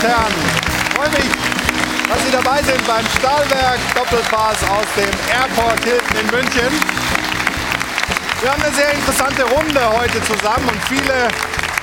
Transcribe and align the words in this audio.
und 0.00 0.08
Herren, 0.08 0.32
ich 0.32 0.94
freue 0.94 1.10
mich, 1.10 1.30
dass 2.08 2.24
Sie 2.24 2.30
dabei 2.30 2.62
sind 2.62 2.86
beim 2.86 3.04
Stahlwerk 3.18 3.78
Doppelpass 3.94 4.56
aus 4.70 4.86
dem 4.96 5.10
Airport 5.30 5.84
Hilton 5.84 6.16
in 6.20 6.26
München. 6.30 6.72
Wir 8.40 8.50
haben 8.50 8.62
eine 8.62 8.74
sehr 8.74 8.92
interessante 8.92 9.42
Runde 9.44 9.80
heute 9.98 10.22
zusammen 10.24 10.68
und 10.68 10.80
viele 10.88 11.28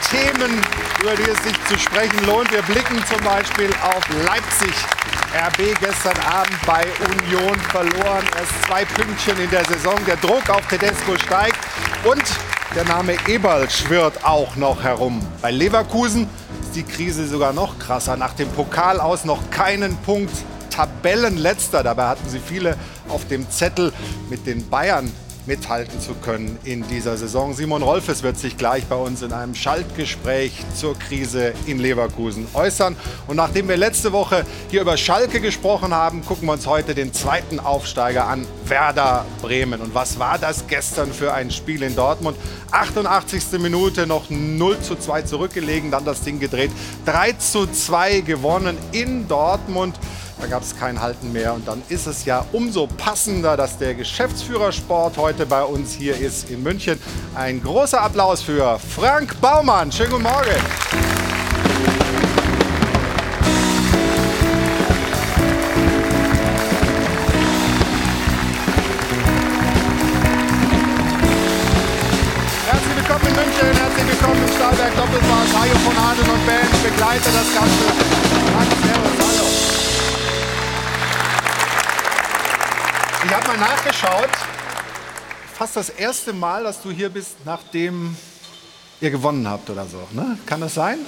Themen, 0.10 0.62
über 1.02 1.16
die 1.16 1.30
es 1.30 1.44
sich 1.44 1.54
zu 1.66 1.78
sprechen 1.78 2.26
lohnt. 2.26 2.52
Wir 2.52 2.64
blicken 2.64 3.04
zum 3.06 3.24
Beispiel 3.24 3.70
auf 3.84 4.04
Leipzig. 4.26 4.74
RB 5.36 5.80
gestern 5.80 6.18
Abend 6.26 6.58
bei 6.66 6.86
Union 7.22 7.60
verloren. 7.70 8.26
Erst 8.40 8.64
zwei 8.66 8.86
Pünktchen 8.86 9.38
in 9.40 9.50
der 9.52 9.66
Saison. 9.66 9.96
Der 10.08 10.16
Druck 10.18 10.50
auf 10.50 10.66
Tedesco 10.68 11.18
steigt 11.18 11.60
und 12.04 12.24
der 12.74 12.86
Name 12.86 13.16
Eberl 13.28 13.70
schwirrt 13.70 14.24
auch 14.24 14.56
noch 14.56 14.82
herum. 14.82 15.22
Bei 15.42 15.52
Leverkusen 15.52 16.28
ist 16.68 16.76
die 16.76 16.84
Krise 16.84 17.28
sogar 17.28 17.54
noch 17.54 17.80
krasser. 17.80 18.18
Nach 18.18 18.34
dem 18.34 18.50
Pokal 18.50 19.00
aus 19.00 19.24
noch 19.24 19.50
keinen 19.52 19.96
Punkt. 19.98 20.34
Tabellenletzter. 20.70 21.82
Dabei 21.82 22.08
hatten 22.08 22.30
sie 22.30 22.40
viele 22.40 22.76
auf 23.08 23.26
dem 23.28 23.50
Zettel 23.50 23.94
mit 24.30 24.46
den 24.46 24.68
Bayern 24.70 25.12
mithalten 25.48 26.00
zu 26.00 26.14
können 26.14 26.58
in 26.64 26.88
dieser 26.88 27.18
Saison. 27.18 27.54
Simon 27.54 27.82
Rolfes 27.82 28.22
wird 28.22 28.38
sich 28.38 28.58
gleich 28.58 28.86
bei 28.86 28.96
uns 28.96 29.22
in 29.22 29.32
einem 29.32 29.56
Schaltgespräch 29.56 30.52
zur 30.76 30.98
Krise 31.00 31.54
in 31.66 31.80
Leverkusen 31.80 32.48
äußern. 32.54 32.96
Und 33.28 33.38
nachdem 33.38 33.68
wir 33.70 33.78
letzte 33.78 34.12
Woche 34.12 34.46
hier 34.70 34.82
über 34.82 34.98
Schalke 34.98 35.40
gesprochen 35.40 35.94
haben, 35.94 36.24
gucken 36.26 36.48
wir 36.48 36.54
uns 36.54 36.68
heute 36.68 36.94
den 36.94 37.14
zweiten 37.14 37.60
Aufsteiger 37.60 38.28
an, 38.28 38.46
Werder 38.66 39.26
Bremen. 39.42 39.82
Und 39.82 39.96
was 39.96 40.20
war 40.20 40.38
das 40.38 40.68
gestern 40.68 41.14
für 41.14 41.34
ein 41.34 41.50
Spiel 41.50 41.82
in 41.82 41.96
Dortmund? 41.96 42.38
88. 42.72 43.60
Minute 43.60 44.06
noch 44.06 44.30
0 44.30 44.80
zu 44.82 44.96
2 44.96 45.22
zurückgelegen, 45.24 45.92
dann 45.92 46.06
das 46.06 46.22
Ding 46.22 46.40
gedreht. 46.40 46.72
3 47.06 47.34
zu 47.34 47.68
2 47.68 48.22
gewonnen 48.22 48.78
in 48.92 49.28
Dortmund. 49.28 49.98
Da 50.40 50.48
gab 50.48 50.62
es 50.62 50.78
kein 50.78 51.02
Halten 51.02 51.32
mehr. 51.32 51.54
Und 51.54 51.68
dann 51.68 51.82
ist 51.90 52.06
es 52.08 52.26
ja 52.26 52.46
umso 52.52 52.88
passender, 52.88 53.58
dass 53.58 53.78
der 53.78 53.96
Geschäftsführer 53.96 54.72
Sport 54.72 55.18
heute 55.18 55.46
bei 55.46 55.64
uns 55.64 55.94
hier 55.94 56.16
ist 56.16 56.50
in 56.50 56.62
München. 56.62 57.00
Ein 57.36 57.62
großer 57.62 58.02
Applaus 58.02 58.42
für 58.42 58.80
Frank 58.80 59.40
Baumann. 59.42 59.92
Schönen 59.92 60.12
guten 60.12 60.24
Morgen. 60.24 61.47
Mal 83.60 83.70
nachgeschaut. 83.70 84.30
Fast 85.54 85.76
das 85.76 85.90
erste 85.90 86.34
Mal, 86.34 86.64
dass 86.64 86.82
du 86.82 86.92
hier 86.92 87.10
bist, 87.10 87.38
nachdem 87.46 88.16
ihr 89.02 89.10
gewonnen 89.10 89.50
habt 89.50 89.70
oder 89.70 89.86
so. 89.86 89.98
Ne? 90.12 90.38
Kann 90.46 90.62
das 90.62 90.76
sein? 90.76 91.00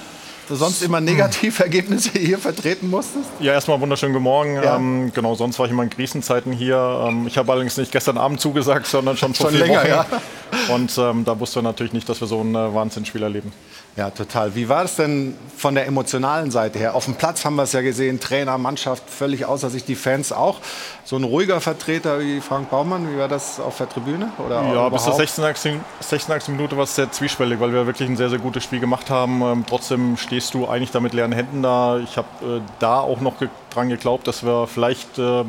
Du 0.48 0.56
sonst 0.56 0.82
immer 0.82 1.00
Negativergebnisse 1.00 2.10
hier 2.18 2.38
vertreten 2.38 2.90
musstest? 2.90 3.28
Ja, 3.38 3.52
erstmal 3.52 3.80
wunderschönen 3.80 4.12
guten 4.12 4.24
Morgen. 4.24 4.56
Ja. 4.56 4.76
Ähm, 4.76 5.12
genau, 5.14 5.36
sonst 5.36 5.60
war 5.60 5.66
ich 5.66 5.72
immer 5.72 5.84
in 5.84 5.90
Krisenzeiten 5.90 6.52
hier. 6.52 7.04
Ähm, 7.06 7.28
ich 7.28 7.38
habe 7.38 7.52
allerdings 7.52 7.76
nicht 7.76 7.92
gestern 7.92 8.18
Abend 8.18 8.40
zugesagt, 8.40 8.86
sondern 8.86 9.16
schon 9.16 9.32
vor 9.34 9.46
Schon 9.50 9.56
vier 9.56 9.66
länger, 9.66 9.82
Wochen. 9.82 9.88
ja. 9.88 10.74
Und 10.74 10.98
ähm, 10.98 11.24
da 11.24 11.38
wusste 11.38 11.58
man 11.58 11.66
natürlich 11.66 11.92
nicht, 11.92 12.08
dass 12.08 12.20
wir 12.20 12.26
so 12.26 12.40
ein 12.40 12.52
äh, 12.56 12.74
Wahnsinnsspiel 12.74 13.22
erleben. 13.22 13.52
Ja, 13.96 14.10
total. 14.10 14.54
Wie 14.54 14.68
war 14.68 14.84
es 14.84 14.96
denn 14.96 15.36
von 15.56 15.74
der 15.74 15.86
emotionalen 15.86 16.50
Seite 16.50 16.78
her? 16.78 16.94
Auf 16.94 17.06
dem 17.06 17.16
Platz 17.16 17.44
haben 17.44 17.56
wir 17.56 17.64
es 17.64 17.72
ja 17.72 17.80
gesehen, 17.80 18.20
Trainer, 18.20 18.56
Mannschaft 18.56 19.02
völlig 19.10 19.44
außer 19.44 19.68
sich, 19.68 19.84
die 19.84 19.96
Fans 19.96 20.32
auch. 20.32 20.60
So 21.04 21.16
ein 21.16 21.24
ruhiger 21.24 21.60
Vertreter 21.60 22.20
wie 22.20 22.40
Frank 22.40 22.70
Baumann, 22.70 23.12
wie 23.12 23.18
war 23.18 23.26
das 23.28 23.58
auf 23.58 23.76
der 23.78 23.88
Tribüne? 23.88 24.30
Oder 24.46 24.62
Ja, 24.62 24.88
bis 24.88 25.02
zur 25.02 25.14
überhaupt? 25.14 25.58
16. 25.58 25.80
16. 26.00 26.56
Minute 26.56 26.76
war 26.76 26.84
es 26.84 26.94
sehr 26.94 27.10
zwiespältig, 27.10 27.58
weil 27.58 27.72
wir 27.72 27.84
wirklich 27.86 28.08
ein 28.08 28.16
sehr, 28.16 28.30
sehr 28.30 28.38
gutes 28.38 28.62
Spiel 28.62 28.80
gemacht 28.80 29.10
haben. 29.10 29.42
Ähm, 29.42 29.64
trotzdem 29.68 30.16
stehst 30.16 30.54
du 30.54 30.68
eigentlich 30.68 30.92
da 30.92 31.00
mit 31.00 31.12
leeren 31.12 31.32
Händen 31.32 31.62
da. 31.62 31.98
Ich 31.98 32.16
habe 32.16 32.28
äh, 32.42 32.60
da 32.78 33.00
auch 33.00 33.20
noch 33.20 33.38
ge 33.38 33.48
dran 33.70 33.88
geglaubt, 33.88 34.26
dass 34.26 34.44
wir 34.44 34.66
vielleicht 34.66 35.18
äh, 35.18 35.44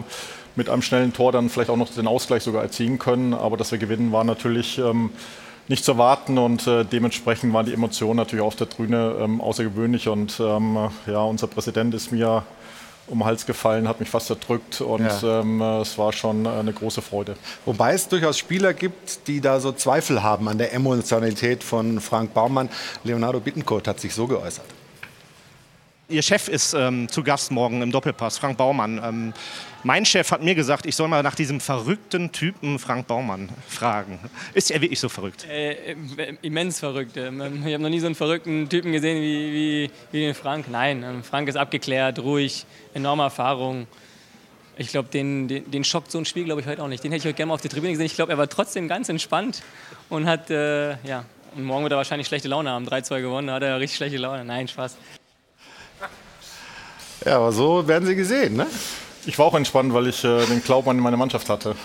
mit 0.56 0.70
einem 0.70 0.82
schnellen 0.82 1.14
Tor 1.14 1.32
dann 1.32 1.50
vielleicht 1.50 1.70
auch 1.70 1.78
noch 1.78 1.90
den 1.90 2.08
Ausgleich 2.08 2.44
sogar 2.44 2.64
erzielen 2.64 3.00
können. 3.00 3.34
Aber 3.34 3.56
dass 3.56 3.72
wir 3.72 3.78
gewinnen, 3.78 4.12
war 4.12 4.24
natürlich 4.24 4.78
ähm, 4.80 5.12
nicht 5.72 5.84
zu 5.84 5.94
erwarten 5.94 6.38
und 6.38 6.68
äh, 6.68 6.86
dementsprechend 6.86 7.54
waren 7.54 7.66
die 7.66 7.74
Emotionen 7.74 8.18
natürlich 8.18 8.44
auf 8.46 8.56
der 8.56 8.70
Tribüne 8.70 9.16
ähm, 9.20 9.42
außergewöhnlich. 9.42 10.08
Und 10.08 10.40
ähm, 10.40 10.90
ja, 11.08 11.22
unser 11.22 11.48
Präsident 11.48 11.94
ist 11.96 12.12
mir 12.12 12.44
um 13.08 13.20
den 13.20 13.26
Hals 13.26 13.46
gefallen, 13.46 13.88
hat 13.88 14.00
mich 14.00 14.10
fast 14.10 14.30
erdrückt 14.30 14.80
und 14.82 15.04
Ja. 15.04 15.40
ähm, 15.42 15.60
äh, 15.60 15.80
es 15.80 15.98
war 15.98 16.14
schon 16.14 16.46
eine 16.46 16.72
große 16.72 17.02
Freude. 17.02 17.36
Wobei 17.66 17.94
es 17.94 18.08
durchaus 18.08 18.38
Spieler 18.38 18.74
gibt, 18.74 19.28
die 19.28 19.42
da 19.42 19.60
so 19.60 19.72
Zweifel 19.72 20.22
haben 20.22 20.48
an 20.48 20.58
der 20.58 20.74
Emotionalität 20.74 21.64
von 21.64 22.00
Frank 22.00 22.34
Baumann. 22.34 22.70
Leonardo 23.04 23.40
Bittencourt 23.40 23.88
hat 23.88 24.00
sich 24.00 24.14
so 24.14 24.28
geäußert. 24.28 24.66
Ihr 26.10 26.22
Chef 26.22 26.50
ist 26.50 26.74
ähm, 26.74 27.08
zu 27.08 27.24
Gast 27.24 27.52
morgen 27.52 27.82
im 27.82 27.92
Doppelpass, 27.92 28.38
Frank 28.38 28.58
Baumann. 28.58 29.02
Ähm, 29.04 29.34
mein 29.84 30.06
Chef 30.06 30.32
hat 30.32 30.42
mir 30.42 30.56
gesagt, 30.56 30.86
ich 30.86 30.96
soll 30.96 31.08
mal 31.08 31.24
nach 31.24 31.36
diesem 31.36 31.60
verrückten 31.60 32.32
Typen 32.32 32.80
Frank 32.80 33.08
Baumann 33.08 33.50
fragen. 33.68 34.20
Ist 34.54 34.72
er 34.72 34.82
wirklich 34.82 35.00
so 35.00 35.10
verrückt? 35.10 35.48
Äh, 35.50 35.94
äh, 35.94 36.38
immens 36.42 36.80
verrückt. 36.80 37.18
Ähm, 37.18 37.64
Ich 37.66 37.74
habe 37.74 37.84
noch 37.84 37.90
nie 37.90 38.00
so 38.00 38.06
einen 38.06 38.16
verrückten 38.16 38.70
Typen 38.70 38.92
gesehen 38.92 39.22
wie, 39.22 39.52
wie, 39.54 39.92
wie 40.12 40.20
den 40.22 40.36
Frank. 40.36 40.66
Nein, 40.70 41.04
ähm, 41.04 41.24
Frank 41.24 41.48
ist 41.48 41.56
abgeklärt, 41.56 42.20
ruhig, 42.20 42.66
enorme 42.94 43.24
Erfahrung. 43.24 43.88
Ich 44.78 44.90
glaube, 44.90 45.10
den, 45.10 45.48
den, 45.48 45.70
den 45.70 45.84
schockt 45.84 46.12
so 46.12 46.18
ein 46.18 46.26
Spiel, 46.26 46.46
glaube 46.46 46.62
ich, 46.62 46.68
heute 46.68 46.82
auch 46.82 46.88
nicht. 46.88 47.04
Den 47.04 47.12
hätte 47.12 47.20
ich 47.20 47.26
heute 47.26 47.36
gerne 47.36 47.50
mal 47.50 47.56
auf 47.56 47.62
der 47.62 47.72
Tribüne 47.72 47.92
gesehen. 47.92 48.06
Ich 48.06 48.16
glaube, 48.16 48.32
er 48.32 48.38
war 48.38 48.50
trotzdem 48.50 48.88
ganz 48.88 49.10
entspannt 49.10 49.62
und 50.10 50.26
hat, 50.26 50.50
äh, 50.50 50.92
ja, 51.06 51.26
und 51.56 51.64
morgen 51.64 51.84
wird 51.84 51.94
er 51.94 51.98
wahrscheinlich 51.98 52.28
schlechte 52.28 52.48
Laune 52.48 52.70
haben. 52.70 52.88
3-2 52.88 53.22
gewonnen, 53.22 53.48
da 53.48 53.56
hat 53.56 53.64
er 53.64 53.80
richtig 53.80 53.98
schlechte 53.98 54.18
Laune. 54.18 54.46
Nein, 54.46 54.68
Spaß. 54.68 54.96
Ja, 57.26 57.38
aber 57.38 57.52
so 57.52 57.88
werden 57.88 58.08
sie 58.08 58.16
gesehen, 58.16 58.56
ne? 58.56 58.66
Ich 59.26 59.38
war 59.38 59.46
auch 59.46 59.54
entspannt, 59.54 59.94
weil 59.94 60.08
ich 60.08 60.24
äh, 60.24 60.46
den 60.46 60.64
Glauben 60.64 60.90
an 60.90 61.00
meine 61.00 61.18
Mannschaft 61.18 61.50
hatte. 61.50 61.76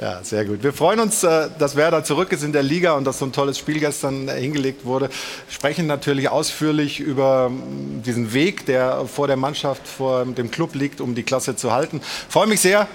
Ja, 0.00 0.24
sehr 0.24 0.44
gut. 0.44 0.62
Wir 0.62 0.72
freuen 0.72 0.98
uns, 0.98 1.22
äh, 1.22 1.48
dass 1.58 1.76
Werder 1.76 2.02
zurück 2.02 2.32
ist 2.32 2.42
in 2.42 2.52
der 2.52 2.62
Liga 2.64 2.94
und 2.94 3.04
dass 3.04 3.20
so 3.20 3.24
ein 3.24 3.32
tolles 3.32 3.58
Spiel 3.58 3.78
gestern 3.78 4.28
äh, 4.28 4.40
hingelegt 4.40 4.84
wurde. 4.84 5.08
Sprechen 5.48 5.86
natürlich 5.86 6.28
ausführlich 6.28 6.98
über 6.98 7.48
mm, 7.48 8.02
diesen 8.04 8.32
Weg, 8.32 8.66
der 8.66 9.06
vor 9.06 9.28
der 9.28 9.36
Mannschaft, 9.36 9.86
vor 9.86 10.24
dem 10.24 10.50
Club 10.50 10.74
liegt, 10.74 11.00
um 11.00 11.14
die 11.14 11.22
Klasse 11.22 11.54
zu 11.54 11.72
halten. 11.72 12.00
Freue 12.28 12.48
mich 12.48 12.60
sehr 12.60 12.88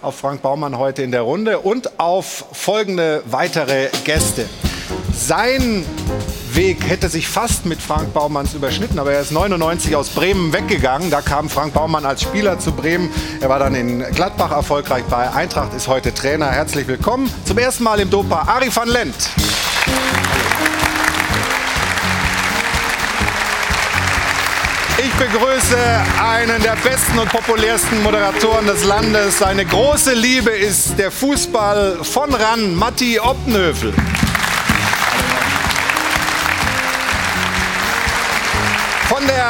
auf 0.00 0.16
Frank 0.16 0.42
Baumann 0.42 0.78
heute 0.78 1.02
in 1.02 1.10
der 1.10 1.22
Runde 1.22 1.58
und 1.60 1.98
auf 1.98 2.46
folgende 2.52 3.22
weitere 3.26 3.88
Gäste. 4.04 4.46
Sein 5.12 5.84
Weg 6.52 6.88
hätte 6.88 7.08
sich 7.08 7.28
fast 7.28 7.66
mit 7.66 7.80
Frank 7.80 8.12
Baumanns 8.12 8.54
überschnitten, 8.54 8.98
aber 8.98 9.12
er 9.12 9.20
ist 9.20 9.32
99 9.32 9.96
aus 9.96 10.10
Bremen 10.10 10.52
weggegangen. 10.52 11.10
Da 11.10 11.20
kam 11.20 11.48
Frank 11.48 11.72
Baumann 11.72 12.04
als 12.04 12.22
Spieler 12.22 12.58
zu 12.58 12.72
Bremen. 12.72 13.10
Er 13.40 13.48
war 13.48 13.58
dann 13.58 13.74
in 13.74 14.04
Gladbach 14.12 14.52
erfolgreich 14.52 15.04
bei 15.04 15.32
Eintracht, 15.32 15.74
ist 15.74 15.88
heute 15.88 16.14
Trainer. 16.14 16.50
Herzlich 16.50 16.86
willkommen. 16.86 17.30
Zum 17.44 17.58
ersten 17.58 17.84
Mal 17.84 18.00
im 18.00 18.10
Dopa 18.10 18.42
Ari 18.46 18.68
van 18.74 18.88
Lent. 18.88 19.14
Ich 24.98 25.12
begrüße 25.14 25.76
einen 26.22 26.62
der 26.62 26.76
besten 26.76 27.18
und 27.18 27.28
populärsten 27.28 28.02
Moderatoren 28.02 28.66
des 28.66 28.84
Landes. 28.84 29.38
Seine 29.38 29.64
große 29.64 30.12
Liebe 30.14 30.50
ist 30.50 30.98
der 30.98 31.10
Fußball 31.10 31.98
von 32.02 32.32
ran, 32.34 32.74
Matti 32.74 33.18
Oppenhöfel. 33.18 33.92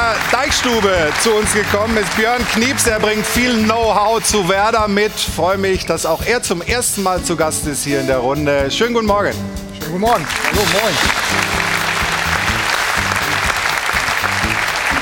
Der 0.05 0.17
Deichstube 0.31 1.12
zu 1.21 1.33
uns 1.33 1.53
gekommen 1.55 1.97
ist 1.97 2.15
Björn 2.17 2.47
Knieps. 2.53 2.87
Er 2.87 3.01
bringt 3.01 3.25
viel 3.25 3.65
Know-how 3.65 4.23
zu 4.23 4.49
Werder 4.49 4.87
mit. 4.87 5.12
Freue 5.12 5.56
mich, 5.56 5.87
dass 5.87 6.05
auch 6.05 6.23
er 6.25 6.43
zum 6.43 6.61
ersten 6.61 7.03
Mal 7.03 7.23
zu 7.23 7.37
Gast 7.37 7.67
ist 7.67 7.85
hier 7.85 8.01
in 8.01 8.06
der 8.06 8.19
Runde. 8.19 8.71
Schönen 8.71 8.93
guten 8.93 9.06
Morgen. 9.06 9.33
Schönen 9.33 9.93
guten 9.93 10.01
Morgen. 10.01 10.27
Hallo, 10.51 10.61
moin. 10.73 10.95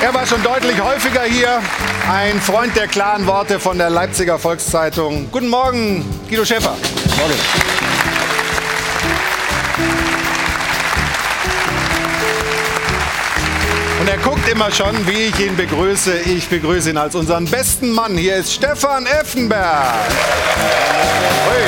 Er 0.03 0.15
war 0.15 0.27
schon 0.27 0.43
deutlich 0.43 0.81
häufiger 0.81 1.23
hier. 1.23 1.61
Ein 2.11 2.41
Freund 2.41 2.77
der 2.77 2.87
klaren 2.87 3.27
Worte 3.27 3.59
von 3.59 3.79
der 3.79 3.91
Leipziger 3.91 4.39
Volkszeitung. 4.39 5.29
Guten 5.33 5.49
Morgen, 5.49 6.05
Guido 6.29 6.45
Schäfer. 6.45 6.77
Morgen. 7.17 7.82
Er 14.43 14.49
guckt 14.49 14.57
immer 14.57 14.73
schon, 14.73 15.07
wie 15.07 15.29
ich 15.29 15.39
ihn 15.39 15.57
begrüße. 15.57 16.19
Ich 16.23 16.49
begrüße 16.49 16.91
ihn 16.91 16.97
als 16.97 17.15
unseren 17.15 17.45
besten 17.45 17.93
Mann. 17.93 18.17
Hier 18.17 18.37
ist 18.37 18.53
Stefan 18.53 19.07
Effenberg. 19.07 19.95
Hui. 21.47 21.63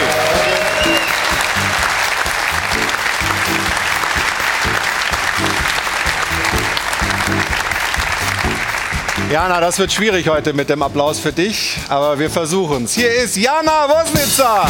Jana, 9.31 9.61
das 9.61 9.79
wird 9.79 9.93
schwierig 9.93 10.29
heute 10.29 10.53
mit 10.53 10.69
dem 10.69 10.82
Applaus 10.82 11.20
für 11.20 11.32
dich, 11.32 11.77
aber 11.88 12.19
wir 12.19 12.31
versuchen 12.31 12.87
es. 12.87 12.94
Hier 12.94 13.15
ist 13.15 13.37
Jana 13.37 13.88
Wosnitzer. 13.88 14.67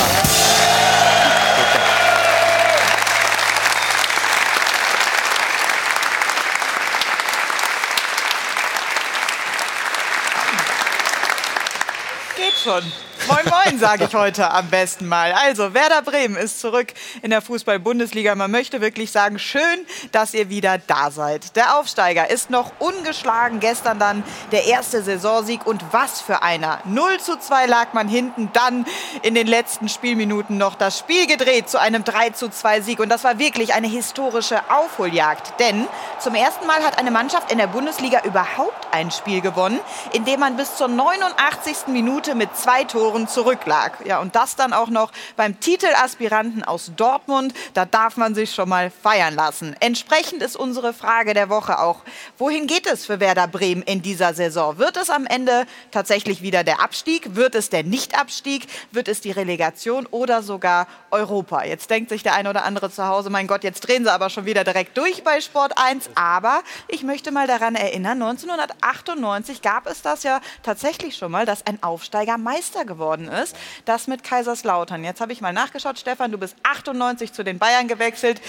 Geht 12.65 12.73
schon. 12.73 13.14
Moin 13.27 13.45
Moin, 13.49 13.79
sage 13.79 14.05
ich 14.05 14.15
heute 14.15 14.51
am 14.51 14.69
besten 14.69 15.09
mal. 15.09 15.33
Also, 15.33 15.73
Werder 15.73 16.03
Bremen 16.03 16.37
ist 16.37 16.61
zurück 16.61 16.89
in 17.23 17.31
der 17.31 17.41
Fußball-Bundesliga. 17.41 18.35
Man 18.35 18.51
möchte 18.51 18.83
wirklich 18.83 19.13
sagen, 19.13 19.39
schön, 19.39 19.87
dass 20.13 20.35
ihr 20.35 20.51
wieder 20.51 20.77
da 20.77 21.11
seid. 21.11 21.57
Der 21.57 21.79
Aufsteiger 21.79 22.29
ist 22.29 22.51
noch 22.51 22.73
ungeschlagen. 22.81 23.61
Gestern 23.61 23.99
dann 23.99 24.25
der 24.53 24.67
erste 24.67 25.03
Saisonsieg. 25.03 25.67
Und 25.67 25.83
was 25.91 26.21
für 26.21 26.43
einer. 26.43 26.81
0 26.85 27.19
zu 27.19 27.39
2 27.39 27.65
lag 27.65 27.95
man 27.95 28.09
hinten. 28.09 28.51
Dann 28.53 28.85
in 29.23 29.35
den 29.35 29.47
letzten 29.47 29.89
Spielminuten 29.89 30.59
noch 30.59 30.75
das 30.75 30.99
Spiel 30.99 31.27
gedreht 31.27 31.71
zu 31.71 31.81
einem 31.81 32.05
3 32.05 32.31
zu 32.31 32.51
2 32.51 32.83
Sieg. 32.83 33.01
Und 33.01 33.09
das 33.09 33.25
war 33.25 33.39
wirklich 33.39 33.73
eine 33.73 33.89
historische 33.89 34.61
Aufholjagd. 34.71 35.59
Denn 35.61 35.89
zum 36.19 36.35
ersten 36.35 36.67
Mal 36.67 36.83
hat 36.83 36.99
eine 36.99 37.11
Mannschaft 37.11 37.51
in 37.51 37.57
der 37.57 37.69
Bundesliga 37.69 38.21
überhaupt 38.25 38.87
ein 38.93 39.11
Spiel 39.11 39.41
gewonnen, 39.41 39.81
in 40.13 40.27
dem 40.27 40.41
man 40.41 40.59
bis 40.59 40.77
zur 40.77 40.89
89. 40.89 41.87
Minute 41.89 42.35
mit 42.35 42.55
zwei 42.55 42.85
Toren 42.85 43.14
Toren 43.15 43.29
zurücklag. 43.29 44.05
Ja, 44.07 44.19
und 44.19 44.35
das 44.35 44.57
dann 44.57 44.73
auch 44.73 44.89
noch 44.89 45.13
beim 45.37 45.61
Titelaspiranten 45.61 46.65
aus 46.65 46.91
Dortmund. 46.97 47.55
Da 47.73 47.85
darf 47.85 48.17
man 48.17 48.35
sich 48.35 48.53
schon 48.53 48.69
mal 48.69 48.91
feiern 48.91 49.35
lassen. 49.35 49.77
Entsprechend 49.79 50.43
ist 50.43 50.57
unsere 50.57 50.93
Frage 50.93 51.33
der 51.33 51.49
Woche 51.49 51.79
auch, 51.79 52.03
wohin 52.39 52.67
geht 52.67 52.87
es 52.87 53.07
für 53.07 53.21
Werder 53.21 53.47
Bremen 53.47 53.83
in 53.83 54.03
dieser 54.03 54.35
Saison? 54.35 54.79
Wird 54.79 54.97
es 54.97 55.11
am 55.11 55.27
Ende 55.27 55.67
tatsächlich 55.93 56.43
wieder 56.43 56.65
der 56.65 56.81
Abstieg? 56.81 57.37
Wird 57.37 57.55
es 57.55 57.71
der 57.71 57.85
Nichtabstieg? 57.85 58.67
Wird 58.91 59.07
es 59.07 59.21
die 59.21 59.31
Relegation 59.31 60.07
oder 60.07 60.43
sogar 60.43 60.89
Europa? 61.13 61.63
Jetzt 61.63 61.91
denkt 61.91 62.09
sich 62.09 62.25
der 62.25 62.35
eine 62.35 62.51
oder 62.51 62.65
andere 62.65 62.91
zu 62.91 63.07
Hause, 63.07 63.31
mein 63.31 63.47
Gott, 63.47 63.63
jetzt 63.63 63.83
drehen 63.83 64.03
sie 64.03 64.13
aber 64.13 64.29
schon 64.29 64.45
wieder 64.45 64.65
direkt 64.65 64.99
durch 64.99 65.23
bei 65.23 65.41
Sport 65.41 65.79
1. 65.79 66.11
Aber 66.17 66.63
ich 66.89 67.05
möchte 67.05 67.31
mal 67.31 67.47
daran 67.47 67.77
erinnern, 67.77 68.21
1998 68.21 69.63
gab 69.63 69.87
es 69.87 70.03
das 70.03 70.25
ja 70.25 70.41
tatsächlich 70.65 71.17
schon 71.17 71.31
mal, 71.31 71.47
dass 71.47 71.65
ein 71.65 71.81
Aufsteiger 71.81 72.39
Meister 72.39 72.85
geworden 72.85 73.04
geworden 73.05 73.29
ist. 73.29 73.57
Das 73.85 74.07
mit 74.07 74.25
Kaiserslautern. 74.25 75.05
Jetzt 75.05 75.21
habe 75.21 75.33
ich 75.33 75.41
mal 75.41 75.53
nachgeschaut. 75.53 75.99
Stefan, 75.99 76.33
du 76.33 76.39
bist 76.39 76.57
98 76.63 77.33
zu 77.33 77.45
den 77.45 77.59
Bayern 77.59 77.89
gewechselt. 77.89 78.41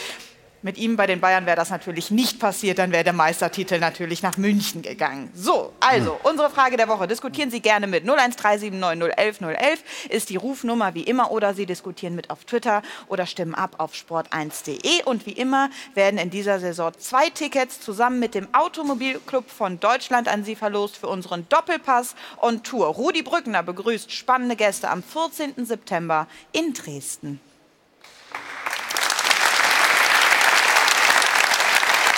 Mit 0.65 0.79
ihm 0.79 0.95
bei 0.95 1.05
den 1.05 1.21
Bayern 1.21 1.45
wäre 1.45 1.55
das 1.55 1.69
natürlich 1.69 2.09
nicht 2.09 2.39
passiert, 2.39 2.79
dann 2.79 2.91
wäre 2.91 3.03
der 3.03 3.13
Meistertitel 3.13 3.77
natürlich 3.77 4.23
nach 4.23 4.35
München 4.37 4.81
gegangen. 4.81 5.29
So, 5.35 5.73
also 5.79 6.13
hm. 6.13 6.19
unsere 6.23 6.49
Frage 6.49 6.75
der 6.75 6.87
Woche. 6.87 7.05
Diskutieren 7.05 7.51
Sie 7.51 7.59
gerne 7.59 7.85
mit 7.85 8.03
01379011011 8.03 9.77
ist 10.09 10.31
die 10.31 10.37
Rufnummer 10.37 10.95
wie 10.95 11.03
immer 11.03 11.29
oder 11.29 11.53
Sie 11.53 11.67
diskutieren 11.67 12.15
mit 12.15 12.31
auf 12.31 12.45
Twitter 12.45 12.81
oder 13.09 13.27
stimmen 13.27 13.53
ab 13.53 13.75
auf 13.77 13.93
sport1.de. 13.93 15.03
Und 15.03 15.27
wie 15.27 15.33
immer 15.33 15.69
werden 15.93 16.17
in 16.17 16.31
dieser 16.31 16.59
Saison 16.59 16.91
zwei 16.97 17.29
Tickets 17.29 17.79
zusammen 17.79 18.19
mit 18.19 18.33
dem 18.33 18.47
Automobilclub 18.51 19.47
von 19.47 19.79
Deutschland 19.79 20.27
an 20.27 20.43
Sie 20.43 20.55
verlost 20.55 20.97
für 20.97 21.09
unseren 21.09 21.47
Doppelpass 21.47 22.15
on 22.41 22.63
Tour. 22.63 22.87
Rudi 22.87 23.21
Brückner 23.21 23.61
begrüßt 23.61 24.11
spannende 24.11 24.55
Gäste 24.55 24.89
am 24.89 25.03
14. 25.03 25.63
September 25.63 26.25
in 26.53 26.73
Dresden. 26.73 27.39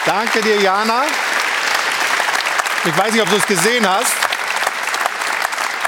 Danke 0.08 0.42
dir, 0.42 0.62
Jana. 0.62 1.04
Ich 2.86 2.98
weiß 2.98 3.12
nicht, 3.12 3.22
ob 3.22 3.30
du 3.30 3.36
es 3.36 3.46
gesehen 3.46 3.86
hast. 3.88 4.16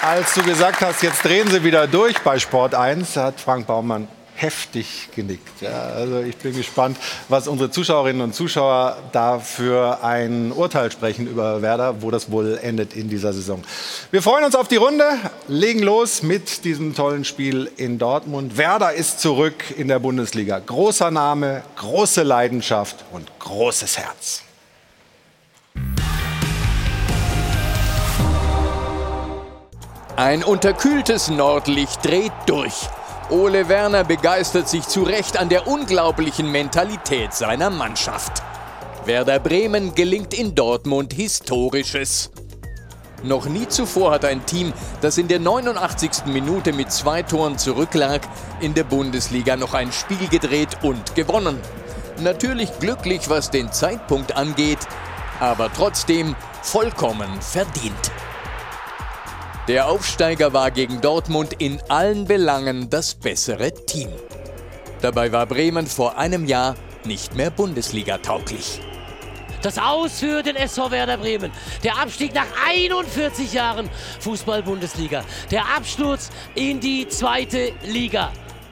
Als 0.01 0.33
du 0.33 0.43
gesagt 0.43 0.81
hast, 0.81 1.01
jetzt 1.01 1.23
drehen 1.23 1.49
sie 1.49 1.63
wieder 1.63 1.87
durch 1.87 2.19
bei 2.19 2.37
Sport 2.37 2.75
1, 2.75 3.15
hat 3.15 3.39
Frank 3.39 3.65
Baumann 3.65 4.09
heftig 4.41 5.09
genickt. 5.15 5.61
Ja, 5.61 5.81
also 5.95 6.19
ich 6.21 6.37
bin 6.37 6.55
gespannt, 6.55 6.97
was 7.27 7.47
unsere 7.47 7.71
Zuschauerinnen 7.71 8.21
und 8.21 8.33
Zuschauer 8.33 8.97
da 9.11 9.39
für 9.39 10.03
ein 10.03 10.51
Urteil 10.51 10.91
sprechen 10.91 11.27
über 11.27 11.61
Werder, 11.61 12.01
wo 12.01 12.09
das 12.09 12.31
wohl 12.31 12.57
endet 12.61 12.95
in 12.95 13.09
dieser 13.09 13.33
Saison. 13.33 13.61
Wir 14.11 14.21
freuen 14.21 14.45
uns 14.45 14.55
auf 14.55 14.67
die 14.67 14.77
Runde, 14.77 15.05
legen 15.47 15.79
los 15.79 16.23
mit 16.23 16.63
diesem 16.63 16.95
tollen 16.95 17.25
Spiel 17.25 17.69
in 17.77 17.97
Dortmund. 17.99 18.57
Werder 18.57 18.93
ist 18.93 19.19
zurück 19.19 19.63
in 19.77 19.87
der 19.87 19.99
Bundesliga. 19.99 20.59
Großer 20.59 21.11
Name, 21.11 21.63
große 21.75 22.23
Leidenschaft 22.23 23.03
und 23.11 23.27
großes 23.39 23.97
Herz. 23.97 24.43
Ein 30.15 30.43
unterkühltes 30.43 31.29
Nordlicht 31.29 32.05
dreht 32.05 32.33
durch. 32.45 32.89
Ole 33.31 33.69
Werner 33.69 34.03
begeistert 34.03 34.67
sich 34.67 34.87
zu 34.87 35.03
Recht 35.03 35.37
an 35.37 35.49
der 35.49 35.67
unglaublichen 35.67 36.51
Mentalität 36.51 37.31
seiner 37.31 37.69
Mannschaft. 37.69 38.41
Werder 39.05 39.39
Bremen 39.39 39.93
gelingt 39.93 40.33
in 40.33 40.55
Dortmund 40.55 41.13
Historisches. 41.13 42.31
Noch 43.21 43.45
nie 43.45 43.67
zuvor 43.67 44.13
hat 44.13 44.25
ein 44.25 44.47
Team, 44.47 44.73
das 45.01 45.19
in 45.19 45.27
der 45.27 45.39
89. 45.39 46.25
Minute 46.25 46.73
mit 46.73 46.91
zwei 46.91 47.21
Toren 47.21 47.59
zurücklag, 47.59 48.21
in 48.61 48.73
der 48.73 48.83
Bundesliga 48.83 49.55
noch 49.57 49.75
ein 49.75 49.91
Spiel 49.91 50.27
gedreht 50.27 50.79
und 50.81 51.13
gewonnen. 51.13 51.59
Natürlich 52.21 52.79
glücklich, 52.79 53.29
was 53.29 53.51
den 53.51 53.71
Zeitpunkt 53.71 54.35
angeht, 54.35 54.79
aber 55.39 55.71
trotzdem 55.71 56.35
vollkommen 56.63 57.29
verdient. 57.41 58.11
Der 59.69 59.87
Aufsteiger 59.87 60.51
war 60.51 60.71
gegen 60.71 60.99
Dortmund 60.99 61.53
in 61.59 61.79
allen 61.89 62.25
Belangen 62.25 62.89
das 62.89 63.13
bessere 63.13 63.71
Team. 63.71 64.09
Dabei 64.99 65.31
war 65.31 65.45
Bremen 65.45 65.85
vor 65.85 66.17
einem 66.17 66.47
Jahr 66.47 66.73
nicht 67.05 67.35
mehr 67.35 67.51
Bundesliga 67.51 68.17
tauglich. 68.17 68.81
Das 69.61 69.77
Aus 69.77 70.21
für 70.21 70.41
den 70.41 70.55
SV 70.55 70.89
Werder 70.89 71.17
Bremen. 71.17 71.51
Der 71.83 71.99
Abstieg 71.99 72.33
nach 72.33 72.47
41 72.67 73.53
Jahren 73.53 73.91
Fußball-Bundesliga. 74.21 75.23
Der 75.51 75.61
Absturz 75.77 76.31
in 76.55 76.79
die 76.79 77.07
zweite 77.07 77.71
Liga. 77.83 78.31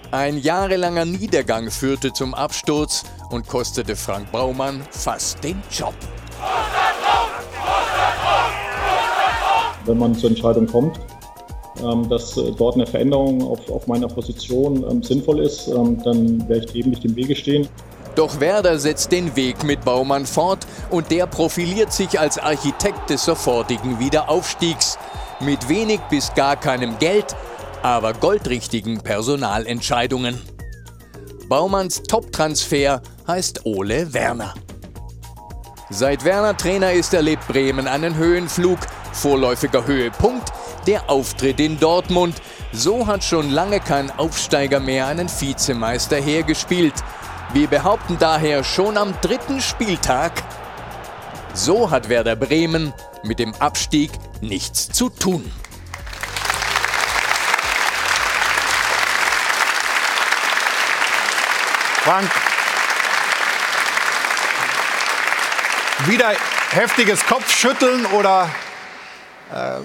Ein 0.09 0.39
jahrelanger 0.39 1.05
Niedergang 1.05 1.69
führte 1.69 2.11
zum 2.11 2.33
Absturz 2.33 3.03
und 3.29 3.47
kostete 3.47 3.95
Frank 3.95 4.31
Baumann 4.31 4.81
fast 4.89 5.44
den 5.44 5.61
Job. 5.69 5.94
Wenn 9.87 9.97
man 9.97 10.15
zur 10.15 10.29
Entscheidung 10.29 10.67
kommt, 10.67 10.99
ähm, 11.83 12.09
dass 12.09 12.37
äh, 12.37 12.51
dort 12.51 12.75
eine 12.75 12.85
Veränderung 12.85 13.41
auf, 13.44 13.69
auf 13.69 13.87
meiner 13.87 14.07
Position 14.07 14.85
ähm, 14.89 15.03
sinnvoll 15.03 15.39
ist, 15.39 15.67
ähm, 15.67 16.01
dann 16.03 16.47
werde 16.49 16.65
ich 16.65 16.75
eben 16.75 16.89
nicht 16.91 17.06
im 17.06 17.15
Wege 17.15 17.35
stehen. 17.35 17.67
Doch 18.15 18.39
Werder 18.39 18.79
setzt 18.79 19.11
den 19.11 19.35
Weg 19.35 19.63
mit 19.63 19.85
Baumann 19.85 20.25
fort 20.25 20.65
und 20.89 21.11
der 21.11 21.27
profiliert 21.27 21.94
sich 21.94 22.19
als 22.19 22.39
Architekt 22.39 23.11
des 23.11 23.25
sofortigen 23.25 23.99
Wiederaufstiegs. 23.99 24.97
Mit 25.39 25.69
wenig 25.69 25.99
bis 26.09 26.33
gar 26.33 26.56
keinem 26.56 26.97
Geld, 26.97 27.35
aber 27.83 28.13
goldrichtigen 28.13 29.01
Personalentscheidungen. 29.01 30.41
Baumanns 31.47 32.01
Top-Transfer 32.01 33.03
heißt 33.27 33.67
Ole 33.67 34.11
Werner. 34.15 34.56
Seit 35.91 36.25
Werner 36.25 36.57
Trainer 36.57 36.91
ist, 36.91 37.13
erlebt 37.13 37.47
Bremen 37.47 37.87
einen 37.87 38.17
Höhenflug, 38.17 38.79
Vorläufiger 39.18 39.86
Höhepunkt 39.86 40.54
der 40.86 41.09
Auftritt 41.09 41.59
in 41.59 41.80
Dortmund. 41.80 42.36
So 42.71 43.07
hat 43.07 43.24
schon 43.24 43.50
lange 43.50 43.80
kein 43.80 44.12
Aufsteiger 44.18 44.80
mehr 44.80 45.07
einen 45.07 45.30
Vizemeister 45.30 46.18
hergespielt. 46.18 46.94
Wir 47.54 47.68
behaupten 47.68 48.18
daher 48.19 48.64
schon 48.64 48.97
am 48.97 49.14
dritten 49.21 49.62
Spieltag, 49.62 50.31
so 51.54 51.90
hat 51.90 52.09
Werder 52.09 52.36
Bremen 52.36 52.94
mit 53.24 53.40
dem 53.40 53.54
Abstieg 53.56 54.12
nichts 54.42 54.90
zu 54.90 55.09
tun. 55.09 55.52
Frank, 62.04 62.30
wieder 66.06 66.31
heftiges 66.71 67.26
Kopfschütteln 67.26 68.06
oder 68.07 68.50
äh, 69.54 69.80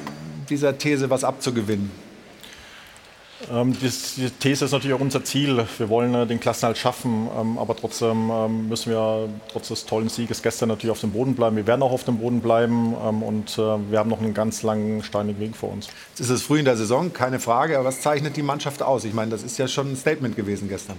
dieser 0.48 0.76
These 0.76 1.10
was 1.10 1.24
abzugewinnen? 1.24 1.90
Ähm, 3.50 3.72
die, 3.72 4.30
These 4.30 4.64
ist 4.64 4.72
natürlich 4.72 4.94
auch 4.94 5.00
unser 5.00 5.24
Ziel. 5.24 5.64
Wir 5.78 5.88
wollen 5.88 6.14
äh, 6.14 6.26
den 6.26 6.38
Klassenhalt 6.38 6.78
schaffen, 6.78 7.28
ähm, 7.38 7.58
aber 7.58 7.76
trotzdem 7.76 8.30
ähm, 8.30 8.68
müssen 8.68 8.90
wir 8.92 9.28
trotz 9.50 9.68
des 9.68 9.84
tollen 9.86 10.08
Sieges 10.08 10.42
gestern 10.42 10.68
natürlich 10.68 10.92
auf 10.92 11.00
dem 11.00 11.12
Boden 11.12 11.34
bleiben. 11.34 11.56
Wir 11.56 11.66
werden 11.66 11.82
auch 11.82 11.92
auf 11.92 12.04
dem 12.04 12.18
Boden 12.18 12.40
bleiben 12.40 12.94
und 12.94 13.58
äh, 13.58 13.90
wir 13.90 13.98
haben 13.98 14.10
noch 14.10 14.20
einen 14.20 14.34
ganz 14.34 14.62
langen, 14.62 15.02
steinigen 15.02 15.40
Weg 15.40 15.56
vor 15.56 15.72
uns. 15.72 15.88
Jetzt 16.10 16.20
ist 16.20 16.30
es 16.30 16.42
früh 16.42 16.58
in 16.58 16.64
der 16.64 16.76
Saison, 16.76 17.12
keine 17.12 17.40
Frage. 17.40 17.76
Aber 17.78 17.88
was 17.88 18.00
zeichnet 18.00 18.36
die 18.36 18.42
Mannschaft 18.42 18.82
aus? 18.82 19.04
Ich 19.04 19.14
meine, 19.14 19.30
das 19.30 19.42
ist 19.42 19.58
ja 19.58 19.66
schon 19.66 19.92
ein 19.92 19.96
Statement 19.96 20.36
gewesen 20.36 20.68
gestern. 20.68 20.96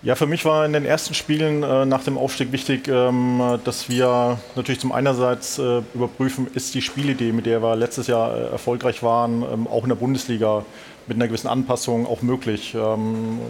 Ja, 0.00 0.14
für 0.14 0.26
mich 0.26 0.44
war 0.44 0.64
in 0.64 0.72
den 0.72 0.84
ersten 0.84 1.12
Spielen 1.12 1.64
äh, 1.64 1.84
nach 1.84 2.04
dem 2.04 2.18
Aufstieg 2.18 2.52
wichtig, 2.52 2.86
ähm, 2.86 3.58
dass 3.64 3.88
wir 3.88 4.38
natürlich 4.54 4.80
zum 4.80 4.92
einerseits 4.92 5.58
äh, 5.58 5.82
überprüfen, 5.92 6.46
ist 6.54 6.76
die 6.76 6.82
Spielidee, 6.82 7.32
mit 7.32 7.46
der 7.46 7.64
wir 7.64 7.74
letztes 7.74 8.06
Jahr 8.06 8.32
äh, 8.32 8.42
erfolgreich 8.52 9.02
waren, 9.02 9.42
ähm, 9.42 9.66
auch 9.66 9.82
in 9.82 9.88
der 9.88 9.96
Bundesliga 9.96 10.64
mit 11.08 11.16
einer 11.16 11.26
gewissen 11.26 11.48
Anpassung 11.48 12.06
auch 12.06 12.22
möglich. 12.22 12.76
Ähm, 12.76 13.40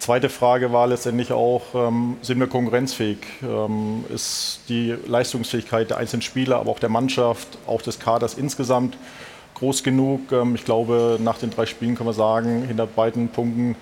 zweite 0.00 0.28
Frage 0.28 0.72
war 0.72 0.88
letztendlich 0.88 1.30
auch, 1.30 1.62
ähm, 1.72 2.16
sind 2.20 2.40
wir 2.40 2.48
konkurrenzfähig? 2.48 3.18
Ähm, 3.40 4.04
ist 4.12 4.62
die 4.68 4.96
Leistungsfähigkeit 5.06 5.90
der 5.90 5.98
einzelnen 5.98 6.22
Spieler, 6.22 6.56
aber 6.56 6.72
auch 6.72 6.80
der 6.80 6.88
Mannschaft, 6.88 7.46
auch 7.68 7.80
des 7.80 8.00
Kaders 8.00 8.34
insgesamt 8.34 8.96
groß 9.54 9.84
genug? 9.84 10.32
Ähm, 10.32 10.56
ich 10.56 10.64
glaube, 10.64 11.18
nach 11.20 11.38
den 11.38 11.50
drei 11.50 11.66
Spielen 11.66 11.94
können 11.94 12.08
wir 12.08 12.14
sagen, 12.14 12.64
hinter 12.66 12.88
beiden 12.88 13.28
Punkten 13.28 13.76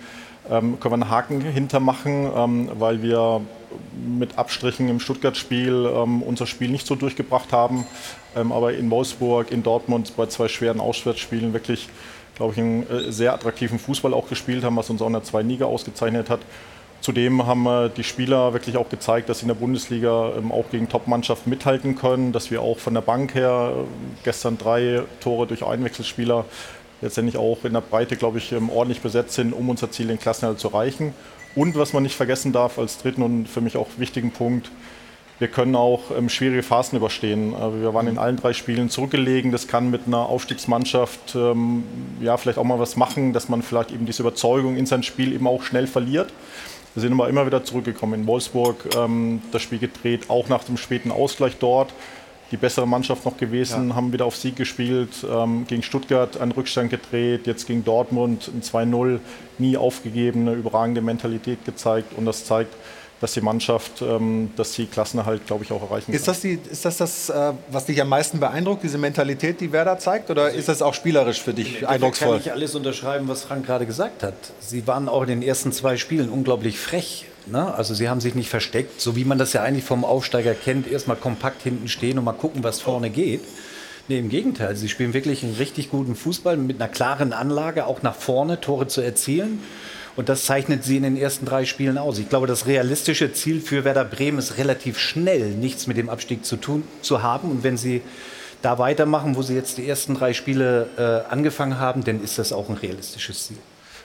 ähm, 0.51 0.81
können 0.81 0.93
wir 0.93 1.05
einen 1.05 1.11
Haken 1.11 1.41
hintermachen, 1.41 2.31
ähm, 2.35 2.71
weil 2.75 3.03
wir 3.03 3.43
mit 3.95 4.39
Abstrichen 4.39 4.89
im 4.89 5.01
Stuttgart-Spiel 5.01 5.91
ähm, 5.95 6.23
unser 6.23 6.47
Spiel 6.47 6.71
nicht 6.71 6.87
so 6.87 6.95
durchgebracht 6.95 7.53
haben, 7.53 7.87
ähm, 8.37 8.53
aber 8.53 8.73
in 8.75 8.91
Wolfsburg, 8.91 9.51
in 9.51 9.63
Dortmund 9.63 10.17
bei 10.17 10.27
zwei 10.27 10.49
schweren 10.49 10.81
Auswärtsspielen 10.81 11.53
wirklich, 11.53 11.89
glaube 12.37 12.53
ich, 12.53 12.59
einen 12.59 12.89
äh, 12.89 13.13
sehr 13.13 13.35
attraktiven 13.35 13.79
Fußball 13.79 14.15
auch 14.15 14.29
gespielt 14.29 14.65
haben, 14.65 14.77
was 14.77 14.91
uns 14.91 15.03
auch 15.03 15.07
in 15.07 15.13
der 15.13 15.25
zweiten 15.25 15.49
Liga 15.49 15.67
ausgezeichnet 15.67 16.31
hat. 16.31 16.41
Zudem 17.01 17.47
haben 17.47 17.67
äh, 17.67 17.91
die 17.91 18.03
Spieler 18.03 18.53
wirklich 18.53 18.77
auch 18.77 18.89
gezeigt, 18.89 19.29
dass 19.29 19.39
sie 19.39 19.45
in 19.45 19.49
der 19.49 19.55
Bundesliga 19.55 20.33
ähm, 20.37 20.51
auch 20.51 20.71
gegen 20.71 20.89
Top-Mannschaften 20.89 21.49
mithalten 21.49 21.95
können, 21.95 22.33
dass 22.33 22.51
wir 22.51 22.61
auch 22.61 22.79
von 22.79 22.95
der 22.95 23.03
Bank 23.03 23.35
her 23.35 23.73
äh, 23.77 23.85
gestern 24.25 24.59
drei 24.59 25.03
Tore 25.21 25.47
durch 25.47 25.65
Einwechselspieler 25.65 26.45
letztendlich 27.01 27.37
auch 27.37 27.65
in 27.65 27.73
der 27.73 27.81
Breite, 27.81 28.17
glaube 28.17 28.39
ich, 28.39 28.53
ähm, 28.53 28.71
ordentlich 28.71 29.01
besetzt 29.01 29.35
sind, 29.35 29.53
um 29.53 29.69
unser 29.69 29.91
Ziel, 29.91 30.09
den 30.09 30.19
Klassenerhalt 30.19 30.61
zu 30.61 30.69
erreichen. 30.69 31.15
Und 31.55 31.77
was 31.77 31.93
man 31.93 32.03
nicht 32.03 32.17
vergessen 32.17 32.53
darf, 32.53 32.79
als 32.79 32.99
dritten 32.99 33.23
und 33.23 33.49
für 33.49 33.61
mich 33.61 33.77
auch 33.77 33.89
wichtigen 33.97 34.31
Punkt, 34.31 34.71
wir 35.39 35.49
können 35.49 35.77
auch 35.77 36.11
ähm, 36.17 36.29
schwierige 36.29 36.65
Phasen 36.65 36.97
überstehen. 36.97 37.55
Äh, 37.55 37.81
wir 37.83 37.95
waren 37.95 38.09
in 38.09 38.19
allen 38.19 38.37
drei 38.37 38.53
Spielen 38.53 38.91
zurückgelegen. 38.91 39.53
Das 39.53 39.69
kann 39.69 39.91
mit 39.91 40.03
einer 40.07 40.19
Aufstiegsmannschaft 40.19 41.37
ähm, 41.37 41.85
ja, 42.21 42.37
vielleicht 42.37 42.59
auch 42.59 42.65
mal 42.65 42.81
was 42.81 42.97
machen, 42.97 43.33
dass 43.33 43.49
man 43.49 43.63
vielleicht 43.63 43.93
eben 43.93 44.05
diese 44.05 44.23
Überzeugung 44.23 44.77
in 44.77 44.87
sein 44.87 45.05
Spiel 45.05 45.33
eben 45.33 45.47
auch 45.47 45.63
schnell 45.63 45.87
verliert. 45.87 46.33
Wir 46.95 47.03
sind 47.03 47.13
aber 47.13 47.29
immer 47.29 47.47
wieder 47.47 47.63
zurückgekommen 47.63 48.23
in 48.23 48.27
Wolfsburg, 48.27 48.89
das 49.53 49.63
Spiel 49.63 49.79
gedreht, 49.79 50.31
auch 50.31 50.49
nach 50.49 50.65
dem 50.65 50.77
späten 50.77 51.13
Ausgleich 51.13 51.57
dort 51.61 51.93
die 52.51 52.57
bessere 52.57 52.87
Mannschaft 52.87 53.25
noch 53.25 53.37
gewesen, 53.37 53.91
ja. 53.91 53.95
haben 53.95 54.13
wieder 54.13 54.25
auf 54.25 54.37
Sieg 54.37 54.57
gespielt, 54.57 55.11
ähm, 55.31 55.67
gegen 55.67 55.83
Stuttgart 55.83 56.41
einen 56.41 56.53
Rückstand 56.53 56.91
gedreht, 56.91 57.47
jetzt 57.47 57.67
gegen 57.67 57.85
Dortmund 57.85 58.49
ein 58.49 58.63
2-0, 58.63 59.21
nie 59.59 59.77
aufgegeben, 59.77 60.49
eine 60.49 60.57
überragende 60.57 61.01
Mentalität 61.01 61.65
gezeigt 61.65 62.17
und 62.17 62.25
das 62.25 62.45
zeigt, 62.45 62.75
dass 63.21 63.33
die 63.33 63.41
Mannschaft 63.41 64.01
ähm, 64.01 64.51
das 64.57 64.73
Ziel 64.73 64.87
Klassenerhalt, 64.87 65.47
glaube 65.47 65.65
ich, 65.65 65.73
auch 65.73 65.83
erreichen 65.83 66.13
ist 66.13 66.25
kann. 66.25 66.35
Das 66.35 66.41
die, 66.41 66.59
ist 66.71 66.85
das 66.85 66.99
das, 66.99 67.29
äh, 67.29 67.53
was 67.71 67.87
dich 67.87 68.01
am 68.01 68.09
meisten 68.09 68.39
beeindruckt, 68.39 68.83
diese 68.83 68.99
Mentalität, 68.99 69.61
die 69.61 69.73
Werder 69.73 69.99
zeigt? 69.99 70.31
Oder 70.31 70.51
ist 70.51 70.69
das 70.69 70.83
auch 70.83 70.95
spielerisch 70.95 71.43
für 71.43 71.53
dich 71.53 71.87
eindrucksvoll? 71.87 72.29
Ich 72.29 72.33
kann 72.33 72.39
nicht 72.39 72.53
alles 72.53 72.75
unterschreiben, 72.75 73.27
was 73.29 73.43
Frank 73.43 73.67
gerade 73.67 73.87
gesagt 73.87 74.23
hat. 74.23 74.35
Sie 74.61 74.87
waren 74.87 75.09
auch 75.09 75.23
in 75.23 75.29
den 75.29 75.43
ersten 75.43 75.73
zwei 75.73 75.97
Spielen 75.97 76.29
unglaublich 76.29 76.79
frech. 76.79 77.27
Ne? 77.51 77.75
Also 77.75 77.95
sie 77.95 78.09
haben 78.09 78.21
sich 78.21 78.35
nicht 78.35 78.49
versteckt, 78.49 79.01
so 79.01 79.17
wie 79.17 79.25
man 79.25 79.39
das 79.39 79.53
ja 79.53 79.63
eigentlich 79.63 79.85
vom 79.85 80.05
Aufsteiger 80.05 80.55
kennt, 80.55 80.91
erstmal 80.91 81.17
kompakt 81.17 81.63
hinten 81.63 81.89
stehen 81.89 82.19
und 82.19 82.25
mal 82.25 82.33
gucken, 82.33 82.63
was 82.65 82.81
vorne 82.81 83.11
geht. 83.11 83.41
Nee, 84.09 84.19
im 84.19 84.31
Gegenteil, 84.31 84.75
sie 84.75 84.89
spielen 84.89 85.13
wirklich 85.13 85.43
einen 85.45 85.55
richtig 85.57 85.91
guten 85.91 86.15
Fußball 86.15 86.57
mit 86.57 86.81
einer 86.81 86.89
klaren 86.89 87.35
Anlage, 87.35 87.87
auch 87.87 88.03
nach 88.03 88.15
vorne 88.15 88.61
Tore 88.61 88.89
zu 88.89 89.03
erzielen. 89.03 89.61
Und 90.17 90.29
das 90.29 90.47
zeichnet 90.47 90.83
sie 90.83 90.97
in 90.97 91.03
den 91.05 91.17
ersten 91.17 91.45
drei 91.45 91.65
Spielen 91.65 91.97
aus. 91.97 92.19
Ich 92.19 92.29
glaube, 92.29 92.47
das 92.47 92.67
realistische 92.67 93.33
Ziel 93.33 93.61
für 93.61 93.85
Werder 93.85 94.05
Bremen 94.05 94.39
ist 94.39 94.59
relativ 94.59 94.99
schnell 94.99 95.51
nichts 95.51 95.87
mit 95.87 95.97
dem 95.97 96.09
Abstieg 96.09 96.45
zu 96.45 96.57
tun 96.57 96.83
zu 97.03 97.23
haben. 97.23 97.51
Und 97.51 97.63
wenn 97.63 97.77
sie 97.77 98.03
da 98.63 98.79
weitermachen, 98.79 99.37
wo 99.37 99.43
sie 99.43 99.55
jetzt 99.55 99.79
die 99.79 99.89
ersten 99.89 100.15
drei 100.15 100.33
Spiele 100.33 100.89
äh, 100.97 101.31
angefangen 101.33 101.79
haben, 101.79 102.03
dann 102.03 102.21
ist 102.23 102.39
das 102.39 102.53
auch 102.53 102.69
ein 102.69 102.77
realistisches 102.77 103.47
Ziel. 103.47 103.59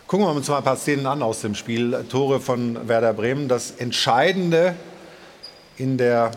Gucken 0.07 0.25
wir 0.25 0.31
uns 0.31 0.47
mal 0.49 0.57
ein 0.57 0.63
paar 0.63 0.75
Szenen 0.75 1.05
an 1.05 1.23
aus 1.23 1.41
dem 1.41 1.55
Spiel. 1.55 2.05
Tore 2.09 2.39
von 2.39 2.87
Werder 2.87 3.13
Bremen. 3.13 3.47
Das 3.47 3.71
Entscheidende 3.71 4.75
in 5.77 5.97
der 5.97 6.31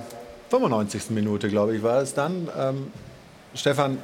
95. 0.50 1.10
Minute, 1.10 1.48
glaube 1.48 1.76
ich, 1.76 1.82
war 1.82 2.00
es 2.00 2.14
dann. 2.14 2.48
Ähm, 2.58 2.92
Stefan, 3.54 3.98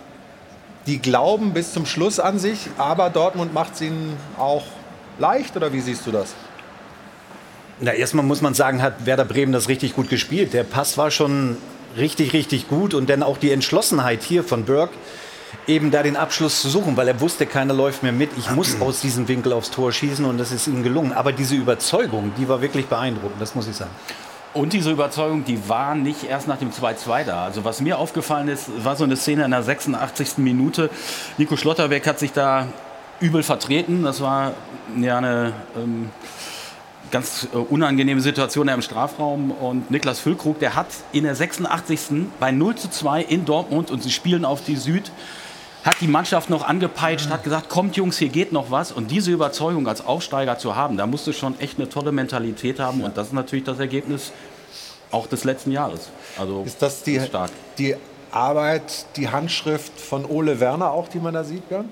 die 0.87 0.99
glauben 0.99 1.53
bis 1.53 1.73
zum 1.73 1.87
Schluss 1.87 2.19
an 2.19 2.39
sich, 2.39 2.69
aber 2.77 3.09
Dortmund 3.09 3.55
macht 3.55 3.75
es 3.75 3.83
ihnen 3.83 4.17
auch 4.37 4.65
leicht 5.19 5.57
oder 5.57 5.73
wie 5.73 5.81
siehst 5.81 6.07
du 6.07 6.11
das? 6.11 6.35
Na, 7.81 7.93
erstmal 7.93 8.25
muss 8.25 8.43
man 8.43 8.55
sagen, 8.55 8.83
hat 8.83 9.07
Werder 9.07 9.25
Bremen 9.25 9.53
das 9.53 9.69
richtig 9.69 9.95
gut 9.95 10.09
gespielt. 10.09 10.53
Der 10.53 10.65
Pass 10.65 10.99
war 10.99 11.11
schon 11.11 11.57
richtig, 11.97 12.33
richtig 12.33 12.69
gut 12.69 12.95
und 12.95 13.09
dann 13.09 13.23
auch 13.23 13.39
die 13.39 13.53
Entschlossenheit 13.53 14.23
hier 14.23 14.43
von 14.45 14.65
Burke, 14.65 14.95
eben 15.67 15.91
da 15.91 16.03
den 16.03 16.17
Abschluss 16.17 16.61
zu 16.63 16.69
suchen, 16.69 16.97
weil 16.97 17.09
er 17.09 17.21
wusste, 17.21 17.47
keiner 17.47 17.75
läuft 17.75 18.03
mehr 18.03 18.13
mit. 18.13 18.31
Ich 18.37 18.51
muss 18.51 18.77
aus 18.81 19.01
diesem 19.01 19.29
Winkel 19.29 19.53
aufs 19.53 19.71
Tor 19.71 19.93
schießen 19.93 20.25
und 20.25 20.39
das 20.39 20.53
ist 20.53 20.67
ihm 20.67 20.83
gelungen. 20.83 21.13
Aber 21.13 21.33
diese 21.33 21.55
Überzeugung, 21.55 22.33
die 22.39 22.49
war 22.49 22.61
wirklich 22.61 22.87
beeindruckend, 22.87 23.41
das 23.41 23.55
muss 23.55 23.69
ich 23.69 23.77
sagen. 23.77 23.91
Und 24.55 24.75
diese 24.75 24.91
Überzeugung, 24.91 25.45
die 25.45 25.69
war 25.69 25.95
nicht 25.95 26.25
erst 26.25 26.47
nach 26.47 26.59
dem 26.59 26.71
2-2 26.71 27.25
da. 27.25 27.45
Also 27.45 27.65
was 27.65 27.81
mir 27.81 27.99
aufgefallen 27.99 28.49
ist, 28.49 28.85
war 28.85 28.97
so 28.97 29.05
eine 29.05 29.17
Szene 29.17 29.45
in 29.45 29.51
der 29.51 29.63
86. 29.63 30.39
Minute. 30.39 30.91
Nico 31.39 31.57
Schlotterbeck 31.57 32.07
hat 32.07 32.19
sich 32.19 32.33
da 32.33 32.67
übel 33.21 33.43
vertreten. 33.43 34.03
Das 34.03 34.21
war 34.21 34.53
ja 34.97 35.17
eine 35.17 35.55
ähm, 35.75 36.11
ganz 37.11 37.49
äh, 37.55 37.57
unangenehme 37.57 38.21
Situation 38.21 38.69
im 38.69 38.83
Strafraum. 38.83 39.53
Und 39.53 39.91
Niklas 39.91 40.21
Füllkrug, 40.21 40.59
der 40.59 40.75
hat 40.75 40.89
in 41.13 41.25
der 41.25 41.35
86. 41.35 42.27
bei 42.39 42.51
0 42.51 42.75
zu 42.75 42.91
2 42.91 43.23
in 43.23 43.47
Dortmund 43.47 43.91
und 43.91 44.03
sie 44.03 44.11
spielen 44.11 44.45
auf 44.45 44.63
die 44.63 44.77
Süd, 44.77 45.13
hat 45.85 46.01
die 46.01 46.07
Mannschaft 46.07 46.49
noch 46.49 46.67
angepeitscht, 46.67 47.31
hat 47.31 47.43
gesagt, 47.43 47.69
kommt 47.69 47.97
Jungs, 47.97 48.19
hier 48.19 48.29
geht 48.29 48.53
noch 48.53 48.71
was. 48.71 48.93
Und 48.93 49.11
diese 49.11 49.33
Überzeugung 49.33 49.89
als 49.89 50.05
Aufsteiger 50.05 50.59
zu 50.59 50.77
haben, 50.77 50.97
da 50.97 51.07
musst 51.07 51.27
du 51.27 51.33
schon 51.33 51.59
echt 51.61 51.79
eine 51.79 51.89
tolle 51.89 52.13
Mentalität 52.13 52.79
haben. 52.79 53.03
Und 53.03 53.17
das 53.17 53.29
ist 53.29 53.33
natürlich 53.33 53.65
das 53.65 53.81
Ergebnis 53.81 54.33
auch 55.11 55.27
des 55.27 55.45
letzten 55.45 55.73
Jahres. 55.73 56.11
Also 56.39 56.63
ist 56.65 56.81
das 56.81 57.03
die, 57.03 57.21
stark. 57.21 57.51
die 57.79 57.97
Arbeit, 58.31 59.07
die 59.17 59.29
Handschrift 59.29 60.01
von 60.01 60.25
Ole 60.25 60.61
Werner 60.61 60.91
auch, 60.91 61.09
die 61.09 61.19
man 61.19 61.35
da 61.35 61.45
sieht, 61.45 61.69
Björn? 61.69 61.91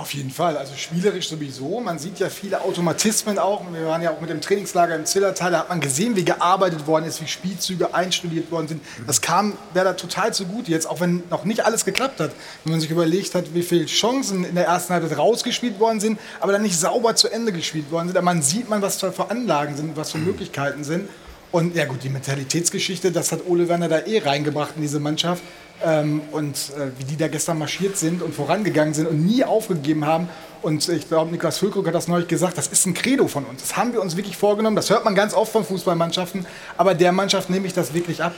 Auf 0.00 0.14
jeden 0.14 0.30
Fall, 0.30 0.56
also 0.56 0.72
spielerisch 0.76 1.28
sowieso. 1.28 1.78
Man 1.78 1.98
sieht 1.98 2.20
ja 2.20 2.30
viele 2.30 2.62
Automatismen 2.62 3.38
auch. 3.38 3.62
Wir 3.70 3.84
waren 3.84 4.00
ja 4.00 4.12
auch 4.12 4.20
mit 4.22 4.30
dem 4.30 4.40
Trainingslager 4.40 4.96
im 4.96 5.04
Zillertal, 5.04 5.50
da 5.50 5.58
hat 5.58 5.68
man 5.68 5.78
gesehen, 5.78 6.16
wie 6.16 6.24
gearbeitet 6.24 6.86
worden 6.86 7.04
ist, 7.04 7.20
wie 7.20 7.28
Spielzüge 7.28 7.92
einstudiert 7.92 8.50
worden 8.50 8.66
sind. 8.66 8.82
Das 9.06 9.20
kam 9.20 9.58
Werder 9.74 9.98
total 9.98 10.32
zugute 10.32 10.70
jetzt, 10.70 10.88
auch 10.88 11.00
wenn 11.00 11.22
noch 11.28 11.44
nicht 11.44 11.66
alles 11.66 11.84
geklappt 11.84 12.18
hat. 12.18 12.30
Wenn 12.64 12.72
man 12.72 12.80
sich 12.80 12.90
überlegt 12.90 13.34
hat, 13.34 13.52
wie 13.52 13.62
viele 13.62 13.84
Chancen 13.84 14.44
in 14.44 14.54
der 14.54 14.64
ersten 14.64 14.94
Halbzeit 14.94 15.18
rausgespielt 15.18 15.78
worden 15.78 16.00
sind, 16.00 16.18
aber 16.40 16.52
dann 16.52 16.62
nicht 16.62 16.78
sauber 16.80 17.14
zu 17.14 17.28
Ende 17.28 17.52
gespielt 17.52 17.90
worden 17.90 18.08
sind. 18.08 18.16
Aber 18.16 18.24
man 18.24 18.40
sieht 18.40 18.70
man, 18.70 18.80
was 18.80 18.96
für 18.96 19.30
Anlagen 19.30 19.76
sind, 19.76 19.98
was 19.98 20.12
für 20.12 20.18
Möglichkeiten 20.18 20.82
sind. 20.82 21.10
Und 21.52 21.74
ja 21.74 21.84
gut, 21.84 22.02
die 22.02 22.08
Mentalitätsgeschichte, 22.08 23.10
das 23.10 23.32
hat 23.32 23.40
Ole 23.48 23.68
Werner 23.68 23.88
da 23.88 24.00
eh 24.00 24.18
reingebracht 24.18 24.72
in 24.76 24.82
diese 24.82 25.00
Mannschaft. 25.00 25.42
Ähm, 25.82 26.20
und 26.30 26.56
äh, 26.76 26.90
wie 26.98 27.04
die 27.04 27.16
da 27.16 27.28
gestern 27.28 27.58
marschiert 27.58 27.96
sind 27.96 28.22
und 28.22 28.34
vorangegangen 28.34 28.92
sind 28.92 29.06
und 29.06 29.24
nie 29.24 29.44
aufgegeben 29.44 30.04
haben. 30.04 30.28
Und 30.62 30.86
ich 30.90 31.08
glaube, 31.08 31.30
Niklas 31.30 31.58
Füllkrug 31.58 31.86
hat 31.86 31.94
das 31.94 32.06
neulich 32.06 32.28
gesagt, 32.28 32.58
das 32.58 32.68
ist 32.68 32.84
ein 32.86 32.92
Credo 32.92 33.28
von 33.28 33.44
uns. 33.46 33.62
Das 33.62 33.76
haben 33.78 33.94
wir 33.94 34.02
uns 34.02 34.14
wirklich 34.16 34.36
vorgenommen. 34.36 34.76
Das 34.76 34.90
hört 34.90 35.06
man 35.06 35.14
ganz 35.14 35.32
oft 35.32 35.50
von 35.50 35.64
Fußballmannschaften. 35.64 36.46
Aber 36.76 36.94
der 36.94 37.12
Mannschaft 37.12 37.48
nehme 37.48 37.66
ich 37.66 37.72
das 37.72 37.94
wirklich 37.94 38.22
ab. 38.22 38.34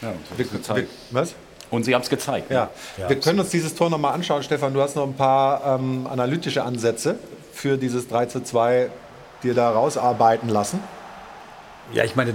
Ja, 0.00 0.12
wir, 0.36 0.46
wir, 0.76 0.86
was? 1.10 1.34
Und 1.70 1.84
sie 1.84 1.94
haben 1.94 2.02
es 2.02 2.08
gezeigt. 2.08 2.50
Ja. 2.50 2.70
ja. 2.96 3.08
Wir 3.08 3.18
können 3.18 3.40
uns 3.40 3.50
dieses 3.50 3.74
Tor 3.74 3.90
nochmal 3.90 4.14
anschauen. 4.14 4.42
Stefan, 4.44 4.72
du 4.72 4.80
hast 4.80 4.94
noch 4.94 5.04
ein 5.04 5.14
paar 5.14 5.78
ähm, 5.78 6.06
analytische 6.08 6.62
Ansätze 6.62 7.18
für 7.52 7.76
dieses 7.76 8.06
3 8.06 8.26
zu 8.26 8.42
2 8.42 8.88
dir 9.42 9.54
da 9.54 9.70
rausarbeiten 9.70 10.48
lassen. 10.48 10.80
Ja, 11.92 12.04
ich 12.04 12.16
meine, 12.16 12.34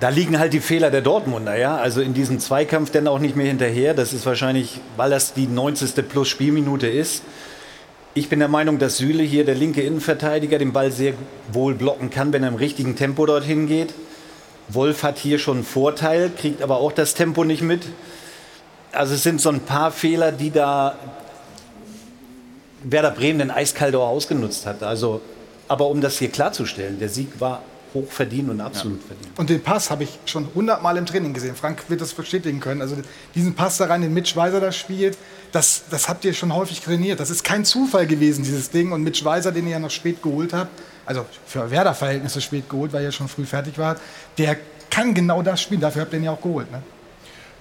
da 0.00 0.10
liegen 0.10 0.38
halt 0.38 0.52
die 0.52 0.60
Fehler 0.60 0.90
der 0.90 1.00
Dortmunder, 1.00 1.56
ja. 1.56 1.76
Also 1.76 2.00
in 2.00 2.14
diesem 2.14 2.38
Zweikampf 2.38 2.90
dann 2.90 3.08
auch 3.08 3.18
nicht 3.18 3.36
mehr 3.36 3.46
hinterher. 3.46 3.94
Das 3.94 4.12
ist 4.12 4.26
wahrscheinlich, 4.26 4.80
weil 4.96 5.10
das 5.10 5.34
die 5.34 5.46
90. 5.46 6.08
plus 6.08 6.28
Spielminute 6.28 6.86
ist. 6.86 7.22
Ich 8.14 8.28
bin 8.28 8.38
der 8.38 8.48
Meinung, 8.48 8.78
dass 8.78 8.96
Süle 8.96 9.22
hier, 9.22 9.44
der 9.44 9.54
linke 9.54 9.82
Innenverteidiger, 9.82 10.58
den 10.58 10.72
Ball 10.72 10.90
sehr 10.90 11.14
wohl 11.52 11.74
blocken 11.74 12.10
kann, 12.10 12.32
wenn 12.32 12.42
er 12.42 12.48
im 12.48 12.56
richtigen 12.56 12.96
Tempo 12.96 13.26
dorthin 13.26 13.66
geht. 13.66 13.94
Wolf 14.68 15.02
hat 15.02 15.18
hier 15.18 15.38
schon 15.38 15.58
einen 15.58 15.66
Vorteil, 15.66 16.30
kriegt 16.36 16.62
aber 16.62 16.78
auch 16.78 16.92
das 16.92 17.14
Tempo 17.14 17.44
nicht 17.44 17.62
mit. 17.62 17.82
Also 18.92 19.14
es 19.14 19.22
sind 19.22 19.40
so 19.40 19.50
ein 19.50 19.60
paar 19.60 19.90
Fehler, 19.90 20.32
die 20.32 20.50
da 20.50 20.96
Werder 22.82 23.10
Bremen 23.10 23.38
den 23.38 23.50
eiskalt 23.50 23.94
auch 23.94 24.08
ausgenutzt 24.08 24.66
hat. 24.66 24.82
Also, 24.82 25.20
aber 25.66 25.86
um 25.88 26.00
das 26.00 26.18
hier 26.18 26.28
klarzustellen, 26.28 26.98
der 26.98 27.08
Sieg 27.08 27.40
war 27.40 27.62
hoch 27.94 28.10
verdient 28.10 28.50
und 28.50 28.60
absolut 28.60 29.00
ja. 29.00 29.06
verdient. 29.08 29.38
Und 29.38 29.50
den 29.50 29.62
Pass 29.62 29.90
habe 29.90 30.04
ich 30.04 30.18
schon 30.26 30.48
hundertmal 30.54 30.96
im 30.96 31.06
Training 31.06 31.32
gesehen. 31.32 31.54
Frank 31.54 31.84
wird 31.88 32.00
das 32.00 32.12
bestätigen 32.12 32.60
können. 32.60 32.82
Also 32.82 32.96
diesen 33.34 33.54
Pass 33.54 33.78
da 33.78 33.86
rein, 33.86 34.02
den 34.02 34.14
Mitch 34.14 34.36
Weiser 34.36 34.60
da 34.60 34.72
spielt, 34.72 35.16
das, 35.52 35.84
das 35.90 36.08
habt 36.08 36.24
ihr 36.24 36.34
schon 36.34 36.54
häufig 36.54 36.80
trainiert. 36.80 37.20
Das 37.20 37.30
ist 37.30 37.44
kein 37.44 37.64
Zufall 37.64 38.06
gewesen, 38.06 38.44
dieses 38.44 38.70
Ding. 38.70 38.92
Und 38.92 39.02
Mitch 39.02 39.24
Weiser, 39.24 39.52
den 39.52 39.66
ihr 39.66 39.72
ja 39.72 39.78
noch 39.78 39.90
spät 39.90 40.22
geholt 40.22 40.52
habt, 40.52 40.70
also 41.06 41.24
für 41.46 41.70
Werder-Verhältnisse 41.70 42.40
spät 42.40 42.68
geholt, 42.68 42.92
weil 42.92 43.02
ihr 43.02 43.12
schon 43.12 43.28
früh 43.28 43.46
fertig 43.46 43.78
wart, 43.78 44.00
der 44.36 44.56
kann 44.90 45.14
genau 45.14 45.42
das 45.42 45.62
spielen. 45.62 45.80
Dafür 45.80 46.02
habt 46.02 46.12
ihr 46.12 46.18
ihn 46.18 46.24
ja 46.24 46.32
auch 46.32 46.42
geholt. 46.42 46.70
Ne? 46.70 46.82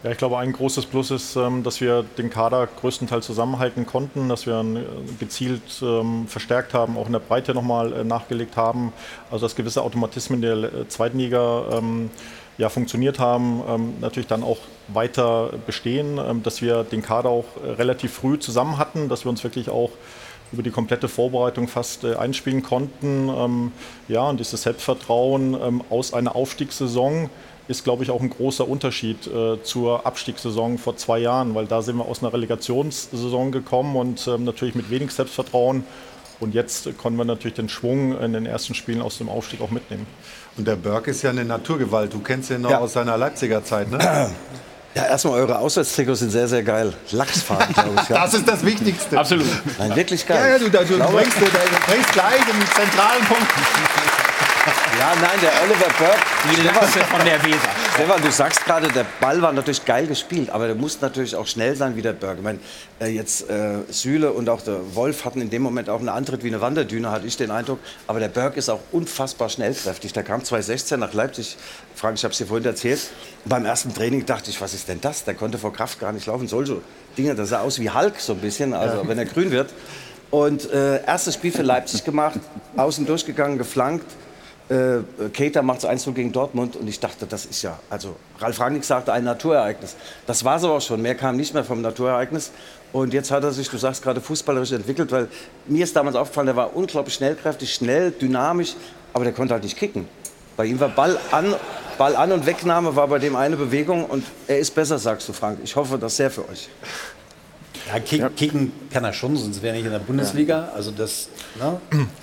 Ja, 0.08 0.14
ich 0.14 0.20
glaube, 0.20 0.38
ein 0.38 0.54
großes 0.54 0.86
Plus 0.86 1.12
ist, 1.12 1.36
ähm, 1.36 1.64
dass 1.64 1.82
wir 1.82 2.06
den 2.18 2.30
Kader 2.30 2.66
größtenteils 2.80 3.26
zusammenhalten 3.26 3.86
konnten, 3.86 4.30
dass 4.30 4.46
wir 4.46 4.62
äh, 4.62 4.86
gezielt 5.20 5.82
ähm, 5.82 6.28
verstärkt 6.30 6.74
haben, 6.74 6.98
auch 6.98 7.08
in 7.08 7.12
der 7.12 7.20
Breite 7.20 7.54
nochmal 7.54 7.92
äh, 7.92 8.04
nachgelegt 8.06 8.56
haben. 8.56 8.94
Also 9.30 9.46
dass 9.46 9.58
gewisse 9.58 9.82
Automatismen 9.82 10.42
der 10.42 10.56
äh, 10.56 10.88
zweiten 10.88 11.20
Liga 11.20 11.66
ähm, 11.74 12.10
ja, 12.58 12.70
funktioniert 12.70 13.20
haben, 13.20 13.62
natürlich 14.02 14.26
dann 14.26 14.42
auch 14.42 14.58
weiter 14.88 15.52
bestehen, 15.68 16.42
dass 16.42 16.60
wir 16.60 16.84
den 16.84 17.04
Kader 17.04 17.30
auch 17.30 17.46
relativ 17.64 18.14
früh 18.14 18.40
zusammen 18.40 18.80
hatten, 18.80 19.10
dass 19.10 19.26
wir 19.26 19.30
uns 19.30 19.44
wirklich 19.44 19.70
auch 19.70 19.92
über 20.52 20.64
die 20.64 20.72
komplette 20.72 21.08
Vorbereitung 21.08 21.68
fast 21.68 22.04
einspielen 22.04 22.64
konnten. 22.64 23.72
ja, 24.08 24.28
und 24.28 24.40
dieses 24.40 24.64
Selbstvertrauen 24.64 25.84
aus 25.92 26.16
einer 26.16 26.36
Aufstiegssaison 26.36 27.30
ist, 27.68 27.84
glaube 27.84 28.04
ich, 28.04 28.12
auch 28.12 28.22
ein 28.22 28.30
großer 28.30 28.68
Unterschied 28.68 29.28
äh, 29.28 29.62
zur 29.64 30.06
Abstiegssaison 30.06 30.78
vor 30.78 30.98
zwei 30.98 31.20
Jahren, 31.20 31.54
weil 31.56 31.66
da 31.66 31.82
sind 31.82 31.98
wir 31.98 32.06
aus 32.06 32.24
einer 32.24 32.34
Relegationssaison 32.34 33.52
gekommen 33.52 33.96
und 33.96 34.28
ähm, 34.28 34.44
natürlich 34.46 34.76
mit 34.76 34.90
wenig 34.90 35.12
Selbstvertrauen. 35.12 35.84
Und 36.40 36.54
jetzt 36.54 36.98
konnten 36.98 37.18
wir 37.18 37.26
natürlich 37.26 37.56
den 37.56 37.68
Schwung 37.68 38.18
in 38.20 38.34
den 38.34 38.46
ersten 38.46 38.76
Spielen 38.76 39.02
aus 39.02 39.18
dem 39.18 39.28
Aufstieg 39.28 39.60
auch 39.62 39.72
mitnehmen. 39.72 40.06
Und 40.56 40.68
der 40.68 40.76
Berg 40.76 41.08
ist 41.08 41.24
ja 41.24 41.32
eine 41.32 41.44
Naturgewalt. 41.44 42.14
Du 42.14 42.20
kennst 42.20 42.52
ihn 42.52 42.62
noch 42.62 42.72
ja. 42.72 42.80
aus 42.80 42.94
seiner 42.94 43.18
Leipziger 43.18 43.64
Zeit, 43.64 43.92
ne? 43.92 44.32
Ja, 44.96 45.06
erstmal 45.06 45.42
eure 45.42 45.60
Auswärtstrikots 45.60 46.22
sind 46.22 46.32
sehr, 46.32 46.48
sehr 46.48 46.64
geil. 46.64 46.92
Lachsfarben, 47.12 47.72
glaube 47.72 48.02
ich. 48.02 48.10
Ja. 48.10 48.24
Das 48.24 48.34
ist 48.34 48.48
das 48.48 48.66
Wichtigste. 48.66 49.20
Absolut. 49.20 49.46
Nein, 49.78 49.96
wirklich 49.96 50.26
geil. 50.26 50.40
Ja, 50.40 50.48
ja 50.54 50.58
du, 50.58 50.72
du, 50.72 50.98
du, 50.98 51.12
bringst, 51.12 51.38
du, 51.40 51.46
du 51.46 51.92
bringst 51.92 52.12
gleich 52.14 52.42
einen 52.42 52.66
zentralen 52.74 53.24
Punkt. 53.26 53.48
Ja, 55.00 55.16
nein, 55.22 55.40
der 55.42 55.52
Oliver 55.64 55.86
Burke. 55.98 56.18
Die 56.52 56.62
Lasse 56.62 57.00
von 57.00 57.24
der 57.24 57.42
Weser. 57.44 57.70
Stefan, 57.94 58.22
du 58.22 58.32
sagst 58.32 58.66
gerade, 58.66 58.88
der 58.90 59.06
Ball 59.22 59.42
war 59.42 59.54
natürlich 59.54 59.86
geil 59.86 60.08
gespielt, 60.08 60.50
aber 60.50 60.68
der 60.68 60.76
muss 60.76 61.00
natürlich 61.00 61.36
auch 61.36 61.48
schnell 61.48 61.76
sein 61.76 61.96
wie 61.96 62.02
der 62.02 62.14
Burke. 62.14 62.38
Ich 62.38 62.44
meine, 62.44 62.60
äh, 63.00 63.08
jetzt 63.08 63.50
äh, 63.50 63.80
Süle 63.90 64.34
und 64.34 64.50
auch 64.50 64.62
der 64.62 64.96
Wolf 64.96 65.24
hatten 65.24 65.40
in 65.42 65.50
dem 65.50 65.62
Moment 65.62 65.90
auch 65.90 66.00
einen 66.00 66.10
Antritt 66.10 66.44
wie 66.44 66.48
eine 66.48 66.60
Wanderdüne, 66.60 67.12
hatte 67.12 67.28
ich 67.28 67.38
den 67.38 67.50
Eindruck. 67.50 67.80
Aber 68.08 68.20
der 68.20 68.28
Burke 68.28 68.60
ist 68.60 68.70
auch 68.70 68.82
unfassbar 68.92 69.48
schnellkräftig. 69.48 70.12
Der 70.12 70.24
kam 70.24 70.44
2016 70.44 71.00
nach 71.00 71.14
Leipzig. 71.14 71.56
Frank, 71.96 72.18
ich 72.18 72.24
habe 72.24 72.34
es 72.34 72.38
dir 72.38 72.48
vorhin 72.48 72.66
erzählt. 72.66 73.00
Und 73.46 73.50
beim 73.50 73.66
ersten 73.66 73.94
Training 73.94 74.26
dachte 74.26 74.50
ich, 74.50 74.60
was 74.60 74.74
ist 74.74 74.90
denn 74.90 75.00
das? 75.00 75.24
Der 75.24 75.36
konnte 75.36 75.58
vor 75.58 75.72
Kraft 75.72 76.00
gar 76.00 76.12
nicht 76.12 76.26
laufen. 76.26 76.48
Solche 76.48 76.82
Dinge, 77.18 77.36
das 77.36 77.50
sah 77.50 77.62
aus 77.62 77.80
wie 77.80 77.90
Hulk 77.90 78.20
so 78.20 78.34
ein 78.34 78.40
bisschen, 78.40 78.74
also 78.74 78.98
ja. 78.98 79.08
wenn 79.08 79.18
er 79.18 79.26
grün 79.26 79.52
wird. 79.52 79.74
Und 80.30 80.70
äh, 80.72 81.04
erstes 81.06 81.36
Spiel 81.36 81.54
für 81.54 81.62
Leipzig 81.62 82.04
gemacht, 82.04 82.40
außen 82.76 83.06
durchgegangen, 83.06 83.58
geflankt 83.58 84.06
äh, 84.70 85.30
Keita 85.34 85.62
macht 85.62 85.80
es 85.80 85.86
1 85.86 86.06
gegen 86.14 86.32
Dortmund 86.32 86.76
und 86.76 86.88
ich 86.88 87.00
dachte, 87.00 87.26
das 87.26 87.46
ist 87.46 87.62
ja, 87.62 87.80
also 87.90 88.16
Ralf 88.40 88.60
Rangnick 88.60 88.84
sagte 88.84 89.14
ein 89.14 89.24
Naturereignis. 89.24 89.96
Das 90.26 90.44
war 90.44 90.58
es 90.58 90.64
aber 90.64 90.74
auch 90.74 90.82
schon, 90.82 91.02
mehr 91.02 91.16
kam 91.16 91.38
nicht 91.38 91.54
mehr 91.54 91.64
vom 91.64 91.82
Naturereignis. 91.82 92.52
Und 92.94 93.14
jetzt 93.14 93.32
hat 93.32 93.44
er 93.44 93.52
sich, 93.52 93.70
du 93.70 93.78
sagst 93.78 94.02
gerade, 94.02 94.22
fußballerisch 94.22 94.72
entwickelt, 94.72 95.12
weil 95.12 95.28
mir 95.68 95.84
ist 95.84 95.96
damals 95.96 96.16
aufgefallen, 96.16 96.48
der 96.48 96.56
war 96.56 96.76
unglaublich 96.76 97.16
schnellkräftig, 97.16 97.74
schnell, 97.74 98.12
dynamisch, 98.12 98.76
aber 99.14 99.24
der 99.24 99.34
konnte 99.34 99.54
halt 99.54 99.64
nicht 99.64 99.78
kicken. 99.78 100.08
Bei 100.56 100.66
ihm 100.66 100.80
war 100.80 100.90
Ball 100.90 101.18
an, 101.32 101.54
Ball 101.98 102.16
an 102.16 102.32
und 102.32 102.46
Wegnahme 102.46 102.96
war 102.96 103.08
bei 103.08 103.20
dem 103.20 103.36
eine 103.36 103.56
Bewegung 103.56 104.06
und 104.06 104.24
er 104.48 104.60
ist 104.60 104.74
besser, 104.74 104.98
sagst 104.98 105.30
du, 105.30 105.34
Frank. 105.34 105.60
Ich 105.64 105.76
hoffe 105.76 105.98
das 105.98 106.18
sehr 106.18 106.32
für 106.32 106.48
euch. 106.50 106.70
Ja, 107.88 108.00
kicken, 108.00 108.20
ja. 108.20 108.30
kicken 108.30 108.72
kann 108.92 109.04
er 109.04 109.14
schon, 109.14 109.36
sonst 109.38 109.62
wäre 109.62 109.74
er 109.74 109.78
nicht 109.78 109.86
in 109.86 109.92
der 109.92 110.00
Bundesliga. 110.00 110.58
Ja. 110.58 110.72
Also 110.74 110.92
das, 110.92 111.30
ne? 111.60 111.80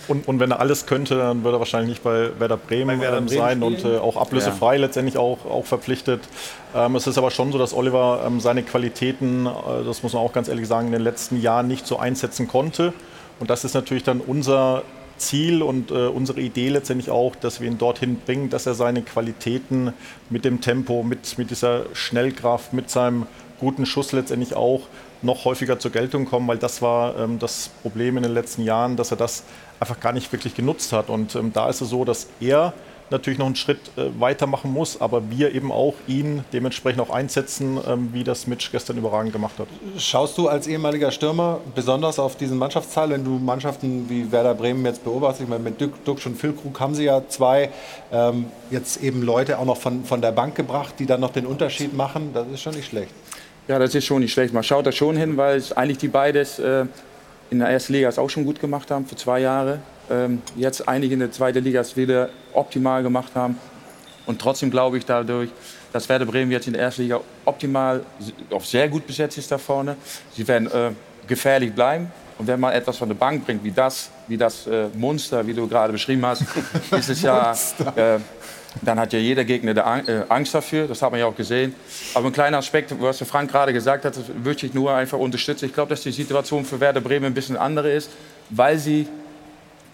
und, 0.09 0.29
und 0.29 0.41
wenn 0.41 0.51
er 0.51 0.61
alles 0.61 0.87
könnte, 0.87 1.17
dann 1.17 1.45
würde 1.45 1.57
er 1.57 1.61
wahrscheinlich 1.61 1.91
nicht 1.91 2.03
bei 2.03 2.31
Werder 2.39 2.57
Bremen, 2.57 2.99
bei 2.99 3.05
Werder 3.05 3.19
ähm, 3.19 3.27
Bremen 3.27 3.39
sein 3.39 3.59
spielen. 3.59 3.91
und 3.91 3.97
äh, 3.97 3.99
auch 3.99 4.17
ablösefrei 4.17 4.77
letztendlich 4.77 5.17
auch, 5.17 5.45
auch 5.47 5.65
verpflichtet. 5.65 6.21
Ähm, 6.75 6.97
es 6.97 7.07
ist 7.07 7.19
aber 7.19 7.31
schon 7.31 7.53
so, 7.53 7.59
dass 7.59 7.73
Oliver 7.75 8.25
ähm, 8.27 8.41
seine 8.41 8.63
Qualitäten, 8.63 9.47
äh, 9.47 9.85
das 9.85 10.03
muss 10.03 10.13
man 10.13 10.23
auch 10.23 10.33
ganz 10.33 10.49
ehrlich 10.49 10.69
sagen, 10.69 10.89
in 10.89 10.93
den 10.93 11.03
letzten 11.03 11.41
Jahren 11.41 11.69
nicht 11.69 11.87
so 11.87 11.99
einsetzen 11.99 12.49
konnte. 12.49 12.93
Und 13.41 13.51
das 13.51 13.65
ist 13.65 13.75
natürlich 13.75 14.05
dann 14.05 14.21
unser 14.21 14.83
Ziel 15.17 15.63
und 15.63 15.91
äh, 15.91 16.07
unsere 16.07 16.41
Idee 16.41 16.69
letztendlich 16.69 17.11
auch, 17.11 17.37
dass 17.37 17.61
wir 17.61 17.69
ihn 17.69 17.79
dorthin 17.79 18.17
bringen, 18.25 18.51
dass 18.51 18.67
er 18.67 18.75
seine 18.75 19.03
Qualitäten 19.03 19.93
mit 20.31 20.45
dem 20.45 20.61
Tempo, 20.61 21.03
mit, 21.03 21.39
mit 21.39 21.51
dieser 21.51 21.85
Schnellkraft, 21.95 22.73
mit 22.73 22.91
seinem 22.91 23.27
guten 23.61 23.87
Schuss 23.87 24.13
letztendlich 24.13 24.55
auch 24.55 24.83
noch 25.25 25.45
häufiger 25.45 25.79
zur 25.79 25.91
Geltung 25.91 26.27
kommen, 26.27 26.47
weil 26.49 26.59
das 26.59 26.83
war 26.83 27.19
ähm, 27.19 27.39
das 27.39 27.71
Problem 27.83 28.17
in 28.17 28.23
den 28.23 28.35
letzten 28.35 28.63
Jahren, 28.63 28.97
dass 28.97 29.11
er 29.11 29.17
das 29.17 29.45
einfach 29.81 30.01
gar 30.01 30.13
nicht 30.13 30.31
wirklich 30.33 30.55
genutzt 30.55 30.93
hat. 30.93 31.09
Und 31.09 31.35
ähm, 31.35 31.53
da 31.53 31.69
ist 31.69 31.81
es 31.81 31.91
so, 31.91 32.05
dass 32.05 32.29
er 32.41 32.73
natürlich 33.11 33.39
noch 33.39 33.47
einen 33.47 33.57
Schritt 33.57 33.79
äh, 33.97 34.09
weitermachen 34.19 34.73
muss, 34.73 35.01
aber 35.01 35.31
wir 35.31 35.55
eben 35.55 35.71
auch 35.71 35.95
ihn 36.07 36.45
dementsprechend 36.53 37.01
auch 37.01 37.11
einsetzen, 37.11 37.79
ähm, 37.87 38.11
wie 38.13 38.25
das 38.25 38.47
Mitch 38.47 38.71
gestern 38.73 38.97
überragend 38.97 39.33
gemacht 39.33 39.59
hat. 39.59 39.69
Schaust 39.99 40.39
du 40.39 40.49
als 40.49 40.67
ehemaliger 40.67 41.11
Stürmer 41.11 41.61
besonders 41.75 42.19
auf 42.19 42.37
diesen 42.37 42.59
Mannschaftsteil, 42.59 43.11
wenn 43.11 43.25
du 43.25 43.33
Mannschaften 43.39 44.09
wie 44.09 44.31
Werder 44.33 44.55
Bremen 44.55 44.85
jetzt 44.85 45.05
beobachtest? 45.05 45.43
Ich 45.43 45.49
meine, 45.49 45.63
mit 45.63 45.81
Duxch 45.81 46.27
und 46.27 46.37
Füllkrug 46.37 46.79
haben 46.81 46.95
sie 46.95 47.05
ja 47.05 47.23
zwei, 47.29 47.71
ähm, 48.13 48.47
jetzt 48.71 49.03
eben 49.03 49.23
Leute 49.23 49.59
auch 49.59 49.65
noch 49.65 49.77
von, 49.77 50.05
von 50.05 50.21
der 50.21 50.33
Bank 50.33 50.55
gebracht, 50.55 50.95
die 50.99 51.07
dann 51.07 51.21
noch 51.21 51.31
den 51.31 51.47
Unterschied 51.47 51.95
machen. 51.95 52.31
Das 52.33 52.47
ist 52.49 52.63
schon 52.63 52.75
nicht 52.75 52.87
schlecht. 52.87 53.13
Ja, 53.67 53.79
das 53.79 53.95
ist 53.95 54.05
schon 54.05 54.21
nicht 54.21 54.33
schlecht. 54.33 54.53
Man 54.53 54.63
schaut 54.63 54.87
da 54.87 54.93
schon 54.93 55.17
hin, 55.17 55.37
weil 55.37 55.57
es 55.57 55.73
eigentlich 55.73 55.99
die 55.99 56.09
beides 56.09 56.59
äh, 56.59 56.85
in 57.51 57.61
der 57.61 57.69
ersten 57.69 57.95
Liga 57.95 58.09
es 58.09 58.19
auch 58.19 58.29
schon 58.29 58.45
gut 58.45 58.61
gemacht 58.61 58.91
haben 58.91 59.07
für 59.07 59.17
zwei 59.17 59.41
Jahre. 59.41 59.79
Ähm, 60.11 60.43
jetzt 60.55 60.87
einige 60.87 61.15
in 61.15 61.21
der 61.21 61.33
zweiten 61.33 61.65
Liga 61.65 61.81
es 61.81 61.97
wieder 61.97 62.29
optimal 62.53 63.03
gemacht 63.03 63.33
haben. 63.35 63.59
Und 64.27 64.41
trotzdem 64.41 64.71
glaube 64.71 64.99
ich 64.99 65.07
dadurch, 65.07 65.51
dass 65.93 66.09
Werder 66.09 66.27
Bremen 66.27 66.51
jetzt 66.51 66.67
in 66.67 66.75
der 66.75 66.83
ersten 66.83 67.03
Liga 67.03 67.21
optimal, 67.45 68.05
auch 68.51 68.65
sehr 68.65 68.89
gut 68.89 69.07
besetzt 69.07 69.39
ist 69.39 69.51
da 69.51 69.57
vorne. 69.57 69.97
Sie 70.35 70.47
werden 70.47 70.71
äh, 70.71 70.91
gefährlich 71.27 71.73
bleiben. 71.73 72.11
Und 72.37 72.49
wenn 72.49 72.59
man 72.59 72.73
etwas 72.73 72.97
von 72.97 73.09
der 73.09 73.15
Bank 73.15 73.45
bringt, 73.47 73.63
wie 73.63 73.71
das, 73.71 74.11
wie 74.27 74.37
das 74.37 74.67
äh, 74.67 74.89
Monster, 74.95 75.47
wie 75.47 75.55
du 75.55 75.69
gerade 75.69 75.93
beschrieben 75.93 76.27
hast, 76.27 76.43
ist 76.91 77.09
es 77.09 77.23
ja, 77.23 77.53
äh, 77.95 78.19
dann 78.83 78.99
hat 78.99 79.13
ja 79.13 79.19
jeder 79.19 79.45
Gegner 79.45 79.77
äh, 80.07 80.23
Angst 80.29 80.55
dafür, 80.55 80.89
das 80.89 81.01
hat 81.03 81.11
man 81.11 81.21
ja 81.21 81.27
auch 81.27 81.37
gesehen. 81.37 81.75
Aber 82.15 82.27
ein 82.27 82.33
kleiner 82.33 82.59
Aspekt, 82.59 82.95
was 83.01 83.19
Frank 83.23 83.51
gerade 83.51 83.73
gesagt 83.73 84.05
hat, 84.05 84.15
würde 84.43 84.67
ich 84.67 84.75
nur 84.75 84.93
einfach 84.93 85.19
unterstützen. 85.19 85.67
Ich 85.67 85.75
glaube, 85.75 85.91
dass 85.91 86.03
die 86.03 86.13
Situation 86.13 86.65
für 86.65 86.81
Werder 86.81 87.01
Bremen 87.01 87.27
ein 87.27 87.35
bisschen 87.35 87.57
andere 87.57 87.93
ist, 87.93 88.11
weil 88.51 88.79
sie 88.79 89.09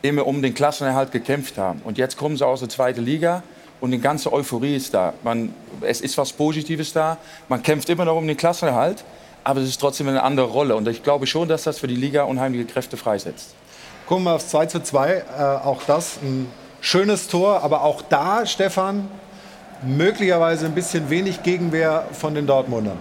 immer 0.03 0.27
um 0.27 0.41
den 0.41 0.55
Klassenerhalt 0.55 1.13
gekämpft 1.13 1.59
haben. 1.59 1.83
Und 1.85 1.99
jetzt 1.99 2.17
kommen 2.17 2.37
sie 2.37 2.47
aus 2.47 2.61
der 2.61 2.69
zweiten 2.69 3.05
Liga 3.05 3.43
und 3.81 3.91
die 3.91 4.01
ganze 4.01 4.33
Euphorie 4.33 4.77
ist 4.77 4.95
da. 4.95 5.13
Man, 5.23 5.55
es 5.83 6.01
ist 6.01 6.17
was 6.17 6.33
Positives 6.33 6.93
da. 6.93 7.19
Man 7.49 7.63
kämpft 7.63 7.89
immer 7.91 8.05
noch 8.05 8.17
um 8.17 8.27
den 8.27 8.37
Klassenerhalt, 8.37 9.05
aber 9.45 9.61
es 9.61 9.69
ist 9.69 9.81
trotzdem 9.81 10.09
eine 10.09 10.23
andere 10.23 10.47
Rolle. 10.47 10.75
Und 10.77 10.89
ich 10.89 11.03
glaube 11.03 11.27
schon, 11.27 11.49
dass 11.49 11.65
das 11.65 11.79
für 11.79 11.87
die 11.87 11.97
Liga 11.97 12.25
unheimliche 12.25 12.65
Kräfte 12.65 12.97
freisetzt. 12.97 13.55
Gucken 14.07 14.25
wir 14.25 14.35
aufs 14.35 14.49
2 14.49 14.67
zu 14.67 14.83
2. 14.83 15.13
Äh, 15.13 15.23
auch 15.65 15.83
das 15.87 16.19
ein 16.23 16.49
Schönes 16.81 17.29
Tor, 17.29 17.63
aber 17.63 17.83
auch 17.83 18.03
da, 18.03 18.47
Stefan, 18.47 19.09
möglicherweise 19.83 20.67
ein 20.67 20.75
bisschen 20.75 21.11
wenig 21.11 21.43
Gegenwehr 21.43 22.05
von 22.13 22.35
den 22.35 22.47
Dortmundern. 22.47 22.99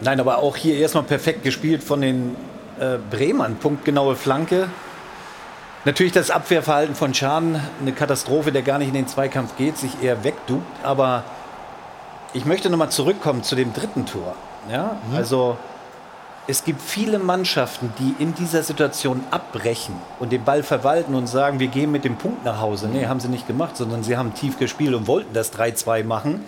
Nein, 0.00 0.20
aber 0.20 0.38
auch 0.38 0.56
hier 0.56 0.76
erstmal 0.76 1.04
perfekt 1.04 1.42
gespielt 1.42 1.82
von 1.82 2.00
den 2.00 2.36
äh, 2.78 2.98
Bremern. 3.10 3.56
Punktgenaue 3.56 4.16
Flanke. 4.16 4.68
Natürlich 5.84 6.12
das 6.12 6.30
Abwehrverhalten 6.30 6.94
von 6.94 7.14
Schahn, 7.14 7.60
eine 7.80 7.92
Katastrophe, 7.92 8.50
der 8.50 8.62
gar 8.62 8.78
nicht 8.78 8.88
in 8.88 8.94
den 8.94 9.06
Zweikampf 9.06 9.56
geht, 9.56 9.78
sich 9.78 10.02
eher 10.02 10.24
wegduckt. 10.24 10.84
Aber 10.84 11.22
ich 12.32 12.44
möchte 12.44 12.68
nochmal 12.68 12.90
zurückkommen 12.90 13.44
zu 13.44 13.54
dem 13.54 13.72
dritten 13.72 14.04
Tor. 14.06 14.34
Ja? 14.70 14.98
Mhm. 15.08 15.16
Also 15.16 15.56
es 16.48 16.64
gibt 16.64 16.80
viele 16.80 17.18
Mannschaften, 17.18 17.92
die 17.98 18.22
in 18.22 18.34
dieser 18.34 18.62
Situation 18.62 19.22
abbrechen 19.30 19.96
und 20.20 20.30
den 20.30 20.44
Ball 20.44 20.62
verwalten 20.62 21.14
und 21.14 21.26
sagen, 21.26 21.58
wir 21.58 21.66
gehen 21.66 21.90
mit 21.90 22.04
dem 22.04 22.16
Punkt 22.16 22.44
nach 22.44 22.60
Hause. 22.60 22.88
Nee, 22.88 23.06
haben 23.06 23.18
sie 23.18 23.28
nicht 23.28 23.48
gemacht, 23.48 23.76
sondern 23.76 24.04
sie 24.04 24.16
haben 24.16 24.32
tief 24.34 24.58
gespielt 24.58 24.94
und 24.94 25.08
wollten 25.08 25.34
das 25.34 25.52
3-2 25.52 26.04
machen. 26.04 26.44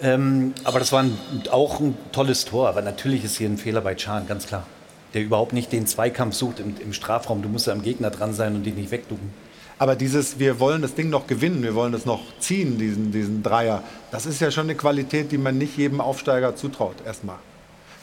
Ähm, 0.00 0.54
aber 0.62 0.78
das 0.78 0.92
war 0.92 1.02
ein, 1.02 1.18
auch 1.50 1.80
ein 1.80 1.96
tolles 2.12 2.44
Tor. 2.44 2.68
Aber 2.68 2.82
natürlich 2.82 3.24
ist 3.24 3.36
hier 3.36 3.48
ein 3.48 3.58
Fehler 3.58 3.80
bei 3.80 3.96
Chan, 3.96 4.28
ganz 4.28 4.46
klar. 4.46 4.64
Der 5.12 5.22
überhaupt 5.22 5.52
nicht 5.52 5.72
den 5.72 5.86
Zweikampf 5.86 6.36
sucht 6.36 6.60
im, 6.60 6.76
im 6.78 6.92
Strafraum. 6.92 7.42
Du 7.42 7.48
musst 7.48 7.68
am 7.68 7.82
Gegner 7.82 8.10
dran 8.10 8.34
sein 8.34 8.54
und 8.54 8.64
dich 8.64 8.74
nicht 8.74 8.92
wegducken. 8.92 9.30
Aber 9.78 9.96
dieses, 9.96 10.38
wir 10.38 10.60
wollen 10.60 10.82
das 10.82 10.94
Ding 10.94 11.10
noch 11.10 11.26
gewinnen, 11.26 11.64
wir 11.64 11.74
wollen 11.74 11.90
das 11.90 12.06
noch 12.06 12.20
ziehen, 12.38 12.78
diesen, 12.78 13.10
diesen 13.10 13.42
Dreier, 13.42 13.82
das 14.12 14.26
ist 14.26 14.40
ja 14.40 14.52
schon 14.52 14.64
eine 14.64 14.76
Qualität, 14.76 15.32
die 15.32 15.38
man 15.38 15.58
nicht 15.58 15.76
jedem 15.76 16.00
Aufsteiger 16.00 16.54
zutraut, 16.54 16.94
erstmal. 17.04 17.38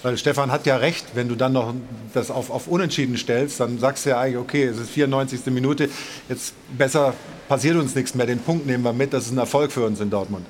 Weil 0.02 0.18
Stefan 0.18 0.52
hat 0.52 0.66
ja 0.66 0.78
recht, 0.78 1.08
wenn 1.14 1.28
du 1.28 1.36
dann 1.36 1.54
noch 1.54 1.74
das 2.14 2.32
auf, 2.32 2.50
auf 2.52 2.68
Unentschieden 2.68 3.18
stellst, 3.18 3.60
dann 3.60 3.80
sagst 3.80 4.06
du 4.06 4.12
ja 4.12 4.20
eigentlich, 4.20 4.38
okay, 4.38 4.64
es 4.64 4.78
ist 4.78 4.92
94. 4.92 5.46
Minute, 5.48 5.90
jetzt 6.30 6.54
besser 6.78 7.14
passiert 7.50 7.76
uns 7.76 7.96
nichts 7.96 8.16
mehr, 8.16 8.26
den 8.26 8.40
Punkt 8.40 8.66
nehmen 8.66 8.84
wir 8.84 8.94
mit, 8.94 9.12
das 9.12 9.26
ist 9.26 9.32
ein 9.32 9.38
Erfolg 9.38 9.72
für 9.72 9.86
uns 9.86 10.00
in 10.00 10.10
Dortmund. 10.10 10.46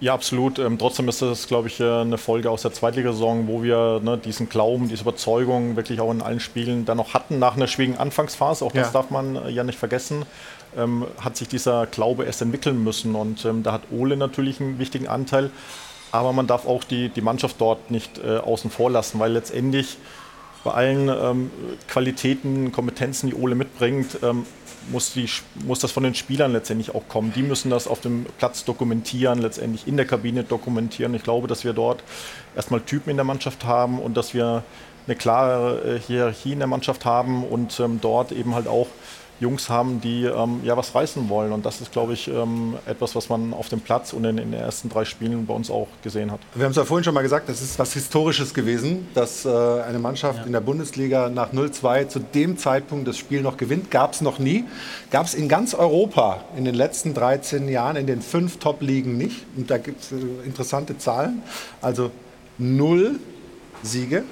Ja, 0.00 0.14
absolut. 0.14 0.58
Ähm, 0.58 0.78
trotzdem 0.78 1.08
ist 1.08 1.20
das, 1.20 1.46
glaube 1.46 1.68
ich, 1.68 1.78
äh, 1.78 1.84
eine 1.84 2.16
Folge 2.16 2.50
aus 2.50 2.62
der 2.62 2.72
Zweitligasaison, 2.72 3.46
wo 3.48 3.62
wir 3.62 4.00
ne, 4.02 4.16
diesen 4.16 4.48
Glauben, 4.48 4.88
diese 4.88 5.02
Überzeugung 5.02 5.76
wirklich 5.76 6.00
auch 6.00 6.10
in 6.10 6.22
allen 6.22 6.40
Spielen 6.40 6.86
dann 6.86 6.96
noch 6.96 7.12
hatten 7.12 7.38
nach 7.38 7.54
einer 7.54 7.66
schwierigen 7.66 7.98
Anfangsphase. 7.98 8.64
Auch 8.64 8.72
das 8.72 8.88
ja. 8.88 8.92
darf 8.92 9.10
man 9.10 9.36
äh, 9.36 9.50
ja 9.50 9.62
nicht 9.62 9.78
vergessen. 9.78 10.24
ähm, 10.74 11.04
hat 11.20 11.36
sich 11.36 11.48
dieser 11.48 11.86
Glaube 11.86 12.24
erst 12.24 12.40
entwickeln 12.40 12.82
müssen. 12.82 13.14
Und 13.14 13.44
ähm, 13.44 13.62
da 13.62 13.72
hat 13.72 13.82
Ole 13.90 14.16
natürlich 14.16 14.58
einen 14.60 14.78
wichtigen 14.78 15.06
Anteil. 15.06 15.50
Aber 16.12 16.32
man 16.32 16.46
darf 16.46 16.66
auch 16.66 16.84
die, 16.84 17.08
die 17.08 17.20
Mannschaft 17.20 17.56
dort 17.60 17.90
nicht 17.90 18.18
äh, 18.18 18.38
außen 18.38 18.70
vor 18.70 18.90
lassen, 18.90 19.18
weil 19.20 19.32
letztendlich 19.32 19.98
bei 20.64 20.72
allen 20.72 21.08
ähm, 21.08 21.50
Qualitäten, 21.88 22.70
Kompetenzen, 22.72 23.30
die 23.30 23.34
Ole 23.34 23.54
mitbringt, 23.54 24.18
ähm, 24.22 24.44
muss, 24.90 25.12
die, 25.12 25.28
muss 25.64 25.78
das 25.78 25.92
von 25.92 26.02
den 26.02 26.14
Spielern 26.14 26.52
letztendlich 26.52 26.94
auch 26.94 27.06
kommen. 27.08 27.32
Die 27.34 27.42
müssen 27.42 27.70
das 27.70 27.86
auf 27.86 28.00
dem 28.00 28.26
Platz 28.38 28.64
dokumentieren, 28.64 29.40
letztendlich 29.40 29.86
in 29.86 29.96
der 29.96 30.06
Kabine 30.06 30.44
dokumentieren. 30.44 31.14
Ich 31.14 31.22
glaube, 31.22 31.48
dass 31.48 31.64
wir 31.64 31.72
dort 31.72 32.02
erstmal 32.56 32.80
Typen 32.80 33.10
in 33.10 33.16
der 33.16 33.24
Mannschaft 33.24 33.64
haben 33.64 33.98
und 33.98 34.16
dass 34.16 34.34
wir 34.34 34.62
eine 35.06 35.16
klare 35.16 35.96
äh, 35.96 35.98
Hierarchie 35.98 36.52
in 36.52 36.58
der 36.58 36.68
Mannschaft 36.68 37.04
haben 37.04 37.44
und 37.44 37.80
ähm, 37.80 38.00
dort 38.00 38.32
eben 38.32 38.54
halt 38.54 38.68
auch 38.68 38.88
Jungs 39.40 39.70
haben, 39.70 40.00
die 40.00 40.24
ähm, 40.24 40.60
ja 40.64 40.76
was 40.76 40.94
reißen 40.94 41.28
wollen. 41.28 41.52
Und 41.52 41.64
das 41.64 41.80
ist, 41.80 41.92
glaube 41.92 42.12
ich, 42.12 42.28
ähm, 42.28 42.74
etwas, 42.86 43.16
was 43.16 43.28
man 43.28 43.54
auf 43.54 43.68
dem 43.68 43.80
Platz 43.80 44.12
und 44.12 44.24
in, 44.24 44.38
in, 44.38 44.52
den 44.52 44.60
ersten 44.60 44.90
drei 44.90 45.04
Spielen 45.04 45.46
bei 45.46 45.54
uns 45.54 45.70
auch 45.70 45.88
gesehen 46.02 46.30
hat. 46.30 46.40
Wir 46.54 46.64
haben 46.64 46.70
es 46.70 46.76
ja 46.76 46.84
vorhin 46.84 47.04
schon 47.04 47.14
mal 47.14 47.22
gesagt, 47.22 47.48
das 47.48 47.62
ist 47.62 47.78
was 47.78 47.94
Historisches 47.94 48.52
gewesen, 48.52 49.08
dass 49.14 49.44
äh, 49.44 49.48
eine 49.48 49.98
Mannschaft 49.98 50.40
ja. 50.40 50.44
in 50.44 50.52
der 50.52 50.60
Bundesliga 50.60 51.30
nach 51.30 51.52
0-2 51.52 52.08
zu 52.08 52.18
dem 52.20 52.58
Zeitpunkt 52.58 53.08
das 53.08 53.16
Spiel 53.16 53.40
noch 53.40 53.56
gewinnt. 53.56 53.90
Gab 53.90 54.12
es 54.12 54.20
noch 54.20 54.38
nie. 54.38 54.64
Gab 55.10 55.26
es 55.26 55.34
in 55.34 55.48
ganz 55.48 55.74
Europa 55.74 56.44
in 56.56 56.64
den 56.64 56.74
letzten 56.74 57.14
13 57.14 57.68
Jahren 57.68 57.96
in 57.96 58.06
den 58.06 58.20
fünf 58.20 58.58
Top-Ligen 58.58 59.16
nicht. 59.16 59.46
Und 59.56 59.70
da 59.70 59.78
gibt 59.78 60.02
es 60.02 60.12
äh, 60.12 60.16
interessante 60.44 60.98
Zahlen. 60.98 61.42
Also 61.80 62.10
null 62.58 63.18
Siege, 63.82 64.24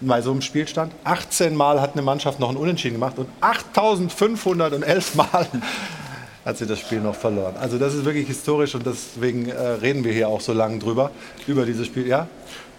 bei 0.00 0.20
so 0.20 0.30
einem 0.30 0.42
Spielstand. 0.42 0.92
18 1.04 1.54
Mal 1.54 1.80
hat 1.80 1.94
eine 1.94 2.02
Mannschaft 2.02 2.40
noch 2.40 2.48
einen 2.48 2.58
Unentschieden 2.58 2.94
gemacht 2.94 3.18
und 3.18 3.28
8511 3.40 5.14
Mal 5.14 5.46
hat 6.44 6.56
sie 6.56 6.66
das 6.66 6.78
Spiel 6.78 7.00
noch 7.00 7.14
verloren. 7.14 7.54
Also 7.60 7.78
das 7.78 7.94
ist 7.94 8.04
wirklich 8.04 8.26
historisch 8.26 8.74
und 8.74 8.86
deswegen 8.86 9.48
äh, 9.48 9.58
reden 9.58 10.04
wir 10.04 10.12
hier 10.12 10.28
auch 10.28 10.40
so 10.40 10.52
lange 10.52 10.78
drüber, 10.78 11.10
über 11.46 11.66
dieses 11.66 11.86
Spiel. 11.86 12.06
Ja? 12.06 12.28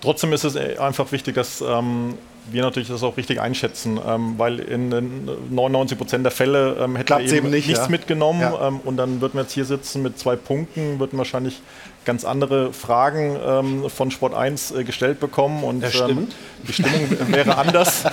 Trotzdem 0.02 0.34
ist 0.34 0.44
es 0.44 0.56
äh, 0.56 0.78
einfach 0.78 1.12
wichtig, 1.12 1.36
dass 1.36 1.62
ähm, 1.62 2.16
wir 2.52 2.64
natürlich 2.64 2.90
das 2.90 3.04
auch 3.04 3.18
richtig 3.18 3.40
einschätzen, 3.42 4.00
ähm, 4.06 4.36
weil 4.38 4.60
in, 4.60 4.92
in 4.92 5.30
99 5.50 5.98
Prozent 5.98 6.26
der 6.26 6.32
Fälle 6.32 6.78
ähm, 6.80 6.96
hätten 6.96 7.10
wir 7.10 7.20
eben, 7.20 7.36
eben 7.36 7.50
nicht, 7.50 7.68
nichts 7.68 7.84
ja. 7.84 7.90
mitgenommen 7.90 8.42
ja. 8.42 8.68
Ähm, 8.68 8.80
und 8.84 8.98
dann 8.98 9.22
würden 9.22 9.34
wir 9.34 9.42
jetzt 9.42 9.54
hier 9.54 9.66
sitzen 9.66 10.02
mit 10.02 10.18
zwei 10.18 10.36
Punkten, 10.36 11.00
würden 11.00 11.18
wahrscheinlich 11.18 11.62
ganz 12.10 12.26
andere 12.26 12.74
Fragen 12.74 13.38
ähm, 13.46 13.88
von 13.88 14.10
Sport 14.10 14.34
1 14.34 14.72
äh, 14.72 14.84
gestellt 14.84 15.20
bekommen 15.20 15.64
und 15.64 15.84
ähm, 15.84 16.28
die 16.68 16.74
Stimmung 16.74 17.08
wäre 17.28 17.56
anders. 17.64 18.04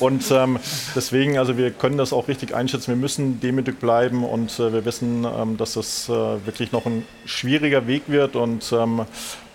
Und 0.00 0.28
ähm, 0.32 0.58
deswegen, 0.96 1.38
also 1.38 1.56
wir 1.56 1.70
können 1.70 1.98
das 1.98 2.12
auch 2.12 2.26
richtig 2.26 2.52
einschätzen. 2.52 2.88
Wir 2.88 2.96
müssen 2.96 3.38
demütig 3.38 3.78
bleiben 3.78 4.24
und 4.24 4.58
äh, 4.58 4.72
wir 4.72 4.84
wissen, 4.84 5.24
ähm, 5.24 5.56
dass 5.56 5.74
das 5.74 6.08
äh, 6.08 6.12
wirklich 6.12 6.72
noch 6.72 6.84
ein 6.84 7.04
schwieriger 7.26 7.86
Weg 7.86 8.02
wird 8.08 8.34
und 8.34 8.72
ähm, 8.72 9.02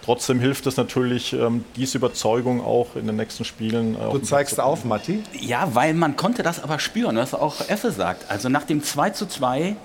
Trotzdem 0.05 0.41
hilft 0.41 0.67
es 0.67 0.75
natürlich, 0.75 1.31
ähm, 1.31 1.63
diese 1.77 1.97
Überzeugung 1.97 2.61
auch 2.61 2.97
in 2.97 3.07
den 3.07 3.15
nächsten 3.15 3.45
Spielen. 3.45 3.95
Äh, 3.95 4.11
du 4.11 4.19
zeigst 4.19 4.59
auf, 4.59 4.83
Matti? 4.83 5.23
Ja, 5.31 5.75
weil 5.75 5.93
man 5.93 6.17
konnte 6.17 6.43
das 6.43 6.61
aber 6.61 6.77
spüren, 6.79 7.15
was 7.15 7.33
auch 7.33 7.69
Effe 7.69 7.89
sagt. 7.89 8.29
Also 8.29 8.49
nach 8.49 8.63
dem 8.63 8.83
2 8.83 9.11
zu 9.11 9.27
2, 9.27 9.77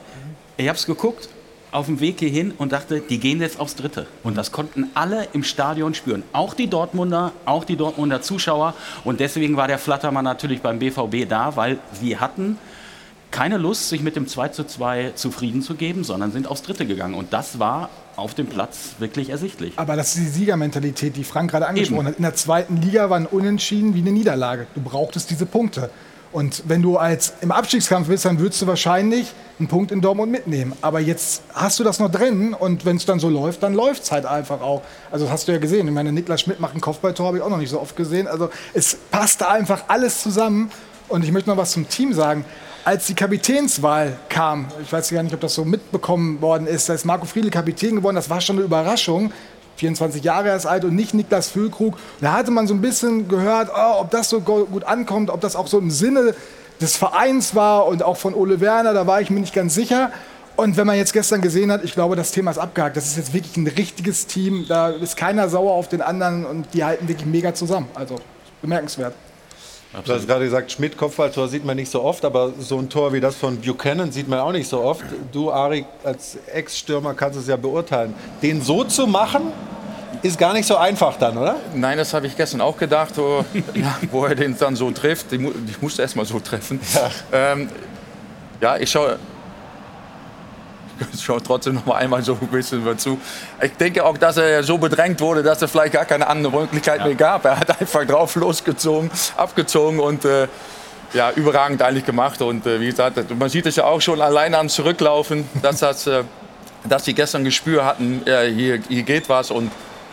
ich 0.57 0.67
habe 0.67 0.77
es 0.77 0.87
geguckt, 0.87 1.29
auf 1.71 1.87
dem 1.87 2.01
Weg 2.01 2.19
hierhin 2.21 2.53
und 2.53 2.73
dachte, 2.73 3.01
die 3.01 3.19
gehen 3.19 3.41
jetzt 3.41 3.61
aufs 3.61 3.77
Dritte. 3.77 4.07
Und 4.23 4.37
das 4.37 4.53
konnten 4.53 4.89
alle 4.95 5.29
im 5.33 5.43
Stadion 5.43 5.95
spüren. 5.95 6.23
Auch 6.33 6.55
die 6.55 6.69
Dortmunder, 6.69 7.33
auch 7.45 7.65
die 7.65 7.77
Dortmunder 7.77 8.23
Zuschauer. 8.23 8.75
Und 9.05 9.21
deswegen 9.21 9.57
war 9.57 9.69
der 9.69 9.79
Flattermann 9.79 10.25
natürlich 10.25 10.63
beim 10.63 10.79
BVB 10.79 11.29
da, 11.29 11.57
weil 11.57 11.79
sie 11.93 12.17
hatten 12.19 12.59
keine 13.31 13.59
Lust, 13.59 13.91
sich 13.91 14.03
mit 14.03 14.17
dem 14.17 14.27
2 14.27 14.49
zu 14.49 14.65
2 14.65 15.13
zufrieden 15.15 15.63
zu 15.63 15.75
geben, 15.75 16.03
sondern 16.05 16.33
sind 16.33 16.47
aufs 16.47 16.63
Dritte 16.63 16.87
gegangen. 16.87 17.15
Und 17.15 17.33
das 17.33 17.59
war 17.59 17.91
auf 18.17 18.35
dem 18.35 18.47
Platz 18.47 18.95
wirklich 18.99 19.31
ersichtlich. 19.31 19.75
Aber 19.77 19.97
das 19.97 20.17
ist 20.17 20.19
die 20.19 20.31
Siegermentalität, 20.41 21.17
die 21.17 21.25
Frank 21.25 21.51
gerade 21.51 21.69
angesprochen 21.69 22.01
Eben. 22.01 22.09
hat. 22.09 22.17
In 22.17 22.23
der 22.23 22.35
zweiten 22.35 22.77
Liga 22.79 23.11
waren 23.11 23.27
Unentschieden 23.27 23.95
wie 23.95 24.01
eine 24.01 24.13
Niederlage. 24.13 24.67
Du 24.75 24.81
brauchtest 24.81 25.31
diese 25.31 25.47
Punkte. 25.47 25.91
Und 26.31 26.65
wenn 26.67 26.83
du 26.83 26.99
als 26.99 27.33
im 27.41 27.51
Abstiegskampf 27.51 28.09
bist, 28.09 28.25
dann 28.25 28.39
würdest 28.39 28.61
du 28.61 28.67
wahrscheinlich 28.67 29.33
einen 29.59 29.69
Punkt 29.69 29.91
in 29.91 30.01
Dortmund 30.01 30.31
mitnehmen. 30.31 30.75
Aber 30.83 31.01
jetzt 31.01 31.43
hast 31.55 31.79
du 31.79 31.85
das 31.85 31.99
noch 31.99 32.11
drin 32.11 32.55
und 32.55 32.85
wenn 32.85 32.97
es 32.97 33.07
dann 33.07 33.19
so 33.19 33.29
läuft, 33.29 33.63
dann 33.63 33.75
läuft 33.75 34.03
es 34.03 34.13
halt 34.13 34.27
einfach 34.27 34.61
auch. 34.61 34.83
Also 35.11 35.25
das 35.25 35.33
hast 35.33 35.49
du 35.49 35.53
ja 35.53 35.59
gesehen. 35.59 35.89
Ich 35.89 35.95
meine, 35.95 36.13
Niklas 36.13 36.43
Schmidt 36.43 36.61
macht 36.61 36.75
ein 36.75 36.81
Kopfballtor, 36.81 37.27
habe 37.27 37.39
ich 37.39 37.43
auch 37.43 37.49
noch 37.49 37.59
nicht 37.59 37.71
so 37.71 37.81
oft 37.81 37.97
gesehen. 37.97 38.27
Also 38.27 38.51
es 38.75 38.97
passte 39.11 39.49
einfach 39.49 39.85
alles 39.89 40.23
zusammen. 40.23 40.71
Und 41.09 41.25
ich 41.25 41.33
möchte 41.33 41.49
noch 41.49 41.57
was 41.57 41.73
zum 41.73 41.89
Team 41.89 42.13
sagen. 42.13 42.45
Als 42.85 43.07
die 43.07 43.15
Kapitänswahl 43.15 44.17
kam, 44.29 44.67
ich 44.83 44.93
weiß 44.93 45.11
gar 45.11 45.23
nicht, 45.23 45.35
ob 45.35 45.41
das 45.41 45.55
so 45.55 45.65
mitbekommen 45.65 46.41
worden 46.41 46.67
ist, 46.67 46.89
da 46.89 46.95
ist 46.95 47.05
Marco 47.05 47.27
Friedl 47.27 47.51
Kapitän 47.51 47.97
geworden, 47.97 48.17
das 48.17 48.31
war 48.31 48.41
schon 48.41 48.57
eine 48.57 48.65
Überraschung. 48.65 49.33
24 49.79 50.23
Jahre 50.23 50.49
erst 50.49 50.67
alt 50.67 50.85
und 50.85 50.95
nicht 50.95 51.15
Niklas 51.15 51.49
Füllkrug. 51.49 51.97
Da 52.21 52.33
hatte 52.33 52.51
man 52.51 52.67
so 52.67 52.75
ein 52.75 52.81
bisschen 52.81 53.29
gehört, 53.29 53.71
oh, 53.75 54.01
ob 54.01 54.11
das 54.11 54.29
so 54.29 54.41
gut 54.41 54.85
ankommt, 54.85 55.31
ob 55.31 55.41
das 55.41 55.57
auch 55.57 55.67
so 55.67 55.79
im 55.79 55.91
Sinne 55.91 56.35
des 56.81 56.97
Vereins 56.97 57.55
war 57.55 57.87
und 57.87 58.03
auch 58.03 58.17
von 58.17 58.35
Ole 58.35 58.61
Werner, 58.61 58.93
da 58.93 59.07
war 59.07 59.21
ich 59.21 59.31
mir 59.31 59.41
nicht 59.41 59.55
ganz 59.55 59.75
sicher. 59.75 60.13
Und 60.57 60.77
wenn 60.77 60.87
man 60.87 60.97
jetzt 60.97 61.13
gestern 61.13 61.41
gesehen 61.41 61.71
hat, 61.71 61.85
ich 61.85 61.95
glaube, 61.95 62.17
das 62.17 62.33
Thema 62.33 62.51
ist 62.51 62.59
abgehakt. 62.59 62.97
Das 62.97 63.07
ist 63.07 63.17
jetzt 63.17 63.33
wirklich 63.33 63.57
ein 63.57 63.67
richtiges 63.69 64.27
Team. 64.27 64.67
Da 64.69 64.89
ist 64.89 65.17
keiner 65.17 65.49
sauer 65.49 65.73
auf 65.73 65.89
den 65.89 66.03
anderen 66.03 66.45
und 66.45 66.75
die 66.75 66.85
halten 66.85 67.07
wirklich 67.07 67.27
mega 67.27 67.55
zusammen. 67.55 67.87
Also 67.95 68.17
bemerkenswert. 68.61 69.15
Du 69.93 70.13
hast 70.13 70.27
gerade 70.27 70.45
gesagt, 70.45 70.71
Schmidt-Kopfballtor 70.71 71.49
sieht 71.49 71.65
man 71.65 71.77
nicht 71.77 71.91
so 71.91 72.03
oft, 72.03 72.23
aber 72.25 72.53
so 72.59 72.79
ein 72.79 72.91
Tor 72.91 73.13
wie 73.15 73.21
das 73.21 73.37
von 73.37 73.59
Buchanan 73.59 74.13
sieht 74.13 74.29
man 74.29 74.39
auch 74.41 74.53
nicht 74.53 74.69
so 74.69 74.83
oft. 74.83 75.03
Du, 75.33 75.51
Ari, 75.51 75.87
als 76.05 76.37
Ex-Stürmer 76.47 77.15
kannst 77.15 77.39
es 77.39 77.47
ja 77.47 77.57
beurteilen. 77.57 78.15
Den 78.43 78.61
so 78.61 78.85
zu 78.85 79.07
machen, 79.07 79.51
ist 80.23 80.39
gar 80.39 80.53
nicht 80.53 80.67
so 80.67 80.77
einfach 80.77 81.17
dann, 81.17 81.39
oder? 81.39 81.57
Nein, 81.75 81.97
das 81.97 82.13
habe 82.13 82.27
ich 82.27 82.37
gestern 82.37 82.61
auch 82.61 82.77
gedacht, 82.77 83.17
wo, 83.17 83.45
wo 84.11 84.27
er 84.27 84.35
den 84.35 84.57
dann 84.59 84.77
so 84.77 84.91
trifft. 84.91 85.33
Ich 85.33 85.81
musste 85.81 86.03
erst 86.03 86.17
mal 86.17 86.27
so 86.27 86.39
treffen. 86.39 86.81
Ja, 86.95 87.11
ähm, 87.33 87.69
ja 88.61 88.77
ich 88.77 88.91
schaue 88.91 89.19
schaue 91.21 91.43
trotzdem 91.43 91.75
noch 91.75 91.87
mal 91.87 91.97
einmal 91.97 92.23
so 92.23 92.37
ein 92.41 92.49
bisschen 92.49 92.85
dazu. 92.85 93.21
Ich 93.63 93.73
denke 93.73 94.05
auch, 94.05 94.17
dass 94.19 94.37
er 94.37 94.63
so 94.63 94.79
bedrängt 94.79 95.21
wurde, 95.21 95.43
dass 95.43 95.63
er 95.63 95.69
vielleicht 95.69 95.93
gar 95.93 96.05
keine 96.05 96.27
andere 96.27 96.61
Möglichkeit 96.61 97.01
ja. 97.01 97.07
mehr 97.07 97.15
gab. 97.15 97.45
Er 97.45 97.59
hat 97.59 97.81
einfach 97.81 98.05
drauf 98.07 98.35
losgezogen, 98.37 99.11
abgezogen 99.37 100.01
und 100.01 100.25
äh, 100.25 100.49
ja, 101.13 101.31
überragend 101.33 101.83
eigentlich 101.83 102.05
gemacht. 102.05 102.43
Und 102.43 102.67
äh, 102.67 102.81
wie 102.81 102.87
gesagt, 102.87 103.19
man 103.39 103.49
sieht 103.49 103.67
es 103.67 103.77
ja 103.77 103.85
auch 103.85 104.01
schon 104.01 104.21
alleine 104.21 104.59
am 104.59 104.69
Zurücklaufen, 104.69 105.49
dass, 105.63 105.81
das, 105.81 106.07
äh, 106.07 106.25
dass 106.89 107.05
sie 107.05 107.15
gestern 107.15 107.45
Gespür 107.45 107.85
hatten, 107.85 108.23
hier, 108.25 108.81
hier 108.89 109.03
geht 109.03 109.29
was. 109.29 109.51
Und 109.51 109.71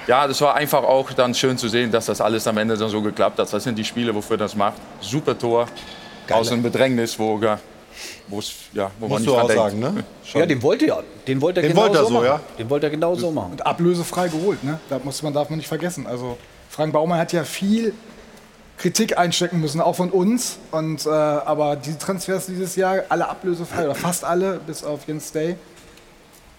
ja, 0.08 0.28
das 0.28 0.40
war 0.42 0.56
einfach 0.56 0.84
auch 0.84 1.12
dann 1.14 1.34
schön 1.34 1.58
zu 1.58 1.68
sehen, 1.68 1.92
dass 1.92 2.06
das 2.06 2.22
alles 2.22 2.48
am 2.48 2.58
Ende 2.58 2.78
dann 2.78 2.90
so 2.90 3.02
geklappt 3.02 3.40
hat. 3.40 3.52
Das 3.52 3.64
sind 3.64 3.78
die 3.78 3.84
Spiele, 3.84 4.14
wofür 4.14 4.38
das 4.38 4.56
macht. 4.56 4.76
Super 5.02 5.38
Tor 5.38 5.68
Geile. 6.28 6.40
aus 6.40 6.52
einem 6.52 6.64
Bedrängnis, 6.64 7.18
wo 7.18 7.38
ja, 8.74 8.92
wo 9.00 9.08
Musst 9.08 9.10
man 9.10 9.22
nicht 9.22 9.28
du 9.28 9.36
auch 9.36 9.48
denkt. 9.48 9.62
sagen, 9.62 9.80
ne? 9.80 10.04
Schon. 10.24 10.42
Ja, 10.42 10.48
den 10.48 10.62
wollte 10.62 10.88
er. 10.88 11.04
Den 11.28 11.42
wollte 11.42 11.60
er 11.60 11.64
den 11.64 11.72
genau 11.72 11.82
wollte 11.84 11.98
er 11.98 12.06
so, 12.06 12.10
machen. 12.10 12.26
Ja? 12.26 12.40
Den 12.58 12.70
wollte 12.70 12.86
er 12.88 12.90
genau 12.90 13.16
so 13.16 13.32
machen. 13.32 13.52
Und 13.52 13.66
ablösefrei 13.66 14.28
geholt, 14.28 14.64
ne? 14.64 14.80
Da 14.90 15.00
muss 15.04 15.22
man, 15.24 15.34
darf 15.34 15.50
man 15.50 15.58
nicht 15.58 15.68
vergessen. 15.68 16.08
Also 16.08 16.38
Frank 16.70 16.94
Baumann 16.94 17.20
hat 17.20 17.34
ja 17.34 17.44
viel 17.44 17.94
Kritik 18.78 19.18
einstecken 19.18 19.62
müssen, 19.62 19.82
auch 19.82 19.96
von 19.96 20.10
uns. 20.10 20.58
Und, 20.72 21.06
äh, 21.06 21.10
aber 21.10 21.76
die 21.76 21.98
Transfers 21.98 22.48
dieses 22.48 22.76
Jahr, 22.76 23.04
alle 23.10 23.30
ablösefrei, 23.30 23.86
oder 23.86 23.96
fast 23.96 24.24
alle, 24.24 24.60
bis 24.66 24.84
auf 24.84 25.08
Jens 25.08 25.32
Day. 25.32 25.56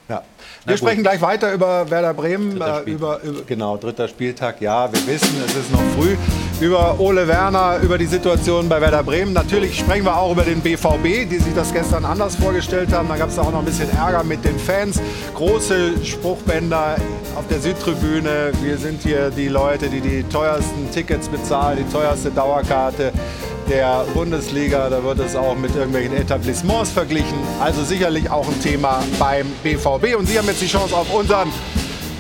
Ja. 0.09 0.23
Wir 0.65 0.77
sprechen 0.77 1.03
gleich 1.03 1.21
weiter 1.21 1.53
über 1.53 1.91
Werder 1.91 2.15
Bremen, 2.15 2.61
äh, 2.61 2.81
über, 2.83 3.21
über, 3.23 3.43
genau, 3.45 3.77
dritter 3.77 4.07
Spieltag. 4.07 4.61
Ja, 4.61 4.91
wir 4.93 5.07
wissen, 5.07 5.43
es 5.45 5.57
ist 5.57 5.73
noch 5.73 5.83
früh. 5.97 6.17
Über 6.59 6.99
Ole 6.99 7.29
Werner, 7.29 7.81
über 7.83 7.99
die 7.99 8.07
Situation 8.07 8.67
bei 8.67 8.81
Werder 8.81 9.03
Bremen. 9.03 9.35
Natürlich 9.35 9.79
sprechen 9.79 10.07
wir 10.07 10.17
auch 10.17 10.33
über 10.33 10.43
den 10.43 10.63
BVB, 10.63 11.29
die 11.29 11.39
sich 11.39 11.55
das 11.55 11.71
gestern 11.71 12.07
anders 12.07 12.37
vorgestellt 12.37 12.95
haben. 12.95 13.09
Da 13.09 13.19
gab 13.19 13.29
es 13.29 13.39
auch 13.39 13.53
noch 13.53 13.59
ein 13.59 13.67
bisschen 13.67 13.91
Ärger 13.95 14.25
mit 14.25 14.43
den 14.43 14.59
Fans. 14.59 14.99
Große 15.35 16.03
Spruchbänder 16.03 16.97
auf 17.37 17.47
der 17.49 17.61
Südtribüne. 17.61 18.53
Wir 18.63 18.79
sind 18.79 19.03
hier 19.03 19.29
die 19.29 19.49
Leute, 19.49 19.89
die 19.89 20.01
die 20.01 20.23
teuersten 20.23 20.91
Tickets 20.91 21.29
bezahlen, 21.29 21.85
die 21.87 21.93
teuerste 21.93 22.31
Dauerkarte 22.31 23.13
der 23.69 24.07
Bundesliga. 24.15 24.89
Da 24.89 25.05
wird 25.05 25.19
es 25.19 25.37
auch 25.37 25.57
mit 25.57 25.77
irgendwelchen 25.77 26.17
Etablissements 26.17 26.91
verglichen. 26.91 27.37
Also 27.61 27.85
sicherlich 27.85 28.31
auch 28.31 28.49
ein 28.49 28.61
Thema 28.63 29.03
beim 29.19 29.47
BVB. 29.63 30.17
Und 30.19 30.27
Sie 30.27 30.39
haben 30.39 30.47
jetzt 30.47 30.63
die 30.63 30.69
Chance 30.69 30.97
auf 30.97 31.13
unseren 31.13 31.53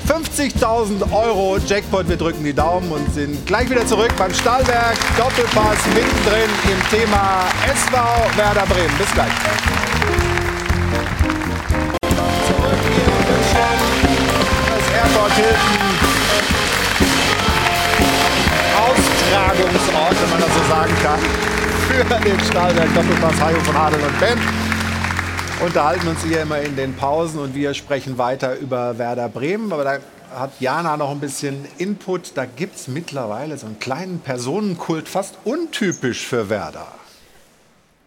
50.000 0.07 1.13
Euro 1.13 1.59
Jackpot. 1.59 2.09
Wir 2.09 2.17
drücken 2.17 2.45
die 2.45 2.53
Daumen 2.53 2.91
und 2.93 3.13
sind 3.13 3.45
gleich 3.47 3.69
wieder 3.69 3.85
zurück 3.87 4.13
beim 4.17 4.33
Stahlwerk 4.33 4.97
Doppelpass 5.17 5.79
mittendrin 5.95 6.49
im 6.65 6.81
Thema 6.97 7.47
SV 7.67 7.97
Werder 8.37 8.67
Bremen. 8.67 8.97
Bis 8.99 9.11
gleich. 9.13 9.33
Das 14.69 14.85
Airport 14.95 15.33
Hilton 15.33 15.97
Austragungsort, 18.79 20.17
wenn 20.23 20.31
man 20.31 20.41
das 20.41 20.55
so 20.55 20.63
sagen 20.69 20.95
kann, 21.03 21.21
für 21.89 22.05
den 22.25 22.41
Stahlwerk 22.41 22.95
Doppelpass 22.95 23.41
Hajo 23.41 23.61
von 23.61 23.77
Adel 23.77 24.01
und 24.01 24.21
Ben. 24.21 24.56
Unterhalten 25.65 26.09
uns 26.09 26.23
hier 26.23 26.43
immer 26.43 26.61
in 26.61 26.77
den 26.77 26.95
Pausen 26.95 27.41
und 27.41 27.55
wir 27.55 27.73
sprechen 27.75 28.19
weiter 28.19 28.57
über 28.57 28.99
Werder 28.99 29.29
Bremen. 29.29 29.73
Aber 29.73 29.85
da 29.85 29.99
hat 30.35 30.61
Jana 30.61 30.97
noch 30.97 31.11
ein 31.11 31.21
bisschen 31.21 31.67
Input. 31.79 32.33
Da 32.37 32.45
gibt 32.45 32.77
es 32.77 32.89
mittlerweile 32.89 33.57
so 33.57 33.67
einen 33.67 33.79
kleinen 33.79 34.21
Personenkult, 34.21 35.09
fast 35.09 35.37
untypisch 35.45 36.27
für 36.27 36.51
Werder. 36.51 36.87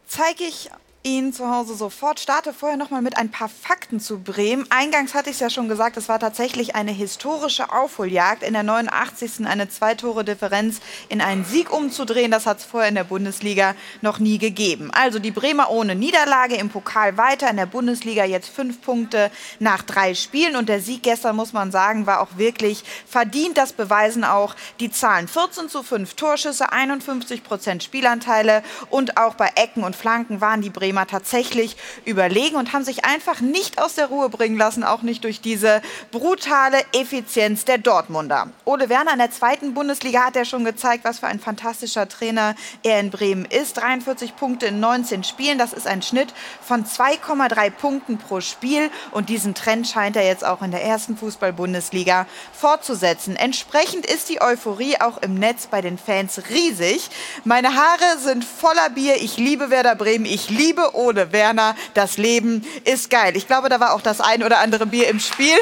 Zeige 0.08 0.44
ich 0.44 0.70
Ihnen 1.04 1.32
zu 1.32 1.50
Hause 1.50 1.76
sofort. 1.76 2.20
Starte 2.20 2.52
vorher 2.52 2.78
noch 2.78 2.90
mal 2.90 3.02
mit 3.02 3.16
ein 3.18 3.32
paar 3.32 3.48
Fakten 3.48 4.02
zu 4.02 4.20
Bremen. 4.20 4.66
Eingangs 4.70 5.14
hatte 5.14 5.30
ich 5.30 5.38
es 5.38 5.40
ja 5.40 5.50
schon 5.50 5.70
gesagt, 5.70 5.96
es 5.96 6.10
war 6.10 6.20
tatsächlich 6.20 6.76
eine 6.76 6.92
historische 6.92 7.72
Aufholjagd. 7.72 8.44
In 8.44 8.52
der 8.52 8.64
89. 8.64 9.48
eine 9.48 9.70
Zwei-Tore-Differenz 9.70 10.82
in 11.08 11.22
einen 11.22 11.46
Sieg 11.46 11.72
umzudrehen, 11.72 12.32
das 12.32 12.46
hat 12.46 12.60
es 12.60 12.66
vorher 12.66 12.90
in 12.90 12.96
der 12.96 13.06
Bundesliga 13.06 13.76
noch 14.02 14.20
nie 14.20 14.40
gegeben. 14.40 14.92
Also 14.92 15.20
die 15.20 15.32
Bremer 15.32 15.70
ohne 15.70 15.96
Niederlage 15.96 16.56
im 16.56 16.68
Pokal 16.68 17.16
weiter, 17.16 17.50
in 17.50 17.56
der 17.56 17.66
Bundesliga 17.66 18.26
jetzt 18.26 18.50
fünf 18.50 18.82
Punkte 18.82 19.32
nach 19.60 19.84
drei 19.84 20.16
Spielen. 20.16 20.58
Und 20.58 20.68
der 20.68 20.82
Sieg 20.82 21.04
gestern, 21.04 21.38
muss 21.38 21.54
man 21.54 21.72
sagen, 21.72 22.08
war 22.08 22.20
auch 22.20 22.36
wirklich 22.36 22.84
verdient. 23.08 23.58
Das 23.58 23.72
beweisen 23.72 24.26
auch 24.26 24.54
die 24.82 24.92
Zahlen. 24.92 25.30
14 25.30 25.70
zu 25.70 25.82
5 25.82 26.16
Torschüsse, 26.16 26.74
51 26.74 27.42
Prozent 27.42 27.84
Spielanteile 27.84 28.64
und 28.90 29.16
auch 29.16 29.36
bei 29.36 29.50
Ecken 29.56 29.86
und 29.86 29.96
Flanken 29.96 30.42
waren 30.42 30.62
die 30.62 30.70
Bremer 30.70 30.89
Bremer 30.90 31.06
tatsächlich 31.06 31.78
überlegen 32.04 32.56
und 32.56 32.74
haben 32.74 32.84
sich 32.84 33.06
einfach 33.06 33.42
nicht 33.42 33.80
aus 33.80 33.94
der 33.94 34.08
Ruhe 34.08 34.28
bringen 34.30 34.58
lassen, 34.58 34.84
auch 34.84 35.04
nicht 35.04 35.24
durch 35.24 35.40
diese 35.40 35.84
brutale 36.12 36.80
Effizienz 36.94 37.64
der 37.64 37.78
Dortmunder. 37.78 38.48
Ole 38.66 38.90
Werner 38.90 39.14
in 39.14 39.20
der 39.20 39.30
zweiten 39.30 39.76
Bundesliga 39.76 40.26
hat 40.26 40.36
ja 40.36 40.46
schon 40.46 40.66
gezeigt, 40.66 41.04
was 41.04 41.20
für 41.20 41.28
ein 41.28 41.40
fantastischer 41.40 42.10
Trainer 42.10 42.56
er 42.82 43.00
in 43.02 43.12
Bremen 43.12 43.46
ist. 43.46 43.78
43 43.78 44.36
Punkte 44.36 44.66
in 44.66 44.80
19 44.80 45.24
Spielen, 45.24 45.60
das 45.60 45.74
ist 45.74 45.86
ein 45.86 46.02
Schnitt 46.02 46.34
von 46.60 46.86
2,3 46.86 47.70
Punkten 47.70 48.18
pro 48.18 48.42
Spiel 48.42 48.90
und 49.12 49.30
diesen 49.30 49.54
Trend 49.54 49.88
scheint 49.88 50.16
er 50.16 50.26
jetzt 50.26 50.44
auch 50.44 50.64
in 50.64 50.72
der 50.72 50.84
ersten 50.84 51.18
Fußball-Bundesliga 51.18 52.26
fortzusetzen. 52.52 53.36
Entsprechend 53.36 54.08
ist 54.08 54.30
die 54.30 54.42
Euphorie 54.42 55.00
auch 55.00 55.22
im 55.22 55.36
Netz 55.36 55.68
bei 55.68 55.82
den 55.82 56.00
Fans 56.00 56.42
riesig. 56.50 57.12
Meine 57.44 57.76
Haare 57.76 58.18
sind 58.18 58.44
voller 58.44 58.90
Bier, 58.90 59.18
ich 59.18 59.38
liebe 59.38 59.70
Werder 59.70 59.94
Bremen, 59.94 60.26
ich 60.26 60.50
liebe 60.50 60.79
Liebe 60.80 60.96
ohne 60.96 61.32
Werner, 61.32 61.76
das 61.94 62.18
Leben 62.18 62.66
ist 62.86 63.10
geil. 63.10 63.36
Ich 63.36 63.48
glaube, 63.48 63.70
da 63.70 63.80
war 63.80 63.94
auch 63.94 64.02
das 64.02 64.22
ein 64.22 64.44
oder 64.44 64.60
andere 64.60 64.86
Bier 64.86 65.10
im 65.10 65.20
Spiel, 65.20 65.58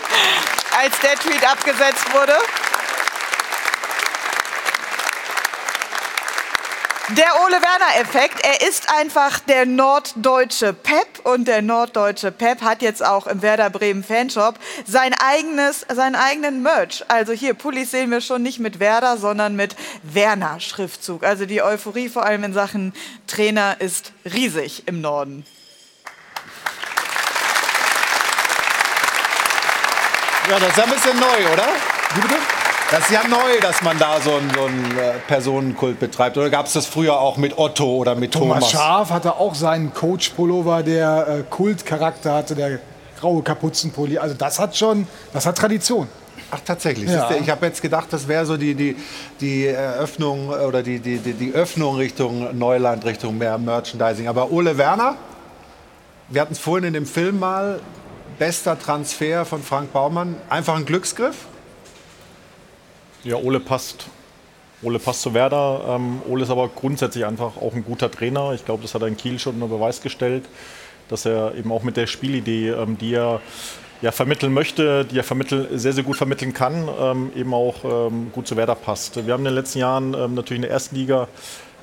als 0.82 0.98
der 1.00 1.14
Tweet 1.16 1.44
abgesetzt 1.50 2.12
wurde. 2.12 2.34
Der 7.08 7.26
Ole 7.44 7.60
Werner-Effekt, 7.60 8.44
er 8.44 8.66
ist 8.66 8.88
einfach 8.88 9.40
der 9.40 9.66
norddeutsche 9.66 10.72
Pep 10.72 11.18
und 11.24 11.48
der 11.48 11.60
norddeutsche 11.60 12.30
Pep 12.30 12.62
hat 12.62 12.80
jetzt 12.80 13.04
auch 13.04 13.26
im 13.26 13.42
Werder 13.42 13.70
Bremen 13.70 14.04
Fanshop 14.04 14.54
sein 14.86 15.12
eigenes, 15.14 15.84
seinen 15.92 16.14
eigenen 16.14 16.62
Merch. 16.62 17.04
Also 17.08 17.32
hier, 17.32 17.54
Pullis 17.54 17.90
sehen 17.90 18.12
wir 18.12 18.20
schon 18.20 18.42
nicht 18.42 18.60
mit 18.60 18.78
Werder, 18.78 19.16
sondern 19.16 19.56
mit 19.56 19.74
Werner-Schriftzug. 20.04 21.24
Also 21.24 21.44
die 21.44 21.60
Euphorie 21.60 22.08
vor 22.08 22.24
allem 22.24 22.44
in 22.44 22.52
Sachen 22.54 22.94
Trainer 23.26 23.80
ist 23.80 24.12
riesig 24.24 24.84
im 24.86 25.00
Norden. 25.00 25.44
Ja, 30.48 30.60
das 30.60 30.68
ist 30.68 30.80
ein 30.80 30.90
bisschen 30.90 31.18
neu, 31.18 31.52
oder? 31.52 31.66
Wie 32.14 32.20
bitte? 32.20 32.61
Das 32.92 33.06
ist 33.06 33.10
ja 33.10 33.26
neu, 33.26 33.58
dass 33.62 33.80
man 33.80 33.98
da 33.98 34.20
so 34.20 34.34
einen, 34.34 34.50
so 34.54 34.66
einen 34.66 34.98
äh, 34.98 35.12
Personenkult 35.26 35.98
betreibt. 35.98 36.36
Oder 36.36 36.50
gab 36.50 36.66
es 36.66 36.74
das 36.74 36.84
früher 36.84 37.18
auch 37.18 37.38
mit 37.38 37.56
Otto 37.56 37.86
oder 37.86 38.14
mit 38.14 38.32
Thomas? 38.32 38.58
Thomas 38.58 38.70
Schaf 38.70 39.10
hatte 39.10 39.36
auch 39.36 39.54
seinen 39.54 39.94
Coach-Pullover, 39.94 40.82
der 40.82 41.26
äh, 41.26 41.42
Kultcharakter 41.48 42.34
hatte, 42.34 42.54
der 42.54 42.80
graue 43.18 43.42
Kapuzenpulli. 43.42 44.18
Also 44.18 44.34
das 44.34 44.58
hat 44.58 44.76
schon, 44.76 45.06
das 45.32 45.46
hat 45.46 45.56
Tradition. 45.56 46.06
Ach, 46.50 46.60
tatsächlich. 46.62 47.08
Ja. 47.08 47.30
Ich 47.40 47.48
habe 47.48 47.64
jetzt 47.64 47.80
gedacht, 47.80 48.08
das 48.10 48.28
wäre 48.28 48.44
so 48.44 48.58
die, 48.58 48.74
die, 48.74 48.94
die 49.40 49.68
Eröffnung 49.68 50.50
oder 50.50 50.82
die, 50.82 50.98
die, 50.98 51.16
die, 51.16 51.32
die 51.32 51.54
Öffnung 51.54 51.96
Richtung 51.96 52.58
Neuland, 52.58 53.06
Richtung 53.06 53.38
mehr 53.38 53.56
Merchandising. 53.56 54.28
Aber 54.28 54.52
Ole 54.52 54.76
Werner, 54.76 55.16
wir 56.28 56.42
hatten 56.42 56.52
es 56.52 56.58
vorhin 56.58 56.88
in 56.88 56.92
dem 56.92 57.06
Film 57.06 57.38
mal, 57.38 57.80
bester 58.38 58.78
Transfer 58.78 59.46
von 59.46 59.62
Frank 59.62 59.94
Baumann. 59.94 60.36
Einfach 60.50 60.76
ein 60.76 60.84
Glücksgriff? 60.84 61.46
Ja, 63.24 63.36
Ole 63.36 63.60
passt. 63.60 64.06
Ole 64.82 64.98
passt 64.98 65.22
zu 65.22 65.32
Werder. 65.32 65.84
Ähm, 65.88 66.20
Ole 66.28 66.42
ist 66.42 66.50
aber 66.50 66.68
grundsätzlich 66.68 67.24
einfach 67.24 67.56
auch 67.56 67.72
ein 67.72 67.84
guter 67.84 68.10
Trainer. 68.10 68.52
Ich 68.52 68.64
glaube, 68.64 68.82
das 68.82 68.94
hat 68.94 69.02
er 69.02 69.08
in 69.08 69.16
Kiel 69.16 69.38
schon 69.38 69.54
unter 69.54 69.68
Beweis 69.68 70.02
gestellt, 70.02 70.44
dass 71.08 71.24
er 71.24 71.54
eben 71.54 71.70
auch 71.70 71.84
mit 71.84 71.96
der 71.96 72.08
Spielidee, 72.08 72.70
ähm, 72.70 72.98
die 72.98 73.14
er 73.14 73.40
ja, 74.00 74.10
vermitteln 74.10 74.52
möchte, 74.52 75.04
die 75.04 75.18
er 75.18 75.22
vermitteln, 75.22 75.78
sehr, 75.78 75.92
sehr 75.92 76.02
gut 76.02 76.16
vermitteln 76.16 76.52
kann, 76.52 76.88
ähm, 77.00 77.30
eben 77.36 77.54
auch 77.54 77.84
ähm, 77.84 78.32
gut 78.32 78.48
zu 78.48 78.56
Werder 78.56 78.74
passt. 78.74 79.24
Wir 79.24 79.32
haben 79.32 79.42
in 79.42 79.46
den 79.46 79.54
letzten 79.54 79.78
Jahren 79.78 80.14
ähm, 80.14 80.34
natürlich 80.34 80.58
in 80.58 80.62
der 80.62 80.72
ersten 80.72 80.96
Liga 80.96 81.28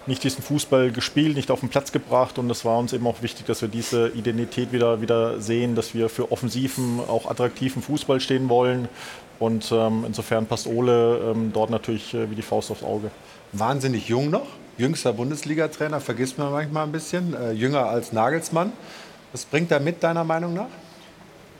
nicht 0.06 0.22
diesen 0.26 0.44
Fußball 0.44 0.92
gespielt, 0.92 1.38
nicht 1.38 1.52
auf 1.52 1.62
den 1.62 1.70
Platz 1.70 1.94
gebracht 1.94 2.38
und 2.38 2.50
es 2.50 2.66
war 2.66 2.78
uns 2.80 2.92
eben 2.92 3.08
auch 3.08 3.22
wichtig, 3.22 3.46
dass 3.46 3.62
wir 3.62 3.70
diese 3.70 4.10
Identität 4.10 4.74
wieder, 4.74 5.00
wieder 5.00 5.40
sehen, 5.40 5.76
dass 5.76 5.94
wir 5.94 6.10
für 6.10 6.34
offensiven, 6.34 7.00
auch 7.08 7.30
attraktiven 7.30 7.82
Fußball 7.82 8.20
stehen 8.20 8.50
wollen 8.50 8.90
und 9.40 9.72
ähm, 9.72 10.04
insofern 10.06 10.46
passt 10.46 10.68
Ole 10.68 11.32
ähm, 11.32 11.52
dort 11.54 11.70
natürlich 11.70 12.14
äh, 12.14 12.30
wie 12.30 12.36
die 12.36 12.42
Faust 12.42 12.72
aufs 12.72 12.84
Auge. 12.84 13.10
Wahnsinnig 13.54 14.08
jung 14.08 14.30
noch, 14.30 14.48
jüngster 14.78 15.14
Bundesliga-Trainer, 15.14 16.02
vergisst 16.02 16.38
man 16.38 16.52
manchmal 16.52 16.84
ein 16.86 16.92
bisschen, 16.92 17.34
äh, 17.34 17.52
jünger 17.52 17.86
als 17.86 18.12
Nagelsmann. 18.12 18.74
Was 19.32 19.46
bringt 19.46 19.72
er 19.72 19.80
mit, 19.80 20.04
deiner 20.04 20.24
Meinung 20.24 20.54
nach? 20.54 20.68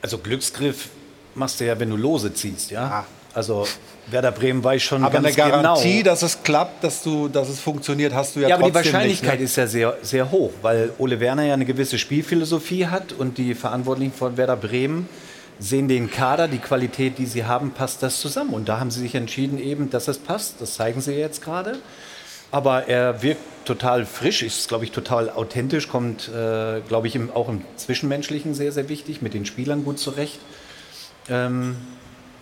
Also 0.02 0.18
Glücksgriff 0.18 0.88
machst 1.34 1.60
du 1.60 1.66
ja, 1.66 1.78
wenn 1.78 1.90
du 1.90 1.96
Lose 1.96 2.32
ziehst, 2.32 2.70
ja. 2.70 3.04
Also 3.32 3.66
Werder 4.08 4.32
Bremen 4.32 4.62
weiß 4.62 4.82
schon 4.82 5.04
Aber 5.04 5.12
ganz 5.12 5.26
eine 5.26 5.36
Garantie, 5.36 5.98
genau. 5.98 6.10
dass 6.10 6.22
es 6.22 6.42
klappt, 6.42 6.82
dass, 6.82 7.02
du, 7.02 7.28
dass 7.28 7.48
es 7.48 7.60
funktioniert, 7.60 8.12
hast 8.12 8.34
du 8.34 8.40
ja, 8.40 8.48
Ja, 8.48 8.54
aber 8.56 8.66
die 8.66 8.72
trotzdem 8.72 8.92
Wahrscheinlichkeit 8.92 9.32
nicht. 9.32 9.40
ne? 9.40 9.44
ist 9.44 9.56
ja 9.56 9.66
sehr, 9.66 9.96
sehr 10.02 10.30
hoch, 10.30 10.50
weil 10.62 10.92
Ole 10.98 11.20
Werner 11.20 11.44
ja 11.44 11.54
eine 11.54 11.64
gewisse 11.64 11.98
Spielphilosophie 11.98 12.86
hat 12.88 13.12
und 13.12 13.38
die 13.38 13.54
Verantwortlichen 13.54 14.12
von 14.12 14.36
Werder 14.36 14.56
Bremen 14.56 15.08
sehen 15.60 15.86
den 15.86 16.10
Kader, 16.10 16.48
die 16.48 16.58
Qualität, 16.58 17.18
die 17.18 17.26
sie 17.26 17.44
haben, 17.44 17.70
passt 17.70 18.02
das 18.02 18.18
zusammen. 18.20 18.54
Und 18.54 18.68
da 18.68 18.80
haben 18.80 18.90
sie 18.90 19.00
sich 19.00 19.14
entschieden 19.14 19.58
eben, 19.58 19.90
dass 19.90 20.08
es 20.08 20.18
passt. 20.18 20.60
Das 20.60 20.74
zeigen 20.74 21.00
sie 21.00 21.12
jetzt 21.12 21.42
gerade. 21.42 21.78
Aber 22.50 22.88
er 22.88 23.22
wirkt 23.22 23.42
total 23.64 24.04
frisch, 24.06 24.42
ist, 24.42 24.68
glaube 24.68 24.84
ich, 24.84 24.90
total 24.90 25.30
authentisch, 25.30 25.86
kommt, 25.88 26.28
äh, 26.28 26.80
glaube 26.88 27.06
ich, 27.06 27.14
im, 27.14 27.30
auch 27.30 27.48
im 27.48 27.62
Zwischenmenschlichen 27.76 28.54
sehr, 28.54 28.72
sehr 28.72 28.88
wichtig, 28.88 29.22
mit 29.22 29.34
den 29.34 29.46
Spielern 29.46 29.84
gut 29.84 30.00
zurecht. 30.00 30.40
Ähm, 31.28 31.76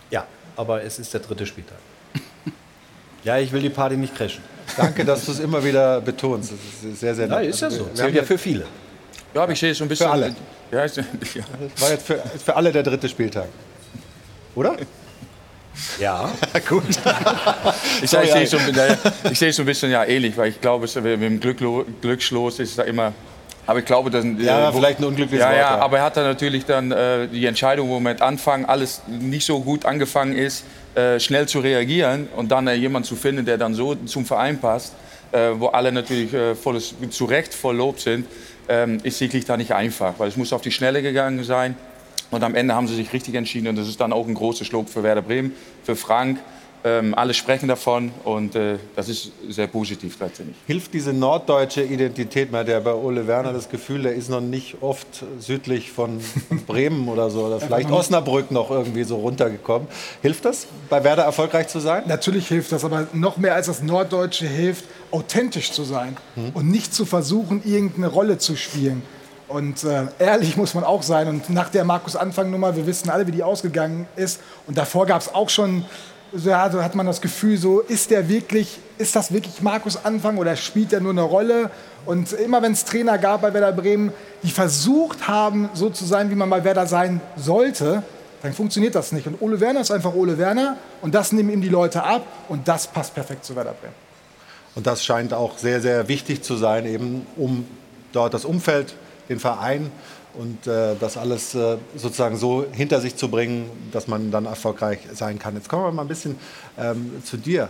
ja, 0.09 0.25
aber 0.55 0.83
es 0.83 0.97
ist 0.97 1.13
der 1.13 1.19
dritte 1.21 1.45
Spieltag. 1.45 1.77
Ja, 3.25 3.37
ich 3.37 3.51
will 3.51 3.61
die 3.61 3.69
Party 3.69 3.97
nicht 3.97 4.15
crashen. 4.15 4.41
Danke, 4.77 5.03
dass 5.03 5.25
du 5.25 5.33
es 5.33 5.39
immer 5.39 5.61
wieder 5.61 5.99
betonst. 5.99 6.53
Das 6.53 6.89
ist 6.89 7.01
sehr, 7.01 7.13
sehr 7.13 7.27
Ja, 7.27 7.39
nett. 7.41 7.49
ist 7.49 7.59
ja 7.59 7.69
so. 7.69 7.85
Wir 7.87 7.93
Zählt 7.93 8.15
ja 8.15 8.23
für 8.23 8.37
viele. 8.37 8.65
Ja, 9.33 9.43
aber 9.43 9.51
ich 9.51 9.59
sehe 9.59 9.71
es 9.71 9.77
so 9.77 9.85
ein 9.85 9.87
bisschen. 9.87 10.07
Für 10.07 10.13
alle. 10.13 10.35
Ja, 10.71 10.85
ich, 10.85 10.95
ja. 11.35 11.43
Das 11.73 11.81
war 11.81 11.91
jetzt 11.91 12.05
für, 12.05 12.17
für 12.17 12.55
alle 12.55 12.71
der 12.71 12.83
dritte 12.83 13.07
Spieltag. 13.09 13.47
Oder? 14.55 14.75
Ja. 15.99 16.29
Gut. 16.69 16.83
Ich, 18.01 18.09
Sorry, 18.09 18.25
ich 18.25 18.31
sehe 18.31 18.43
es 18.43 18.51
so, 18.51 18.57
es 19.47 19.55
so 19.55 19.63
ein 19.63 19.65
bisschen 19.65 19.91
ja, 19.91 20.05
ähnlich, 20.05 20.37
weil 20.37 20.49
ich 20.49 20.61
glaube, 20.61 20.85
es, 20.85 20.95
mit 20.95 21.21
dem 21.21 21.39
Glücklo 21.39 21.85
Glückslos 22.01 22.59
ist 22.59 22.77
da 22.77 22.83
immer. 22.83 23.13
Aber 23.67 23.79
ich 23.79 23.85
glaube, 23.85 24.09
dass, 24.09 24.25
Ja, 24.39 24.71
vielleicht 24.71 24.99
ein 24.99 25.05
unglückliches 25.05 25.41
ja, 25.41 25.49
Wort, 25.49 25.57
Ja, 25.57 25.75
ja. 25.75 25.79
aber 25.79 25.97
er 25.97 26.03
hat 26.05 26.17
dann 26.17 26.23
natürlich 26.23 26.65
dann 26.65 26.91
äh, 26.91 27.27
die 27.27 27.45
Entscheidung, 27.45 27.89
wo 27.89 27.99
man 27.99 28.13
mit 28.13 28.21
Anfang 28.21 28.65
alles 28.65 29.01
nicht 29.07 29.45
so 29.45 29.59
gut 29.59 29.85
angefangen 29.85 30.33
ist, 30.35 30.63
äh, 30.95 31.19
schnell 31.19 31.47
zu 31.47 31.59
reagieren 31.59 32.29
und 32.35 32.49
dann 32.51 32.67
äh, 32.67 32.73
jemanden 32.73 33.07
zu 33.07 33.15
finden, 33.15 33.45
der 33.45 33.57
dann 33.57 33.73
so 33.73 33.95
zum 33.95 34.25
Verein 34.25 34.59
passt, 34.59 34.93
äh, 35.31 35.49
wo 35.53 35.67
alle 35.67 35.91
natürlich 35.91 36.33
äh, 36.33 36.55
volles, 36.55 36.95
zu 37.11 37.25
Recht 37.25 37.53
voll 37.53 37.75
Lob 37.75 37.99
sind, 37.99 38.25
ähm, 38.69 38.99
ist 39.03 39.17
sicherlich 39.17 39.45
da 39.45 39.57
nicht 39.57 39.73
einfach, 39.73 40.13
weil 40.19 40.29
es 40.29 40.37
muss 40.37 40.53
auf 40.53 40.61
die 40.61 40.71
Schnelle 40.71 41.01
gegangen 41.01 41.43
sein. 41.43 41.75
Und 42.31 42.43
am 42.43 42.53
Ende 42.53 42.75
haben 42.75 42.87
sie 42.87 42.95
sich 42.95 43.11
richtig 43.11 43.33
entschieden 43.33 43.67
und 43.67 43.75
das 43.75 43.87
ist 43.87 43.99
dann 43.99 44.13
auch 44.13 44.27
ein 44.27 44.35
großes 44.35 44.71
Lob 44.71 44.87
für 44.87 45.01
Werder 45.01 45.23
Bremen, 45.23 45.53
für 45.83 45.95
Frank. 45.95 46.39
Ähm, 46.85 47.13
alle 47.13 47.33
sprechen 47.33 47.67
davon 47.67 48.11
und 48.23 48.55
äh, 48.55 48.77
das 48.95 49.09
ist 49.09 49.33
sehr 49.49 49.67
positiv 49.67 50.17
tatsächlich. 50.17 50.55
Hilft 50.65 50.93
diese 50.93 51.11
norddeutsche 51.11 51.83
Identität, 51.83 52.51
man 52.51 52.61
hat 52.61 52.69
ja 52.69 52.79
bei 52.79 52.93
Ole 52.93 53.27
Werner 53.27 53.51
das 53.51 53.67
Gefühl, 53.67 54.03
der 54.03 54.13
ist 54.13 54.29
noch 54.29 54.39
nicht 54.39 54.77
oft 54.79 55.25
südlich 55.39 55.91
von 55.91 56.21
Bremen 56.67 57.09
oder 57.09 57.29
so, 57.29 57.47
oder 57.47 57.59
vielleicht 57.59 57.91
Osnabrück 57.91 58.51
noch 58.51 58.71
irgendwie 58.71 59.03
so 59.03 59.17
runtergekommen. 59.17 59.89
Hilft 60.21 60.45
das, 60.45 60.67
bei 60.89 61.03
Werder 61.03 61.23
erfolgreich 61.23 61.67
zu 61.67 61.81
sein? 61.81 62.03
Natürlich 62.07 62.47
hilft 62.47 62.71
das, 62.71 62.85
aber 62.85 63.07
noch 63.11 63.35
mehr 63.35 63.55
als 63.55 63.67
das 63.67 63.83
Norddeutsche 63.83 64.47
hilft, 64.47 64.85
authentisch 65.11 65.73
zu 65.73 65.83
sein 65.83 66.15
und 66.53 66.71
nicht 66.71 66.93
zu 66.93 67.05
versuchen, 67.05 67.61
irgendeine 67.65 68.07
Rolle 68.07 68.37
zu 68.37 68.55
spielen. 68.55 69.01
Und 69.49 69.83
äh, 69.83 70.05
ehrlich 70.19 70.57
muss 70.57 70.75
man 70.75 70.83
auch 70.83 71.01
sein. 71.01 71.27
Und 71.27 71.49
nach 71.49 71.69
der 71.69 71.83
Markus-Anfang-Nummer, 71.83 72.75
wir 72.75 72.85
wissen 72.85 73.09
alle, 73.09 73.25
wie 73.25 73.31
die 73.31 73.41
ausgegangen 73.41 74.07
ist. 74.15 74.39
Und 74.67 74.77
davor 74.77 75.07
gab 75.07 75.21
es 75.21 75.33
auch 75.33 75.49
schon 75.49 75.85
so, 76.33 76.49
ja, 76.49 76.69
so 76.69 76.83
hat 76.83 76.95
man 76.95 77.05
das 77.05 77.21
Gefühl, 77.21 77.57
so 77.57 77.79
ist 77.81 78.11
der 78.11 78.29
wirklich, 78.29 78.79
ist 78.97 79.15
das 79.15 79.31
wirklich 79.33 79.61
Markus 79.61 80.03
Anfang 80.03 80.37
oder 80.37 80.55
spielt 80.55 80.93
er 80.93 80.99
nur 80.99 81.11
eine 81.11 81.21
Rolle? 81.21 81.71
Und 82.05 82.33
immer 82.33 82.61
wenn 82.61 82.73
es 82.73 82.85
Trainer 82.85 83.17
gab 83.17 83.41
bei 83.41 83.53
Werder 83.53 83.73
Bremen, 83.73 84.13
die 84.43 84.51
versucht 84.51 85.27
haben, 85.27 85.69
so 85.73 85.89
zu 85.89 86.05
sein, 86.05 86.29
wie 86.29 86.35
man 86.35 86.49
bei 86.49 86.63
Werder 86.63 86.87
sein 86.87 87.21
sollte, 87.35 88.03
dann 88.41 88.53
funktioniert 88.53 88.95
das 88.95 89.11
nicht. 89.11 89.27
Und 89.27 89.41
Ole 89.41 89.59
Werner 89.59 89.81
ist 89.81 89.91
einfach 89.91 90.13
Ole 90.13 90.37
Werner 90.37 90.77
und 91.01 91.13
das 91.13 91.31
nehmen 91.31 91.49
ihm 91.49 91.61
die 91.61 91.69
Leute 91.69 92.03
ab 92.03 92.25
und 92.47 92.67
das 92.67 92.87
passt 92.87 93.13
perfekt 93.13 93.43
zu 93.43 93.55
Werder 93.55 93.73
Bremen. 93.73 93.95
Und 94.75 94.87
das 94.87 95.03
scheint 95.03 95.33
auch 95.33 95.57
sehr, 95.57 95.81
sehr 95.81 96.07
wichtig 96.07 96.43
zu 96.43 96.55
sein, 96.55 96.85
eben 96.85 97.25
um 97.35 97.65
dort 98.13 98.33
das 98.33 98.45
Umfeld, 98.45 98.95
den 99.27 99.39
Verein 99.39 99.91
und 100.39 100.67
äh, 100.67 100.95
das 100.97 101.17
alles 101.17 101.53
äh, 101.53 101.77
sozusagen 101.95 102.37
so 102.37 102.65
hinter 102.71 103.01
sich 103.01 103.17
zu 103.17 103.27
bringen, 103.27 103.69
dass 103.91 104.07
man 104.07 104.31
dann 104.31 104.45
erfolgreich 104.45 104.99
sein 105.13 105.37
kann. 105.37 105.55
Jetzt 105.55 105.67
kommen 105.67 105.83
wir 105.83 105.91
mal 105.91 106.03
ein 106.03 106.07
bisschen 106.07 106.37
ähm, 106.77 107.21
zu 107.25 107.35
dir. 107.35 107.69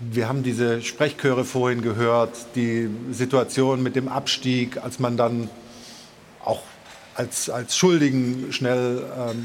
Wir 0.00 0.28
haben 0.28 0.42
diese 0.42 0.82
Sprechchöre 0.82 1.44
vorhin 1.44 1.82
gehört, 1.82 2.34
die 2.56 2.90
Situation 3.12 3.80
mit 3.82 3.94
dem 3.94 4.08
Abstieg, 4.08 4.82
als 4.82 4.98
man 4.98 5.16
dann 5.16 5.48
auch 6.44 6.62
als, 7.14 7.48
als 7.48 7.76
Schuldigen 7.76 8.46
schnell 8.50 9.04
ähm, 9.16 9.44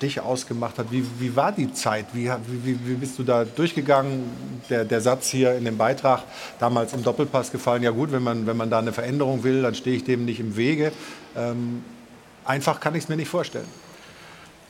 dich 0.00 0.20
ausgemacht 0.20 0.78
hat. 0.78 0.90
Wie, 0.90 1.04
wie 1.18 1.34
war 1.36 1.52
die 1.52 1.72
Zeit? 1.72 2.06
Wie, 2.12 2.30
wie, 2.46 2.78
wie 2.84 2.94
bist 2.94 3.18
du 3.18 3.22
da 3.22 3.44
durchgegangen? 3.44 4.24
Der, 4.68 4.84
der 4.84 5.00
Satz 5.00 5.28
hier 5.28 5.54
in 5.54 5.64
dem 5.64 5.76
Beitrag, 5.76 6.22
damals 6.58 6.92
im 6.92 7.02
Doppelpass 7.02 7.50
gefallen, 7.50 7.82
ja 7.82 7.90
gut, 7.90 8.12
wenn 8.12 8.22
man, 8.22 8.46
wenn 8.46 8.56
man 8.56 8.70
da 8.70 8.78
eine 8.78 8.92
Veränderung 8.92 9.42
will, 9.42 9.62
dann 9.62 9.74
stehe 9.74 9.96
ich 9.96 10.04
dem 10.04 10.24
nicht 10.24 10.40
im 10.40 10.56
Wege. 10.56 10.92
Ähm, 11.36 11.84
einfach 12.44 12.80
kann 12.80 12.94
ich 12.94 13.04
es 13.04 13.08
mir 13.08 13.16
nicht 13.16 13.28
vorstellen. 13.28 13.68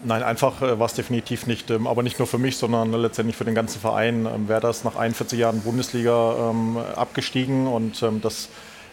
Nein, 0.03 0.23
einfach 0.23 0.63
äh, 0.63 0.79
war 0.79 0.87
es 0.87 0.95
definitiv 0.95 1.47
nicht. 1.47 1.71
Ähm, 1.71 1.87
aber 1.87 2.03
nicht 2.03 2.19
nur 2.19 2.27
für 2.27 2.39
mich, 2.39 2.57
sondern 2.57 2.93
letztendlich 2.93 3.37
für 3.37 3.45
den 3.45 3.55
ganzen 3.55 3.81
Verein. 3.81 4.27
Ähm, 4.27 4.49
Wäre 4.49 4.61
das 4.61 4.85
nach 4.85 4.97
41 4.97 5.39
Jahren 5.39 5.61
Bundesliga 5.61 6.51
ähm, 6.51 6.79
abgestiegen 6.97 7.67
und 7.67 8.03
das 8.23 8.49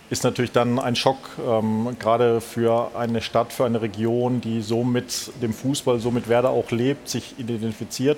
ist 0.10 0.24
natürlich 0.24 0.52
dann 0.52 0.80
ein 0.80 0.96
Schock, 0.96 1.18
ähm, 1.46 1.96
gerade 2.00 2.40
für 2.40 2.92
eine 2.96 3.22
Stadt, 3.22 3.52
für 3.52 3.66
eine 3.66 3.82
Region, 3.82 4.42
die 4.42 4.62
so 4.62 4.84
mit 4.84 5.32
dem 5.42 5.54
Fußball, 5.54 6.00
so 6.00 6.12
mit 6.12 6.30
Werder 6.30 6.52
auch 6.52 6.72
lebt, 6.72 7.10
sich 7.10 7.36
identifiziert. 7.38 8.18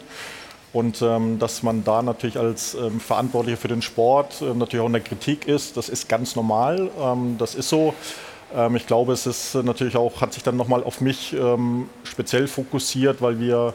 Und 0.71 1.01
ähm, 1.01 1.39
dass 1.39 1.63
man 1.63 1.83
da 1.83 2.03
natürlich 2.03 2.37
als 2.37 2.75
ähm, 2.75 2.99
Verantwortlicher 2.99 3.57
für 3.57 3.67
den 3.67 3.81
Sport 3.81 4.41
äh, 4.41 4.53
natürlich 4.53 4.83
auch 4.83 4.87
in 4.87 4.93
der 4.93 5.01
Kritik 5.01 5.47
ist, 5.47 5.77
das 5.77 5.89
ist 5.89 6.07
ganz 6.07 6.35
normal. 6.35 6.91
Ähm, 7.01 7.37
das 7.39 7.55
ist 7.55 7.69
so. 7.69 7.95
Ähm, 8.55 8.75
ich 8.75 8.85
glaube, 8.85 9.13
es 9.13 9.25
ist 9.25 9.55
natürlich 9.55 9.97
auch, 9.97 10.21
hat 10.21 10.33
sich 10.33 10.43
dann 10.43 10.57
nochmal 10.57 10.83
auf 10.83 11.01
mich 11.01 11.33
ähm, 11.33 11.89
speziell 12.03 12.47
fokussiert, 12.47 13.19
weil 13.19 13.39
wir 13.39 13.73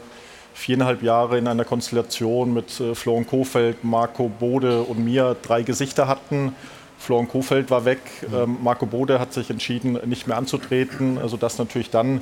viereinhalb 0.53 1.03
Jahre 1.03 1.37
in 1.37 1.49
einer 1.49 1.65
Konstellation 1.65 2.53
mit 2.53 2.79
äh, 2.79 2.95
Florian 2.95 3.27
Kofeld, 3.27 3.83
Marco 3.83 4.29
Bode 4.29 4.83
und 4.83 5.03
mir 5.03 5.35
drei 5.41 5.63
Gesichter 5.63 6.07
hatten 6.07 6.55
Florian 6.97 7.27
Kofeld 7.27 7.69
war 7.69 7.85
weg, 7.85 7.99
ähm, 8.33 8.57
Marco 8.63 8.85
Bode 8.85 9.19
hat 9.19 9.33
sich 9.33 9.49
entschieden, 9.49 9.99
nicht 10.05 10.27
mehr 10.27 10.37
anzutreten, 10.37 11.19
sodass 11.27 11.57
natürlich 11.57 11.89
dann 11.89 12.21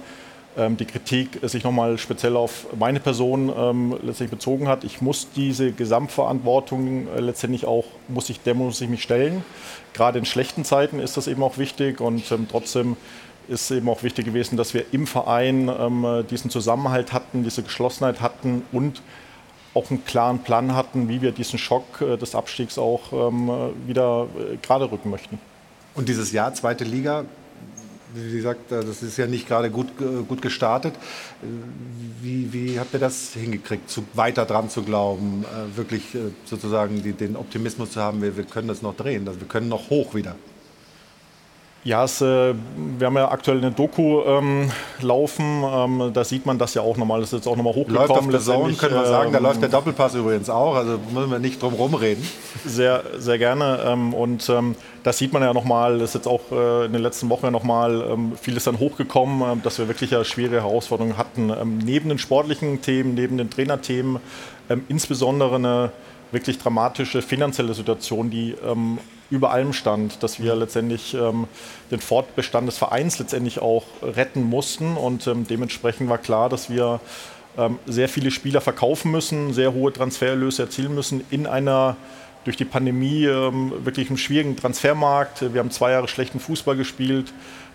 ähm, 0.55 0.77
die 0.77 0.85
Kritik 0.85 1.39
sich 1.43 1.63
nochmal 1.63 1.97
speziell 1.97 2.35
auf 2.35 2.67
meine 2.77 2.99
Person 2.99 3.51
ähm, 3.55 3.97
letztlich 4.03 4.29
bezogen 4.29 4.67
hat. 4.67 4.83
Ich 4.83 5.01
muss 5.01 5.27
diese 5.35 5.71
Gesamtverantwortung 5.71 7.07
äh, 7.07 7.21
letztendlich 7.21 7.65
auch, 7.65 7.85
muss 8.07 8.29
ich, 8.29 8.41
der 8.41 8.53
muss 8.53 8.79
ich 8.81 8.89
mich 8.89 9.01
stellen. 9.01 9.43
Gerade 9.93 10.19
in 10.19 10.25
schlechten 10.25 10.63
Zeiten 10.63 10.99
ist 10.99 11.17
das 11.17 11.27
eben 11.27 11.41
auch 11.41 11.57
wichtig 11.57 12.01
und 12.01 12.31
ähm, 12.31 12.47
trotzdem 12.49 12.97
ist 13.47 13.71
eben 13.71 13.89
auch 13.89 14.03
wichtig 14.03 14.25
gewesen, 14.25 14.55
dass 14.55 14.73
wir 14.73 14.85
im 14.91 15.07
Verein 15.07 15.69
ähm, 15.69 16.23
diesen 16.29 16.49
Zusammenhalt 16.49 17.13
hatten, 17.13 17.43
diese 17.43 17.63
Geschlossenheit 17.63 18.21
hatten 18.21 18.61
und 18.71 19.01
auch 19.73 19.89
einen 19.89 20.05
klaren 20.05 20.39
Plan 20.39 20.75
hatten, 20.75 21.09
wie 21.09 21.21
wir 21.21 21.31
diesen 21.31 21.59
Schock 21.59 22.01
äh, 22.01 22.17
des 22.17 22.35
Abstiegs 22.35 22.77
auch 22.77 23.11
ähm, 23.11 23.49
wieder 23.87 24.27
äh, 24.37 24.57
gerade 24.57 24.91
rücken 24.91 25.09
möchten. 25.09 25.39
Und 25.95 26.09
dieses 26.09 26.31
Jahr, 26.31 26.53
zweite 26.53 26.83
Liga, 26.83 27.25
wie 28.13 28.37
gesagt, 28.37 28.71
äh, 28.71 28.83
das 28.83 29.01
ist 29.01 29.17
ja 29.17 29.25
nicht 29.25 29.47
gerade 29.47 29.69
gut, 29.71 29.87
gut 30.27 30.41
gestartet. 30.41 30.93
Wie, 32.21 32.53
wie 32.53 32.79
habt 32.79 32.93
ihr 32.93 32.99
das 32.99 33.33
hingekriegt, 33.33 33.89
zu, 33.89 34.03
weiter 34.13 34.45
dran 34.45 34.69
zu 34.69 34.83
glauben, 34.83 35.45
wirklich 35.75 36.15
sozusagen 36.45 37.03
die, 37.03 37.13
den 37.13 37.35
Optimismus 37.35 37.91
zu 37.91 38.01
haben, 38.01 38.21
wir, 38.21 38.37
wir 38.37 38.45
können 38.45 38.67
das 38.67 38.81
noch 38.81 38.95
drehen, 38.95 39.25
wir 39.25 39.47
können 39.47 39.67
noch 39.67 39.89
hoch 39.89 40.15
wieder? 40.15 40.35
Ja, 41.85 42.05
es, 42.05 42.21
äh, 42.21 42.53
wir 42.97 43.07
haben 43.07 43.17
ja 43.17 43.29
aktuell 43.29 43.57
eine 43.57 43.71
Doku 43.71 44.21
ähm, 44.25 44.71
laufen. 45.01 45.63
Ähm, 45.63 46.11
da 46.13 46.23
sieht 46.23 46.45
man 46.45 46.57
das 46.57 46.73
ja 46.75 46.81
auch 46.81 46.95
nochmal. 46.95 47.19
Das 47.19 47.33
ist 47.33 47.39
jetzt 47.39 47.47
auch 47.47 47.57
nochmal 47.57 47.73
hochgekommen. 47.73 48.07
Läuft 48.07 48.11
auf 48.11 48.29
der 48.29 48.39
Zone, 48.39 48.73
können 48.73 48.95
wir 48.95 49.05
sagen. 49.05 49.33
Da 49.33 49.39
ähm, 49.39 49.43
läuft 49.43 49.61
der 49.61 49.67
Doppelpass 49.67 50.15
übrigens 50.15 50.49
auch. 50.49 50.75
Also 50.75 50.97
müssen 51.13 51.29
wir 51.29 51.39
nicht 51.39 51.61
drum 51.61 51.73
rumreden. 51.73 52.25
Sehr, 52.65 53.03
sehr 53.17 53.37
gerne. 53.37 53.79
Ähm, 53.85 54.13
und 54.13 54.47
ähm, 54.47 54.75
das 55.03 55.17
sieht 55.17 55.33
man 55.33 55.41
ja 55.41 55.53
nochmal. 55.53 55.99
Das 55.99 56.11
ist 56.11 56.15
jetzt 56.15 56.27
auch 56.27 56.51
äh, 56.53 56.85
in 56.85 56.93
den 56.93 57.01
letzten 57.01 57.29
Wochen 57.29 57.45
ja 57.45 57.51
nochmal 57.51 58.01
ähm, 58.09 58.31
vieles 58.41 58.63
dann 58.63 58.79
hochgekommen, 58.79 59.61
dass 59.61 59.77
wir 59.77 59.89
wirklich 59.89 60.11
ja 60.11 60.23
schwere 60.23 60.61
Herausforderungen 60.61 61.17
hatten. 61.17 61.51
neben 61.83 62.07
den 62.07 62.17
sportlichen 62.17 62.81
Themen, 62.81 63.13
neben 63.13 63.37
den 63.37 63.49
Trainerthemen, 63.49 64.19
insbesondere 64.87 65.55
eine 65.55 65.91
wirklich 66.33 66.57
dramatische 66.57 67.21
finanzielle 67.21 67.73
Situation, 67.73 68.29
die 68.29 68.55
ähm, 68.65 68.97
über 69.29 69.51
allem 69.51 69.73
stand, 69.73 70.21
dass 70.21 70.41
wir 70.41 70.55
letztendlich 70.55 71.13
ähm, 71.13 71.47
den 71.91 71.99
Fortbestand 71.99 72.67
des 72.67 72.77
Vereins 72.77 73.19
letztendlich 73.19 73.59
auch 73.59 73.85
retten 74.01 74.43
mussten 74.43 74.97
und 74.97 75.27
ähm, 75.27 75.47
dementsprechend 75.47 76.09
war 76.09 76.17
klar, 76.17 76.49
dass 76.49 76.69
wir 76.69 76.99
ähm, 77.57 77.79
sehr 77.85 78.09
viele 78.09 78.31
Spieler 78.31 78.61
verkaufen 78.61 79.11
müssen, 79.11 79.53
sehr 79.53 79.73
hohe 79.73 79.93
Transfererlöse 79.93 80.63
erzielen 80.63 80.93
müssen 80.93 81.23
in 81.29 81.47
einer 81.47 81.95
durch 82.45 82.57
die 82.57 82.65
Pandemie 82.65 83.25
ähm, 83.25 83.71
wirklich 83.85 84.09
einem 84.09 84.17
schwierigen 84.17 84.57
Transfermarkt. 84.57 85.53
Wir 85.53 85.59
haben 85.59 85.71
zwei 85.71 85.91
Jahre 85.91 86.07
schlechten 86.07 86.39
Fußball 86.39 86.75
gespielt. 86.75 87.31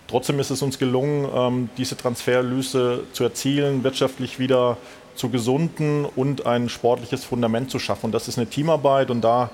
Trotzdem 0.09 0.39
ist 0.41 0.51
es 0.51 0.63
uns 0.63 0.79
gelungen, 0.79 1.27
ähm, 1.35 1.71
diese 1.79 1.97
Transfererlöse 1.97 3.05
zu 3.13 3.25
erzielen, 3.25 3.83
wirtschaftlich 3.85 4.39
wieder 4.39 4.77
zu 5.19 5.29
gesunden 5.29 6.05
und 6.05 6.47
ein 6.47 6.69
sportliches 6.69 7.25
Fundament 7.25 7.71
zu 7.71 7.79
schaffen. 7.79 8.07
Und 8.07 8.13
das 8.13 8.29
ist 8.29 8.39
eine 8.39 8.47
Teamarbeit 8.47 9.11
und 9.11 9.21
da 9.21 9.51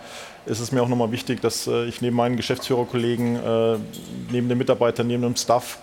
ist 0.46 0.60
es 0.60 0.72
mir 0.72 0.82
auch 0.82 0.88
nochmal 0.88 1.10
wichtig, 1.10 1.40
dass 1.40 1.66
äh, 1.66 1.86
ich 1.86 2.02
neben 2.02 2.16
meinen 2.16 2.36
Geschäftsführerkollegen, 2.36 3.36
äh, 3.36 3.76
neben 4.30 4.48
den 4.48 4.58
Mitarbeitern, 4.58 5.06
neben 5.06 5.22
dem 5.22 5.36
Staff 5.36 5.78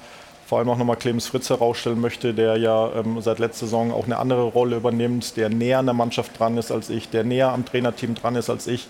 vor 0.45 0.59
allem 0.59 0.69
auch 0.69 0.77
nochmal 0.77 0.97
Clemens 0.97 1.27
Fritz 1.27 1.49
herausstellen 1.49 1.99
möchte, 2.01 2.33
der 2.33 2.57
ja 2.57 2.91
ähm, 2.93 3.21
seit 3.21 3.39
letzter 3.39 3.65
Saison 3.65 3.91
auch 3.93 4.05
eine 4.05 4.17
andere 4.17 4.43
Rolle 4.43 4.75
übernimmt, 4.75 5.37
der 5.37 5.49
näher 5.49 5.79
an 5.79 5.85
der 5.85 5.93
Mannschaft 5.93 6.37
dran 6.37 6.57
ist 6.57 6.71
als 6.71 6.89
ich, 6.89 7.09
der 7.09 7.23
näher 7.23 7.53
am 7.53 7.65
Trainerteam 7.65 8.15
dran 8.15 8.35
ist 8.35 8.49
als 8.49 8.67
ich, 8.67 8.87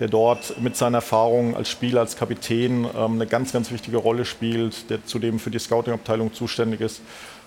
der 0.00 0.08
dort 0.08 0.60
mit 0.60 0.76
seiner 0.76 0.98
Erfahrung 0.98 1.56
als 1.56 1.70
Spieler, 1.70 2.00
als 2.00 2.16
Kapitän 2.16 2.84
ähm, 2.96 3.12
eine 3.12 3.26
ganz, 3.26 3.52
ganz 3.52 3.70
wichtige 3.70 3.96
Rolle 3.96 4.24
spielt, 4.24 4.90
der 4.90 5.06
zudem 5.06 5.38
für 5.38 5.50
die 5.50 5.60
Scouting-Abteilung 5.60 6.34
zuständig 6.34 6.80
ist 6.80 7.00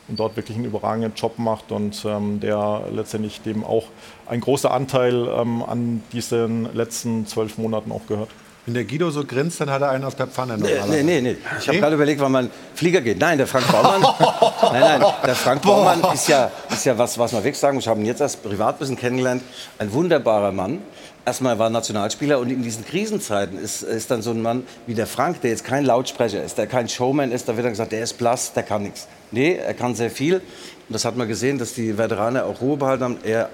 und 0.07 0.19
dort 0.19 0.35
wirklich 0.35 0.57
einen 0.57 0.65
überragenden 0.65 1.13
Job 1.15 1.37
macht 1.37 1.71
und 1.71 2.03
ähm, 2.05 2.39
der 2.39 2.83
letztendlich 2.91 3.41
dem 3.41 3.63
auch 3.63 3.85
ein 4.27 4.41
großer 4.41 4.71
Anteil 4.71 5.27
ähm, 5.27 5.63
an 5.63 6.03
diesen 6.11 6.73
letzten 6.73 7.27
zwölf 7.27 7.57
Monaten 7.57 7.91
auch 7.91 8.05
gehört. 8.07 8.29
Wenn 8.67 8.73
der 8.73 8.83
Guido 8.83 9.09
so 9.11 9.23
grinst, 9.23 9.61
dann 9.61 9.69
hat 9.69 9.81
er 9.81 9.91
einen 9.91 10.03
auf 10.03 10.15
der 10.15 10.27
Pfanne. 10.27 10.57
Nee, 10.57 10.73
nee, 10.89 11.01
nee, 11.01 11.21
nee. 11.21 11.37
Ich 11.57 11.69
habe 11.69 11.79
gerade 11.79 11.95
überlegt, 11.95 12.19
wann 12.19 12.33
man 12.33 12.51
Flieger 12.75 12.99
geht. 12.99 13.17
Nein, 13.17 13.37
der 13.37 13.47
Frank 13.47 13.65
Baumann. 13.71 14.01
nein, 14.73 14.81
nein, 14.81 15.13
der 15.25 15.35
Frank 15.35 15.61
Baumann 15.61 16.03
ist 16.13 16.27
ja, 16.27 16.51
ist 16.69 16.85
ja 16.85 16.97
was, 16.97 17.17
was 17.17 17.31
man 17.31 17.45
wirklich 17.45 17.59
sagen 17.59 17.75
muss. 17.75 17.85
Ich 17.85 17.87
habe 17.87 18.01
ihn 18.01 18.05
jetzt 18.05 18.19
erst 18.19 18.43
privat 18.43 18.75
ein 18.75 18.79
bisschen 18.79 18.97
kennengelernt. 18.97 19.41
Ein 19.79 19.93
wunderbarer 19.93 20.51
Mann. 20.51 20.79
Erstmal 21.27 21.59
war 21.59 21.67
er 21.67 21.71
Nationalspieler 21.71 22.39
und 22.39 22.49
in 22.49 22.63
diesen 22.63 22.85
Krisenzeiten 22.85 23.59
ist, 23.59 23.83
ist 23.83 24.09
dann 24.09 24.21
so 24.21 24.31
ein 24.31 24.41
Mann 24.41 24.63
wie 24.85 24.93
der 24.93 25.07
Frank, 25.07 25.41
der 25.41 25.49
jetzt 25.49 25.65
kein 25.65 25.83
Lautsprecher 25.83 26.41
ist, 26.41 26.57
der 26.57 26.67
kein 26.67 26.87
Showman 26.87 27.33
ist, 27.33 27.49
da 27.49 27.57
wird 27.57 27.65
dann 27.65 27.73
gesagt, 27.73 27.91
der 27.91 28.01
ist 28.01 28.13
blass, 28.13 28.53
der 28.53 28.63
kann 28.63 28.83
nichts. 28.83 29.09
Nee, 29.31 29.55
er 29.55 29.73
kann 29.73 29.93
sehr 29.93 30.09
viel. 30.09 30.35
Und 30.35 30.43
das 30.87 31.03
hat 31.03 31.17
man 31.17 31.27
gesehen, 31.27 31.57
dass 31.57 31.73
die 31.73 31.97
Veteranen 31.97 32.43
auch 32.43 32.61
Ruhe 32.61 32.77
behalten 32.77 33.03
haben. 33.03 33.17
Er 33.25 33.49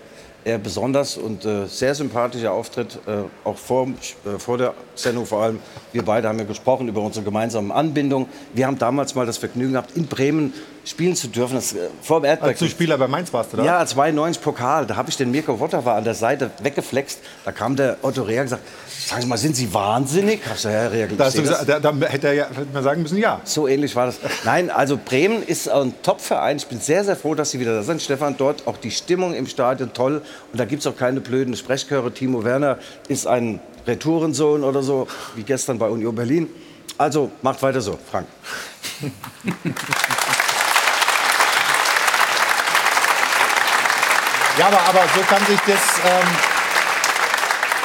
er 0.45 0.57
besonders 0.57 1.17
und 1.17 1.45
äh, 1.45 1.65
sehr 1.67 1.95
sympathischer 1.95 2.51
Auftritt, 2.51 2.99
äh, 3.07 3.23
auch 3.43 3.57
vor, 3.57 3.87
äh, 3.87 4.37
vor 4.37 4.57
der 4.57 4.73
Sendung 4.93 5.25
vor 5.25 5.41
allem. 5.41 5.59
Wir 5.93 6.03
beide 6.03 6.27
haben 6.27 6.37
ja 6.37 6.45
gesprochen 6.45 6.87
über 6.87 7.01
unsere 7.01 7.23
gemeinsame 7.23 7.73
Anbindung. 7.73 8.27
Wir 8.53 8.67
haben 8.67 8.77
damals 8.77 9.15
mal 9.15 9.25
das 9.25 9.37
Vergnügen 9.37 9.73
gehabt, 9.73 9.95
in 9.95 10.07
Bremen 10.07 10.53
spielen 10.85 11.15
zu 11.15 11.27
dürfen. 11.27 11.55
Das, 11.55 11.73
äh, 11.73 11.89
vor 12.01 12.19
dem 12.19 12.25
Erdberg. 12.25 12.51
Als 12.51 12.59
du 12.59 12.67
Spieler 12.67 12.97
bei 12.97 13.07
Mainz 13.07 13.31
warst, 13.33 13.53
oder? 13.53 13.63
Ja, 13.63 13.85
92 13.85 14.41
Pokal. 14.43 14.85
Da 14.85 14.95
habe 14.95 15.09
ich 15.09 15.17
den 15.17 15.31
Mirko 15.31 15.59
Wotter 15.59 15.85
an 15.85 16.03
der 16.03 16.13
Seite 16.13 16.51
weggeflext. 16.61 17.19
Da 17.45 17.51
kam 17.51 17.75
der 17.75 17.97
Otto 18.01 18.23
Reher 18.23 18.41
und 18.41 18.45
gesagt, 18.45 18.63
sagen 19.05 19.21
Sie 19.21 19.27
mal, 19.27 19.37
sind 19.37 19.55
Sie 19.55 19.73
wahnsinnig? 19.73 20.41
Hab 20.47 20.55
ich 20.55 20.63
ja, 20.63 20.87
Reher, 20.87 21.07
da, 21.07 21.29
gesagt, 21.29 21.69
da, 21.69 21.79
da, 21.79 21.93
hätte 22.07 22.27
er 22.27 22.33
ja 22.33 22.45
hätte 22.45 22.67
man 22.73 22.83
sagen 22.83 23.01
müssen, 23.01 23.17
ja. 23.17 23.41
So 23.43 23.67
ähnlich 23.67 23.95
war 23.95 24.07
das. 24.07 24.17
Nein, 24.43 24.69
also 24.69 24.97
Bremen 24.97 25.43
ist 25.43 25.69
ein 25.69 25.93
Top-Verein. 26.03 26.57
Ich 26.57 26.67
bin 26.67 26.79
sehr, 26.79 27.03
sehr 27.03 27.15
froh, 27.15 27.35
dass 27.35 27.51
Sie 27.51 27.59
wieder 27.59 27.75
da 27.75 27.83
sind. 27.83 28.01
Stefan, 28.01 28.35
dort 28.37 28.67
auch 28.67 28.77
die 28.77 28.91
Stimmung 28.91 29.33
im 29.33 29.47
Stadion 29.47 29.93
toll. 29.93 30.21
Und 30.51 30.59
da 30.59 30.65
gibt 30.65 30.81
es 30.81 30.87
auch 30.87 30.97
keine 30.97 31.21
blöden 31.21 31.55
Sprechchöre. 31.55 32.13
Timo 32.13 32.43
Werner 32.43 32.77
ist 33.07 33.27
ein 33.27 33.59
Retourensohn 33.87 34.63
oder 34.63 34.81
so, 34.83 35.07
wie 35.35 35.43
gestern 35.43 35.77
bei 35.77 35.87
Union 35.87 36.15
Berlin. 36.15 36.49
Also 36.97 37.31
macht 37.41 37.61
weiter 37.61 37.81
so, 37.81 37.97
Frank. 38.09 38.27
Ja, 44.57 44.67
aber, 44.67 44.81
aber 44.81 44.99
so 45.15 45.21
kann 45.21 45.43
sich 45.47 45.59
das, 45.61 45.81
ähm, 46.05 46.27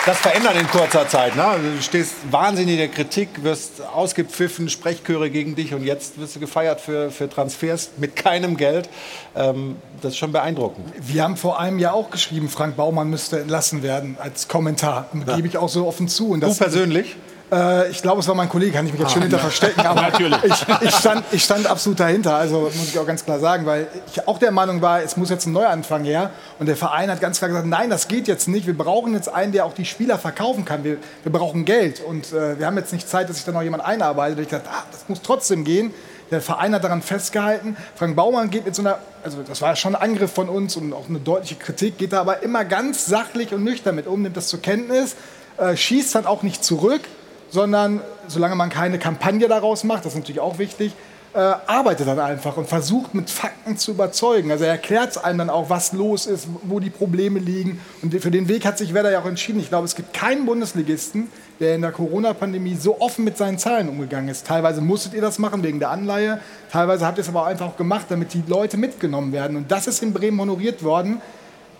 das 0.04 0.18
verändern 0.18 0.54
in 0.58 0.68
kurzer 0.68 1.08
Zeit. 1.08 1.34
Ne? 1.34 1.42
Also 1.42 1.64
Du 1.64 1.82
stehst 1.82 2.14
wahnsinnig 2.30 2.72
in 2.74 2.78
der 2.78 2.88
Kritik, 2.88 3.42
wirst 3.42 3.80
ausgepfiffen, 3.80 4.68
Sprechchöre 4.68 5.30
gegen 5.30 5.54
dich 5.54 5.72
und 5.72 5.82
jetzt 5.82 6.20
wirst 6.20 6.36
du 6.36 6.40
gefeiert 6.40 6.82
für, 6.82 7.10
für 7.10 7.30
Transfers 7.30 7.92
mit 7.96 8.16
keinem 8.16 8.58
Geld. 8.58 8.90
Ähm, 9.34 9.76
das 10.02 10.12
ist 10.12 10.18
schon 10.18 10.32
beeindruckend. 10.32 10.92
Wir 11.00 11.22
haben 11.24 11.38
vor 11.38 11.58
einem 11.58 11.78
Jahr 11.78 11.94
auch 11.94 12.10
geschrieben, 12.10 12.50
Frank 12.50 12.76
Baumann 12.76 13.08
müsste 13.08 13.40
entlassen 13.40 13.82
werden 13.82 14.18
als 14.20 14.46
Kommentar. 14.46 15.08
Ja. 15.26 15.36
gebe 15.36 15.48
ich 15.48 15.56
auch 15.56 15.70
so 15.70 15.86
offen 15.86 16.06
zu. 16.06 16.36
Du 16.36 16.54
persönlich? 16.54 17.16
Äh, 17.50 17.90
ich 17.90 18.02
glaube, 18.02 18.20
es 18.20 18.28
war 18.28 18.34
mein 18.34 18.48
Kollege, 18.48 18.72
kann 18.72 18.86
ich 18.86 18.92
mich 18.92 19.00
jetzt 19.00 19.10
Ah, 19.10 19.14
schön 19.14 19.22
hinter 19.22 19.38
verstecken. 19.38 19.80
Aber 19.86 20.02
Natürlich. 20.02 20.38
Ich, 20.44 20.66
ich, 20.82 20.94
stand, 20.94 21.24
ich 21.32 21.44
stand 21.44 21.66
absolut 21.66 21.98
dahinter. 22.00 22.36
Also 22.36 22.60
muss 22.62 22.88
ich 22.88 22.98
auch 22.98 23.06
ganz 23.06 23.24
klar 23.24 23.38
sagen, 23.38 23.66
weil 23.66 23.88
ich 24.12 24.26
auch 24.28 24.38
der 24.38 24.50
Meinung 24.50 24.82
war, 24.82 25.02
es 25.02 25.16
muss 25.16 25.30
jetzt 25.30 25.46
ein 25.46 25.52
Neuanfang 25.52 26.04
her. 26.04 26.30
Und 26.58 26.66
der 26.66 26.76
Verein 26.76 27.10
hat 27.10 27.20
ganz 27.20 27.38
klar 27.38 27.48
gesagt, 27.48 27.66
nein, 27.66 27.90
das 27.90 28.08
geht 28.08 28.28
jetzt 28.28 28.48
nicht. 28.48 28.66
Wir 28.66 28.76
brauchen 28.76 29.14
jetzt 29.14 29.28
einen, 29.32 29.52
der 29.52 29.64
auch 29.64 29.72
die 29.72 29.84
Spieler 29.84 30.18
verkaufen 30.18 30.64
kann. 30.64 30.84
Wir, 30.84 30.98
wir 31.22 31.32
brauchen 31.32 31.64
Geld. 31.64 32.00
Und 32.00 32.32
äh, 32.32 32.58
wir 32.58 32.66
haben 32.66 32.76
jetzt 32.76 32.92
nicht 32.92 33.08
Zeit, 33.08 33.28
dass 33.28 33.36
sich 33.36 33.44
da 33.44 33.52
noch 33.52 33.62
jemand 33.62 33.84
einarbeitet. 33.84 34.38
Und 34.38 34.44
ich 34.44 34.50
dachte, 34.50 34.68
ah, 34.70 34.84
das 34.90 35.08
muss 35.08 35.22
trotzdem 35.22 35.64
gehen. 35.64 35.92
Der 36.30 36.42
Verein 36.42 36.74
hat 36.74 36.84
daran 36.84 37.00
festgehalten. 37.00 37.76
Frank 37.94 38.14
Baumann 38.14 38.50
geht 38.50 38.66
mit 38.66 38.74
so 38.74 38.82
einer, 38.82 38.98
also 39.24 39.38
das 39.42 39.62
war 39.62 39.74
schon 39.76 39.94
ein 39.94 40.02
Angriff 40.02 40.30
von 40.30 40.50
uns 40.50 40.76
und 40.76 40.92
auch 40.92 41.08
eine 41.08 41.20
deutliche 41.20 41.54
Kritik, 41.54 41.96
geht 41.96 42.12
da 42.12 42.20
aber 42.20 42.42
immer 42.42 42.66
ganz 42.66 43.06
sachlich 43.06 43.54
und 43.54 43.64
nüchtern 43.64 43.94
mit 43.94 44.06
um, 44.06 44.20
nimmt 44.20 44.36
das 44.36 44.48
zur 44.48 44.60
Kenntnis, 44.60 45.16
äh, 45.56 45.74
schießt 45.74 46.14
dann 46.14 46.26
auch 46.26 46.42
nicht 46.42 46.62
zurück, 46.62 47.00
sondern 47.50 48.00
solange 48.26 48.54
man 48.54 48.70
keine 48.70 48.98
Kampagne 48.98 49.48
daraus 49.48 49.84
macht, 49.84 50.04
das 50.04 50.12
ist 50.12 50.18
natürlich 50.18 50.40
auch 50.40 50.58
wichtig, 50.58 50.94
äh, 51.34 51.38
arbeitet 51.38 52.08
dann 52.08 52.18
einfach 52.18 52.56
und 52.56 52.68
versucht 52.68 53.14
mit 53.14 53.28
Fakten 53.30 53.76
zu 53.76 53.92
überzeugen. 53.92 54.50
Also 54.50 54.64
er 54.64 54.72
erklärt 54.72 55.22
einem 55.22 55.38
dann 55.38 55.50
auch, 55.50 55.68
was 55.68 55.92
los 55.92 56.26
ist, 56.26 56.48
wo 56.62 56.80
die 56.80 56.90
Probleme 56.90 57.38
liegen. 57.38 57.80
Und 58.02 58.18
für 58.20 58.30
den 58.30 58.48
Weg 58.48 58.64
hat 58.64 58.78
sich 58.78 58.94
Werder 58.94 59.12
ja 59.12 59.20
auch 59.20 59.26
entschieden. 59.26 59.60
Ich 59.60 59.68
glaube, 59.68 59.84
es 59.84 59.94
gibt 59.94 60.14
keinen 60.14 60.46
Bundesligisten, 60.46 61.28
der 61.60 61.74
in 61.74 61.82
der 61.82 61.92
Corona-Pandemie 61.92 62.76
so 62.76 63.00
offen 63.00 63.24
mit 63.24 63.36
seinen 63.36 63.58
Zahlen 63.58 63.88
umgegangen 63.88 64.28
ist. 64.28 64.46
Teilweise 64.46 64.80
musstet 64.80 65.12
ihr 65.12 65.20
das 65.20 65.38
machen 65.38 65.62
wegen 65.62 65.80
der 65.80 65.90
Anleihe, 65.90 66.40
teilweise 66.72 67.06
habt 67.06 67.18
ihr 67.18 67.22
es 67.22 67.28
aber 67.28 67.42
auch 67.42 67.46
einfach 67.46 67.76
gemacht, 67.76 68.06
damit 68.08 68.32
die 68.32 68.42
Leute 68.46 68.76
mitgenommen 68.76 69.32
werden. 69.32 69.56
Und 69.56 69.70
das 69.70 69.86
ist 69.86 70.02
in 70.02 70.12
Bremen 70.12 70.40
honoriert 70.40 70.82
worden 70.82 71.20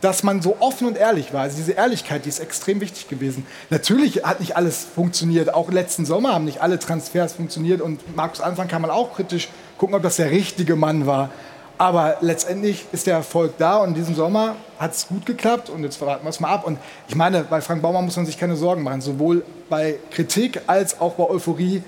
dass 0.01 0.23
man 0.23 0.43
so 0.43 0.57
offen 0.61 0.87
und 0.87 0.97
ehrlich 0.97 1.33
war. 1.33 1.43
Also 1.43 1.57
diese 1.57 1.73
Ehrlichkeit, 1.73 2.25
die 2.25 2.29
ist 2.29 2.39
extrem 2.39 2.81
wichtig 2.81 3.09
gewesen. 3.09 3.47
Natürlich 3.71 4.25
hat 4.25 4.41
nicht 4.41 4.57
alles 4.57 4.87
funktioniert. 4.95 5.53
Auch 5.53 5.71
letzten 5.71 6.07
Sommer 6.07 6.35
haben 6.35 6.45
nicht 6.45 6.63
alle 6.63 6.79
Transfers 6.79 7.33
funktioniert. 7.33 7.81
Und 7.81 8.17
Markus 8.17 8.41
Anfang 8.41 8.69
kann 8.69 8.83
man 8.83 8.91
auch 8.91 9.15
kritisch 9.15 9.49
gucken, 9.77 9.97
ob 9.97 10.03
das 10.03 10.17
der 10.17 10.31
richtige 10.31 10.77
Mann 10.77 11.07
war. 11.07 11.31
Aber 11.79 12.17
letztendlich 12.21 12.87
ist 12.91 13.07
der 13.07 13.15
Erfolg 13.15 13.57
da 13.59 13.79
und 13.79 13.91
in 13.91 13.95
diesem 13.95 14.17
Sommer 14.17 14.57
hat 14.81 14.95
es 14.95 15.07
gut 15.07 15.25
geklappt 15.27 15.71
und 15.71 15.85
jetzt 15.85 16.01
warten 16.01 16.25
wir 16.25 16.31
es 16.31 16.41
mal 16.41 16.51
ab. 16.51 16.67
Und 16.67 16.79
ich 17.07 17.15
meine, 17.15 17.45
bei 17.45 17.61
Frank 17.61 17.83
Baumann 17.83 18.05
muss 18.05 18.17
man 18.17 18.27
sich 18.27 18.37
keine 18.37 18.57
Sorgen 18.57 18.83
machen, 18.83 19.01
sowohl 19.01 19.45
bei 19.69 19.97
Kritik 20.11 20.61
als 20.67 21.01
auch 21.01 21.15
bei 21.15 21.25
Euphorie. 21.25 21.85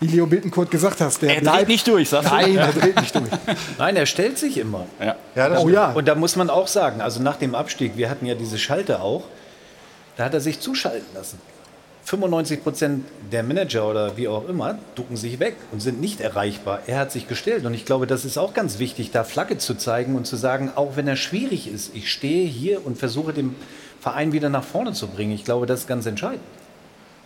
Wie 0.00 0.06
Leo 0.06 0.26
Bittencourt 0.26 0.70
gesagt 0.70 1.02
hast, 1.02 1.20
der 1.20 1.36
Er 1.36 1.42
dreht 1.42 1.68
nicht 1.68 1.86
durch, 1.86 2.08
sagst 2.08 2.30
du? 2.30 2.34
Nein, 2.34 2.56
er 2.56 2.72
dreht 2.72 2.98
nicht 2.98 3.14
durch. 3.14 3.28
Nein, 3.78 3.96
er 3.96 4.06
stellt 4.06 4.38
sich 4.38 4.56
immer. 4.56 4.86
Ja. 4.98 5.16
Ja, 5.34 5.48
das 5.50 5.62
Oh 5.62 5.68
ja. 5.68 5.92
Und 5.92 6.08
da 6.08 6.14
muss 6.14 6.36
man 6.36 6.48
auch 6.48 6.68
sagen, 6.68 7.02
also 7.02 7.22
nach 7.22 7.36
dem 7.36 7.54
Abstieg, 7.54 7.96
wir 7.96 8.08
hatten 8.08 8.24
ja 8.24 8.34
diese 8.34 8.58
Schalte 8.58 9.02
auch, 9.02 9.24
da 10.16 10.24
hat 10.24 10.32
er 10.32 10.40
sich 10.40 10.60
zuschalten 10.60 11.06
lassen. 11.14 11.38
95 12.04 12.62
Prozent 12.62 13.04
der 13.30 13.42
Manager 13.42 13.88
oder 13.88 14.16
wie 14.16 14.26
auch 14.26 14.48
immer 14.48 14.78
ducken 14.94 15.16
sich 15.16 15.38
weg 15.38 15.56
und 15.70 15.80
sind 15.80 16.00
nicht 16.00 16.20
erreichbar. 16.20 16.80
Er 16.86 16.98
hat 16.98 17.12
sich 17.12 17.28
gestellt 17.28 17.66
und 17.66 17.74
ich 17.74 17.84
glaube, 17.84 18.06
das 18.06 18.24
ist 18.24 18.38
auch 18.38 18.54
ganz 18.54 18.78
wichtig, 18.78 19.10
da 19.10 19.22
Flagge 19.22 19.58
zu 19.58 19.74
zeigen 19.74 20.16
und 20.16 20.26
zu 20.26 20.36
sagen, 20.36 20.72
auch 20.74 20.96
wenn 20.96 21.06
er 21.06 21.16
schwierig 21.16 21.72
ist, 21.72 21.94
ich 21.94 22.10
stehe 22.10 22.48
hier 22.48 22.84
und 22.84 22.98
versuche 22.98 23.32
den 23.32 23.54
Verein 24.00 24.32
wieder 24.32 24.48
nach 24.48 24.64
vorne 24.64 24.92
zu 24.92 25.08
bringen. 25.08 25.32
Ich 25.32 25.44
glaube, 25.44 25.66
das 25.66 25.80
ist 25.80 25.88
ganz 25.88 26.06
entscheidend. 26.06 26.40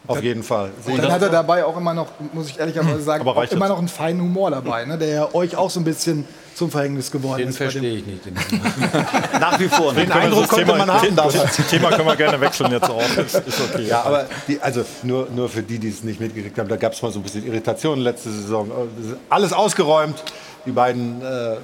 Auf 0.06 0.22
jeden 0.22 0.42
Fall. 0.42 0.70
Und 0.86 1.02
dann 1.02 1.10
hat 1.12 1.22
er 1.22 1.30
dabei 1.30 1.64
auch 1.64 1.76
immer 1.78 1.94
noch, 1.94 2.08
muss 2.34 2.48
ich 2.50 2.58
ehrlicherweise 2.58 3.00
sagen, 3.00 3.26
auch 3.26 3.36
reicht 3.36 3.52
immer 3.52 3.60
das? 3.62 3.70
noch 3.70 3.78
einen 3.78 3.88
feinen 3.88 4.20
Humor 4.20 4.50
dabei, 4.50 4.84
ne, 4.84 4.98
der 4.98 5.08
ja 5.08 5.34
euch 5.34 5.56
auch 5.56 5.70
so 5.70 5.80
ein 5.80 5.84
bisschen 5.84 6.26
zum 6.54 6.70
Verhängnis 6.70 7.10
geworden 7.10 7.38
Den 7.38 7.48
ist. 7.48 7.58
dem- 7.58 7.70
verstehe 7.70 7.94
ich 7.96 8.06
nicht. 8.06 8.26
Den 8.26 8.34
Nach 9.40 9.58
wie 9.58 9.66
vor. 9.68 9.94
Den 9.94 10.12
Eindruck 10.12 10.46
konnte 10.48 10.66
man 10.76 10.88
haben 10.92 11.16
Das 11.16 11.32
damals. 11.32 11.56
Thema 11.68 11.88
können 11.90 12.06
wir 12.06 12.16
gerne 12.16 12.40
wechseln 12.40 12.70
jetzt 12.70 12.88
auch. 12.90 13.00
Ist, 13.00 13.34
ist 13.34 13.60
okay. 13.60 13.86
Ja, 13.88 14.02
aber 14.02 14.26
die, 14.46 14.60
also 14.60 14.84
nur, 15.02 15.28
nur 15.34 15.48
für 15.48 15.62
die, 15.62 15.78
die 15.78 15.88
es 15.88 16.04
nicht 16.04 16.20
mitgekriegt 16.20 16.56
haben, 16.58 16.68
da 16.68 16.76
gab 16.76 16.92
es 16.92 17.00
mal 17.02 17.10
so 17.10 17.18
ein 17.18 17.22
bisschen 17.22 17.46
Irritation 17.46 17.98
letzte 17.98 18.30
Saison. 18.30 18.70
Alles 19.30 19.52
ausgeräumt. 19.54 20.22
Die 20.66 20.70
beiden 20.72 21.22
äh, 21.22 21.56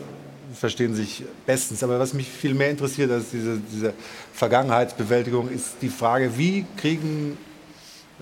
verstehen 0.59 0.95
sich 0.95 1.24
bestens. 1.47 1.84
Aber 1.84 2.01
was 2.01 2.12
mich 2.14 2.28
viel 2.28 2.55
mehr 2.55 2.70
interessiert 2.70 3.12
als 3.12 3.30
diese, 3.30 3.59
diese 3.72 3.93
Vergangenheitsbewältigung, 4.32 5.51
ist 5.51 5.74
die 5.82 5.88
Frage, 5.88 6.36
wie 6.36 6.64
kriegen 6.76 7.38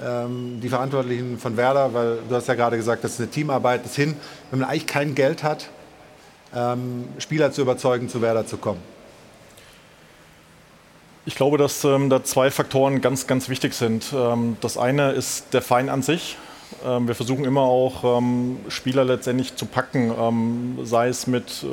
die 0.00 0.68
Verantwortlichen 0.68 1.38
von 1.38 1.56
Werder, 1.56 1.92
weil 1.92 2.18
du 2.28 2.34
hast 2.34 2.46
ja 2.46 2.54
gerade 2.54 2.76
gesagt, 2.76 3.02
das 3.02 3.14
ist 3.14 3.20
eine 3.20 3.30
Teamarbeit, 3.30 3.84
das 3.84 3.96
hin, 3.96 4.16
wenn 4.50 4.60
man 4.60 4.68
eigentlich 4.68 4.86
kein 4.86 5.14
Geld 5.14 5.42
hat, 5.42 5.70
ähm, 6.54 7.08
Spieler 7.18 7.50
zu 7.50 7.62
überzeugen, 7.62 8.08
zu 8.08 8.22
Werder 8.22 8.46
zu 8.46 8.58
kommen. 8.58 8.80
Ich 11.26 11.34
glaube, 11.34 11.58
dass 11.58 11.84
ähm, 11.84 12.08
da 12.08 12.24
zwei 12.24 12.50
Faktoren 12.50 13.00
ganz, 13.00 13.26
ganz 13.26 13.48
wichtig 13.48 13.74
sind. 13.74 14.14
Ähm, 14.14 14.56
das 14.60 14.78
eine 14.78 15.10
ist 15.12 15.52
der 15.52 15.60
Verein 15.60 15.88
an 15.88 16.02
sich. 16.02 16.38
Ähm, 16.86 17.08
wir 17.08 17.14
versuchen 17.14 17.44
immer 17.44 17.62
auch 17.62 18.18
ähm, 18.18 18.58
Spieler 18.68 19.04
letztendlich 19.04 19.56
zu 19.56 19.66
packen, 19.66 20.12
ähm, 20.18 20.78
sei 20.84 21.08
es 21.08 21.26
mit 21.26 21.64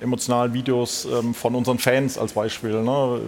emotionalen 0.00 0.52
Videos 0.52 1.06
von 1.34 1.54
unseren 1.54 1.78
Fans 1.78 2.18
als 2.18 2.32
Beispiel. 2.32 2.82
Ne? 2.82 3.20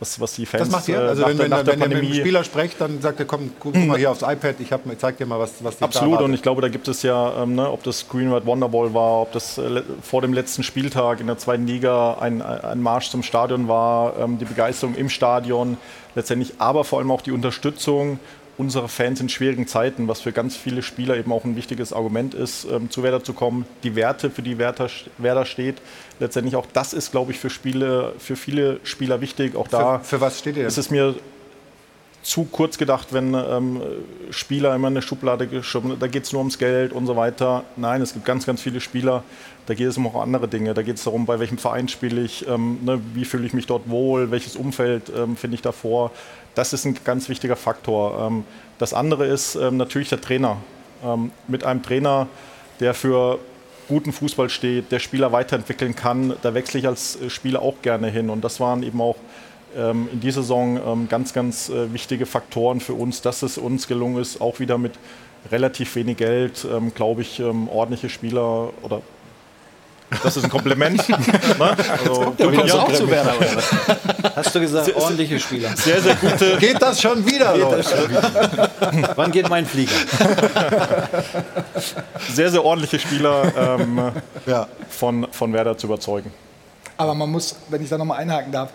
Was, 0.00 0.20
was 0.20 0.34
die 0.34 0.46
Fans 0.46 0.64
Das 0.64 0.70
macht 0.70 0.88
ihr? 0.88 0.96
äh, 0.96 1.08
Also 1.08 1.22
nach 1.22 1.28
wenn, 1.28 1.38
der, 1.38 1.50
wenn, 1.50 1.50
der 1.50 1.66
wenn 1.66 1.66
ihr 1.66 1.72
mit 1.72 1.82
dem 1.82 1.90
Pandemie 2.00 2.20
Spieler 2.20 2.44
sprecht, 2.44 2.80
dann 2.80 3.00
sagt 3.00 3.20
er, 3.20 3.26
komm, 3.26 3.50
guck 3.58 3.74
mal 3.86 3.98
hier 3.98 4.10
aufs 4.10 4.22
iPad, 4.22 4.56
ich, 4.60 4.72
hab, 4.72 4.86
ich 4.90 4.98
zeig 4.98 5.16
dir 5.18 5.26
mal, 5.26 5.38
was, 5.38 5.52
was 5.62 5.78
da 5.78 5.86
Absolut, 5.86 6.20
und 6.20 6.34
ich 6.34 6.42
glaube, 6.42 6.60
da 6.62 6.68
gibt 6.68 6.88
es 6.88 7.02
ja, 7.02 7.46
ne, 7.46 7.70
ob 7.70 7.82
das 7.82 8.08
Green 8.08 8.32
Red 8.32 8.46
Wonderball 8.46 8.92
war, 8.92 9.22
ob 9.22 9.32
das 9.32 9.58
äh, 9.58 9.82
vor 10.02 10.22
dem 10.22 10.32
letzten 10.32 10.62
Spieltag 10.62 11.20
in 11.20 11.26
der 11.26 11.38
zweiten 11.38 11.66
Liga 11.66 12.14
ein, 12.20 12.42
ein 12.42 12.80
Marsch 12.80 13.10
zum 13.10 13.22
Stadion 13.22 13.68
war, 13.68 14.14
die 14.40 14.44
Begeisterung 14.44 14.94
im 14.94 15.08
Stadion 15.08 15.76
letztendlich, 16.14 16.54
aber 16.58 16.84
vor 16.84 16.98
allem 16.98 17.10
auch 17.10 17.22
die 17.22 17.32
Unterstützung 17.32 18.18
unserer 18.58 18.88
Fans 18.88 19.20
in 19.20 19.28
schwierigen 19.28 19.66
Zeiten, 19.66 20.08
was 20.08 20.20
für 20.20 20.32
ganz 20.32 20.56
viele 20.56 20.82
Spieler 20.82 21.16
eben 21.16 21.32
auch 21.32 21.44
ein 21.44 21.56
wichtiges 21.56 21.92
Argument 21.92 22.34
ist, 22.34 22.64
ähm, 22.64 22.90
zu 22.90 23.02
Werder 23.02 23.22
zu 23.22 23.32
kommen. 23.32 23.66
Die 23.82 23.94
Werte, 23.94 24.30
für 24.30 24.42
die 24.42 24.58
Werder, 24.58 24.88
Werder 25.18 25.44
steht, 25.44 25.76
letztendlich 26.20 26.56
auch 26.56 26.66
das 26.72 26.92
ist, 26.92 27.10
glaube 27.10 27.32
ich, 27.32 27.38
für, 27.38 27.50
Spiele, 27.50 28.14
für 28.18 28.36
viele 28.36 28.80
Spieler 28.82 29.20
wichtig. 29.20 29.56
Auch 29.56 29.68
da 29.68 29.98
Für, 29.98 30.04
für 30.04 30.20
was 30.20 30.38
steht 30.38 30.56
ihr 30.56 30.62
denn? 30.62 30.68
ist 30.68 30.78
es 30.78 30.90
mir 30.90 31.14
zu 32.26 32.42
kurz 32.42 32.76
gedacht, 32.76 33.12
wenn 33.12 33.34
ähm, 33.34 33.80
Spieler 34.30 34.74
immer 34.74 34.88
in 34.88 34.94
eine 34.94 35.02
Schublade 35.02 35.46
geschoben 35.46 35.96
da 36.00 36.08
geht 36.08 36.24
es 36.24 36.32
nur 36.32 36.40
ums 36.40 36.58
Geld 36.58 36.92
und 36.92 37.06
so 37.06 37.14
weiter. 37.14 37.62
Nein, 37.76 38.02
es 38.02 38.14
gibt 38.14 38.24
ganz, 38.24 38.44
ganz 38.44 38.60
viele 38.60 38.80
Spieler, 38.80 39.22
da 39.66 39.74
geht 39.74 39.86
es 39.86 39.96
um 39.96 40.08
auch 40.08 40.20
andere 40.20 40.48
Dinge. 40.48 40.74
Da 40.74 40.82
geht 40.82 40.96
es 40.96 41.04
darum, 41.04 41.24
bei 41.24 41.38
welchem 41.38 41.56
Verein 41.56 41.86
spiele 41.86 42.20
ich, 42.20 42.46
ähm, 42.48 42.80
ne, 42.84 43.00
wie 43.14 43.24
fühle 43.24 43.46
ich 43.46 43.52
mich 43.52 43.66
dort 43.66 43.88
wohl, 43.88 44.32
welches 44.32 44.56
Umfeld 44.56 45.04
ähm, 45.16 45.36
finde 45.36 45.54
ich 45.54 45.62
davor. 45.62 46.10
Das 46.56 46.72
ist 46.72 46.84
ein 46.84 46.98
ganz 47.04 47.28
wichtiger 47.28 47.54
Faktor. 47.54 48.26
Ähm, 48.26 48.44
das 48.78 48.92
andere 48.92 49.26
ist 49.26 49.54
ähm, 49.54 49.76
natürlich 49.76 50.08
der 50.08 50.20
Trainer. 50.20 50.56
Ähm, 51.04 51.30
mit 51.46 51.62
einem 51.62 51.84
Trainer, 51.84 52.26
der 52.80 52.92
für 52.94 53.38
guten 53.86 54.12
Fußball 54.12 54.50
steht, 54.50 54.90
der 54.90 54.98
Spieler 54.98 55.30
weiterentwickeln 55.30 55.94
kann, 55.94 56.34
da 56.42 56.54
wechsle 56.54 56.80
ich 56.80 56.88
als 56.88 57.20
äh, 57.20 57.30
Spieler 57.30 57.62
auch 57.62 57.82
gerne 57.82 58.08
hin. 58.08 58.30
Und 58.30 58.42
das 58.42 58.58
waren 58.58 58.82
eben 58.82 59.00
auch 59.00 59.16
in 59.74 60.20
dieser 60.20 60.42
Saison 60.42 60.80
ähm, 60.84 61.08
ganz, 61.08 61.34
ganz 61.34 61.68
äh, 61.68 61.92
wichtige 61.92 62.24
Faktoren 62.24 62.80
für 62.80 62.94
uns, 62.94 63.20
dass 63.20 63.42
es 63.42 63.58
uns 63.58 63.86
gelungen 63.86 64.20
ist, 64.20 64.40
auch 64.40 64.58
wieder 64.58 64.78
mit 64.78 64.94
relativ 65.50 65.94
wenig 65.96 66.16
Geld, 66.16 66.66
ähm, 66.70 66.94
glaube 66.94 67.22
ich, 67.22 67.40
ähm, 67.40 67.68
ordentliche 67.68 68.08
Spieler 68.08 68.70
oder 68.82 69.02
das 70.22 70.36
ist 70.36 70.44
ein 70.44 70.50
Kompliment. 70.50 71.08
ne? 71.08 71.76
also, 71.90 72.32
Du 72.38 72.52
kommst 72.52 72.74
ja, 72.74 72.80
auch 72.80 72.92
zu 72.92 73.10
Werder, 73.10 73.36
oder 73.36 73.56
was? 73.56 74.36
Hast 74.36 74.54
du 74.54 74.60
gesagt, 74.60 74.86
Sehr- 74.86 74.96
ordentliche 74.96 75.40
Spieler? 75.40 75.76
Sehr, 75.76 76.00
sehr 76.00 76.14
gute. 76.14 76.58
Geht 76.58 76.80
das 76.80 77.00
schon 77.00 77.26
wieder 77.26 77.54
Geht 77.54 77.62
los? 77.62 77.74
das 77.76 77.90
schon 77.90 78.10
wieder? 78.10 78.70
Wann 79.16 79.32
geht 79.32 79.48
mein 79.48 79.66
Flieger? 79.66 79.90
Sehr, 82.32 82.50
sehr 82.50 82.64
ordentliche 82.64 82.98
Spieler 82.98 83.52
ähm, 83.80 84.12
ja. 84.46 84.66
von, 84.88 85.26
von 85.30 85.52
Werder 85.52 85.76
zu 85.76 85.86
überzeugen. 85.86 86.32
Aber 86.96 87.14
man 87.14 87.30
muss, 87.30 87.56
wenn 87.68 87.82
ich 87.82 87.88
da 87.88 87.98
nochmal 87.98 88.18
einhaken 88.18 88.52
darf, 88.52 88.70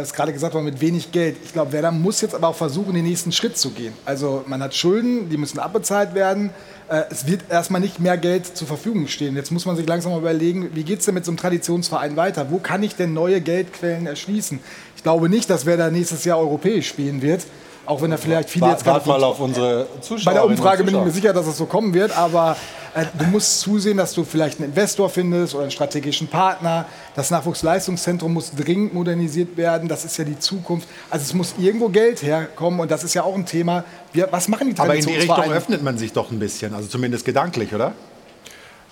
es 0.00 0.12
gerade 0.14 0.32
gesagt 0.32 0.54
worden, 0.54 0.64
mit 0.64 0.80
wenig 0.80 1.12
Geld. 1.12 1.36
Ich 1.44 1.52
glaube, 1.52 1.72
Werder 1.72 1.90
muss 1.90 2.20
jetzt 2.22 2.34
aber 2.34 2.48
auch 2.48 2.56
versuchen, 2.56 2.94
den 2.94 3.04
nächsten 3.04 3.30
Schritt 3.32 3.58
zu 3.58 3.70
gehen. 3.70 3.92
Also 4.04 4.42
man 4.46 4.62
hat 4.62 4.74
Schulden, 4.74 5.28
die 5.28 5.36
müssen 5.36 5.58
abbezahlt 5.58 6.14
werden. 6.14 6.50
Äh, 6.88 7.02
Es 7.10 7.26
wird 7.26 7.42
erstmal 7.50 7.80
nicht 7.80 8.00
mehr 8.00 8.16
Geld 8.16 8.56
zur 8.56 8.66
Verfügung 8.66 9.06
stehen. 9.08 9.36
Jetzt 9.36 9.50
muss 9.50 9.66
man 9.66 9.76
sich 9.76 9.86
langsam 9.86 10.16
überlegen, 10.16 10.70
wie 10.74 10.84
geht 10.84 11.00
es 11.00 11.04
denn 11.04 11.14
mit 11.14 11.24
so 11.24 11.30
einem 11.30 11.36
Traditionsverein 11.38 12.16
weiter? 12.16 12.50
Wo 12.50 12.58
kann 12.58 12.82
ich 12.82 12.96
denn 12.96 13.12
neue 13.12 13.40
Geldquellen 13.40 14.06
erschließen? 14.06 14.60
Ich 14.96 15.02
glaube 15.02 15.28
nicht, 15.28 15.50
dass 15.50 15.66
Werder 15.66 15.90
nächstes 15.90 16.24
Jahr 16.24 16.38
europäisch 16.38 16.88
spielen 16.88 17.20
wird. 17.20 17.42
Auch 17.84 18.00
wenn 18.00 18.10
da 18.12 18.16
vielleicht 18.16 18.48
viele 18.48 18.68
jetzt 18.68 18.84
gerade 18.84 19.08
mal 19.08 19.22
auf 19.24 19.40
unsere 19.40 19.86
Zuschauerinnen 20.00 20.24
Bei 20.24 20.32
der 20.34 20.44
Umfrage 20.44 20.84
bin 20.84 20.94
ich 20.94 21.00
mir 21.00 21.06
Zuschauer. 21.06 21.14
sicher, 21.14 21.32
dass 21.32 21.46
es 21.48 21.56
so 21.56 21.66
kommen 21.66 21.92
wird, 21.94 22.16
aber 22.16 22.56
äh, 22.94 23.04
du 23.18 23.24
musst 23.24 23.60
zusehen, 23.60 23.96
dass 23.96 24.12
du 24.12 24.22
vielleicht 24.24 24.60
einen 24.60 24.68
Investor 24.70 25.08
findest 25.10 25.54
oder 25.54 25.62
einen 25.64 25.72
strategischen 25.72 26.28
Partner. 26.28 26.84
Das 27.16 27.30
Nachwuchsleistungszentrum 27.30 28.32
muss 28.32 28.52
dringend 28.52 28.94
modernisiert 28.94 29.56
werden. 29.56 29.88
Das 29.88 30.04
ist 30.04 30.16
ja 30.16 30.24
die 30.24 30.38
Zukunft. 30.38 30.86
Also 31.10 31.24
es 31.24 31.34
muss 31.34 31.54
irgendwo 31.58 31.88
Geld 31.88 32.22
herkommen 32.22 32.78
und 32.80 32.90
das 32.90 33.02
ist 33.02 33.14
ja 33.14 33.24
auch 33.24 33.34
ein 33.34 33.46
Thema. 33.46 33.84
Wir, 34.12 34.28
was 34.30 34.46
machen 34.46 34.72
die 34.72 34.78
Aber 34.80 34.94
in 34.94 35.00
die 35.04 35.06
Richtung 35.14 35.26
Traditionsvereine? 35.34 35.54
öffnet 35.54 35.82
man 35.82 35.98
sich 35.98 36.12
doch 36.12 36.30
ein 36.30 36.38
bisschen, 36.38 36.74
also 36.74 36.88
zumindest 36.88 37.24
gedanklich, 37.24 37.74
oder? 37.74 37.92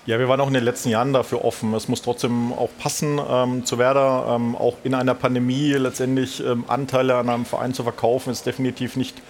Ja, 0.07 0.17
wir 0.17 0.27
waren 0.27 0.41
auch 0.41 0.47
in 0.47 0.55
den 0.55 0.63
letzten 0.63 0.89
Jahren 0.89 1.13
dafür 1.13 1.45
offen. 1.45 1.75
Es 1.75 1.87
muss 1.87 2.01
trotzdem 2.01 2.53
auch 2.53 2.69
passen 2.79 3.19
ähm, 3.29 3.65
zu 3.65 3.77
Werder. 3.77 4.35
Ähm, 4.35 4.55
auch 4.55 4.77
in 4.83 4.95
einer 4.95 5.13
Pandemie 5.13 5.73
letztendlich 5.73 6.43
ähm, 6.43 6.65
Anteile 6.67 7.17
an 7.17 7.29
einem 7.29 7.45
Verein 7.45 7.75
zu 7.75 7.83
verkaufen, 7.83 8.31
ist 8.31 8.47
definitiv 8.47 8.95
nicht 8.95 9.21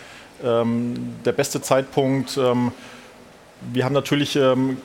ähm, 0.41 1.15
der 1.25 1.33
beste 1.33 1.61
Zeitpunkt. 1.61 2.37
Ähm, 2.37 2.71
wir 3.73 3.83
haben 3.83 3.91
natürlich 3.91 4.37
ähm, 4.37 4.77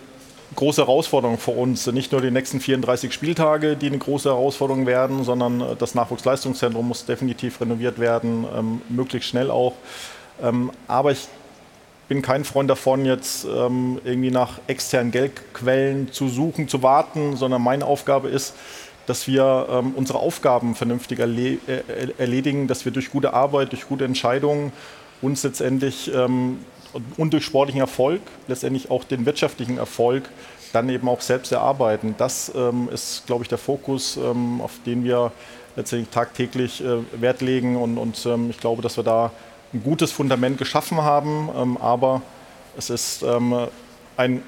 große 0.56 0.82
Herausforderungen 0.82 1.38
vor 1.38 1.56
uns. 1.56 1.86
Nicht 1.86 2.10
nur 2.10 2.20
die 2.20 2.32
nächsten 2.32 2.58
34 2.58 3.12
Spieltage, 3.12 3.76
die 3.76 3.86
eine 3.86 3.98
große 3.98 4.28
Herausforderung 4.28 4.86
werden, 4.86 5.22
sondern 5.22 5.60
äh, 5.60 5.76
das 5.78 5.94
Nachwuchsleistungszentrum 5.94 6.88
muss 6.88 7.04
definitiv 7.04 7.60
renoviert 7.60 8.00
werden, 8.00 8.80
möglichst 8.88 9.28
schnell 9.28 9.50
auch. 9.50 9.74
Aber 10.88 11.12
ich 11.12 11.28
bin 12.08 12.22
kein 12.22 12.44
Freund 12.44 12.70
davon, 12.70 13.04
jetzt 13.04 13.44
ähm, 13.44 14.00
irgendwie 14.04 14.30
nach 14.30 14.60
externen 14.66 15.10
Geldquellen 15.10 16.12
zu 16.12 16.28
suchen, 16.28 16.68
zu 16.68 16.82
warten, 16.82 17.36
sondern 17.36 17.62
meine 17.62 17.84
Aufgabe 17.84 18.28
ist, 18.28 18.54
dass 19.06 19.26
wir 19.26 19.66
ähm, 19.70 19.92
unsere 19.96 20.18
Aufgaben 20.18 20.74
vernünftig 20.74 21.18
erle 21.18 21.58
äh, 21.66 22.12
erledigen, 22.18 22.66
dass 22.66 22.84
wir 22.84 22.92
durch 22.92 23.10
gute 23.10 23.32
Arbeit, 23.32 23.72
durch 23.72 23.88
gute 23.88 24.04
Entscheidungen 24.04 24.72
uns 25.22 25.42
letztendlich 25.42 26.12
ähm, 26.14 26.58
und 27.16 27.32
durch 27.32 27.44
sportlichen 27.44 27.80
Erfolg 27.80 28.20
letztendlich 28.48 28.90
auch 28.90 29.04
den 29.04 29.26
wirtschaftlichen 29.26 29.78
Erfolg 29.78 30.28
dann 30.72 30.88
eben 30.88 31.08
auch 31.08 31.20
selbst 31.20 31.52
erarbeiten. 31.52 32.14
Das 32.18 32.52
ähm, 32.54 32.88
ist, 32.92 33.26
glaube 33.26 33.42
ich, 33.42 33.48
der 33.48 33.58
Fokus, 33.58 34.16
ähm, 34.16 34.60
auf 34.60 34.72
den 34.84 35.04
wir 35.04 35.32
letztendlich 35.76 36.10
tagtäglich 36.10 36.82
äh, 36.82 36.98
Wert 37.20 37.40
legen 37.40 37.76
und, 37.76 37.98
und 37.98 38.24
ähm, 38.26 38.50
ich 38.50 38.58
glaube, 38.58 38.82
dass 38.82 38.96
wir 38.96 39.04
da 39.04 39.30
ein 39.72 39.82
gutes 39.82 40.12
Fundament 40.12 40.58
geschaffen 40.58 41.02
haben, 41.02 41.48
ähm, 41.56 41.76
aber 41.76 42.22
es 42.76 42.90
ist 42.90 43.22
ähm, 43.22 43.68
ein 44.16 44.42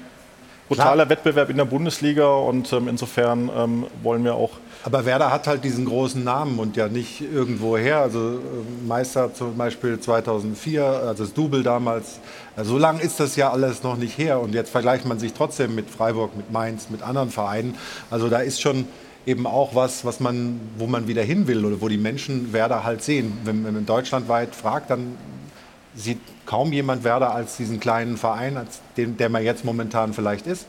brutaler 0.69 1.09
Wettbewerb 1.09 1.49
in 1.49 1.57
der 1.57 1.65
Bundesliga 1.65 2.27
und 2.27 2.71
ähm, 2.73 2.87
insofern 2.87 3.49
ähm, 3.55 3.87
wollen 4.03 4.23
wir 4.23 4.35
auch 4.35 4.51
Aber 4.83 5.03
Werder 5.03 5.31
hat 5.31 5.47
halt 5.47 5.63
diesen 5.63 5.85
großen 5.85 6.23
Namen 6.23 6.59
und 6.59 6.77
ja 6.77 6.87
nicht 6.87 7.21
irgendwoher. 7.21 7.99
Also 7.99 8.19
äh, 8.19 8.87
Meister 8.87 9.33
zum 9.33 9.57
Beispiel 9.57 9.99
2004, 9.99 10.83
also 10.83 11.23
das 11.23 11.33
Double 11.33 11.63
damals. 11.63 12.19
Also 12.55 12.73
so 12.73 12.77
lange 12.77 13.01
ist 13.01 13.19
das 13.19 13.35
ja 13.35 13.51
alles 13.51 13.83
noch 13.83 13.97
nicht 13.97 14.17
her. 14.17 14.39
Und 14.39 14.53
jetzt 14.53 14.69
vergleicht 14.69 15.05
man 15.05 15.17
sich 15.17 15.33
trotzdem 15.33 15.73
mit 15.73 15.89
Freiburg, 15.89 16.37
mit 16.37 16.51
Mainz, 16.51 16.89
mit 16.89 17.01
anderen 17.01 17.31
Vereinen. 17.31 17.75
Also 18.11 18.29
da 18.29 18.39
ist 18.39 18.61
schon 18.61 18.87
eben 19.25 19.45
auch 19.45 19.75
was, 19.75 20.05
was 20.05 20.19
man, 20.19 20.59
wo 20.77 20.87
man 20.87 21.07
wieder 21.07 21.23
hin 21.23 21.47
will 21.47 21.65
oder 21.65 21.81
wo 21.81 21.87
die 21.87 21.97
Menschen 21.97 22.53
Werder 22.53 22.83
halt 22.83 23.03
sehen. 23.03 23.37
Wenn 23.43 23.63
man 23.63 23.85
deutschlandweit 23.85 24.55
fragt, 24.55 24.89
dann 24.89 25.17
sieht 25.95 26.19
kaum 26.45 26.71
jemand 26.71 27.03
Werder 27.03 27.33
als 27.33 27.57
diesen 27.57 27.79
kleinen 27.79 28.17
Verein, 28.17 28.57
als 28.57 28.81
den, 28.97 29.17
der 29.17 29.29
man 29.29 29.43
jetzt 29.43 29.65
momentan 29.65 30.13
vielleicht 30.13 30.47
ist. 30.47 30.65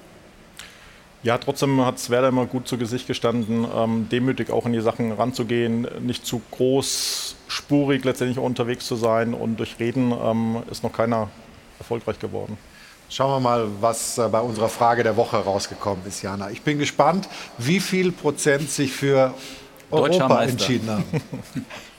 Ja, 1.22 1.36
trotzdem 1.36 1.84
hat 1.84 1.96
es 1.96 2.08
Werder 2.08 2.28
immer 2.28 2.46
gut 2.46 2.66
zu 2.66 2.78
Gesicht 2.78 3.06
gestanden, 3.06 3.66
ähm, 3.76 4.08
demütig 4.10 4.50
auch 4.50 4.64
in 4.64 4.72
die 4.72 4.80
Sachen 4.80 5.12
ranzugehen, 5.12 5.86
nicht 6.00 6.24
zu 6.24 6.40
großspurig 6.50 8.04
letztendlich 8.04 8.38
unterwegs 8.38 8.86
zu 8.86 8.96
sein 8.96 9.34
und 9.34 9.58
durch 9.58 9.78
Reden 9.78 10.12
ähm, 10.12 10.62
ist 10.70 10.82
noch 10.82 10.94
keiner 10.94 11.28
erfolgreich 11.78 12.18
geworden. 12.18 12.56
Schauen 13.10 13.32
wir 13.32 13.40
mal, 13.40 13.66
was 13.80 14.18
äh, 14.18 14.28
bei 14.28 14.40
unserer 14.40 14.68
Frage 14.68 15.02
der 15.02 15.16
Woche 15.16 15.36
rausgekommen 15.38 16.06
ist, 16.06 16.22
Jana. 16.22 16.50
Ich 16.50 16.62
bin 16.62 16.78
gespannt, 16.78 17.28
wie 17.58 17.80
viel 17.80 18.12
Prozent 18.12 18.70
sich 18.70 18.92
für 18.92 19.34
Europa 19.90 20.44
entschieden 20.44 20.88
haben. 20.88 21.04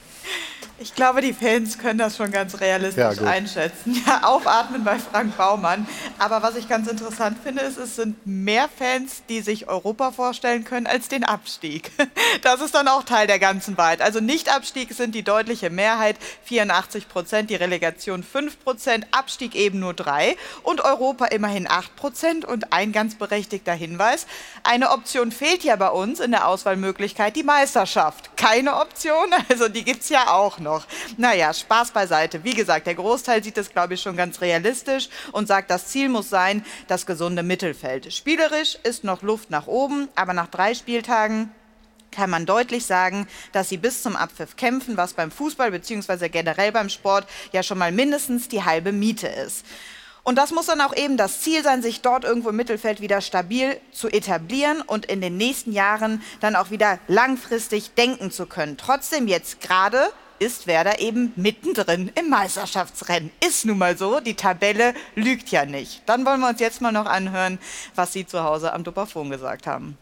Ich 0.82 0.96
glaube, 0.96 1.20
die 1.20 1.32
Fans 1.32 1.78
können 1.78 2.00
das 2.00 2.16
schon 2.16 2.32
ganz 2.32 2.60
realistisch 2.60 3.18
Ja, 3.18 3.24
einschätzen. 3.24 4.02
Ja, 4.04 4.24
aufatmen 4.24 4.82
bei 4.82 4.98
Frank 4.98 5.36
Baumann. 5.36 5.86
Aber 6.18 6.42
was 6.42 6.56
ich 6.56 6.68
ganz 6.68 6.88
interessant 6.88 7.38
finde, 7.42 7.62
ist, 7.62 7.76
es 7.78 7.94
sind 7.94 8.16
mehr 8.26 8.68
Fans, 8.68 9.22
die 9.28 9.42
sich 9.42 9.68
Europa 9.68 10.10
vorstellen 10.10 10.64
können, 10.64 10.88
als 10.88 11.08
den 11.08 11.24
Abstieg. 11.24 11.90
Das 12.42 12.60
ist 12.60 12.74
dann 12.74 12.88
auch 12.88 13.04
Teil 13.04 13.26
der 13.26 13.38
ganzen 13.38 13.76
Wahrheit. 13.76 14.00
Also 14.00 14.18
Nicht-Abstieg 14.18 14.92
sind 14.94 15.14
die 15.14 15.22
deutliche 15.22 15.70
Mehrheit, 15.70 16.16
84 16.44 17.08
Prozent, 17.08 17.50
die 17.50 17.54
Relegation 17.54 18.22
5 18.22 18.64
Prozent, 18.64 19.06
Abstieg 19.12 19.54
eben 19.54 19.78
nur 19.78 19.94
3 19.94 20.36
und 20.62 20.80
Europa 20.80 21.26
immerhin 21.26 21.70
8 21.70 21.94
Prozent. 21.94 22.44
Und 22.44 22.72
ein 22.72 22.90
ganz 22.90 23.14
berechtigter 23.14 23.74
Hinweis, 23.74 24.26
eine 24.64 24.90
Option 24.90 25.30
fehlt 25.30 25.62
ja 25.62 25.76
bei 25.76 25.90
uns 25.90 26.20
in 26.20 26.32
der 26.32 26.48
Auswahlmöglichkeit, 26.48 27.36
die 27.36 27.44
Meisterschaft. 27.44 28.36
Keine 28.36 28.76
Option, 28.76 29.30
also 29.48 29.68
die 29.68 29.84
gibt 29.84 30.02
es 30.02 30.08
ja 30.08 30.32
auch 30.32 30.58
noch. 30.58 30.71
Naja, 31.16 31.52
Spaß 31.52 31.90
beiseite. 31.90 32.44
Wie 32.44 32.54
gesagt, 32.54 32.86
der 32.86 32.94
Großteil 32.94 33.42
sieht 33.42 33.56
das, 33.56 33.70
glaube 33.70 33.94
ich, 33.94 34.02
schon 34.02 34.16
ganz 34.16 34.40
realistisch 34.40 35.08
und 35.32 35.48
sagt, 35.48 35.70
das 35.70 35.86
Ziel 35.86 36.08
muss 36.08 36.30
sein, 36.30 36.64
das 36.88 37.06
gesunde 37.06 37.42
Mittelfeld. 37.42 38.12
Spielerisch 38.12 38.78
ist 38.82 39.04
noch 39.04 39.22
Luft 39.22 39.50
nach 39.50 39.66
oben, 39.66 40.08
aber 40.14 40.32
nach 40.32 40.48
drei 40.48 40.74
Spieltagen 40.74 41.50
kann 42.12 42.30
man 42.30 42.46
deutlich 42.46 42.86
sagen, 42.86 43.26
dass 43.52 43.68
sie 43.68 43.78
bis 43.78 44.02
zum 44.02 44.16
Abpfiff 44.16 44.56
kämpfen, 44.56 44.96
was 44.96 45.14
beim 45.14 45.30
Fußball 45.30 45.70
bzw. 45.70 46.28
generell 46.28 46.70
beim 46.70 46.88
Sport 46.88 47.26
ja 47.52 47.62
schon 47.62 47.78
mal 47.78 47.90
mindestens 47.90 48.48
die 48.48 48.64
halbe 48.64 48.92
Miete 48.92 49.26
ist. 49.26 49.64
Und 50.24 50.36
das 50.36 50.52
muss 50.52 50.66
dann 50.66 50.80
auch 50.80 50.94
eben 50.94 51.16
das 51.16 51.40
Ziel 51.40 51.64
sein, 51.64 51.82
sich 51.82 52.00
dort 52.00 52.22
irgendwo 52.22 52.50
im 52.50 52.56
Mittelfeld 52.56 53.00
wieder 53.00 53.20
stabil 53.20 53.80
zu 53.90 54.08
etablieren 54.08 54.80
und 54.80 55.06
in 55.06 55.20
den 55.20 55.36
nächsten 55.36 55.72
Jahren 55.72 56.22
dann 56.38 56.54
auch 56.54 56.70
wieder 56.70 57.00
langfristig 57.08 57.94
denken 57.94 58.30
zu 58.30 58.46
können. 58.46 58.76
Trotzdem 58.76 59.26
jetzt 59.26 59.60
gerade 59.60 60.12
ist 60.42 60.66
Werder 60.66 61.00
eben 61.00 61.32
mittendrin 61.36 62.10
im 62.18 62.28
Meisterschaftsrennen. 62.28 63.30
Ist 63.46 63.64
nun 63.64 63.78
mal 63.78 63.96
so, 63.96 64.20
die 64.20 64.34
Tabelle 64.34 64.94
lügt 65.14 65.50
ja 65.50 65.64
nicht. 65.64 66.08
Dann 66.08 66.26
wollen 66.26 66.40
wir 66.40 66.48
uns 66.48 66.60
jetzt 66.60 66.82
mal 66.82 66.92
noch 66.92 67.06
anhören, 67.06 67.58
was 67.94 68.12
Sie 68.12 68.26
zu 68.26 68.42
Hause 68.42 68.72
am 68.72 68.84
Dupperfon 68.84 69.30
gesagt 69.30 69.66
haben. 69.66 69.96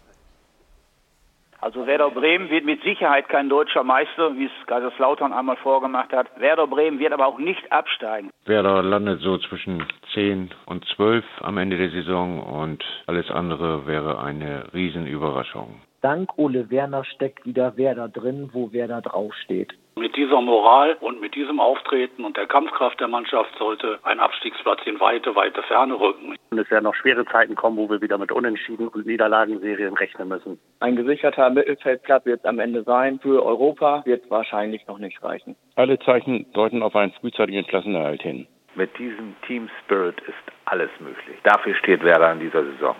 Also 1.62 1.86
Werder 1.86 2.10
Bremen 2.10 2.48
wird 2.48 2.64
mit 2.64 2.82
Sicherheit 2.82 3.28
kein 3.28 3.50
deutscher 3.50 3.84
Meister, 3.84 4.34
wie 4.34 4.46
es 4.46 4.66
Kaiserslautern 4.66 5.34
einmal 5.34 5.56
vorgemacht 5.56 6.10
hat. 6.10 6.28
Werder 6.40 6.66
Bremen 6.66 6.98
wird 6.98 7.12
aber 7.12 7.26
auch 7.26 7.38
nicht 7.38 7.70
absteigen. 7.70 8.30
Werder 8.46 8.82
landet 8.82 9.20
so 9.20 9.36
zwischen 9.36 9.86
10 10.14 10.54
und 10.64 10.86
12 10.96 11.22
am 11.42 11.58
Ende 11.58 11.76
der 11.76 11.90
Saison 11.90 12.42
und 12.42 12.82
alles 13.06 13.30
andere 13.30 13.86
wäre 13.86 14.20
eine 14.20 14.72
Riesenüberraschung. 14.72 15.82
Dank 16.02 16.30
Ole 16.38 16.70
Werner 16.70 17.04
steckt 17.04 17.44
wieder 17.44 17.76
Werder 17.76 18.08
drin, 18.08 18.48
wo 18.52 18.72
Werder 18.72 19.02
draufsteht. 19.02 19.74
Mit 19.96 20.16
dieser 20.16 20.40
Moral 20.40 20.96
und 21.00 21.20
mit 21.20 21.34
diesem 21.34 21.60
Auftreten 21.60 22.24
und 22.24 22.38
der 22.38 22.46
Kampfkraft 22.46 22.98
der 23.00 23.08
Mannschaft 23.08 23.50
sollte 23.58 23.98
ein 24.04 24.18
Abstiegsplatz 24.18 24.80
in 24.86 24.98
weite, 24.98 25.34
weite 25.36 25.62
Ferne 25.64 26.00
rücken. 26.00 26.36
Und 26.50 26.58
es 26.58 26.70
werden 26.70 26.84
noch 26.84 26.94
schwere 26.94 27.26
Zeiten 27.26 27.54
kommen, 27.54 27.76
wo 27.76 27.90
wir 27.90 28.00
wieder 28.00 28.16
mit 28.16 28.32
Unentschieden 28.32 28.88
und 28.88 29.04
Niederlagenserien 29.04 29.92
rechnen 29.92 30.28
müssen. 30.28 30.58
Ein 30.78 30.96
gesicherter 30.96 31.50
Mittelfeldplatz 31.50 32.24
wird 32.24 32.40
es 32.40 32.46
am 32.46 32.60
Ende 32.60 32.82
sein. 32.84 33.18
Für 33.20 33.44
Europa 33.44 34.02
wird 34.06 34.24
es 34.24 34.30
wahrscheinlich 34.30 34.86
noch 34.86 34.98
nicht 34.98 35.22
reichen. 35.22 35.54
Alle 35.76 35.98
Zeichen 35.98 36.50
deuten 36.54 36.82
auf 36.82 36.96
einen 36.96 37.12
frühzeitigen 37.12 37.66
Klassenerhalt 37.66 38.22
hin. 38.22 38.46
Mit 38.74 38.96
diesem 38.98 39.34
Team 39.46 39.68
Spirit 39.84 40.18
ist 40.22 40.54
alles 40.64 40.90
möglich. 41.00 41.36
Dafür 41.42 41.74
steht 41.74 42.02
Werder 42.02 42.32
in 42.32 42.40
dieser 42.40 42.64
Saison. 42.64 42.96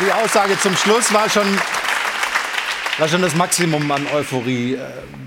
Die 0.00 0.12
Aussage 0.12 0.56
zum 0.60 0.76
Schluss 0.76 1.12
war 1.12 1.28
schon, 1.28 1.46
war 2.98 3.08
schon 3.08 3.20
das 3.20 3.34
Maximum 3.34 3.90
an 3.90 4.06
Euphorie 4.14 4.74
äh, 4.74 4.78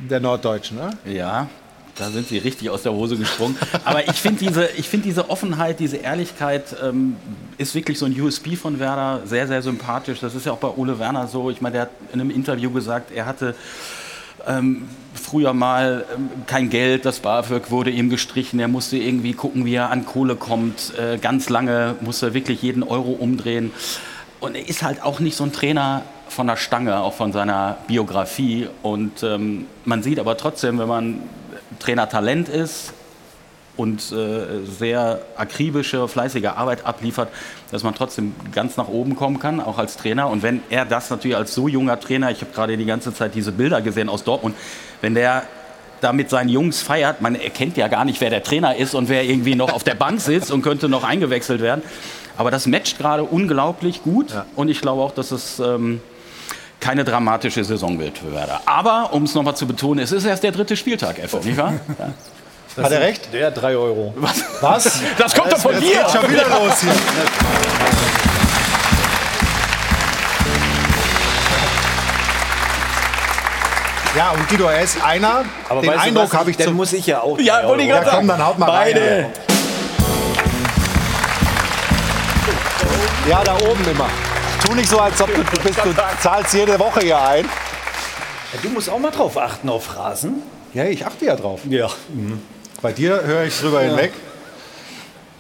der 0.10 0.22
Norddeutschen. 0.22 0.78
Ne? 0.78 0.92
Ja, 1.06 1.50
da 1.98 2.10
sind 2.10 2.30
sie 2.30 2.38
richtig 2.38 2.70
aus 2.70 2.84
der 2.84 2.94
Hose 2.94 3.18
gesprungen. 3.18 3.58
Aber 3.84 4.08
ich 4.08 4.22
finde 4.22 4.46
diese, 4.46 4.68
find 4.68 5.04
diese 5.04 5.30
Offenheit, 5.30 5.82
diese 5.82 5.98
Ehrlichkeit 5.98 6.76
ähm, 6.82 7.18
ist 7.58 7.76
wirklich 7.76 8.00
so 8.00 8.06
ein 8.06 8.20
USP 8.20 8.56
von 8.56 8.80
Werder, 8.80 9.22
sehr, 9.26 9.46
sehr 9.46 9.62
sympathisch. 9.62 10.20
Das 10.22 10.36
ist 10.36 10.46
ja 10.46 10.54
auch 10.54 10.60
bei 10.60 10.70
Ole 10.70 11.00
Werner 11.00 11.28
so. 11.28 11.50
Ich 11.50 11.60
meine, 11.60 11.74
der 11.74 11.82
hat 11.84 11.92
in 12.14 12.22
einem 12.22 12.30
Interview 12.30 12.72
gesagt, 12.72 13.12
er 13.12 13.26
hatte 13.26 13.56
ähm, 14.48 14.88
früher 15.14 15.54
mal 15.54 16.06
ähm, 16.16 16.30
kein 16.48 16.70
Geld, 16.70 17.04
das 17.04 17.20
BAföG 17.20 17.72
wurde 17.72 17.90
ihm 17.90 18.10
gestrichen, 18.10 18.60
er 18.60 18.70
musste 18.70 18.98
irgendwie 18.98 19.34
gucken, 19.34 19.66
wie 19.66 19.76
er 19.76 19.90
an 19.90 20.06
Kohle 20.06 20.36
kommt. 20.36 20.94
Äh, 20.98 21.18
ganz 21.18 21.50
lange 21.50 21.96
musste 22.00 22.28
er 22.28 22.34
wirklich 22.34 22.62
jeden 22.62 22.84
Euro 22.84 23.12
umdrehen. 23.12 23.72
Und 24.42 24.56
er 24.56 24.68
ist 24.68 24.84
halt 24.84 25.02
auch 25.02 25.22
nicht 25.22 25.38
so 25.38 25.46
ein 25.46 25.54
Trainer 25.54 26.02
von 26.28 26.48
der 26.48 26.58
Stange, 26.58 27.00
auch 27.00 27.14
von 27.14 27.32
seiner 27.32 27.78
Biografie. 27.88 28.68
Und 28.82 29.24
ähm, 29.24 29.68
man 29.86 30.04
sieht 30.04 30.20
aber 30.20 30.36
trotzdem, 30.36 30.80
wenn 30.80 30.88
man 30.88 31.22
Trainertalent 31.80 32.50
ist, 32.50 32.94
und 33.78 34.12
äh, 34.12 34.66
sehr 34.66 35.22
akribische, 35.38 36.08
fleißige 36.08 36.46
Arbeit 36.46 36.86
abliefert, 36.86 37.30
dass 37.72 37.84
man 37.84 37.96
trotzdem 37.96 38.36
ganz 38.54 38.78
nach 38.78 38.88
oben 38.88 39.16
kommen 39.16 39.40
kann, 39.40 39.60
auch 39.60 39.78
als 39.78 39.98
Trainer. 39.98 40.30
Und 40.30 40.44
wenn 40.44 40.62
er 40.70 40.86
das 40.86 41.10
natürlich 41.10 41.38
als 41.38 41.56
so 41.56 41.68
junger 41.68 42.00
Trainer, 42.00 42.32
ich 42.32 42.42
habe 42.42 42.52
gerade 42.54 42.78
die 42.78 42.86
ganze 42.86 43.14
Zeit 43.14 43.34
diese 43.34 43.52
Bilder 43.52 43.82
gesehen 43.82 44.10
aus 44.10 44.24
Dortmund, 44.24 44.56
wenn 45.02 45.16
der 45.16 45.44
da 46.02 46.14
mit 46.14 46.30
seinen 46.30 46.50
Jungs 46.50 46.82
feiert, 46.82 47.22
man 47.22 47.36
erkennt 47.36 47.78
ja 47.78 47.88
gar 47.88 48.06
nicht, 48.06 48.20
wer 48.22 48.30
der 48.30 48.44
Trainer 48.44 48.76
ist 48.76 48.96
und 48.96 49.08
wer 49.08 49.24
irgendwie 49.24 49.56
noch 49.56 49.72
auf 49.72 49.84
der 49.84 49.94
Bank 49.96 50.20
sitzt 50.20 50.52
und 50.52 50.64
könnte 50.64 50.90
noch 50.90 51.04
eingewechselt 51.04 51.62
werden. 51.62 51.84
Aber 52.42 52.50
das 52.50 52.66
matcht 52.66 52.98
gerade 52.98 53.24
unglaublich 53.24 54.02
gut 54.02 54.32
ja. 54.32 54.48
und 54.56 54.68
ich 54.68 54.82
glaube 54.82 55.04
auch, 55.04 55.12
dass 55.12 55.30
es 55.30 55.60
ähm, 55.60 56.02
keine 56.80 57.04
dramatische 57.04 57.64
Saison 57.64 58.00
wird 58.00 58.18
für 58.18 58.34
Werder. 58.34 58.62
Aber, 58.66 59.14
um 59.14 59.26
es 59.26 59.36
nochmal 59.36 59.56
zu 59.56 59.68
betonen, 59.68 60.00
es 60.00 60.12
ist 60.12 60.26
erst 60.26 60.42
der 60.42 60.52
dritte 60.52 60.76
Spieltag, 60.76 61.20
Effe, 61.20 61.38
nicht 61.44 61.56
wahr? 61.56 61.74
Ja. 62.00 62.10
Das 62.76 62.86
Hat 62.86 62.92
er 62.94 63.02
recht? 63.02 63.32
Der 63.32 63.52
3 63.52 63.76
Euro. 63.76 64.14
Was? 64.16 64.44
Was? 64.62 65.00
Das 65.20 65.36
kommt 65.36 65.54
doch 65.54 65.60
von 65.60 65.74
dir. 65.80 65.82
Geht 65.82 66.10
schon 66.10 66.32
wieder 66.32 66.50
los 66.50 66.82
hier. 66.82 66.94
Ja, 74.16 74.32
und 74.32 74.50
Guido, 74.50 74.66
er 74.66 74.82
ist 74.82 75.04
einer, 75.04 75.46
Aber 75.70 75.82
den 75.82 75.92
Eindruck 75.92 76.34
habe 76.34 76.50
ich 76.50 76.58
Dann 76.58 76.70
zum- 76.70 76.76
muss 76.78 76.92
ich 76.92 77.06
ja 77.06 77.22
auch. 77.22 77.38
Ja, 77.38 77.62
drei 77.62 77.68
wollte 77.68 77.84
ich 77.84 77.90
gerade 77.90 78.08
Ja, 78.08 78.16
komm, 78.16 78.28
dann 78.28 78.44
haut 78.44 78.58
mal 78.58 78.70
rein. 78.72 79.28
Ja, 83.30 83.44
da 83.44 83.56
oben 83.56 83.86
immer. 83.90 84.10
Tu 84.66 84.74
nicht 84.76 84.90
so, 84.90 85.00
als 85.00 85.22
ob 85.22 85.34
du, 85.34 85.44
du, 85.44 85.62
bist, 85.64 85.80
du 85.84 85.94
zahlst 86.22 86.54
jede 86.54 86.78
Woche 86.80 87.02
hier 87.02 87.22
ein. 87.22 87.46
Ja, 87.46 88.60
du 88.62 88.70
musst 88.70 88.90
auch 88.90 89.00
mal 89.00 89.12
drauf 89.12 89.38
achten 89.38 89.70
auf 89.70 89.86
Phrasen. 89.86 90.42
Ja, 90.74 90.86
ich 90.86 91.06
achte 91.06 91.26
ja 91.26 91.36
drauf. 91.36 91.62
Ja. 91.70 91.90
Bei 92.82 92.92
dir 92.92 93.22
höre 93.24 93.44
ich 93.46 93.58
drüber 93.60 93.84
Ja. 93.84 93.90
hinweg. 93.90 94.14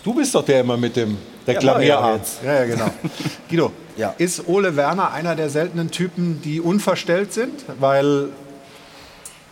Du 0.04 0.14
bist 0.14 0.34
doch 0.36 0.44
der 0.46 0.62
immer 0.62 0.78
mit 0.78 0.96
dem 0.96 1.18
Ja, 1.46 1.54
Reklamierarm. 1.54 2.18
jetzt. 2.18 2.40
Ja, 2.44 2.54
ja, 2.54 2.66
genau. 2.66 2.90
Guido, 3.50 3.72
Ja. 3.98 4.14
ist 4.18 4.48
Ole 4.48 4.76
Werner 4.76 5.12
einer 5.12 5.36
der 5.36 5.50
seltenen 5.50 5.92
Typen, 5.92 6.42
die 6.44 6.62
unverstellt 6.62 7.34
sind? 7.34 7.64
Weil 7.80 8.30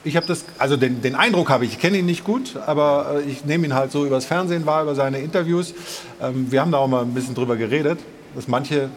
ich 0.03 0.15
habe 0.15 0.25
das, 0.25 0.45
also 0.57 0.77
den, 0.77 1.01
den 1.01 1.15
Eindruck 1.15 1.49
habe 1.49 1.65
ich, 1.65 1.73
ich 1.73 1.79
kenne 1.79 1.97
ihn 1.97 2.05
nicht 2.05 2.23
gut, 2.23 2.55
aber 2.65 3.21
äh, 3.25 3.29
ich 3.29 3.43
nehme 3.45 3.65
ihn 3.67 3.73
halt 3.73 3.91
so 3.91 4.05
übers 4.05 4.25
Fernsehen 4.25 4.65
wahr, 4.65 4.83
über 4.83 4.95
seine 4.95 5.19
Interviews. 5.19 5.73
Ähm, 6.21 6.47
wir 6.51 6.61
haben 6.61 6.71
da 6.71 6.77
auch 6.77 6.87
mal 6.87 7.01
ein 7.03 7.13
bisschen 7.13 7.35
drüber 7.35 7.55
geredet, 7.57 7.99
dass 8.35 8.47
manche, 8.47 8.89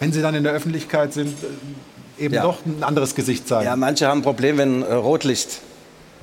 wenn 0.00 0.12
sie 0.12 0.22
dann 0.22 0.34
in 0.34 0.44
der 0.44 0.52
Öffentlichkeit 0.52 1.12
sind, 1.12 1.36
äh, 2.18 2.24
eben 2.24 2.34
Ja. 2.34 2.42
doch 2.42 2.58
ein 2.66 2.82
anderes 2.82 3.14
Gesicht 3.14 3.46
zeigen. 3.48 3.64
Ja, 3.66 3.76
manche 3.76 4.06
haben 4.06 4.20
ein 4.20 4.22
Problem, 4.24 4.58
wenn 4.58 4.82
äh, 4.82 4.92
Rotlicht 4.94 5.60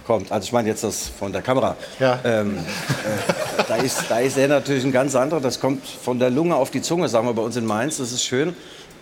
kommt. 0.05 0.31
Also 0.31 0.45
ich 0.45 0.51
meine 0.51 0.69
jetzt 0.69 0.83
das 0.83 1.07
von 1.07 1.31
der 1.31 1.41
Kamera. 1.41 1.75
Ja. 1.99 2.19
Ähm, 2.23 2.57
äh, 2.57 3.63
da, 3.67 3.75
ist, 3.77 4.03
da 4.09 4.19
ist 4.19 4.37
er 4.37 4.47
natürlich 4.47 4.83
ein 4.83 4.91
ganz 4.91 5.15
anderer. 5.15 5.39
Das 5.41 5.59
kommt 5.59 5.85
von 5.87 6.19
der 6.19 6.29
Lunge 6.29 6.55
auf 6.55 6.69
die 6.71 6.81
Zunge, 6.81 7.09
sagen 7.09 7.27
wir 7.27 7.33
bei 7.33 7.41
uns 7.41 7.55
in 7.55 7.65
Mainz. 7.65 7.97
Das 7.97 8.11
ist 8.11 8.23
schön. 8.23 8.55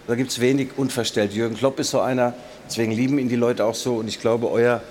Da 0.08 0.16
gibt 0.16 0.32
es 0.32 0.40
wenig 0.40 0.70
unverstellt. 0.78 1.34
Jürgen 1.34 1.56
Klopp 1.56 1.80
ist 1.80 1.92
so 1.92 2.00
einer. 2.02 2.34
Deswegen 2.68 2.92
lieben 2.92 3.20
ihn 3.20 3.30
die 3.30 3.36
Leute 3.36 3.66
auch 3.66 3.76
so. 3.76 3.96
Und 3.96 4.08
ich 4.08 4.20
glaube, 4.22 4.50
euer 4.52 4.82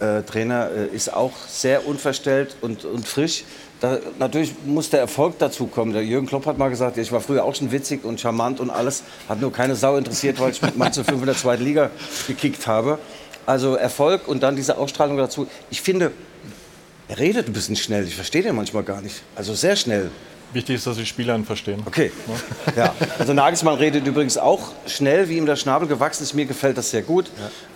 äh, 0.00 0.22
Trainer 0.22 0.70
äh, 0.70 0.94
ist 0.94 1.12
auch 1.12 1.32
sehr 1.48 1.86
unverstellt 1.86 2.56
und, 2.62 2.84
und 2.84 3.06
frisch. 3.06 3.44
Da, 3.80 3.98
natürlich 4.18 4.54
muss 4.66 4.90
der 4.90 5.00
Erfolg 5.00 5.38
dazu 5.38 5.66
kommen. 5.66 5.94
Der 5.94 6.04
Jürgen 6.04 6.26
Klopp 6.26 6.44
hat 6.44 6.58
mal 6.58 6.68
gesagt, 6.68 6.98
ich 6.98 7.10
war 7.12 7.20
früher 7.20 7.44
auch 7.44 7.54
schon 7.54 7.72
witzig 7.72 8.04
und 8.04 8.20
charmant 8.20 8.60
und 8.60 8.68
alles. 8.68 9.02
Hat 9.28 9.40
nur 9.40 9.52
keine 9.52 9.74
Sau 9.74 9.96
interessiert, 9.96 10.38
weil 10.38 10.50
ich 10.50 10.60
mit 10.60 10.76
Mainz 10.76 10.96
5 10.96 11.10
in 11.10 11.26
der 11.26 11.34
zweiten 11.34 11.64
Liga 11.64 11.90
gekickt 12.26 12.66
habe. 12.66 12.98
Also 13.46 13.74
Erfolg 13.76 14.28
und 14.28 14.42
dann 14.42 14.54
diese 14.54 14.76
Ausstrahlung 14.76 15.16
dazu. 15.16 15.46
Ich 15.70 15.80
finde, 15.80 16.12
er 17.08 17.18
redet 17.18 17.48
ein 17.48 17.54
bisschen 17.54 17.74
schnell. 17.74 18.06
Ich 18.06 18.14
verstehe 18.14 18.42
den 18.42 18.54
manchmal 18.54 18.82
gar 18.82 19.00
nicht. 19.00 19.22
Also 19.34 19.54
sehr 19.54 19.76
schnell. 19.76 20.10
Wichtig 20.52 20.76
ist, 20.76 20.86
dass 20.86 20.96
die 20.96 21.06
Spieler 21.06 21.36
ihn 21.36 21.44
verstehen. 21.44 21.82
Okay. 21.86 22.10
Ja. 22.76 22.94
Also 23.18 23.32
Nagelsmann 23.32 23.76
redet 23.76 24.06
übrigens 24.06 24.36
auch 24.36 24.72
schnell, 24.86 25.28
wie 25.28 25.36
ihm 25.36 25.46
der 25.46 25.56
Schnabel 25.56 25.86
gewachsen 25.86 26.24
ist. 26.24 26.34
Mir 26.34 26.46
gefällt 26.46 26.76
das 26.76 26.90
sehr 26.90 27.02
gut. 27.02 27.30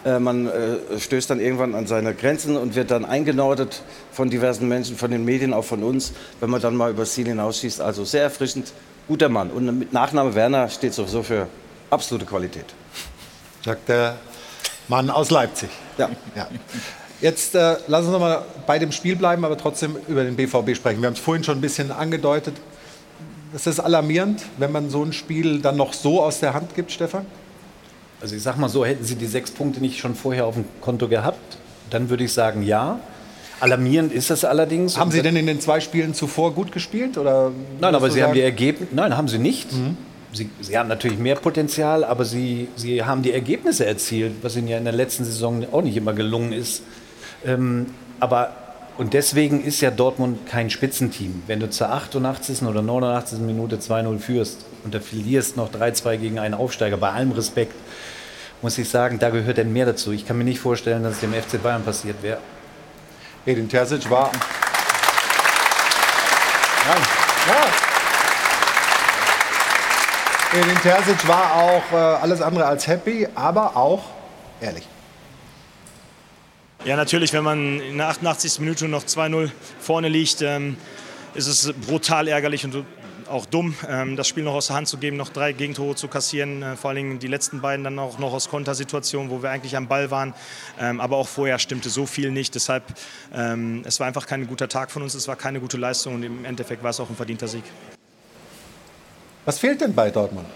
Äh, 0.05 0.19
man 0.19 0.49
äh, 0.49 0.99
stößt 0.99 1.31
dann 1.31 1.39
irgendwann 1.39 1.75
an 1.75 1.87
seine 1.87 2.15
Grenzen 2.15 2.57
und 2.57 2.75
wird 2.75 2.91
dann 2.91 3.05
eingenordet 3.05 3.83
von 4.13 4.29
diversen 4.29 4.67
Menschen, 4.69 4.97
von 4.97 5.11
den 5.11 5.25
Medien, 5.25 5.55
auch 5.55 5.65
von 5.65 5.85
uns, 5.85 6.13
wenn 6.41 6.51
man 6.51 6.61
dann 6.61 6.75
mal 6.75 6.91
über 6.91 7.03
das 7.03 7.13
Ziel 7.13 7.27
hinausschießt. 7.27 7.81
Also 7.81 8.05
sehr 8.05 8.25
erfrischend, 8.25 8.73
guter 9.07 9.29
Mann. 9.29 9.51
Und 9.51 9.79
mit 9.79 9.93
Nachname 9.93 10.35
Werner 10.35 10.69
steht 10.69 10.95
sowieso 10.95 11.23
für 11.23 11.47
absolute 11.91 12.27
Qualität. 12.27 12.67
Sagt 13.65 13.89
der 13.89 14.19
Mann 14.89 15.11
aus 15.11 15.31
Leipzig. 15.31 15.71
Ja. 15.97 16.11
ja. 16.35 16.49
Jetzt 17.25 17.55
äh, 17.55 17.77
lass 17.87 18.03
uns 18.05 18.13
noch 18.13 18.21
mal 18.21 18.43
bei 18.67 18.79
dem 18.79 18.93
Spiel 18.93 19.17
bleiben, 19.17 19.47
aber 19.47 19.57
trotzdem 19.57 19.97
über 20.09 20.25
den 20.25 20.37
BVB 20.37 20.77
sprechen. 20.77 21.01
Wir 21.01 21.07
haben 21.07 21.15
es 21.15 21.21
vorhin 21.21 21.43
schon 21.43 21.57
ein 21.57 21.63
bisschen 21.63 21.91
angedeutet. 21.91 22.55
Ist 23.55 23.67
das 23.67 23.81
alarmierend, 23.81 24.43
wenn 24.59 24.71
man 24.71 24.91
so 24.91 25.03
ein 25.03 25.15
Spiel 25.15 25.61
dann 25.63 25.79
noch 25.79 25.95
so 25.95 26.23
aus 26.23 26.41
der 26.41 26.53
Hand 26.53 26.75
gibt, 26.75 26.93
Stefan? 26.93 27.25
Also 28.21 28.37
ich 28.37 28.43
sag 28.43 28.59
mal 28.59 28.69
so, 28.69 28.85
hätten 28.85 29.05
Sie 29.07 29.15
die 29.15 29.25
sechs 29.25 29.51
Punkte 29.51 29.81
nicht 29.81 29.99
schon 29.99 30.15
vorher 30.15 30.45
auf 30.45 30.53
dem 30.53 30.67
Konto 30.83 31.09
gehabt, 31.09 31.57
dann 31.89 32.11
würde 32.11 32.25
ich 32.25 32.33
sagen 32.35 32.63
ja. 32.63 33.01
Alarmierend 33.59 34.13
ist 34.13 34.31
es 34.31 34.45
allerdings. 34.45 34.99
Haben 34.99 35.11
Sie 35.11 35.23
denn 35.23 35.37
in 35.37 35.47
den 35.47 35.63
zwei 35.63 35.81
Spielen 35.81 36.13
zuvor 36.13 36.53
gut 36.53 36.73
gespielt? 36.73 37.17
Oder 37.17 37.53
Nein, 37.81 37.95
aber 37.95 38.11
Sie 38.11 38.23
haben 38.23 38.35
die 38.35 38.41
sagen- 38.41 38.51
Ergebnisse. 38.51 38.95
Nein, 38.95 39.17
haben 39.17 39.29
Sie 39.29 39.39
nicht. 39.39 39.69
Sie, 40.35 40.51
Sie 40.61 40.77
haben 40.77 40.91
natürlich 40.91 41.19
mehr 41.19 41.37
Potenzial, 41.37 42.05
aber 42.05 42.27
Sie, 42.27 42.69
Sie 42.77 43.03
haben 43.03 43.23
die 43.23 43.33
Ergebnisse 43.33 43.87
erzielt, 43.87 44.35
was 44.43 44.57
Ihnen 44.57 44.69
ja 44.69 44.77
in 44.77 44.85
der 44.85 44.93
letzten 44.93 45.25
Saison 45.25 45.65
auch 45.73 45.81
nicht 45.81 45.97
immer 45.97 46.13
gelungen 46.13 46.53
ist. 46.53 46.83
Ähm, 47.45 47.87
aber 48.21 48.53
und 48.97 49.13
deswegen 49.13 49.65
ist 49.65 49.81
ja 49.81 49.91
Dortmund 49.91 50.47
kein 50.47 50.71
Spitzenteam. 50.71 51.43
Wenn 51.49 51.59
du 51.59 51.69
zur 51.69 51.91
88. 51.91 52.63
oder 52.63 52.81
89. 52.81 53.41
Minute 53.41 53.77
2-0 53.77 54.21
führst 54.21 54.67
und 54.85 54.95
da 54.95 55.01
verlierst 55.01 55.57
noch 55.57 55.73
3-2 55.73 56.17
gegen 56.17 56.39
einen 56.39 56.55
Aufsteiger, 56.55 56.97
bei 56.97 57.11
allem 57.11 57.33
Respekt, 57.33 57.75
muss 58.63 58.79
ich 58.79 58.89
sagen, 58.89 59.19
da 59.19 59.31
gehört 59.31 59.57
denn 59.57 59.73
mehr 59.73 59.87
dazu. 59.87 60.13
Ich 60.13 60.27
kann 60.27 60.39
mir 60.39 60.45
nicht 60.45 60.61
vorstellen, 60.61 61.03
dass 61.03 61.15
es 61.15 61.21
dem 61.21 61.33
FC 61.35 61.61
Bayern 61.61 61.83
passiert 61.83 62.23
wäre. 62.23 62.39
Edin 63.45 63.69
Terzic 63.69 64.09
war. 64.09 64.31
Ja, 66.87 66.95
ja. 67.53 67.65
Edin 70.61 70.81
Terzic 70.81 71.27
war 71.27 71.53
auch 71.57 71.93
äh, 71.93 71.97
alles 71.97 72.41
andere 72.41 72.67
als 72.67 72.87
happy, 72.87 73.27
aber 73.35 73.77
auch 73.77 74.05
ehrlich. 74.61 74.87
Ja, 76.85 76.97
natürlich, 76.97 77.33
wenn 77.33 77.45
man 77.45 77.81
in 77.81 77.97
der 77.97 78.09
88. 78.09 78.59
Minute 78.61 78.89
noch 78.89 79.05
2-0 79.05 79.51
vorne 79.81 80.09
liegt, 80.09 80.43
ähm, 80.43 80.77
ist 81.35 81.47
es 81.47 81.73
brutal 81.87 82.29
ärgerlich 82.29 82.65
und 82.65 82.85
auch 83.27 83.47
dumm, 83.47 83.75
ähm, 83.89 84.17
das 84.17 84.29
Spiel 84.29 84.45
noch 84.45 84.53
aus 84.53 84.67
der 84.67 84.77
Hand 84.77 84.87
zu 84.87 84.99
geben, 84.99 85.17
noch 85.17 85.31
drei 85.31 85.53
Gegentore 85.53 85.95
zu 85.95 86.09
kassieren. 86.09 86.63
Äh, 86.63 86.77
vor 86.77 86.91
allen 86.91 86.97
Dingen 86.97 87.19
die 87.21 87.27
letzten 87.27 87.63
beiden 87.63 87.83
dann 87.85 87.99
auch 87.99 88.19
noch 88.19 88.35
aus 88.35 88.51
Kontersituationen, 88.51 89.31
wo 89.31 89.43
wir 89.43 89.49
eigentlich 89.51 89.77
am 89.79 89.89
Ball 89.89 90.11
waren. 90.11 90.35
Ähm, 90.79 91.01
aber 91.01 91.17
auch 91.17 91.27
vorher 91.27 91.59
stimmte 91.59 91.89
so 91.89 92.05
viel 92.05 92.31
nicht. 92.31 92.55
Deshalb, 92.55 92.83
ähm, 93.35 93.83
es 93.87 93.99
war 93.99 94.07
einfach 94.07 94.27
kein 94.27 94.47
guter 94.47 94.69
Tag 94.69 94.91
von 94.91 95.01
uns, 95.03 95.15
es 95.15 95.27
war 95.27 95.37
keine 95.37 95.61
gute 95.61 95.79
Leistung 95.79 96.17
und 96.17 96.23
im 96.23 96.45
Endeffekt 96.45 96.83
war 96.83 96.91
es 96.91 97.01
auch 97.01 97.09
ein 97.09 97.17
verdienter 97.17 97.49
Sieg. 97.49 97.65
Was 99.47 99.59
fehlt 99.59 99.81
denn 99.81 99.95
bei 99.95 100.11
Dortmund? 100.11 100.47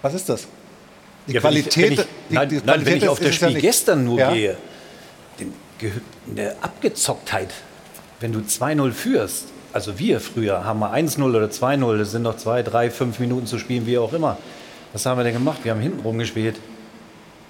Was 0.00 0.14
ist 0.14 0.28
das? 0.28 0.46
Die 1.26 1.32
Ja, 1.32 1.42
wenn 1.42 1.54
ich- 1.54 1.68
Qualität. 1.68 1.82
wenn 1.82 1.92
ich, 1.92 2.06
nein, 2.30 2.48
die 2.48 2.54
nein, 2.56 2.64
Qualität 2.64 2.86
wenn 2.92 2.96
ich 2.98 3.08
auf 3.08 3.18
das 3.18 3.26
ja 3.28 3.32
Spiel 3.32 3.48
nicht. 3.48 3.62
gestern 3.62 4.04
nur 4.04 4.18
Ja? 4.20 4.32
gehe, 4.32 4.56
eine 6.30 6.54
Abgezocktheit, 6.60 7.50
wenn 8.20 8.32
du 8.32 8.40
2-0 8.40 8.92
führst, 8.92 9.46
also 9.72 9.98
wir 9.98 10.20
früher 10.20 10.64
haben 10.64 10.80
wir 10.80 10.94
1-0 10.94 11.22
oder 11.22 11.46
2-0, 11.46 11.98
das 11.98 12.12
sind 12.12 12.22
noch 12.22 12.36
2, 12.36 12.62
3, 12.62 12.90
5 12.90 13.18
Minuten 13.18 13.46
zu 13.46 13.58
spielen, 13.58 13.86
wie 13.86 13.98
auch 13.98 14.12
immer. 14.12 14.38
Was 14.92 15.04
haben 15.04 15.18
wir 15.18 15.24
denn 15.24 15.34
gemacht? 15.34 15.58
Wir 15.64 15.72
haben 15.72 15.80
hintenrum 15.80 16.18
gespielt. 16.18 16.56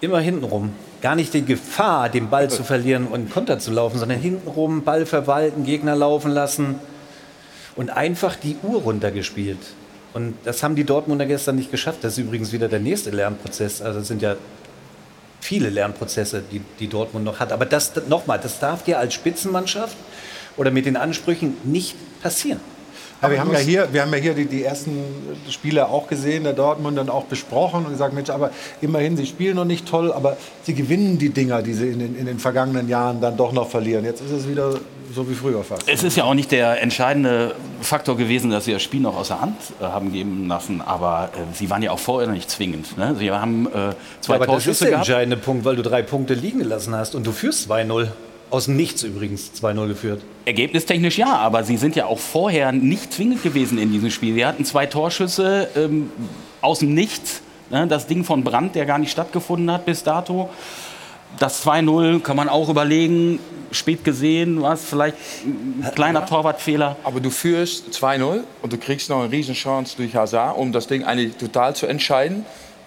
Immer 0.00 0.18
hintenrum. 0.20 0.72
Gar 1.00 1.14
nicht 1.14 1.32
die 1.34 1.44
Gefahr, 1.44 2.08
den 2.08 2.28
Ball 2.28 2.50
zu 2.50 2.64
verlieren 2.64 3.06
und 3.06 3.30
Konter 3.30 3.58
zu 3.58 3.70
laufen, 3.70 3.98
sondern 3.98 4.18
hintenrum 4.18 4.82
Ball 4.82 5.06
verwalten, 5.06 5.64
Gegner 5.64 5.94
laufen 5.94 6.32
lassen 6.32 6.80
und 7.76 7.90
einfach 7.90 8.34
die 8.34 8.56
Uhr 8.62 8.82
runtergespielt. 8.82 9.58
Und 10.12 10.34
das 10.44 10.62
haben 10.62 10.74
die 10.74 10.84
Dortmunder 10.84 11.26
gestern 11.26 11.56
nicht 11.56 11.70
geschafft. 11.70 11.98
Das 12.02 12.14
ist 12.14 12.18
übrigens 12.18 12.50
wieder 12.50 12.68
der 12.68 12.80
nächste 12.80 13.10
Lernprozess. 13.10 13.82
Also 13.82 14.00
es 14.00 14.08
sind 14.08 14.22
ja 14.22 14.34
viele 15.46 15.70
Lernprozesse, 15.70 16.42
die, 16.50 16.60
die 16.80 16.88
Dortmund 16.88 17.24
noch 17.24 17.38
hat. 17.38 17.52
Aber 17.52 17.66
das 17.66 17.92
nochmal, 18.08 18.40
das 18.40 18.58
darf 18.58 18.82
dir 18.82 18.98
als 18.98 19.14
Spitzenmannschaft 19.14 19.96
oder 20.56 20.72
mit 20.72 20.86
den 20.86 20.96
Ansprüchen 20.96 21.56
nicht 21.62 21.94
passieren. 22.20 22.60
Ja, 23.22 23.30
wir, 23.30 23.40
Aber 23.40 23.48
haben 23.48 23.52
ja 23.54 23.58
hier, 23.60 23.88
wir 23.92 24.02
haben 24.02 24.12
ja 24.12 24.18
hier 24.18 24.34
die, 24.34 24.44
die 24.44 24.62
ersten 24.62 24.92
Spiele 25.50 25.88
auch 25.88 26.06
gesehen, 26.06 26.44
der 26.44 26.52
Dortmund 26.52 26.98
dann 26.98 27.08
auch 27.08 27.24
besprochen 27.24 27.86
und 27.86 27.92
gesagt, 27.92 28.12
Mensch, 28.14 28.30
aber 28.30 28.50
immerhin, 28.80 29.16
sie 29.16 29.26
spielen 29.26 29.56
noch 29.56 29.64
nicht 29.64 29.88
toll, 29.88 30.12
aber 30.12 30.36
sie 30.64 30.74
gewinnen 30.74 31.18
die 31.18 31.30
Dinger, 31.30 31.62
die 31.62 31.72
sie 31.72 31.88
in 31.88 31.98
den, 31.98 32.16
in 32.16 32.26
den 32.26 32.38
vergangenen 32.38 32.88
Jahren 32.88 33.20
dann 33.20 33.36
doch 33.36 33.52
noch 33.52 33.70
verlieren. 33.70 34.04
Jetzt 34.04 34.20
ist 34.20 34.32
es 34.32 34.48
wieder 34.48 34.74
so 35.14 35.28
wie 35.30 35.34
früher 35.34 35.64
fast. 35.64 35.88
Es 35.88 36.02
ist 36.02 36.16
ja 36.16 36.24
auch 36.24 36.34
nicht 36.34 36.50
der 36.50 36.82
entscheidende 36.82 37.54
Faktor 37.80 38.16
gewesen, 38.16 38.50
dass 38.50 38.66
sie 38.66 38.72
das 38.72 38.82
Spiel 38.82 39.00
noch 39.00 39.16
aus 39.16 39.28
der 39.28 39.40
Hand 39.40 39.56
äh, 39.80 39.84
haben 39.84 40.12
geben 40.12 40.46
lassen, 40.48 40.82
aber 40.82 41.30
äh, 41.32 41.54
sie 41.54 41.70
waren 41.70 41.82
ja 41.82 41.92
auch 41.92 41.98
vorher 41.98 42.30
nicht 42.30 42.50
zwingend. 42.50 42.98
Ne? 42.98 43.14
Sie 43.18 43.30
haben 43.30 43.66
äh, 43.66 43.70
zwei 44.20 44.34
Ja, 44.34 44.36
aber 44.36 44.46
das 44.46 44.56
ist 44.58 44.64
Torschüsse 44.64 44.84
der 44.84 44.90
gehabt. 44.92 45.08
entscheidende 45.08 45.36
Punkt, 45.38 45.64
weil 45.64 45.76
du 45.76 45.82
drei 45.82 46.02
Punkte 46.02 46.34
liegen 46.34 46.58
gelassen 46.58 46.94
hast 46.94 47.14
und 47.14 47.26
du 47.26 47.32
führst 47.32 47.70
2-0. 47.70 48.08
Aus 48.50 48.66
dem 48.66 48.76
Nichts 48.76 49.02
übrigens 49.02 49.50
2-0 49.60 49.88
geführt. 49.88 50.22
Ergebnistechnisch 50.44 51.18
ja, 51.18 51.36
aber 51.36 51.64
sie 51.64 51.76
sind 51.76 51.96
ja 51.96 52.06
auch 52.06 52.18
vorher 52.18 52.70
nicht 52.72 53.12
zwingend 53.12 53.42
gewesen 53.42 53.78
in 53.78 53.90
diesem 53.90 54.10
Spiel. 54.10 54.36
Wir 54.36 54.46
hatten 54.46 54.64
zwei 54.64 54.86
Torschüsse 54.86 55.68
ähm, 55.76 56.10
aus 56.60 56.78
dem 56.78 56.94
Nichts. 56.94 57.42
Ne? 57.70 57.86
Das 57.88 58.06
Ding 58.06 58.22
von 58.22 58.44
Brandt, 58.44 58.76
der 58.76 58.86
gar 58.86 58.98
nicht 58.98 59.10
stattgefunden 59.10 59.70
hat 59.70 59.84
bis 59.84 60.04
dato. 60.04 60.48
Das 61.38 61.66
2-0 61.66 62.20
kann 62.20 62.36
man 62.36 62.48
auch 62.48 62.68
überlegen, 62.68 63.40
spät 63.72 64.04
gesehen, 64.04 64.62
was 64.62 64.84
vielleicht 64.84 65.16
ein 65.44 65.84
kleiner 65.94 66.24
Torwartfehler. 66.24 66.96
Aber 67.04 67.20
du 67.20 67.30
führst 67.30 67.90
2-0 67.90 68.40
und 68.62 68.72
du 68.72 68.78
kriegst 68.78 69.10
noch 69.10 69.20
eine 69.20 69.30
Riesenchance 69.30 69.96
durch 69.96 70.14
Hazard, 70.14 70.56
um 70.56 70.72
das 70.72 70.86
Ding 70.86 71.04
eigentlich 71.04 71.36
total 71.36 71.74
zu 71.74 71.86
entscheiden. 71.86 72.46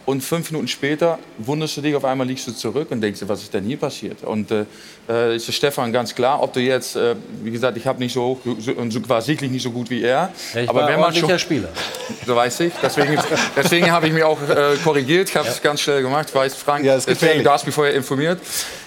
Und 0.10 0.22
fünf 0.22 0.49
Minuten 0.49 0.68
später 0.68 1.20
wunderst 1.38 1.78
du 1.78 1.82
dich, 1.82 1.93
auf 1.93 2.03
einmal 2.03 2.26
liegst 2.26 2.47
du 2.47 2.51
zurück 2.51 2.89
und 2.89 2.99
denkst, 2.99 3.20
was 3.28 3.43
ist 3.43 3.53
denn 3.53 3.64
hier 3.64 3.78
passiert? 3.78 4.24
Und 4.24 4.49
äh, 4.49 4.66
äh, 5.07 5.36
ist 5.36 5.53
Stefan 5.53 5.93
ganz 5.93 6.16
klar, 6.16 6.41
ob 6.41 6.51
du 6.51 6.60
jetzt, 6.62 6.95
äh, 6.95 7.16
wie 7.43 7.51
gesagt, 7.51 7.78
ich 7.78 7.86
habe 7.86 7.99
nicht 7.99 8.14
so 8.14 8.24
hoch, 8.24 8.39
und 8.76 8.89
so, 8.89 9.07
war 9.07 9.22
sicherlich 9.22 9.51
nicht 9.51 9.62
so 9.62 9.70
gut 9.70 9.91
wie 9.91 10.01
er. 10.01 10.32
Ja, 10.55 10.62
ich 10.62 10.68
aber 10.68 10.82
war 10.82 10.89
wenn 10.89 10.99
man 10.99 11.14
schon, 11.14 11.38
Spieler. 11.38 11.70
so 12.26 12.36
weiß 12.36 12.62
ich. 12.62 12.74
Deswegen, 12.82 13.20
deswegen 13.55 13.91
habe 13.91 14.07
ich 14.07 14.14
mich 14.14 14.24
auch 14.24 14.41
äh, 14.49 14.78
korrigiert. 14.84 15.30
Ich 15.30 15.36
habe 15.36 15.47
es 15.47 15.62
ganz 15.62 15.82
schnell 15.82 16.01
gemacht. 16.01 16.34
Weiß 16.34 16.55
Frank, 16.55 16.84
Ja, 16.84 16.97
deswegen 16.97 17.43
du 17.43 17.51
hast 17.51 17.68
mich 17.68 17.76
vorher 17.76 17.93
informiert. 17.93 18.39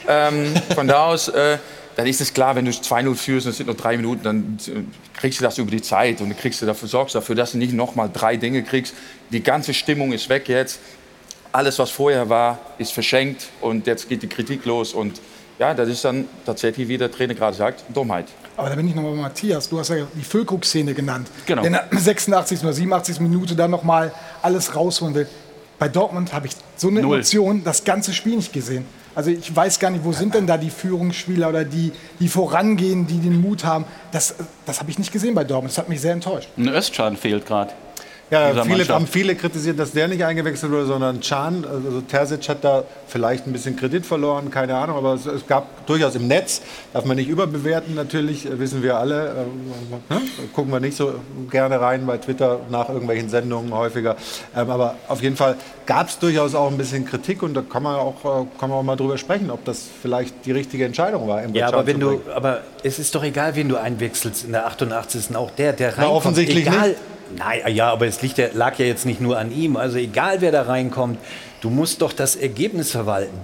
Ähm, 0.08 0.52
von 0.74 0.88
da 0.88 1.06
aus, 1.06 1.28
äh, 1.28 1.58
dann 1.94 2.06
ist 2.08 2.20
es 2.20 2.34
klar, 2.34 2.56
wenn 2.56 2.64
du 2.64 2.72
2-0 2.72 3.14
führst 3.14 3.46
und 3.46 3.50
es 3.50 3.58
sind 3.58 3.68
noch 3.68 3.76
drei 3.76 3.96
Minuten, 3.96 4.24
dann 4.24 4.58
äh, 4.66 4.80
kriegst 5.20 5.38
du 5.38 5.44
das 5.44 5.56
über 5.58 5.70
die 5.70 5.82
Zeit 5.82 6.20
und 6.20 6.30
dann 6.30 6.36
kriegst 6.36 6.60
du 6.62 6.66
dafür, 6.66 6.88
sorgst 6.88 7.14
dafür, 7.14 7.36
dass 7.36 7.52
du 7.52 7.58
nicht 7.58 7.74
noch 7.74 7.94
mal 7.94 8.10
drei 8.12 8.36
Dinge 8.36 8.64
kriegst. 8.64 8.92
Die 9.30 9.40
ganze 9.40 9.72
Stimmung 9.72 10.12
ist 10.12 10.28
weg 10.28 10.48
jetzt. 10.48 10.80
Alles, 11.52 11.78
was 11.78 11.90
vorher 11.90 12.28
war, 12.28 12.58
ist 12.78 12.92
verschenkt 12.92 13.48
und 13.60 13.86
jetzt 13.86 14.08
geht 14.08 14.22
die 14.22 14.28
Kritik 14.28 14.64
los 14.64 14.94
und 14.94 15.20
ja, 15.58 15.74
das 15.74 15.88
ist 15.88 16.04
dann 16.04 16.26
tatsächlich, 16.46 16.88
wie 16.88 16.96
der 16.96 17.12
Trainer 17.12 17.34
gerade 17.34 17.54
sagt, 17.54 17.84
Dummheit. 17.94 18.26
Aber 18.56 18.70
da 18.70 18.74
bin 18.74 18.88
ich 18.88 18.94
nochmal 18.94 19.12
bei 19.12 19.20
Matthias. 19.20 19.68
Du 19.68 19.78
hast 19.78 19.90
ja 19.90 20.06
die 20.14 20.24
Füllkrug-Szene 20.24 20.94
genannt. 20.94 21.28
Genau. 21.46 21.62
Wenn 21.62 21.74
er 21.74 21.86
86. 21.90 22.62
oder 22.62 22.72
87. 22.72 23.20
Minute 23.20 23.54
dann 23.54 23.70
nochmal 23.70 24.12
alles 24.40 24.74
rausholen 24.74 25.14
will. 25.14 25.26
Bei 25.78 25.88
Dortmund 25.88 26.32
habe 26.32 26.46
ich 26.46 26.52
so 26.76 26.88
eine 26.88 27.02
Null. 27.02 27.16
Emotion 27.16 27.62
das 27.64 27.84
ganze 27.84 28.12
Spiel 28.12 28.36
nicht 28.36 28.52
gesehen. 28.52 28.86
Also 29.14 29.30
ich 29.30 29.54
weiß 29.54 29.78
gar 29.78 29.90
nicht, 29.90 30.04
wo 30.04 30.12
sind 30.12 30.34
denn 30.34 30.46
da 30.46 30.56
die 30.56 30.70
Führungsspieler 30.70 31.48
oder 31.50 31.64
die, 31.64 31.92
die 32.18 32.28
vorangehen, 32.28 33.06
die 33.06 33.18
den 33.18 33.40
Mut 33.40 33.64
haben. 33.64 33.84
Das, 34.10 34.34
das 34.64 34.80
habe 34.80 34.90
ich 34.90 34.98
nicht 34.98 35.12
gesehen 35.12 35.34
bei 35.34 35.44
Dortmund. 35.44 35.70
Das 35.70 35.78
hat 35.78 35.88
mich 35.88 36.00
sehr 36.00 36.12
enttäuscht. 36.12 36.48
Ein 36.56 36.68
Östschan 36.68 37.16
fehlt 37.16 37.46
gerade. 37.46 37.72
Ja, 38.32 38.64
viele, 38.64 38.88
haben 38.88 39.06
viele 39.06 39.36
kritisiert, 39.36 39.78
dass 39.78 39.92
der 39.92 40.08
nicht 40.08 40.24
eingewechselt 40.24 40.72
wurde, 40.72 40.86
sondern 40.86 41.20
Can. 41.20 41.66
Also 41.66 42.00
Terzic 42.00 42.48
hat 42.48 42.64
da 42.64 42.84
vielleicht 43.06 43.46
ein 43.46 43.52
bisschen 43.52 43.76
Kredit 43.76 44.06
verloren, 44.06 44.50
keine 44.50 44.74
Ahnung. 44.74 44.96
Aber 44.96 45.12
es, 45.12 45.26
es 45.26 45.46
gab 45.46 45.86
durchaus 45.86 46.14
im 46.14 46.28
Netz, 46.28 46.62
darf 46.94 47.04
man 47.04 47.18
nicht 47.18 47.28
überbewerten 47.28 47.94
natürlich, 47.94 48.46
äh, 48.46 48.58
wissen 48.58 48.82
wir 48.82 48.96
alle. 48.96 49.28
Äh, 50.10 50.14
ne? 50.14 50.22
Gucken 50.54 50.72
wir 50.72 50.80
nicht 50.80 50.96
so 50.96 51.12
gerne 51.50 51.78
rein 51.78 52.06
bei 52.06 52.16
Twitter 52.16 52.60
nach 52.70 52.88
irgendwelchen 52.88 53.28
Sendungen 53.28 53.74
häufiger. 53.74 54.16
Ähm, 54.56 54.70
aber 54.70 54.94
auf 55.08 55.22
jeden 55.22 55.36
Fall 55.36 55.56
gab 55.84 56.08
es 56.08 56.18
durchaus 56.18 56.54
auch 56.54 56.70
ein 56.70 56.78
bisschen 56.78 57.04
Kritik 57.04 57.42
und 57.42 57.52
da 57.52 57.60
kann 57.60 57.82
man 57.82 57.96
auch, 57.96 58.14
äh, 58.24 58.46
kann 58.58 58.70
man 58.70 58.78
auch 58.78 58.82
mal 58.82 58.96
drüber 58.96 59.18
sprechen, 59.18 59.50
ob 59.50 59.66
das 59.66 59.86
vielleicht 60.00 60.46
die 60.46 60.52
richtige 60.52 60.86
Entscheidung 60.86 61.28
war. 61.28 61.46
Ja, 61.48 61.68
aber 61.68 61.86
wenn 61.86 62.00
du, 62.00 62.22
aber 62.34 62.62
es 62.82 62.98
ist 62.98 63.14
doch 63.14 63.24
egal, 63.24 63.54
wen 63.54 63.68
du 63.68 63.76
einwechselst 63.76 64.44
in 64.44 64.52
der 64.52 64.66
88. 64.66 65.36
Auch 65.36 65.50
der, 65.50 65.72
der 65.72 65.90
Na, 65.90 66.02
reinkommt. 66.02 66.16
offensichtlich 66.16 66.66
egal, 66.66 66.88
nicht. 66.90 67.00
Nein, 67.38 67.74
ja, 67.74 67.90
aber 67.90 68.06
es 68.06 68.20
liegt, 68.22 68.38
lag 68.54 68.78
ja 68.78 68.86
jetzt 68.86 69.06
nicht 69.06 69.20
nur 69.20 69.38
an 69.38 69.52
ihm. 69.52 69.76
Also 69.76 69.98
egal, 69.98 70.40
wer 70.40 70.52
da 70.52 70.62
reinkommt, 70.62 71.18
du 71.60 71.70
musst 71.70 72.02
doch 72.02 72.12
das 72.12 72.36
Ergebnis 72.36 72.90
verwalten. 72.90 73.38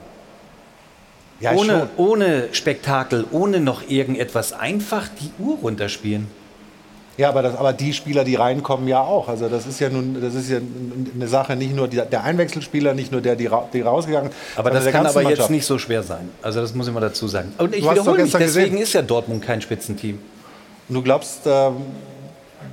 Ja, 1.41 1.53
ohne, 1.53 1.89
schon. 1.97 2.07
ohne 2.07 2.49
Spektakel, 2.53 3.24
ohne 3.30 3.61
noch 3.61 3.89
irgendetwas. 3.89 4.53
Einfach 4.53 5.09
die 5.20 5.30
Uhr 5.43 5.59
runterspielen. 5.59 6.26
Ja, 7.18 7.28
aber, 7.30 7.42
das, 7.42 7.56
aber 7.56 7.72
die 7.72 7.92
Spieler, 7.92 8.22
die 8.24 8.36
reinkommen, 8.36 8.86
ja 8.88 9.00
auch. 9.00 9.28
Also 9.28 9.48
das 9.48 9.66
ist 9.66 9.80
ja 9.80 9.88
nun, 9.90 10.20
das 10.22 10.34
ist 10.34 10.48
ja 10.50 10.58
eine 11.14 11.26
Sache, 11.28 11.56
nicht 11.56 11.74
nur 11.74 11.88
die, 11.88 11.96
der 12.00 12.22
Einwechselspieler, 12.22 12.94
nicht 12.94 13.10
nur 13.10 13.20
der, 13.20 13.34
die, 13.34 13.46
ra- 13.46 13.68
die 13.72 13.80
rausgegangen, 13.80 14.30
Aber 14.54 14.70
das 14.70 14.86
kann 14.86 15.04
aber 15.04 15.20
jetzt 15.22 15.30
Mannschaft. 15.30 15.50
nicht 15.50 15.66
so 15.66 15.78
schwer 15.78 16.04
sein. 16.04 16.28
Also 16.42 16.60
das 16.60 16.74
muss 16.74 16.86
ich 16.86 16.94
mal 16.94 17.00
dazu 17.00 17.26
sagen. 17.26 17.52
Und 17.58 17.74
ich 17.74 17.82
Du 17.84 17.90
wiederhole 17.90 18.22
mich, 18.22 18.30
deswegen 18.32 18.70
gesehen. 18.70 18.78
ist 18.82 18.92
ja 18.92 19.02
Dortmund 19.02 19.42
kein 19.44 19.60
Spitzenteam. 19.60 20.20
Und 20.88 20.94
du 20.94 21.02
glaubst, 21.02 21.40
ähm, 21.46 21.76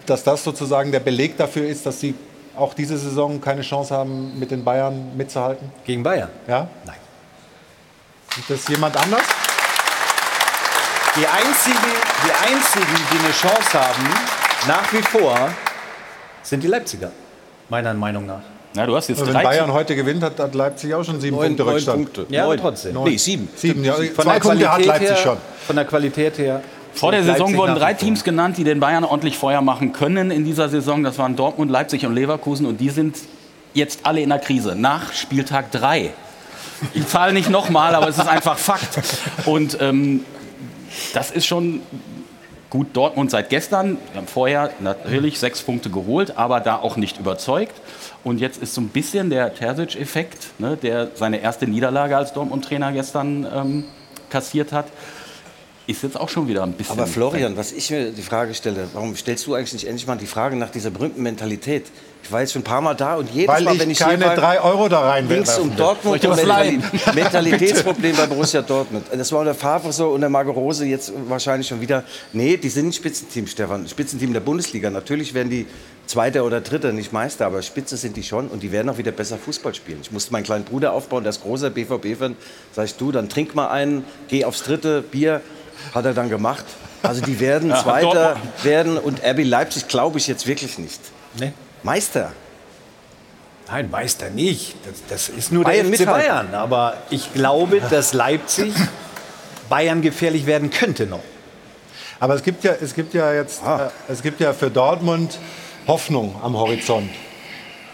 dass 0.06 0.24
das 0.24 0.44
sozusagen 0.44 0.92
der 0.92 1.00
Beleg 1.00 1.36
dafür 1.38 1.68
ist, 1.68 1.86
dass 1.88 2.00
sie 2.00 2.14
auch 2.56 2.76
diese 2.76 2.98
Saison 3.00 3.42
keine 3.42 3.62
Chance 3.64 3.96
haben, 3.96 4.38
mit 4.40 4.52
den 4.52 4.64
Bayern 4.64 5.18
mitzuhalten? 5.18 5.72
Gegen 5.86 6.04
Bayern? 6.04 6.30
Ja? 6.48 6.68
Nein. 6.86 6.96
Ist 8.38 8.50
das 8.50 8.68
jemand 8.68 8.96
anders? 8.96 9.24
Die 11.18 11.26
einzigen, 11.26 11.92
die 12.26 12.54
einzigen, 12.54 12.96
die 13.14 13.20
eine 13.20 13.32
Chance 13.34 13.74
haben, 13.80 14.06
nach 14.68 14.92
wie 14.94 15.02
vor, 15.02 15.36
sind 16.44 16.64
die 16.64 16.68
Leipziger. 16.68 17.12
Meiner 17.70 17.94
Meinung 17.94 18.26
nach. 18.26 18.42
Ja, 18.76 18.86
du 18.86 18.96
hast 18.96 19.08
jetzt 19.08 19.26
Wenn 19.26 19.34
drei 19.34 19.44
Bayern 19.44 19.72
heute 19.72 19.96
gewinnt, 19.96 20.22
hat, 20.22 20.38
hat 20.40 20.54
Leipzig 20.54 20.94
auch 20.94 21.04
schon 21.04 21.20
sieben 21.22 21.36
Neun- 21.38 21.48
Punkte 21.48 21.64
neun 21.64 21.74
Rückstand. 21.74 22.14
Punkte. 22.14 22.26
Ja, 22.34 22.44
aber 22.44 22.58
trotzdem. 22.58 22.94
Neun. 22.94 23.10
Nee, 23.10 23.18
sieben. 23.18 23.48
Sieben, 23.56 23.84
ja. 23.84 23.94
Von 23.94 24.06
Zwei 24.14 24.34
der 24.34 24.40
Punkte 24.40 24.50
hat 24.50 24.82
Qualität 24.82 24.88
Leipzig 24.88 25.10
her, 25.10 25.18
schon. 25.18 25.38
Von 25.66 25.76
der 25.78 25.86
Qualität 25.86 26.38
her. 26.38 26.62
Vor 26.94 27.12
der 27.12 27.24
sind 27.24 27.32
Saison 27.34 27.48
Leipzig 27.48 27.58
wurden 27.60 27.76
drei. 27.76 27.94
Teams 27.94 28.24
genannt, 28.24 28.58
die 28.58 28.64
den 28.66 28.80
Bayern 28.80 29.04
ordentlich 29.06 29.38
Feuer 29.38 29.62
machen 29.62 29.94
können 29.94 30.30
in 30.32 30.44
dieser 30.46 30.68
Saison. 30.70 31.04
Das 31.04 31.18
waren 31.18 31.36
Dortmund, 31.36 31.72
Leipzig 31.72 32.06
und 32.06 32.14
Leverkusen. 32.14 32.66
Und 32.66 32.80
die 32.80 32.90
sind 32.90 33.18
jetzt 33.74 34.02
alle 34.04 34.22
in 34.22 34.30
der 34.30 34.40
Krise. 34.40 34.76
Nach 34.76 35.12
Spieltag 35.14 35.72
3. 35.72 36.12
Ich 36.94 37.08
zahle 37.08 37.32
nicht 37.34 37.50
nochmal, 37.50 37.96
aber 37.96 38.10
es 38.10 38.18
ist 38.18 38.28
einfach 38.28 38.58
Fakt. 38.58 39.00
Und 39.46 39.78
ähm, 39.82 40.26
das 41.14 41.32
ist 41.32 41.46
schon 41.46 41.82
gut. 42.76 42.88
Dortmund 42.94 43.32
seit 43.32 43.50
gestern. 43.50 43.98
Wir 44.12 44.22
haben 44.22 44.28
vorher 44.28 44.70
natürlich 44.82 45.40
sechs 45.40 45.62
Punkte 45.62 45.90
geholt, 45.90 46.38
aber 46.38 46.60
da 46.60 46.76
auch 46.76 46.98
nicht 46.98 47.20
überzeugt. 47.20 47.74
Und 48.24 48.40
jetzt 48.40 48.62
ist 48.62 48.74
so 48.74 48.82
ein 48.82 48.90
bisschen 48.90 49.30
der 49.30 49.54
Terzic-Effekt, 49.54 50.60
ne, 50.60 50.76
der 50.76 51.12
seine 51.16 51.40
erste 51.40 51.68
Niederlage 51.68 52.18
als 52.18 52.34
Dortmund-Trainer 52.34 52.92
gestern 52.92 53.48
ähm, 53.54 53.84
kassiert 54.30 54.74
hat, 54.74 54.88
ist 55.88 56.04
jetzt 56.04 56.20
auch 56.20 56.30
schon 56.30 56.48
wieder 56.48 56.64
ein 56.64 56.74
bisschen. 56.74 57.00
Aber 57.00 57.08
Florian, 57.08 57.56
was 57.56 57.72
ich 57.72 57.92
mir 57.92 58.12
die 58.12 58.22
Frage 58.22 58.54
stelle, 58.54 58.88
warum 58.94 59.16
stellst 59.16 59.46
du 59.48 59.54
eigentlich 59.54 59.74
nicht 59.74 59.88
endlich 59.88 60.08
mal 60.08 60.18
die 60.18 60.26
Frage 60.26 60.56
nach 60.56 60.72
dieser 60.72 60.90
berühmten 60.90 61.22
Mentalität? 61.22 61.86
Ich 62.26 62.32
war 62.32 62.42
jetzt 62.42 62.54
schon 62.54 62.62
ein 62.62 62.66
paar 62.66 62.82
Mal 62.82 62.96
da 62.96 63.18
und 63.18 63.30
jedes 63.30 63.54
Weil 63.56 63.64
Mal, 63.64 63.76
ich 63.76 63.80
wenn 63.82 63.92
ich 63.92 64.00
keine 64.00 64.26
war, 64.26 64.36
drei 64.36 64.60
Euro 64.60 64.90
da 64.90 65.02
rein 65.02 65.28
ging 65.30 65.44
es 65.44 65.60
um 65.60 65.70
will. 65.70 65.78
Dortmund 65.78 66.26
und? 66.26 66.40
Mentali- 66.40 66.82
Mentalitätsproblem 67.14 68.16
bei 68.16 68.26
Borussia 68.26 68.64
Dortmund. 68.64 69.06
Das 69.16 69.32
war 69.32 69.42
unter 69.42 69.54
Favre 69.54 69.94
so, 69.94 70.08
unter 70.10 70.28
Marco 70.28 70.50
Rose 70.50 70.86
jetzt 70.86 71.14
wahrscheinlich 71.28 71.68
schon 71.68 71.82
wieder. 71.82 72.04
Nee, 72.34 72.58
die 72.58 72.70
sind 72.70 72.88
ein 72.88 72.94
Spitzenteam, 72.94 73.46
Stefan. 73.46 73.88
Spitzenteam 73.88 74.34
der 74.34 74.40
Bundesliga. 74.40 74.90
Natürlich 74.90 75.36
werden 75.36 75.52
die 75.52 75.68
Zweiter 76.08 76.46
oder 76.46 76.62
Dritter 76.62 76.92
nicht 76.94 77.14
Meister, 77.14 77.46
aber 77.46 77.62
Spitze 77.62 77.96
sind 77.96 78.18
die 78.18 78.24
schon 78.24 78.48
und 78.48 78.64
die 78.64 78.72
werden 78.72 78.90
auch 78.90 78.98
wieder 78.98 79.12
besser 79.12 79.38
Fußball 79.38 79.76
spielen. 79.76 80.00
Ich 80.02 80.12
musste 80.12 80.32
meinen 80.34 80.44
kleinen 80.44 80.64
Bruder 80.66 80.94
aufbauen, 80.94 81.24
der 81.24 81.30
ist 81.30 81.44
großer 81.44 81.70
BVB-Fan. 81.70 82.36
Sag 82.74 82.86
ich, 82.86 82.96
du, 82.96 83.12
dann 83.12 83.30
trink 83.30 83.54
mal 83.54 83.68
einen, 83.68 84.04
geh 84.30 84.46
aufs 84.46 84.64
dritte 84.64 85.04
Bier. 85.04 85.42
Hat 85.94 86.06
er 86.06 86.14
dann 86.16 86.30
gemacht. 86.30 86.66
Also 87.04 87.22
die 87.22 87.40
werden 87.40 87.70
Zweiter 87.76 88.38
werden 88.64 88.98
und 88.98 89.22
RB 89.24 89.44
Leipzig 89.44 89.88
glaube 89.88 90.18
ich 90.18 90.26
jetzt 90.28 90.48
wirklich 90.48 90.80
nicht. 90.80 91.00
Nee. 91.40 91.54
Meister. 91.86 92.32
Nein, 93.68 93.90
Meister 93.92 94.30
nicht. 94.32 94.76
Das, 94.86 95.04
das 95.08 95.30
ist 95.30 95.52
nur 95.52 95.64
Bayern 95.64 95.92
der 95.92 96.00
FC. 96.00 96.06
Bayern. 96.08 96.54
Aber 96.56 96.98
ich 97.12 97.32
glaube, 97.34 97.80
dass 97.80 98.14
Leipzig 98.14 98.74
Bayern 99.70 100.02
gefährlich 100.02 100.48
werden 100.48 100.72
könnte 100.72 101.06
noch. 101.06 101.22
Aber 102.20 102.34
es 102.34 102.42
gibt 102.44 102.64
ja, 102.64 102.74
es 102.82 102.96
gibt 102.96 103.14
ja 103.14 103.32
jetzt, 103.34 103.62
Ah. 103.64 103.92
äh, 104.10 104.12
es 104.12 104.24
gibt 104.24 104.40
ja 104.40 104.54
für 104.54 104.72
Dortmund 104.72 105.38
Hoffnung 105.88 106.40
am 106.44 106.58
Horizont. 106.58 107.12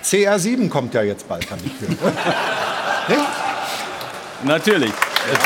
CR7 0.06 0.70
kommt 0.70 0.94
ja 0.94 1.04
jetzt 1.04 1.28
bald, 1.28 1.50
habe 1.52 1.62
ich. 1.66 1.90
Nicht? 1.90 3.22
Natürlich. 4.44 4.92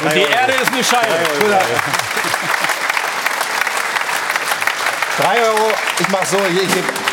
Und 0.03 0.13
die 0.13 0.19
Erde 0.19 0.53
ist 0.61 0.71
eine 0.71 0.83
Scheibe. 0.83 1.15
Drei 5.17 5.41
Euro, 5.41 5.71
ich 5.99 6.09
mach 6.09 6.25
so, 6.25 6.37
hier, 6.51 6.63
ich 6.63 7.04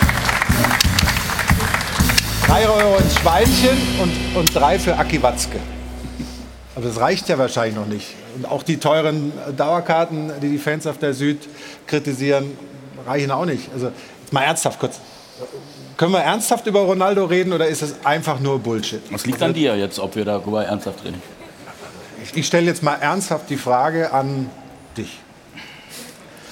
drei 2.53 2.69
Euro 2.69 2.99
ins 2.99 3.15
Schweinchen 3.15 3.79
und, 3.99 4.37
und 4.37 4.55
drei 4.55 4.79
für 4.79 4.95
Aki 4.95 5.23
Watzke. 5.23 5.59
Aber 6.75 6.85
das 6.85 7.01
reicht 7.01 7.27
ja 7.31 7.39
wahrscheinlich 7.39 7.77
noch 7.77 7.87
nicht. 7.87 8.09
Und 8.37 8.45
auch 8.45 8.63
die 8.63 8.77
teuren 8.77 9.33
Dauerkarten, 9.57 10.31
die 10.43 10.51
die 10.51 10.59
Fans 10.59 10.87
auf 10.87 10.99
der 10.99 11.15
Süd 11.15 11.49
kritisieren, 11.87 12.55
reichen 13.07 13.31
auch 13.31 13.47
nicht. 13.47 13.71
Also 13.73 13.91
jetzt 14.21 14.35
mal 14.35 14.43
ernsthaft 14.43 14.79
kurz. 14.79 15.01
Können 15.97 16.13
wir 16.13 16.21
ernsthaft 16.21 16.67
über 16.67 16.81
Ronaldo 16.81 17.25
reden 17.25 17.55
oder 17.55 17.69
ist 17.69 17.81
es 17.81 17.95
einfach 18.05 18.39
nur 18.39 18.59
Bullshit? 18.59 19.01
Das 19.11 19.25
liegt 19.25 19.43
an 19.43 19.55
dir 19.55 19.75
jetzt, 19.79 19.99
ob 19.99 20.15
wir 20.15 20.27
darüber 20.27 20.63
ernsthaft 20.63 21.07
reden. 21.07 21.23
Ich, 22.23 22.37
ich 22.37 22.47
stelle 22.47 22.67
jetzt 22.67 22.83
mal 22.83 22.97
ernsthaft 22.97 23.49
die 23.49 23.57
Frage 23.57 24.13
an 24.13 24.51
dich. 24.99 25.21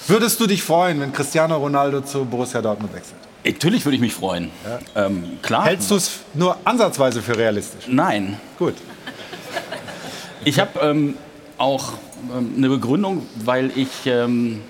Würdest 0.07 0.39
du 0.39 0.47
dich 0.47 0.63
freuen, 0.63 0.99
wenn 0.99 1.13
Cristiano 1.13 1.57
Ronaldo 1.57 2.01
zu 2.01 2.25
Borussia 2.25 2.59
Dortmund 2.59 2.91
wechselt? 2.91 3.20
Natürlich 3.43 3.85
würde 3.85 3.95
ich 3.95 4.01
mich 4.01 4.13
freuen. 4.13 4.51
Ähm, 4.95 5.39
klar. 5.41 5.65
Hältst 5.65 5.89
du 5.89 5.95
es 5.95 6.19
nur 6.33 6.57
ansatzweise 6.63 7.21
für 7.21 7.37
realistisch? 7.37 7.85
Nein. 7.87 8.39
Gut. 8.59 8.75
Ich 10.43 10.59
habe 10.59 10.79
ähm, 10.79 11.17
auch 11.57 11.93
ähm, 12.35 12.53
eine 12.57 12.69
Begründung, 12.69 13.25
weil 13.43 13.71
ich 13.75 14.05
ähm, 14.05 14.61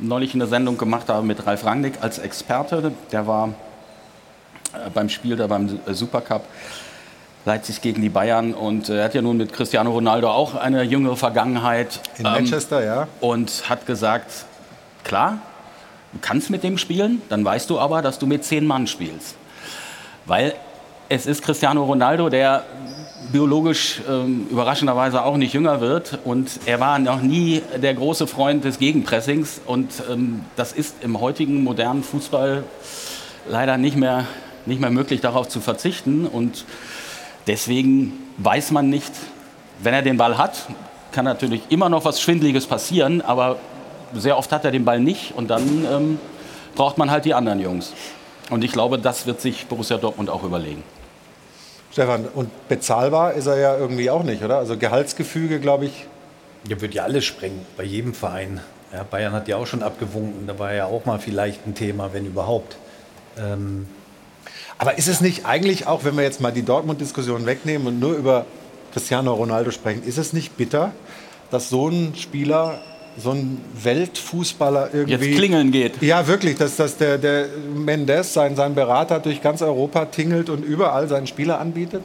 neulich 0.00 0.34
eine 0.34 0.46
Sendung 0.46 0.78
gemacht 0.78 1.08
habe 1.08 1.26
mit 1.26 1.46
Ralf 1.46 1.64
Rangnick 1.64 1.94
als 2.00 2.18
Experte. 2.18 2.92
Der 3.12 3.26
war 3.26 3.48
äh, 4.74 4.90
beim 4.92 5.08
Spiel 5.08 5.36
da 5.36 5.46
beim 5.46 5.80
Supercup 5.86 6.44
Leipzig 7.44 7.80
gegen 7.80 8.02
die 8.02 8.10
Bayern 8.10 8.52
und 8.52 8.90
äh, 8.90 8.98
er 8.98 9.04
hat 9.04 9.14
ja 9.14 9.22
nun 9.22 9.38
mit 9.38 9.52
Cristiano 9.52 9.90
Ronaldo 9.90 10.28
auch 10.28 10.54
eine 10.54 10.82
jüngere 10.82 11.16
Vergangenheit. 11.16 12.00
In 12.18 12.24
Manchester, 12.24 12.84
ja. 12.84 13.08
Und 13.20 13.70
hat 13.70 13.86
gesagt, 13.86 14.44
klar, 15.04 15.38
du 16.18 16.26
kannst 16.26 16.50
mit 16.50 16.64
dem 16.64 16.78
spielen, 16.78 17.22
dann 17.28 17.44
weißt 17.44 17.70
du 17.70 17.78
aber, 17.78 18.02
dass 18.02 18.18
du 18.18 18.26
mit 18.26 18.44
zehn 18.44 18.66
Mann 18.66 18.86
spielst. 18.88 19.36
Weil 20.26 20.54
es 21.08 21.26
ist 21.26 21.42
Cristiano 21.42 21.84
Ronaldo, 21.84 22.28
der 22.28 22.64
biologisch 23.32 24.02
ähm, 24.08 24.46
überraschenderweise 24.50 25.24
auch 25.24 25.36
nicht 25.36 25.52
jünger 25.52 25.80
wird. 25.80 26.18
Und 26.24 26.50
er 26.66 26.80
war 26.80 26.98
noch 26.98 27.22
nie 27.22 27.62
der 27.80 27.94
große 27.94 28.26
Freund 28.26 28.64
des 28.64 28.78
Gegenpressings. 28.78 29.60
Und 29.64 29.90
ähm, 30.10 30.44
das 30.56 30.72
ist 30.72 31.02
im 31.02 31.20
heutigen 31.20 31.62
modernen 31.62 32.02
Fußball 32.02 32.64
leider 33.48 33.78
nicht 33.78 33.96
mehr, 33.96 34.26
nicht 34.66 34.80
mehr 34.80 34.90
möglich, 34.90 35.20
darauf 35.20 35.48
zu 35.48 35.60
verzichten. 35.60 36.26
Und 36.26 36.64
deswegen 37.46 38.12
weiß 38.38 38.72
man 38.72 38.90
nicht, 38.90 39.12
wenn 39.80 39.94
er 39.94 40.02
den 40.02 40.16
Ball 40.16 40.36
hat, 40.36 40.66
kann 41.12 41.24
natürlich 41.24 41.62
immer 41.68 41.88
noch 41.88 42.04
was 42.04 42.20
Schwindliges 42.20 42.66
passieren, 42.66 43.22
aber 43.22 43.58
sehr 44.14 44.36
oft 44.36 44.52
hat 44.52 44.64
er 44.64 44.70
den 44.70 44.84
Ball 44.84 45.00
nicht 45.00 45.34
und 45.34 45.48
dann 45.48 45.86
ähm, 45.90 46.20
braucht 46.74 46.98
man 46.98 47.10
halt 47.10 47.24
die 47.24 47.34
anderen 47.34 47.60
Jungs. 47.60 47.92
Und 48.50 48.64
ich 48.64 48.72
glaube, 48.72 48.98
das 48.98 49.26
wird 49.26 49.40
sich 49.40 49.66
Borussia 49.66 49.98
Dortmund 49.98 50.30
auch 50.30 50.42
überlegen. 50.42 50.82
Stefan, 51.92 52.26
und 52.34 52.68
bezahlbar 52.68 53.34
ist 53.34 53.46
er 53.46 53.58
ja 53.58 53.76
irgendwie 53.76 54.10
auch 54.10 54.22
nicht, 54.22 54.42
oder? 54.42 54.58
Also 54.58 54.76
Gehaltsgefüge, 54.76 55.58
glaube 55.60 55.86
ich. 55.86 56.06
Der 56.68 56.80
wird 56.80 56.94
ja 56.94 57.04
alles 57.04 57.24
sprengen, 57.24 57.64
bei 57.76 57.84
jedem 57.84 58.14
Verein. 58.14 58.60
Ja, 58.92 59.02
Bayern 59.02 59.32
hat 59.32 59.48
ja 59.48 59.56
auch 59.56 59.66
schon 59.66 59.82
abgewunken, 59.82 60.46
da 60.46 60.58
war 60.58 60.72
ja 60.72 60.86
auch 60.86 61.04
mal 61.04 61.18
vielleicht 61.18 61.66
ein 61.66 61.74
Thema, 61.74 62.12
wenn 62.12 62.26
überhaupt. 62.26 62.76
Ähm 63.38 63.86
Aber 64.78 64.96
ist 64.96 65.08
es 65.08 65.20
nicht 65.20 65.44
eigentlich 65.44 65.86
auch, 65.86 66.04
wenn 66.04 66.16
wir 66.16 66.24
jetzt 66.24 66.40
mal 66.40 66.52
die 66.52 66.62
Dortmund-Diskussion 66.62 67.46
wegnehmen 67.46 67.86
und 67.86 68.00
nur 68.00 68.14
über 68.14 68.46
Cristiano 68.92 69.34
Ronaldo 69.34 69.70
sprechen, 69.70 70.02
ist 70.04 70.18
es 70.18 70.32
nicht 70.32 70.56
bitter, 70.56 70.92
dass 71.50 71.68
so 71.68 71.88
ein 71.88 72.14
Spieler 72.16 72.80
so 73.18 73.32
ein 73.32 73.60
Weltfußballer 73.82 74.90
irgendwie. 74.94 75.26
Jetzt 75.26 75.36
klingeln 75.36 75.70
geht. 75.70 76.00
Ja, 76.02 76.26
wirklich, 76.26 76.56
dass, 76.56 76.76
dass 76.76 76.96
der, 76.96 77.18
der 77.18 77.46
Mendes, 77.74 78.32
sein, 78.32 78.56
sein 78.56 78.74
Berater, 78.74 79.18
durch 79.20 79.42
ganz 79.42 79.62
Europa 79.62 80.06
tingelt 80.06 80.48
und 80.48 80.64
überall 80.64 81.08
seinen 81.08 81.26
Spieler 81.26 81.60
anbietet? 81.60 82.02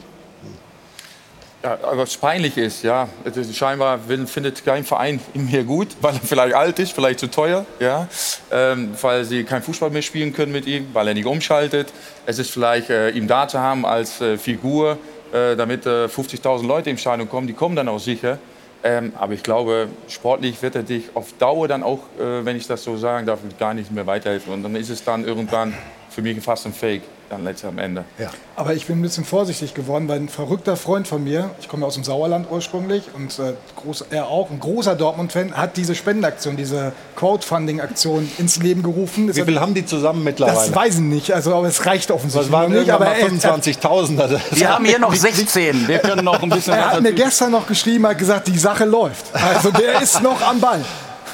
Ja, 1.62 1.78
was 1.92 2.14
peinlich 2.18 2.58
ist, 2.58 2.82
ja. 2.82 3.08
Es 3.24 3.38
ist 3.38 3.56
scheinbar 3.56 3.98
findet 4.26 4.62
kein 4.66 4.84
Verein 4.84 5.18
ihn 5.32 5.46
hier 5.46 5.64
gut, 5.64 5.88
weil 6.02 6.12
er 6.12 6.20
vielleicht 6.20 6.54
alt 6.54 6.78
ist, 6.78 6.92
vielleicht 6.92 7.20
zu 7.20 7.28
teuer, 7.28 7.64
ja. 7.80 8.06
Ähm, 8.52 8.90
weil 9.00 9.24
sie 9.24 9.44
kein 9.44 9.62
Fußball 9.62 9.88
mehr 9.88 10.02
spielen 10.02 10.34
können 10.34 10.52
mit 10.52 10.66
ihm, 10.66 10.88
weil 10.92 11.08
er 11.08 11.14
nicht 11.14 11.24
umschaltet. 11.24 11.90
Es 12.26 12.38
ist 12.38 12.50
vielleicht, 12.50 12.90
äh, 12.90 13.08
ihm 13.10 13.26
da 13.26 13.48
zu 13.48 13.60
haben 13.60 13.86
als 13.86 14.20
äh, 14.20 14.36
Figur, 14.36 14.98
äh, 15.32 15.56
damit 15.56 15.86
50.000 15.86 16.66
Leute 16.66 16.90
im 16.90 16.98
Stadion 16.98 17.30
kommen. 17.30 17.46
Die 17.46 17.54
kommen 17.54 17.76
dann 17.76 17.88
auch 17.88 17.98
sicher. 17.98 18.38
Ähm, 18.86 19.14
aber 19.16 19.32
ich 19.32 19.42
glaube, 19.42 19.88
sportlich 20.08 20.60
wird 20.60 20.76
er 20.76 20.82
dich 20.82 21.04
auf 21.14 21.32
Dauer 21.38 21.68
dann 21.68 21.82
auch, 21.82 22.00
äh, 22.18 22.44
wenn 22.44 22.54
ich 22.54 22.66
das 22.66 22.84
so 22.84 22.98
sagen 22.98 23.26
darf, 23.26 23.40
gar 23.58 23.72
nicht 23.72 23.90
mehr 23.90 24.06
weiterhelfen. 24.06 24.52
Und 24.52 24.62
dann 24.62 24.76
ist 24.76 24.90
es 24.90 25.02
dann 25.02 25.24
irgendwann 25.24 25.72
für 26.14 26.22
mich 26.22 26.40
fast 26.42 26.64
ein 26.66 26.72
Fake, 26.72 27.02
dann 27.28 27.42
letztlich 27.42 27.68
am 27.68 27.78
Ende. 27.78 28.04
Ja. 28.18 28.30
Aber 28.54 28.74
ich 28.74 28.86
bin 28.86 29.00
ein 29.00 29.02
bisschen 29.02 29.24
vorsichtig 29.24 29.74
geworden, 29.74 30.06
weil 30.06 30.20
ein 30.20 30.28
verrückter 30.28 30.76
Freund 30.76 31.08
von 31.08 31.24
mir, 31.24 31.50
ich 31.60 31.68
komme 31.68 31.84
aus 31.84 31.94
dem 31.94 32.04
Sauerland 32.04 32.46
ursprünglich 32.50 33.04
und 33.14 33.36
äh, 33.40 33.54
groß, 33.76 34.04
er 34.10 34.28
auch, 34.28 34.50
ein 34.50 34.60
großer 34.60 34.94
Dortmund-Fan, 34.94 35.56
hat 35.56 35.76
diese 35.76 35.96
Spendenaktion, 35.96 36.56
diese 36.56 36.92
Crowdfunding-Aktion 37.16 38.30
ins 38.38 38.58
Leben 38.62 38.82
gerufen. 38.84 39.34
Wie 39.34 39.42
viel 39.42 39.58
haben 39.58 39.74
die 39.74 39.84
zusammen 39.84 40.22
mittlerweile? 40.22 40.56
Das 40.56 40.74
weiß 40.74 40.94
ich 40.96 41.00
nicht, 41.00 41.32
also, 41.32 41.52
aber 41.54 41.66
es 41.66 41.84
reicht 41.84 42.12
offensichtlich 42.12 42.50
Das 42.50 42.52
waren 42.52 42.72
nicht. 42.72 42.90
Aber 42.90 43.06
aber 43.06 43.16
er- 43.16 43.28
25.000. 43.28 44.40
Wir 44.52 44.68
haben 44.72 44.84
hier 44.84 44.98
noch 45.00 45.14
16. 45.14 45.88
Wir 45.88 45.98
können 45.98 46.24
noch 46.24 46.40
ein 46.42 46.48
bisschen 46.48 46.74
Er 46.74 46.92
hat 46.92 47.02
mir 47.02 47.12
gestern 47.12 47.50
noch 47.50 47.66
geschrieben, 47.66 48.06
hat 48.06 48.18
gesagt, 48.18 48.46
die 48.46 48.58
Sache 48.58 48.84
läuft. 48.84 49.26
Also 49.34 49.70
der 49.72 50.00
ist 50.00 50.22
noch 50.22 50.40
am 50.42 50.60
Ball. 50.60 50.84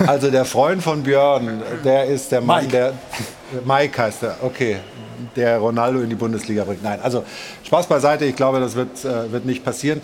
Also 0.06 0.30
der 0.30 0.44
Freund 0.44 0.82
von 0.82 1.02
Björn, 1.02 1.62
der 1.84 2.06
ist 2.06 2.32
der 2.32 2.40
Mann, 2.40 2.64
Mike. 2.64 2.72
der 2.72 2.94
Mike 3.64 4.02
heißt 4.02 4.22
er. 4.22 4.36
Okay, 4.42 4.78
der 5.36 5.58
Ronaldo 5.58 6.00
in 6.00 6.08
die 6.08 6.16
Bundesliga 6.16 6.64
bringt. 6.64 6.82
Nein, 6.82 7.00
also 7.02 7.24
Spaß 7.64 7.86
beiseite. 7.86 8.24
Ich 8.24 8.36
glaube, 8.36 8.60
das 8.60 8.74
wird, 8.74 9.04
äh, 9.04 9.30
wird 9.30 9.44
nicht 9.44 9.64
passieren. 9.64 10.00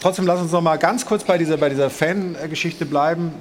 Trotzdem 0.00 0.26
lass 0.26 0.40
uns 0.40 0.52
noch 0.52 0.62
mal 0.62 0.76
ganz 0.76 1.06
kurz 1.06 1.24
bei 1.24 1.38
dieser, 1.38 1.56
bei 1.56 1.68
dieser 1.68 1.90
Fan-Geschichte 1.90 2.86
bleiben. 2.86 3.32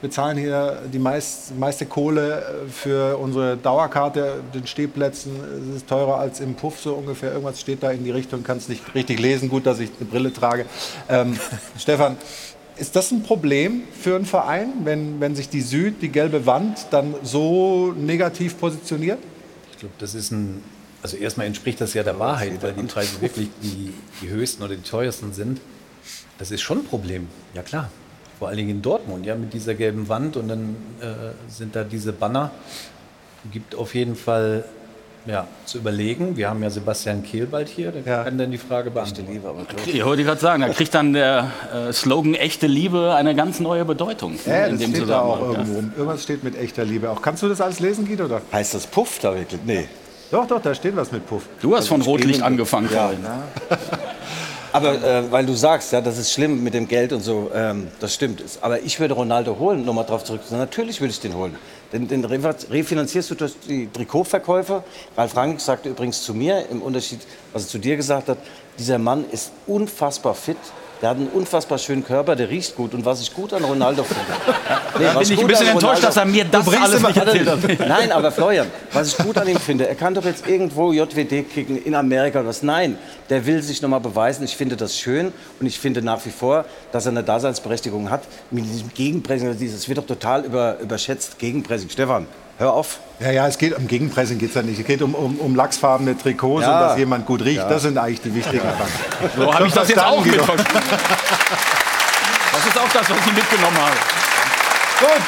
Wir 0.00 0.10
zahlen 0.10 0.36
hier 0.36 0.82
die 0.92 0.98
meist, 0.98 1.56
meiste 1.56 1.86
Kohle 1.86 2.42
äh, 2.42 2.70
für 2.70 3.16
unsere 3.16 3.56
Dauerkarte, 3.56 4.42
den 4.52 4.66
Stehplätzen. 4.66 5.32
Es 5.70 5.76
ist 5.76 5.88
teurer 5.88 6.18
als 6.18 6.40
im 6.40 6.54
Puff 6.54 6.78
so 6.78 6.94
ungefähr. 6.94 7.30
Irgendwas 7.32 7.60
steht 7.60 7.82
da 7.82 7.90
in 7.90 8.04
die 8.04 8.10
Richtung, 8.10 8.42
kann 8.42 8.58
es 8.58 8.68
nicht 8.68 8.94
richtig 8.94 9.18
lesen. 9.18 9.48
Gut, 9.48 9.66
dass 9.66 9.80
ich 9.80 9.90
eine 9.98 10.08
Brille 10.08 10.32
trage. 10.32 10.66
Ähm, 11.08 11.38
Stefan, 11.78 12.16
ist 12.76 12.96
das 12.96 13.10
ein 13.10 13.22
Problem 13.22 13.82
für 14.00 14.16
einen 14.16 14.26
Verein, 14.26 14.72
wenn, 14.84 15.20
wenn 15.20 15.36
sich 15.36 15.48
die 15.48 15.60
Süd, 15.60 16.02
die 16.02 16.08
gelbe 16.08 16.46
Wand, 16.46 16.86
dann 16.90 17.14
so 17.22 17.92
negativ 17.92 18.58
positioniert? 18.58 19.18
Ich 19.72 19.78
glaube, 19.78 19.94
das 19.98 20.14
ist 20.14 20.30
ein. 20.32 20.62
Also 21.02 21.18
erstmal 21.18 21.46
entspricht 21.46 21.80
das 21.82 21.92
ja 21.92 22.02
der 22.02 22.18
Wahrheit, 22.18 22.62
weil 22.62 22.72
die 22.72 22.84
Preise 22.84 23.20
wirklich 23.20 23.50
die, 23.62 23.92
die 24.22 24.28
höchsten 24.28 24.62
oder 24.62 24.74
die 24.74 24.82
teuersten 24.82 25.34
sind. 25.34 25.60
Das 26.38 26.50
ist 26.50 26.62
schon 26.62 26.78
ein 26.78 26.84
Problem, 26.84 27.28
ja 27.52 27.62
klar. 27.62 27.90
Vor 28.38 28.48
allen 28.48 28.56
Dingen 28.56 28.70
in 28.70 28.82
Dortmund, 28.82 29.26
ja, 29.26 29.34
mit 29.34 29.52
dieser 29.52 29.74
gelben 29.74 30.08
Wand 30.08 30.38
und 30.38 30.48
dann 30.48 30.76
äh, 31.00 31.32
sind 31.48 31.76
da 31.76 31.84
diese 31.84 32.14
Banner. 32.14 32.50
Gibt 33.52 33.74
auf 33.74 33.94
jeden 33.94 34.16
Fall 34.16 34.64
ja, 35.26 35.46
zu 35.64 35.78
überlegen. 35.78 36.36
Wir 36.36 36.50
haben 36.50 36.62
ja 36.62 36.70
Sebastian 36.70 37.22
Kehl 37.22 37.46
bald 37.46 37.68
hier, 37.68 37.92
der 37.92 38.24
kann 38.24 38.36
dann 38.38 38.50
die 38.50 38.58
Frage 38.58 38.90
beantworten. 38.90 39.38
Ich 39.86 40.04
wollte 40.04 40.24
gerade 40.24 40.40
sagen, 40.40 40.62
da 40.62 40.68
kriegt 40.68 40.94
dann 40.94 41.12
der 41.14 41.50
äh, 41.72 41.92
Slogan 41.92 42.34
echte 42.34 42.66
Liebe 42.66 43.14
eine 43.14 43.34
ganz 43.34 43.60
neue 43.60 43.84
Bedeutung. 43.84 44.38
Ja, 44.46 44.66
in 44.66 44.72
das 44.72 44.80
dem 44.80 44.94
steht 44.94 45.08
da 45.08 45.20
auch 45.20 45.38
Zusammenhang, 45.38 45.66
ja. 45.66 45.74
irgendwo. 45.74 45.98
Irgendwas 46.00 46.22
steht 46.22 46.44
mit 46.44 46.56
echter 46.58 46.84
Liebe. 46.84 47.10
Auch 47.10 47.22
kannst 47.22 47.42
du 47.42 47.48
das 47.48 47.60
alles 47.60 47.80
lesen, 47.80 48.06
Guido? 48.06 48.24
Oder? 48.26 48.42
Heißt 48.52 48.74
das 48.74 48.86
Puff 48.86 49.18
da 49.20 49.34
wirklich? 49.34 49.60
Nee. 49.64 49.88
Doch, 50.30 50.46
doch, 50.46 50.60
da 50.60 50.74
steht 50.74 50.96
was 50.96 51.12
mit 51.12 51.26
Puff. 51.26 51.44
Du 51.60 51.76
hast 51.76 51.86
von 51.88 52.00
Also 52.00 52.10
Rotlicht 52.10 52.34
spielen- 52.36 52.44
angefangen 52.46 52.88
Ja. 52.92 53.02
vorhin. 53.08 53.24
Aber 54.72 54.92
äh, 55.04 55.30
weil 55.30 55.46
du 55.46 55.54
sagst, 55.54 55.92
ja, 55.92 56.00
das 56.00 56.18
ist 56.18 56.32
schlimm 56.32 56.64
mit 56.64 56.74
dem 56.74 56.88
Geld 56.88 57.12
und 57.12 57.20
so, 57.20 57.52
ähm, 57.54 57.86
das 58.00 58.12
stimmt. 58.12 58.42
Aber 58.60 58.80
ich 58.82 58.98
würde 58.98 59.14
Ronaldo 59.14 59.56
holen, 59.60 59.84
nochmal 59.84 60.04
drauf 60.04 60.24
zurück. 60.24 60.40
Natürlich 60.50 61.00
würde 61.00 61.12
ich 61.12 61.20
den 61.20 61.34
holen. 61.36 61.54
Den, 61.94 62.08
den 62.08 62.26
refi- 62.26 62.70
refinanzierst 62.70 63.30
du 63.30 63.34
durch 63.36 63.54
die 63.68 63.88
Trikotverkäufe. 63.90 64.82
Ralf 65.16 65.36
Rangnick 65.36 65.60
sagte 65.60 65.90
übrigens 65.90 66.24
zu 66.24 66.34
mir, 66.34 66.66
im 66.68 66.82
Unterschied, 66.82 67.20
was 67.52 67.62
er 67.62 67.68
zu 67.68 67.78
dir 67.78 67.96
gesagt 67.96 68.28
hat, 68.28 68.38
dieser 68.80 68.98
Mann 68.98 69.24
ist 69.30 69.52
unfassbar 69.68 70.34
fit. 70.34 70.56
Der 71.02 71.10
hat 71.10 71.16
einen 71.16 71.28
unfassbar 71.28 71.78
schönen 71.78 72.04
Körper, 72.04 72.36
der 72.36 72.48
riecht 72.48 72.76
gut. 72.76 72.94
Und 72.94 73.04
was 73.04 73.20
ich 73.20 73.32
gut 73.32 73.52
an 73.52 73.64
Ronaldo 73.64 74.04
finde. 74.04 74.22
Da 74.94 75.12
was 75.16 75.28
bin 75.28 75.36
ich 75.36 75.42
ein 75.42 75.48
bisschen 75.48 75.66
enttäuscht, 75.66 76.04
dass 76.04 76.16
er 76.16 76.24
mir 76.24 76.44
das 76.44 76.68
alles 76.68 77.02
nicht 77.02 77.16
erzählt 77.16 77.48
hat. 77.48 77.58
Nein, 77.88 78.12
aber 78.12 78.30
Florian, 78.30 78.68
was 78.92 79.08
ich 79.08 79.16
gut 79.18 79.36
an 79.36 79.48
ihm 79.48 79.58
finde, 79.58 79.88
er 79.88 79.96
kann 79.96 80.14
doch 80.14 80.24
jetzt 80.24 80.46
irgendwo 80.46 80.92
JWD 80.92 81.50
kicken 81.52 81.82
in 81.82 81.96
Amerika 81.96 82.38
oder 82.38 82.50
was. 82.50 82.62
Nein, 82.62 82.96
der 83.28 83.44
will 83.44 83.60
sich 83.60 83.82
nochmal 83.82 83.98
beweisen. 83.98 84.44
Ich 84.44 84.56
finde 84.56 84.76
das 84.76 84.96
schön 84.96 85.32
und 85.58 85.66
ich 85.66 85.80
finde 85.80 86.00
nach 86.00 86.24
wie 86.24 86.30
vor, 86.30 86.64
dass 86.92 87.06
er 87.06 87.10
eine 87.10 87.24
Daseinsberechtigung 87.24 88.08
hat. 88.08 88.22
Mit 88.52 88.64
diesem 88.66 88.94
Gegenpressing, 88.94 89.48
also 89.48 89.58
dieses 89.58 89.88
wird 89.88 89.98
doch 89.98 90.06
total 90.06 90.44
über, 90.44 90.78
überschätzt. 90.78 91.40
Gegenpressing. 91.40 91.90
Stefan, 91.90 92.28
hör 92.58 92.72
auf. 92.72 92.98
Ja, 93.20 93.30
ja, 93.30 93.46
es 93.46 93.58
geht 93.58 93.76
um 93.76 93.86
Gegenpressing 93.86 94.38
geht 94.38 94.50
es 94.50 94.54
ja 94.54 94.62
nicht. 94.62 94.78
Es 94.80 94.86
geht 94.86 95.02
um, 95.02 95.14
um, 95.14 95.36
um 95.38 95.54
lachsfarbene 95.54 96.16
Trikots 96.18 96.62
Ja. 96.66 96.72
und 96.74 96.80
dass 96.88 96.98
jemand 96.98 97.26
gut 97.26 97.42
riecht. 97.44 97.58
Ja. 97.58 97.68
Das 97.68 97.82
sind 97.82 97.96
eigentlich 97.98 98.20
die 98.22 98.34
wichtigen 98.34 98.62
Sachen. 98.62 99.30
So 99.36 99.54
habe 99.54 99.66
ich 99.66 99.72
das 99.72 99.88
jetzt 99.88 100.02
auch 100.04 100.24
mitverstanden. 100.24 100.66
Das 102.52 102.66
ist 102.66 102.78
auch 102.78 102.88
das, 102.92 103.10
was 103.10 103.18
ich 103.26 103.32
mitgenommen 103.32 103.76
habe. 103.78 103.96
Gut. 105.00 105.22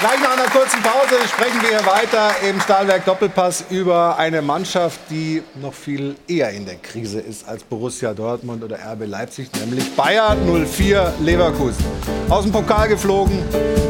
Gleich 0.00 0.20
nach 0.20 0.38
einer 0.38 0.48
kurzen 0.48 0.80
Pause 0.80 1.16
sprechen 1.26 1.60
wir 1.60 1.84
weiter 1.84 2.30
im 2.48 2.60
Stahlwerk 2.60 3.04
Doppelpass 3.04 3.64
über 3.68 4.16
eine 4.16 4.42
Mannschaft, 4.42 5.00
die 5.10 5.42
noch 5.60 5.74
viel 5.74 6.14
eher 6.28 6.50
in 6.50 6.66
der 6.66 6.76
Krise 6.76 7.18
ist 7.18 7.48
als 7.48 7.64
Borussia 7.64 8.14
Dortmund 8.14 8.62
oder 8.62 8.76
RB 8.76 9.06
Leipzig, 9.06 9.50
nämlich 9.58 9.90
Bayer 9.96 10.36
04 10.36 11.14
Leverkusen. 11.18 11.84
Aus 12.28 12.44
dem 12.44 12.52
Pokal 12.52 12.86
geflogen, 12.86 13.42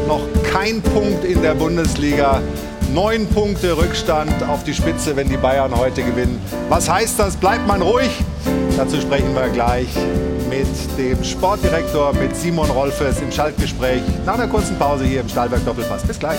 noch 0.07 0.23
kein 0.51 0.81
Punkt 0.81 1.27
in 1.27 1.43
der 1.43 1.55
Bundesliga. 1.55 2.41
Neun 2.95 3.27
Punkte 3.29 3.77
Rückstand 3.77 4.43
auf 4.45 4.65
die 4.65 4.73
Spitze, 4.73 5.15
wenn 5.15 5.29
die 5.29 5.37
Bayern 5.37 5.77
heute 5.77 6.03
gewinnen. 6.03 6.41
Was 6.71 6.89
heißt 6.89 7.19
das? 7.19 7.37
Bleibt 7.37 7.67
man 7.67 7.83
ruhig? 7.83 8.25
Dazu 8.79 8.99
sprechen 8.99 9.35
wir 9.35 9.51
gleich 9.51 9.89
mit 10.49 10.67
dem 10.97 11.23
Sportdirektor, 11.23 12.13
mit 12.15 12.35
Simon 12.35 12.71
Rolfes 12.71 13.21
im 13.21 13.31
Schaltgespräch 13.31 14.03
nach 14.25 14.35
einer 14.35 14.49
kurzen 14.49 14.79
Pause 14.79 15.05
hier 15.05 15.21
im 15.21 15.29
Stahlberg 15.29 15.65
Doppelpass. 15.65 16.03
Bis 16.03 16.19
gleich. 16.19 16.39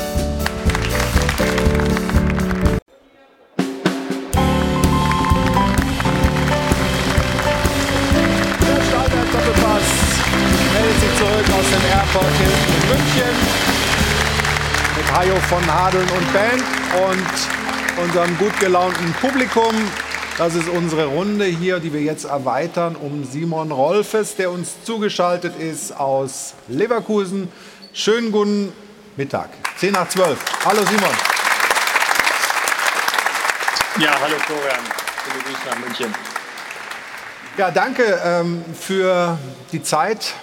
Der 8.62 8.82
Stahlberg 8.84 9.32
Doppelpass 9.32 9.88
meldet 10.74 11.00
sich 11.00 11.18
zurück 11.18 11.48
aus 11.58 11.70
dem 11.70 11.84
Airport 11.92 12.36
in 12.40 12.90
München 12.90 13.36
mit 14.98 15.08
Hajo 15.16 15.36
von 15.48 15.66
Hadeln 15.74 16.08
und 16.10 16.34
Band 16.34 16.64
und 17.08 18.04
unserem 18.04 18.38
gut 18.38 18.60
gelaunten 18.60 19.14
Publikum. 19.22 19.76
Das 20.40 20.56
ist 20.56 20.70
unsere 20.70 21.08
Runde 21.08 21.44
hier, 21.44 21.82
die 21.82 21.92
wir 21.92 22.00
jetzt 22.00 22.24
erweitern 22.24 22.96
um 22.96 23.26
Simon 23.26 23.74
Rolfes, 23.74 24.38
der 24.38 24.52
uns 24.52 24.82
zugeschaltet 24.86 25.60
ist 25.60 25.92
aus 25.92 26.54
Leverkusen. 26.70 27.50
Schönen 27.92 28.32
guten 28.32 28.72
Mittag. 29.18 29.50
10 29.80 29.92
nach 29.92 30.08
12. 30.08 30.40
Hallo 30.64 30.80
Simon. 30.86 31.10
Ja, 34.00 34.18
hallo 34.22 34.38
Florian. 34.46 34.80
Viele 35.26 35.44
Grüße 35.44 35.70
nach 35.70 35.80
München. 35.86 36.16
Ja, 37.58 37.70
danke 37.70 38.22
ähm, 38.24 38.64
für 38.80 39.38
die 39.74 39.84
Zeit, 39.84 40.36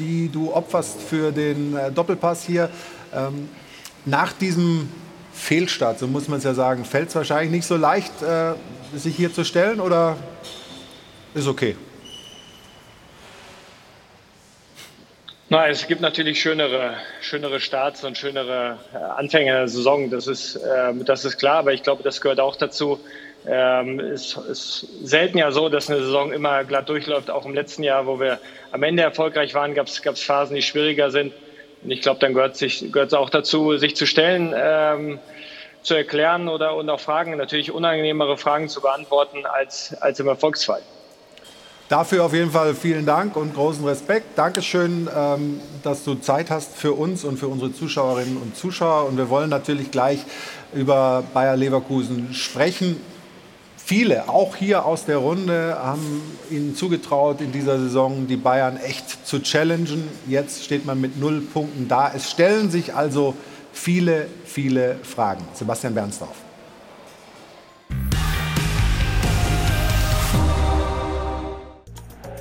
die 0.00 0.30
du 0.30 0.52
opferst 0.52 1.00
für 1.00 1.30
den 1.30 1.76
äh, 1.76 1.92
Doppelpass 1.92 2.42
hier. 2.42 2.70
Ähm, 3.14 3.48
nach 4.04 4.32
diesem 4.32 4.88
Fehlstart, 5.32 6.00
so 6.00 6.08
muss 6.08 6.26
man 6.26 6.38
es 6.38 6.44
ja 6.44 6.54
sagen, 6.54 6.84
fällt 6.84 7.10
es 7.10 7.14
wahrscheinlich 7.14 7.52
nicht 7.52 7.66
so 7.66 7.76
leicht, 7.76 8.20
äh, 8.20 8.54
sich 8.98 9.16
hier 9.16 9.32
zu 9.32 9.44
stellen 9.44 9.80
oder 9.80 10.16
ist 11.34 11.46
okay? 11.46 11.76
Na, 15.50 15.68
es 15.68 15.86
gibt 15.86 16.00
natürlich 16.00 16.40
schönere, 16.40 16.94
schönere 17.20 17.60
Starts 17.60 18.02
und 18.02 18.16
schönere 18.16 18.78
äh, 18.92 18.96
Anfänge 18.96 19.52
der 19.52 19.68
Saison. 19.68 20.10
Das 20.10 20.26
ist, 20.26 20.56
äh, 20.56 20.92
das 21.04 21.24
ist 21.24 21.38
klar, 21.38 21.58
aber 21.58 21.72
ich 21.72 21.82
glaube, 21.82 22.02
das 22.02 22.20
gehört 22.20 22.40
auch 22.40 22.56
dazu. 22.56 22.98
Ähm, 23.46 24.00
es 24.00 24.36
ist 24.36 24.88
selten 25.02 25.36
ja 25.38 25.52
so, 25.52 25.68
dass 25.68 25.90
eine 25.90 26.00
Saison 26.00 26.32
immer 26.32 26.64
glatt 26.64 26.88
durchläuft. 26.88 27.30
Auch 27.30 27.44
im 27.44 27.54
letzten 27.54 27.82
Jahr, 27.82 28.06
wo 28.06 28.18
wir 28.18 28.40
am 28.72 28.82
Ende 28.82 29.02
erfolgreich 29.02 29.54
waren, 29.54 29.74
gab 29.74 29.86
es 29.86 30.00
Phasen, 30.22 30.56
die 30.56 30.62
schwieriger 30.62 31.10
sind. 31.10 31.32
Und 31.82 31.90
ich 31.90 32.00
glaube, 32.00 32.20
dann 32.20 32.32
gehört 32.32 32.60
es 32.60 33.14
auch 33.14 33.28
dazu, 33.28 33.76
sich 33.76 33.94
zu 33.94 34.06
stellen, 34.06 34.54
ähm, 34.56 35.18
zu 35.84 35.94
erklären 35.94 36.48
oder 36.48 36.74
und 36.74 36.90
auch 36.90 36.98
Fragen, 36.98 37.36
natürlich 37.36 37.70
unangenehmere 37.70 38.36
Fragen 38.36 38.68
zu 38.68 38.80
beantworten 38.80 39.46
als, 39.46 39.94
als 40.00 40.18
im 40.18 40.26
Erfolgsfall. 40.26 40.82
Dafür 41.90 42.24
auf 42.24 42.32
jeden 42.32 42.50
Fall 42.50 42.74
vielen 42.74 43.04
Dank 43.04 43.36
und 43.36 43.54
großen 43.54 43.84
Respekt. 43.84 44.38
Dankeschön, 44.38 45.08
ähm, 45.14 45.60
dass 45.82 46.02
du 46.02 46.14
Zeit 46.14 46.50
hast 46.50 46.74
für 46.74 46.92
uns 46.92 47.24
und 47.24 47.38
für 47.38 47.46
unsere 47.46 47.74
Zuschauerinnen 47.74 48.38
und 48.38 48.56
Zuschauer. 48.56 49.06
Und 49.06 49.18
wir 49.18 49.28
wollen 49.28 49.50
natürlich 49.50 49.90
gleich 49.90 50.20
über 50.72 51.22
Bayer 51.34 51.56
Leverkusen 51.56 52.32
sprechen. 52.32 52.98
Viele, 53.76 54.30
auch 54.30 54.56
hier 54.56 54.86
aus 54.86 55.04
der 55.04 55.18
Runde, 55.18 55.76
haben 55.78 56.22
ihnen 56.50 56.74
zugetraut, 56.74 57.42
in 57.42 57.52
dieser 57.52 57.78
Saison 57.78 58.26
die 58.26 58.38
Bayern 58.38 58.78
echt 58.78 59.26
zu 59.26 59.42
challengen. 59.42 60.08
Jetzt 60.26 60.64
steht 60.64 60.86
man 60.86 61.02
mit 61.02 61.20
null 61.20 61.42
Punkten 61.42 61.86
da. 61.86 62.10
Es 62.16 62.30
stellen 62.30 62.70
sich 62.70 62.94
also 62.94 63.34
viele, 63.74 64.26
viele 64.44 64.96
Fragen. 65.02 65.44
Sebastian 65.52 65.94
Bernsdorf. 65.94 66.36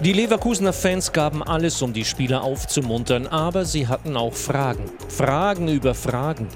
Die 0.03 0.11
Leverkusener 0.11 0.73
Fans 0.73 1.13
gaben 1.13 1.41
alles, 1.41 1.81
um 1.81 1.93
die 1.93 2.03
Spieler 2.03 2.43
aufzumuntern, 2.43 3.25
aber 3.25 3.63
sie 3.63 3.87
hatten 3.87 4.17
auch 4.17 4.33
Fragen. 4.33 4.83
Fragen 5.07 5.69
über 5.69 5.95
Fragen. 5.95 6.47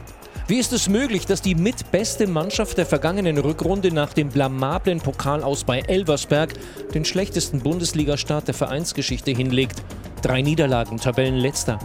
Wie 0.49 0.59
ist 0.59 0.73
es 0.73 0.87
möglich, 0.87 1.25
dass 1.25 1.41
die 1.41 1.55
mitbeste 1.55 2.27
Mannschaft 2.27 2.77
der 2.77 2.85
vergangenen 2.85 3.37
Rückrunde 3.37 3.91
nach 3.91 4.13
dem 4.13 4.29
blamablen 4.29 4.99
Pokal 4.99 5.43
aus 5.43 5.63
bei 5.63 5.79
Elversberg 5.79 6.53
den 6.93 7.05
schlechtesten 7.05 7.59
Bundesligastart 7.59 8.47
der 8.47 8.53
Vereinsgeschichte 8.53 9.31
hinlegt? 9.31 9.81
Drei 10.21 10.41
Niederlagen, 10.41 10.97
Tabellenletzter. 10.97 11.79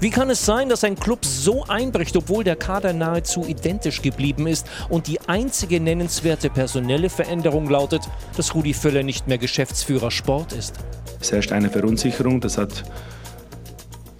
Wie 0.00 0.08
kann 0.08 0.30
es 0.30 0.46
sein, 0.46 0.70
dass 0.70 0.82
ein 0.82 0.96
Club 0.96 1.26
so 1.26 1.64
einbricht, 1.64 2.16
obwohl 2.16 2.42
der 2.42 2.56
Kader 2.56 2.94
nahezu 2.94 3.44
identisch 3.46 4.00
geblieben 4.00 4.46
ist 4.46 4.66
und 4.88 5.06
die 5.08 5.20
einzige 5.28 5.78
nennenswerte 5.78 6.48
personelle 6.48 7.10
Veränderung 7.10 7.68
lautet, 7.68 8.08
dass 8.34 8.54
Rudi 8.54 8.72
Völler 8.72 9.02
nicht 9.02 9.28
mehr 9.28 9.36
Geschäftsführer 9.36 10.10
Sport 10.10 10.54
ist? 10.54 10.76
Es 11.20 11.32
herrscht 11.32 11.52
eine 11.52 11.68
Verunsicherung, 11.68 12.40
das 12.40 12.56
hat 12.56 12.82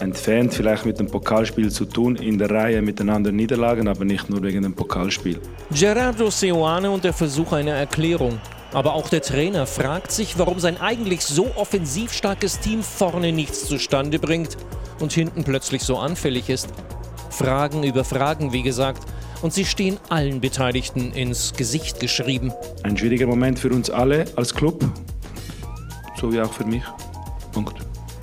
entfernt 0.01 0.53
vielleicht 0.53 0.85
mit 0.85 0.99
dem 0.99 1.07
Pokalspiel 1.07 1.71
zu 1.71 1.87
tun, 1.87 2.17
in 2.17 2.37
der 2.37 2.51
Reihe 2.51 2.83
miteinander 2.83 3.33
Niederlagen, 3.33 3.89
aber 3.89 4.05
nicht 4.05 4.29
nur 4.29 4.43
wegen 4.43 4.63
dem 4.63 4.75
Pokalspiel. 4.75 5.41
Gerardo 5.71 6.31
Seoane 6.31 6.91
und 6.91 7.05
der 7.05 7.15
Versuch 7.15 7.53
einer 7.53 7.73
Erklärung. 7.73 8.39
Aber 8.73 8.95
auch 8.95 9.09
der 9.09 9.23
Trainer 9.23 9.67
fragt 9.67 10.13
sich, 10.13 10.39
warum 10.39 10.61
sein 10.61 10.81
eigentlich 10.81 11.23
so 11.23 11.51
offensiv 11.57 12.13
starkes 12.13 12.61
Team 12.61 12.83
vorne 12.83 13.33
nichts 13.33 13.67
zustande 13.67 14.19
bringt 14.19 14.57
und 15.01 15.13
hinten 15.13 15.45
plötzlich 15.45 15.83
so 15.83 15.99
anfällig 15.99 16.49
ist. 16.49 16.69
Fragen 17.31 17.83
über 17.83 18.05
Fragen, 18.05 18.53
wie 18.53 18.63
gesagt, 18.63 19.03
und 19.43 19.53
sie 19.53 19.65
stehen 19.65 19.99
allen 20.09 20.41
Beteiligten 20.41 21.13
ins 21.13 21.55
Gesicht 21.55 21.99
geschrieben. 21.99 22.53
Ein 22.83 22.97
schwieriger 22.97 23.27
Moment 23.27 23.59
für 23.59 23.71
uns 23.71 23.91
alle 23.91 24.27
als 24.37 24.55
Club, 24.55 24.85
so 26.21 26.33
wie 26.33 26.41
auch 26.41 26.53
für 26.53 26.65
mich. 26.65 26.83
Punkt. 27.53 27.75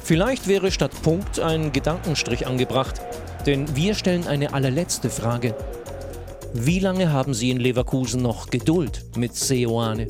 Vielleicht 0.03 0.47
wäre 0.47 0.71
statt 0.71 0.91
Punkt 1.01 1.39
ein 1.39 1.73
Gedankenstrich 1.73 2.47
angebracht, 2.47 3.01
denn 3.45 3.75
wir 3.75 3.95
stellen 3.95 4.27
eine 4.27 4.53
allerletzte 4.53 5.09
Frage. 5.09 5.55
Wie 6.53 6.79
lange 6.79 7.11
haben 7.11 7.33
Sie 7.33 7.49
in 7.49 7.59
Leverkusen 7.59 8.21
noch 8.21 8.49
Geduld 8.49 9.03
mit 9.17 9.35
Seoane? 9.35 10.07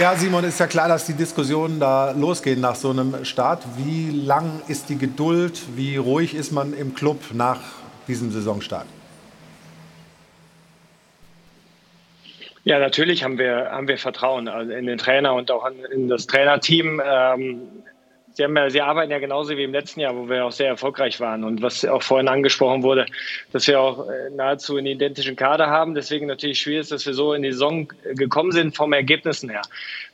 Ja, 0.00 0.14
Simon, 0.14 0.44
ist 0.44 0.58
ja 0.58 0.66
klar, 0.66 0.88
dass 0.88 1.04
die 1.04 1.12
Diskussionen 1.12 1.78
da 1.78 2.12
losgehen 2.12 2.58
nach 2.58 2.74
so 2.74 2.88
einem 2.88 3.22
Start. 3.26 3.62
Wie 3.76 4.08
lang 4.08 4.62
ist 4.66 4.88
die 4.88 4.96
Geduld? 4.96 5.60
Wie 5.76 5.98
ruhig 5.98 6.34
ist 6.34 6.52
man 6.52 6.72
im 6.72 6.94
Club 6.94 7.20
nach 7.34 7.60
diesem 8.08 8.30
Saisonstart? 8.30 8.86
Ja, 12.64 12.78
natürlich 12.78 13.22
haben 13.22 13.36
wir, 13.36 13.72
haben 13.72 13.88
wir 13.88 13.98
Vertrauen 13.98 14.48
also 14.48 14.72
in 14.72 14.86
den 14.86 14.96
Trainer 14.96 15.34
und 15.34 15.50
auch 15.50 15.68
in 15.92 16.08
das 16.08 16.26
Trainerteam. 16.26 17.02
Ähm, 17.04 17.60
Sie, 18.40 18.44
haben 18.44 18.56
ja, 18.56 18.70
Sie 18.70 18.80
arbeiten 18.80 19.12
ja 19.12 19.18
genauso 19.18 19.54
wie 19.54 19.64
im 19.64 19.72
letzten 19.72 20.00
Jahr, 20.00 20.16
wo 20.16 20.26
wir 20.26 20.46
auch 20.46 20.52
sehr 20.52 20.68
erfolgreich 20.68 21.20
waren. 21.20 21.44
Und 21.44 21.60
was 21.60 21.84
auch 21.84 22.02
vorhin 22.02 22.26
angesprochen 22.26 22.82
wurde, 22.82 23.04
dass 23.52 23.66
wir 23.66 23.78
auch 23.78 24.08
äh, 24.08 24.30
nahezu 24.30 24.78
einen 24.78 24.86
identischen 24.86 25.36
Kader 25.36 25.66
haben. 25.66 25.94
Deswegen 25.94 26.26
natürlich 26.26 26.58
schwierig 26.58 26.80
ist, 26.80 26.92
dass 26.92 27.04
wir 27.04 27.12
so 27.12 27.34
in 27.34 27.42
die 27.42 27.52
Saison 27.52 27.92
gekommen 28.14 28.52
sind 28.52 28.74
vom 28.74 28.94
Ergebnissen 28.94 29.50
her. 29.50 29.60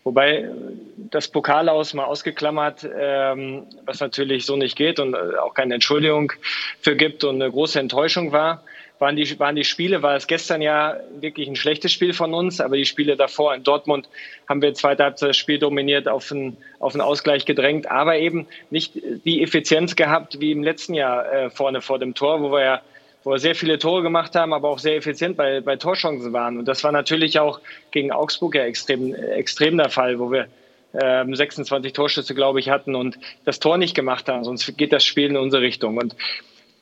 Wobei 0.03 0.39
äh, 0.39 0.51
das 0.97 1.29
Pokal 1.29 1.69
aus 1.69 1.95
mal 1.95 2.03
ausgeklammert, 2.03 2.89
ähm, 2.99 3.63
was 3.85 4.01
natürlich 4.01 4.45
so 4.45 4.57
nicht 4.57 4.75
geht 4.75 4.99
und 4.99 5.15
äh, 5.15 5.39
auch 5.41 5.55
keine 5.55 5.75
Entschuldigung 5.75 6.33
für 6.81 6.97
gibt 6.97 7.23
und 7.23 7.41
eine 7.41 7.49
große 7.49 7.79
Enttäuschung 7.79 8.33
war 8.33 8.65
waren 8.99 9.17
die, 9.17 9.39
waren 9.39 9.57
die 9.57 9.65
Spiele, 9.65 10.03
war 10.03 10.17
es 10.17 10.27
gestern 10.27 10.63
ja 10.63 10.97
wirklich 11.21 11.49
ein 11.49 11.57
schlechtes 11.57 11.93
Spiel 11.93 12.13
von 12.13 12.33
uns, 12.33 12.61
aber 12.61 12.77
die 12.77 12.87
Spiele 12.87 13.17
davor 13.17 13.55
in 13.55 13.63
Dortmund 13.63 14.09
haben 14.49 14.63
wir 14.63 14.73
zweite 14.75 15.05
Halbzeit 15.05 15.31
das 15.31 15.37
Spiel 15.37 15.59
dominiert, 15.59 16.09
auf 16.09 16.33
einen, 16.33 16.57
auf 16.79 16.95
einen 16.95 17.03
Ausgleich 17.03 17.45
gedrängt, 17.45 17.91
aber 17.91 18.17
eben 18.17 18.47
nicht 18.71 18.93
die 19.25 19.43
Effizienz 19.43 19.97
gehabt 19.97 20.41
wie 20.41 20.53
im 20.53 20.63
letzten 20.63 20.95
Jahr 20.95 21.31
äh, 21.33 21.51
vorne 21.51 21.83
vor 21.83 21.99
dem 21.99 22.15
Tor, 22.15 22.43
wo 22.43 22.51
wir 22.53 22.65
ja 22.65 22.83
wo 23.27 23.33
wir 23.33 23.41
sehr 23.41 23.57
viele 23.57 23.81
Tore 23.81 24.05
gemacht 24.05 24.37
haben, 24.37 24.53
aber 24.53 24.69
auch 24.69 24.79
sehr 24.79 24.95
effizient 24.95 25.37
bei, 25.37 25.61
bei 25.61 25.75
Torchancen 25.75 26.33
waren. 26.33 26.59
Und 26.59 26.69
das 26.69 26.85
war 26.85 26.93
natürlich 26.93 27.41
auch 27.41 27.61
gegen 27.91 28.13
Augsburg 28.13 28.55
ja 28.55 28.63
extrem, 28.63 29.13
extrem 29.15 29.77
der 29.77 29.91
Fall, 29.91 30.21
wo 30.21 30.31
wir 30.31 30.47
ähm, 30.95 31.35
26 31.35 31.93
Torschüsse, 31.93 32.37
glaube 32.37 32.61
ich, 32.61 32.71
hatten 32.71 32.95
und 32.95 33.19
das 33.45 33.59
Tor 33.59 33.79
nicht 33.79 33.97
gemacht 33.97 34.29
haben. 34.29 34.45
Sonst 34.45 34.79
geht 34.79 34.93
das 34.93 35.05
Spiel 35.05 35.31
in 35.31 35.37
unsere 35.37 35.61
Richtung. 35.61 35.97
Und 35.99 36.15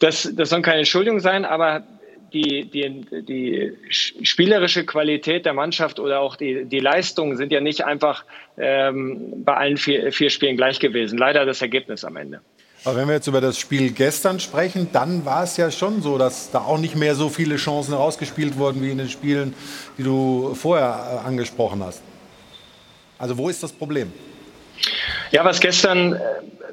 das, 0.00 0.30
das 0.34 0.50
soll 0.50 0.60
keine 0.60 0.80
Entschuldigung 0.80 1.20
sein, 1.20 1.46
aber 1.46 1.82
die, 2.34 2.64
die, 2.64 3.22
die 3.22 3.72
spielerische 3.88 4.84
Qualität 4.84 5.46
der 5.46 5.54
Mannschaft 5.54 6.00
oder 6.00 6.20
auch 6.20 6.36
die, 6.36 6.64
die 6.64 6.80
Leistungen 6.80 7.36
sind 7.36 7.52
ja 7.52 7.60
nicht 7.60 7.84
einfach 7.84 8.24
ähm, 8.58 9.44
bei 9.44 9.54
allen 9.54 9.76
vier, 9.76 10.12
vier 10.12 10.30
Spielen 10.30 10.56
gleich 10.56 10.80
gewesen. 10.80 11.16
Leider 11.16 11.46
das 11.46 11.62
Ergebnis 11.62 12.04
am 12.04 12.16
Ende. 12.16 12.40
Aber 12.84 12.96
wenn 12.96 13.08
wir 13.08 13.14
jetzt 13.14 13.28
über 13.28 13.40
das 13.40 13.58
Spiel 13.58 13.92
gestern 13.92 14.40
sprechen, 14.40 14.88
dann 14.92 15.24
war 15.24 15.44
es 15.44 15.56
ja 15.56 15.70
schon 15.70 16.02
so, 16.02 16.18
dass 16.18 16.50
da 16.50 16.58
auch 16.58 16.76
nicht 16.76 16.96
mehr 16.96 17.14
so 17.14 17.30
viele 17.30 17.56
Chancen 17.56 17.94
rausgespielt 17.94 18.58
wurden 18.58 18.82
wie 18.82 18.90
in 18.90 18.98
den 18.98 19.08
Spielen, 19.08 19.54
die 19.96 20.02
du 20.02 20.54
vorher 20.54 21.22
äh, 21.24 21.26
angesprochen 21.26 21.82
hast. 21.82 22.02
Also 23.16 23.38
wo 23.38 23.48
ist 23.48 23.62
das 23.62 23.72
Problem? 23.72 24.12
Ja, 25.30 25.44
was 25.44 25.60
gestern 25.60 26.14
äh, 26.14 26.18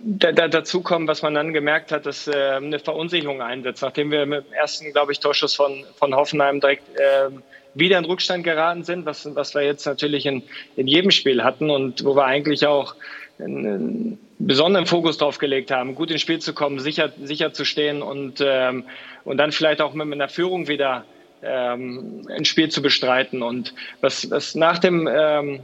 da, 0.03 0.31
da, 0.31 0.47
dazu 0.47 0.81
kommt, 0.81 1.07
was 1.07 1.21
man 1.21 1.33
dann 1.33 1.53
gemerkt 1.53 1.91
hat, 1.91 2.05
dass 2.05 2.27
äh, 2.27 2.33
eine 2.33 2.79
Verunsicherung 2.79 3.41
einsetzt. 3.41 3.81
Nachdem 3.81 4.11
wir 4.11 4.25
mit 4.25 4.45
dem 4.45 4.53
ersten, 4.53 4.91
glaube 4.91 5.11
ich, 5.11 5.19
Torschuss 5.19 5.55
von, 5.55 5.85
von 5.95 6.15
Hoffenheim 6.15 6.59
direkt 6.59 6.83
äh, 6.97 7.29
wieder 7.73 7.97
in 7.97 8.05
Rückstand 8.05 8.43
geraten 8.43 8.83
sind, 8.83 9.05
was, 9.05 9.33
was 9.35 9.53
wir 9.53 9.61
jetzt 9.61 9.85
natürlich 9.85 10.25
in, 10.25 10.43
in 10.75 10.87
jedem 10.87 11.11
Spiel 11.11 11.43
hatten 11.43 11.69
und 11.69 12.03
wo 12.03 12.15
wir 12.15 12.25
eigentlich 12.25 12.65
auch 12.65 12.95
einen, 13.39 14.19
besonderen 14.47 14.85
Fokus 14.85 15.17
drauf 15.17 15.37
gelegt 15.37 15.71
haben, 15.71 15.95
gut 15.95 16.11
ins 16.11 16.21
Spiel 16.21 16.39
zu 16.39 16.53
kommen, 16.53 16.79
sicher, 16.79 17.11
sicher 17.21 17.53
zu 17.53 17.65
stehen 17.65 18.01
und, 18.01 18.43
ähm, 18.43 18.85
und 19.23 19.37
dann 19.37 19.51
vielleicht 19.51 19.81
auch 19.81 19.93
mit 19.93 20.11
einer 20.11 20.29
Führung 20.29 20.67
wieder 20.67 21.05
ähm, 21.43 22.27
ein 22.29 22.45
Spiel 22.45 22.69
zu 22.69 22.81
bestreiten. 22.81 23.43
Und 23.43 23.73
was, 24.01 24.29
was 24.31 24.55
nach 24.55 24.79
dem 24.79 25.07
ähm, 25.11 25.59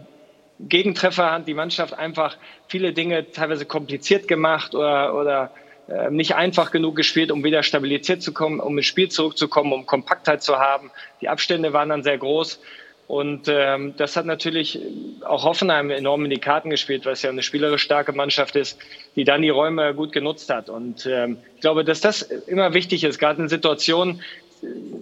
Gegentreffer 0.60 1.32
hat 1.32 1.48
die 1.48 1.54
Mannschaft 1.54 1.94
einfach 1.94 2.38
viele 2.68 2.94
Dinge 2.94 3.32
teilweise 3.32 3.66
kompliziert 3.66 4.28
gemacht 4.28 4.74
oder, 4.74 5.16
oder 5.16 5.52
äh, 5.88 6.10
nicht 6.10 6.36
einfach 6.36 6.72
genug 6.72 6.96
gespielt, 6.96 7.32
um 7.32 7.44
wieder 7.44 7.64
stabilisiert 7.64 8.22
zu 8.22 8.34
kommen, 8.34 8.60
um 8.60 8.78
ins 8.78 8.88
Spiel 8.88 9.10
zurückzukommen, 9.10 9.72
um 9.72 9.86
Kompaktheit 9.86 10.42
zu 10.42 10.58
haben. 10.58 10.92
Die 11.22 11.30
Abstände 11.30 11.74
waren 11.74 11.90
dann 11.90 12.04
sehr 12.04 12.18
groß. 12.18 12.60
Und 13.08 13.48
ähm, 13.48 13.94
das 13.96 14.18
hat 14.18 14.26
natürlich 14.26 14.80
auch 15.22 15.46
Hoffenheim 15.46 15.92
enorm 15.92 16.26
in 16.26 16.30
die 16.30 16.40
Karten 16.40 16.70
gespielt, 16.70 17.06
was 17.06 17.22
ja 17.22 17.30
eine 17.30 17.42
spielerisch 17.42 17.84
starke 17.84 18.12
Mannschaft 18.12 18.58
ist, 18.58 18.78
die 19.16 19.24
dann 19.24 19.42
die 19.42 19.50
Räume 19.50 19.94
gut 19.94 20.12
genutzt 20.12 20.50
hat. 20.50 20.70
Und 20.70 21.06
ähm, 21.06 21.38
ich 21.56 21.62
glaube, 21.62 21.86
dass 21.86 22.02
das 22.02 22.22
immer 22.22 22.74
wichtig 22.74 23.06
ist, 23.06 23.18
gerade 23.18 23.42
in 23.42 23.48
Situationen, 23.48 24.22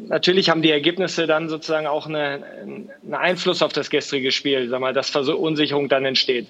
natürlich 0.08 0.50
haben 0.50 0.62
die 0.62 0.72
Ergebnisse 0.72 1.28
dann 1.28 1.50
sozusagen 1.50 1.88
auch 1.88 2.08
eine, 2.08 2.44
einen 2.62 3.14
Einfluss 3.14 3.62
auf 3.62 3.74
das 3.74 3.90
gestrige 3.90 4.32
Spiel, 4.32 4.70
sag 4.70 4.80
mal, 4.80 4.94
dass 4.94 5.10
Verunsicherung 5.10 5.90
dann 5.90 6.06
entsteht. 6.06 6.48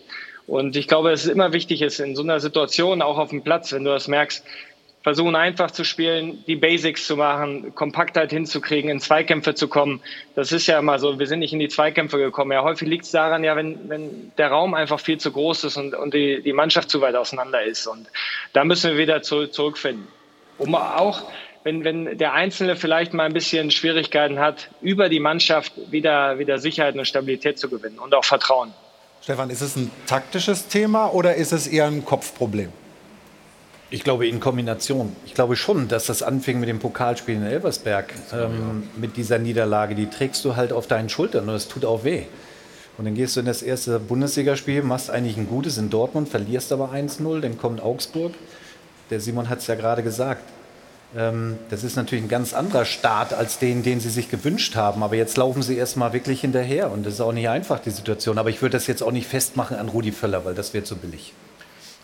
Und 0.47 0.76
ich 0.76 0.88
glaube, 0.88 1.12
es 1.12 1.26
ist 1.26 1.32
immer 1.32 1.53
wichtig 1.53 1.82
ist, 1.82 1.99
in 1.99 2.16
so 2.16 2.22
einer 2.22 2.39
Situation, 2.39 3.01
auch 3.01 3.18
auf 3.18 3.30
dem 3.30 3.43
Platz, 3.43 3.74
wenn 3.74 3.84
du 3.84 3.91
das 3.91 4.08
merkst, 4.08 4.45
versuchen 5.06 5.36
einfach 5.36 5.70
zu 5.70 5.84
spielen, 5.84 6.43
die 6.47 6.56
Basics 6.56 7.06
zu 7.06 7.16
machen, 7.16 7.76
Kompaktheit 7.76 8.32
hinzukriegen, 8.32 8.89
in 8.89 8.99
Zweikämpfe 8.99 9.53
zu 9.53 9.68
kommen. 9.68 10.01
Das 10.34 10.51
ist 10.51 10.66
ja 10.66 10.80
immer 10.80 10.97
so, 10.97 11.20
wir 11.20 11.28
sind 11.28 11.39
nicht 11.39 11.53
in 11.53 11.60
die 11.60 11.68
Zweikämpfe 11.68 12.18
gekommen. 12.18 12.51
Ja, 12.51 12.64
häufig 12.64 12.88
liegt 12.88 13.06
es 13.06 13.12
daran, 13.12 13.43
ja, 13.43 13.56
wenn, 13.56 13.88
wenn 13.88 14.32
der 14.39 14.47
Raum 14.47 14.74
einfach 14.74 14.99
viel 14.99 15.20
zu 15.20 15.32
groß 15.32 15.66
ist 15.66 15.78
und, 15.78 15.93
und 15.93 16.16
die, 16.16 16.41
die 16.41 16.53
Mannschaft 16.53 16.89
zu 16.89 17.01
weit 17.01 17.14
auseinander 17.14 17.62
ist. 17.62 17.86
Und 17.86 18.08
da 18.53 18.64
müssen 18.64 18.93
wir 18.93 18.97
wieder 18.97 19.22
zu, 19.22 19.45
zurückfinden. 19.45 20.08
Um 20.58 20.74
auch, 20.74 21.22
wenn, 21.66 21.84
wenn 21.84 22.18
der 22.18 22.34
Einzelne 22.34 22.76
vielleicht 22.76 23.13
mal 23.16 23.24
ein 23.24 23.34
bisschen 23.34 23.72
Schwierigkeiten 23.72 24.38
hat, 24.38 24.70
über 24.82 25.09
die 25.09 25.20
Mannschaft 25.20 25.74
wieder, 25.89 26.38
wieder 26.38 26.59
Sicherheit 26.59 26.95
und 26.95 27.05
Stabilität 27.05 27.57
zu 27.57 27.70
gewinnen 27.70 27.97
und 27.97 28.13
auch 28.13 28.24
Vertrauen. 28.24 28.72
Stefan, 29.24 29.49
ist 29.49 29.61
es 29.61 29.76
ein 29.76 29.89
taktisches 30.05 30.68
Thema 30.68 31.07
oder 31.07 31.34
ist 31.34 31.51
es 31.51 31.66
eher 31.66 31.88
ein 31.88 32.05
Kopfproblem? 32.05 32.70
Ich 33.89 34.03
glaube 34.03 34.28
in 34.28 34.39
Kombination. 34.39 35.16
Ich 35.26 35.34
glaube 35.34 35.55
schon, 35.55 35.88
dass 35.88 36.05
das 36.05 36.22
anfing 36.22 36.59
mit 36.59 36.70
dem 36.70 36.78
Pokalspiel 36.78 37.36
in 37.36 37.43
Elversberg, 37.43 38.13
ähm, 38.32 38.88
mit 38.97 39.18
dieser 39.18 39.39
Niederlage. 39.39 39.95
Die 39.95 40.07
trägst 40.07 40.45
du 40.45 40.55
halt 40.55 40.72
auf 40.72 40.86
deinen 40.86 41.09
Schultern 41.09 41.49
und 41.49 41.55
es 41.55 41.68
tut 41.68 41.84
auch 41.84 42.03
weh. 42.03 42.24
Und 42.99 43.05
dann 43.05 43.16
gehst 43.16 43.36
du 43.36 43.39
in 43.39 43.47
das 43.47 43.63
erste 43.63 43.99
Bundesligaspiel, 43.99 44.84
machst 44.84 45.09
eigentlich 45.09 45.38
ein 45.38 45.47
gutes 45.47 45.80
in 45.80 45.89
Dortmund, 45.89 46.30
verlierst 46.30 46.72
aber 46.72 46.91
1-0, 46.91 47.39
dann 47.39 47.57
kommt 47.57 47.82
Augsburg. 47.82 48.34
Der 49.09 49.20
Simon 49.20 49.49
hat 49.49 49.59
es 49.59 49.68
ja 49.68 49.74
gerade 49.74 50.03
gesagt. 50.03 50.43
Ähm, 51.18 51.57
das 51.70 51.84
ist 51.84 51.95
natürlich 51.95 52.26
ein 52.26 52.30
ganz 52.30 52.53
anderer 52.53 52.86
Start 52.86 53.34
als 53.34 53.59
den, 53.59 53.84
den 53.84 53.99
sie 53.99 54.09
sich 54.09 54.30
gewünscht 54.30 54.76
haben. 54.76 55.03
Aber 55.03 55.16
jetzt 55.16 55.38
laufen 55.38 55.61
sie 55.61 55.78
erstmal 55.78 56.13
wirklich 56.13 56.41
hinterher. 56.41 56.91
Und 56.91 57.05
das 57.05 57.16
ist 57.16 57.22
auch 57.22 57.32
nicht 57.32 57.49
einfach, 57.49 57.80
die 57.80 57.91
Situation. 57.91 58.38
Aber 58.38 58.49
ich 58.49 58.61
würde 58.61 58.74
das 58.74 58.88
jetzt 58.88 59.01
auch 59.01 59.11
nicht 59.11 59.28
festmachen 59.28 59.78
an 59.78 59.89
Rudi 59.89 60.11
Völler, 60.11 60.45
weil 60.45 60.55
das 60.55 60.74
wäre 60.74 60.84
zu 60.84 60.95
billig. 60.95 61.34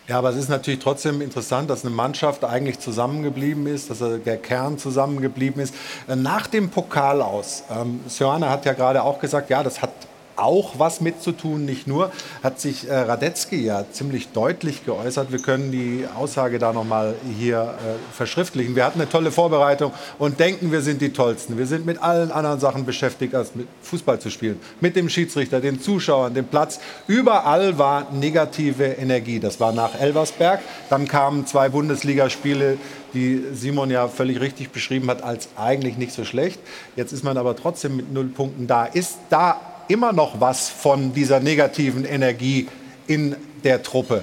Ja, 0.08 0.18
aber 0.18 0.30
es 0.30 0.36
ist 0.36 0.48
natürlich 0.48 0.80
trotzdem 0.80 1.20
interessant, 1.20 1.70
dass 1.70 1.84
eine 1.84 1.94
Mannschaft 1.94 2.44
eigentlich 2.44 2.80
zusammengeblieben 2.80 3.68
ist, 3.68 3.88
dass 3.88 3.98
der 4.00 4.36
Kern 4.36 4.76
zusammengeblieben 4.76 5.62
ist. 5.62 5.74
Äh, 6.08 6.16
nach 6.16 6.48
dem 6.48 6.70
Pokal 6.70 7.22
aus, 7.22 7.62
ähm, 7.70 8.00
Sörne 8.08 8.50
hat 8.50 8.64
ja 8.64 8.72
gerade 8.72 9.02
auch 9.02 9.20
gesagt, 9.20 9.48
ja, 9.48 9.62
das 9.62 9.80
hat 9.80 9.90
auch 10.36 10.78
was 10.78 11.00
mitzutun, 11.00 11.64
nicht 11.64 11.86
nur, 11.86 12.10
hat 12.42 12.60
sich 12.60 12.88
äh, 12.88 12.94
Radetzky 12.94 13.56
ja 13.56 13.84
ziemlich 13.90 14.28
deutlich 14.28 14.84
geäußert. 14.84 15.32
Wir 15.32 15.40
können 15.40 15.72
die 15.72 16.06
Aussage 16.14 16.58
da 16.58 16.72
nochmal 16.72 17.14
hier 17.38 17.74
äh, 17.78 18.14
verschriftlichen. 18.14 18.76
Wir 18.76 18.84
hatten 18.84 19.00
eine 19.00 19.08
tolle 19.08 19.30
Vorbereitung 19.30 19.92
und 20.18 20.40
denken, 20.40 20.72
wir 20.72 20.80
sind 20.80 21.00
die 21.00 21.12
Tollsten. 21.12 21.58
Wir 21.58 21.66
sind 21.66 21.86
mit 21.86 22.02
allen 22.02 22.30
anderen 22.30 22.60
Sachen 22.60 22.84
beschäftigt, 22.84 23.34
als 23.34 23.54
mit 23.54 23.68
Fußball 23.82 24.18
zu 24.18 24.30
spielen. 24.30 24.60
Mit 24.80 24.96
dem 24.96 25.08
Schiedsrichter, 25.08 25.60
den 25.60 25.80
Zuschauern, 25.80 26.34
dem 26.34 26.46
Platz. 26.46 26.80
Überall 27.06 27.78
war 27.78 28.10
negative 28.12 28.84
Energie. 28.84 29.40
Das 29.40 29.60
war 29.60 29.72
nach 29.72 30.00
Elversberg. 30.00 30.60
Dann 30.90 31.08
kamen 31.08 31.46
zwei 31.46 31.68
Bundesligaspiele 31.68 32.78
die 33.14 33.44
Simon 33.52 33.90
ja 33.90 34.08
völlig 34.08 34.40
richtig 34.40 34.70
beschrieben 34.70 35.08
hat, 35.10 35.22
als 35.22 35.48
eigentlich 35.56 35.96
nicht 35.96 36.12
so 36.12 36.24
schlecht. 36.24 36.60
Jetzt 36.96 37.12
ist 37.12 37.24
man 37.24 37.36
aber 37.36 37.56
trotzdem 37.56 37.96
mit 37.96 38.12
null 38.12 38.26
Punkten 38.26 38.66
da. 38.66 38.84
Ist 38.86 39.18
da 39.30 39.60
immer 39.92 40.12
noch 40.12 40.40
was 40.40 40.70
von 40.70 41.12
dieser 41.12 41.40
negativen 41.40 42.04
Energie 42.04 42.68
in 43.06 43.36
der 43.62 43.82
Truppe. 43.82 44.22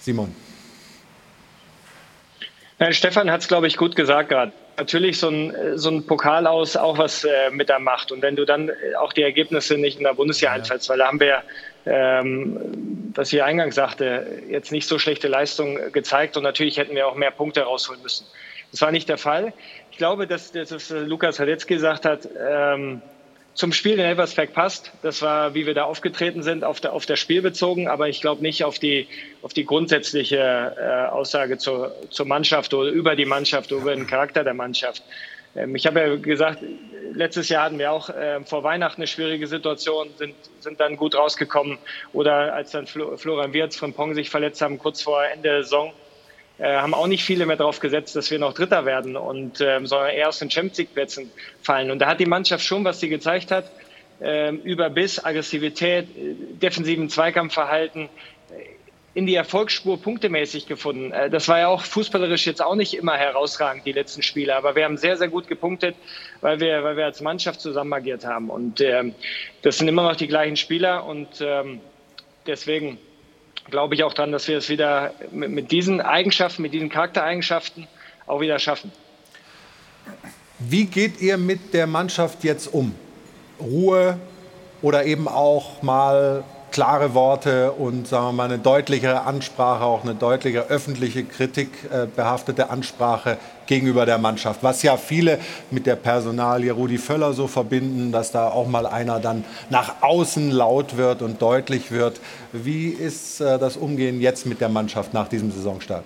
Simon. 0.00 0.34
Ja, 2.78 2.92
Stefan 2.92 3.30
hat 3.30 3.42
es, 3.42 3.48
glaube 3.48 3.66
ich, 3.66 3.76
gut 3.76 3.96
gesagt 3.96 4.30
gerade. 4.30 4.52
Natürlich 4.78 5.18
so 5.18 5.28
ein, 5.28 5.52
so 5.74 5.90
ein 5.90 6.06
Pokal 6.06 6.46
aus 6.46 6.76
auch 6.76 6.96
was 6.96 7.24
äh, 7.24 7.50
mit 7.50 7.68
der 7.68 7.80
Macht. 7.80 8.12
Und 8.12 8.22
wenn 8.22 8.36
du 8.36 8.44
dann 8.44 8.68
äh, 8.68 8.94
auch 8.98 9.12
die 9.12 9.22
Ergebnisse 9.22 9.76
nicht 9.76 9.98
in 9.98 10.04
der 10.04 10.14
Bundesliga 10.14 10.52
ja. 10.52 10.58
einfällst, 10.60 10.88
weil 10.88 10.98
da 10.98 11.08
haben 11.08 11.18
wir, 11.18 11.42
ähm, 11.84 13.10
was 13.14 13.32
ich 13.32 13.42
eingangs 13.42 13.74
sagte, 13.74 14.40
jetzt 14.48 14.70
nicht 14.70 14.88
so 14.88 15.00
schlechte 15.00 15.26
Leistung 15.26 15.78
gezeigt. 15.92 16.36
Und 16.36 16.44
natürlich 16.44 16.78
hätten 16.78 16.94
wir 16.94 17.08
auch 17.08 17.16
mehr 17.16 17.32
Punkte 17.32 17.62
rausholen 17.62 18.00
müssen. 18.02 18.24
Das 18.70 18.80
war 18.80 18.92
nicht 18.92 19.08
der 19.08 19.18
Fall. 19.18 19.52
Ich 19.90 19.98
glaube, 19.98 20.28
dass, 20.28 20.52
dass 20.52 20.90
Lukas 20.90 21.40
Radetzky 21.40 21.74
gesagt 21.74 22.04
hat, 22.04 22.28
ähm, 22.38 23.02
zum 23.58 23.72
Spiel 23.72 23.94
in 23.94 23.98
Elversberg 23.98 24.52
passt. 24.52 24.92
Das 25.02 25.20
war, 25.20 25.52
wie 25.52 25.66
wir 25.66 25.74
da 25.74 25.82
aufgetreten 25.82 26.44
sind, 26.44 26.62
auf, 26.62 26.80
der, 26.80 26.92
auf 26.92 27.06
das 27.06 27.18
Spiel 27.18 27.42
bezogen, 27.42 27.88
aber 27.88 28.08
ich 28.08 28.20
glaube 28.20 28.40
nicht 28.40 28.62
auf 28.62 28.78
die, 28.78 29.08
auf 29.42 29.52
die 29.52 29.64
grundsätzliche 29.64 30.76
äh, 30.78 31.10
Aussage 31.10 31.58
zur, 31.58 31.92
zur 32.08 32.26
Mannschaft 32.26 32.72
oder 32.72 32.88
über 32.88 33.16
die 33.16 33.24
Mannschaft, 33.24 33.72
über 33.72 33.96
den 33.96 34.06
Charakter 34.06 34.44
der 34.44 34.54
Mannschaft. 34.54 35.02
Ähm, 35.56 35.74
ich 35.74 35.88
habe 35.88 35.98
ja 35.98 36.14
gesagt, 36.14 36.60
letztes 37.12 37.48
Jahr 37.48 37.64
hatten 37.64 37.80
wir 37.80 37.90
auch 37.90 38.10
äh, 38.10 38.38
vor 38.44 38.62
Weihnachten 38.62 39.00
eine 39.00 39.08
schwierige 39.08 39.48
Situation, 39.48 40.10
sind, 40.16 40.36
sind 40.60 40.78
dann 40.78 40.96
gut 40.96 41.16
rausgekommen. 41.16 41.78
Oder 42.12 42.54
als 42.54 42.70
dann 42.70 42.86
Florian 42.86 43.52
Wirz 43.52 43.74
von 43.74 43.92
Pong 43.92 44.14
sich 44.14 44.30
verletzt 44.30 44.62
haben, 44.62 44.78
kurz 44.78 45.02
vor 45.02 45.24
Ende 45.24 45.48
der 45.48 45.62
Saison, 45.64 45.92
äh, 46.58 46.76
haben 46.76 46.94
auch 46.94 47.06
nicht 47.06 47.24
viele 47.24 47.46
mehr 47.46 47.56
darauf 47.56 47.80
gesetzt, 47.80 48.16
dass 48.16 48.30
wir 48.30 48.38
noch 48.38 48.52
Dritter 48.52 48.84
werden 48.84 49.16
und 49.16 49.60
ähm, 49.60 49.86
sondern 49.86 50.10
eher 50.10 50.28
aus 50.28 50.38
den 50.38 50.50
Champions 50.50 50.78
League 50.78 50.94
Plätzen 50.94 51.30
fallen. 51.62 51.90
Und 51.90 52.00
da 52.00 52.08
hat 52.08 52.20
die 52.20 52.26
Mannschaft 52.26 52.64
schon, 52.64 52.84
was 52.84 53.00
sie 53.00 53.08
gezeigt 53.08 53.50
hat, 53.50 53.70
ähm, 54.20 54.60
über 54.62 54.90
Biss, 54.90 55.24
Aggressivität, 55.24 56.08
äh, 56.16 56.34
defensiven 56.60 57.08
Zweikampfverhalten 57.08 58.06
äh, 58.50 58.62
in 59.14 59.26
die 59.26 59.36
Erfolgsspur 59.36 60.02
punktemäßig 60.02 60.66
gefunden. 60.66 61.12
Äh, 61.12 61.30
das 61.30 61.46
war 61.46 61.60
ja 61.60 61.68
auch 61.68 61.82
fußballerisch 61.82 62.44
jetzt 62.46 62.60
auch 62.60 62.74
nicht 62.74 62.94
immer 62.94 63.16
herausragend, 63.16 63.86
die 63.86 63.92
letzten 63.92 64.22
Spiele, 64.22 64.56
aber 64.56 64.74
wir 64.74 64.84
haben 64.84 64.96
sehr, 64.96 65.16
sehr 65.16 65.28
gut 65.28 65.46
gepunktet, 65.46 65.94
weil 66.40 66.58
wir, 66.58 66.82
weil 66.82 66.96
wir 66.96 67.04
als 67.04 67.20
Mannschaft 67.20 67.60
zusammen 67.60 67.92
agiert 67.92 68.24
haben. 68.24 68.50
Und 68.50 68.80
ähm, 68.80 69.14
das 69.62 69.78
sind 69.78 69.86
immer 69.86 70.02
noch 70.02 70.16
die 70.16 70.26
gleichen 70.26 70.56
Spieler 70.56 71.04
und 71.04 71.40
ähm, 71.40 71.80
deswegen 72.48 72.98
glaube 73.70 73.94
ich 73.94 74.04
auch 74.04 74.14
daran, 74.14 74.32
dass 74.32 74.48
wir 74.48 74.58
es 74.58 74.68
wieder 74.68 75.12
mit, 75.30 75.50
mit 75.50 75.70
diesen 75.70 76.00
Eigenschaften, 76.00 76.62
mit 76.62 76.72
diesen 76.72 76.88
Charaktereigenschaften 76.88 77.86
auch 78.26 78.40
wieder 78.40 78.58
schaffen. 78.58 78.92
Wie 80.58 80.86
geht 80.86 81.20
ihr 81.20 81.38
mit 81.38 81.72
der 81.74 81.86
Mannschaft 81.86 82.44
jetzt 82.44 82.66
um? 82.72 82.94
Ruhe 83.60 84.18
oder 84.82 85.04
eben 85.04 85.28
auch 85.28 85.82
mal 85.82 86.44
klare 86.70 87.14
Worte 87.14 87.72
und 87.72 88.06
sagen 88.08 88.26
wir 88.26 88.32
mal 88.32 88.44
eine 88.44 88.58
deutlichere 88.58 89.22
Ansprache, 89.22 89.84
auch 89.84 90.02
eine 90.04 90.14
deutliche 90.14 90.66
öffentliche 90.68 91.24
Kritik 91.24 91.70
äh, 91.92 92.06
behaftete 92.06 92.70
Ansprache 92.70 93.38
gegenüber 93.66 94.06
der 94.06 94.18
Mannschaft. 94.18 94.62
Was 94.62 94.82
ja 94.82 94.96
viele 94.96 95.38
mit 95.70 95.86
der 95.86 95.96
Personalie 95.96 96.72
Rudi 96.72 96.98
Völler 96.98 97.32
so 97.32 97.46
verbinden, 97.46 98.12
dass 98.12 98.32
da 98.32 98.48
auch 98.48 98.66
mal 98.66 98.86
einer 98.86 99.20
dann 99.20 99.44
nach 99.70 100.02
außen 100.02 100.50
laut 100.50 100.96
wird 100.96 101.22
und 101.22 101.40
deutlich 101.40 101.90
wird. 101.90 102.20
Wie 102.52 102.88
ist 102.88 103.40
äh, 103.40 103.58
das 103.58 103.76
Umgehen 103.76 104.20
jetzt 104.20 104.46
mit 104.46 104.60
der 104.60 104.68
Mannschaft 104.68 105.14
nach 105.14 105.28
diesem 105.28 105.50
Saisonstart? 105.50 106.04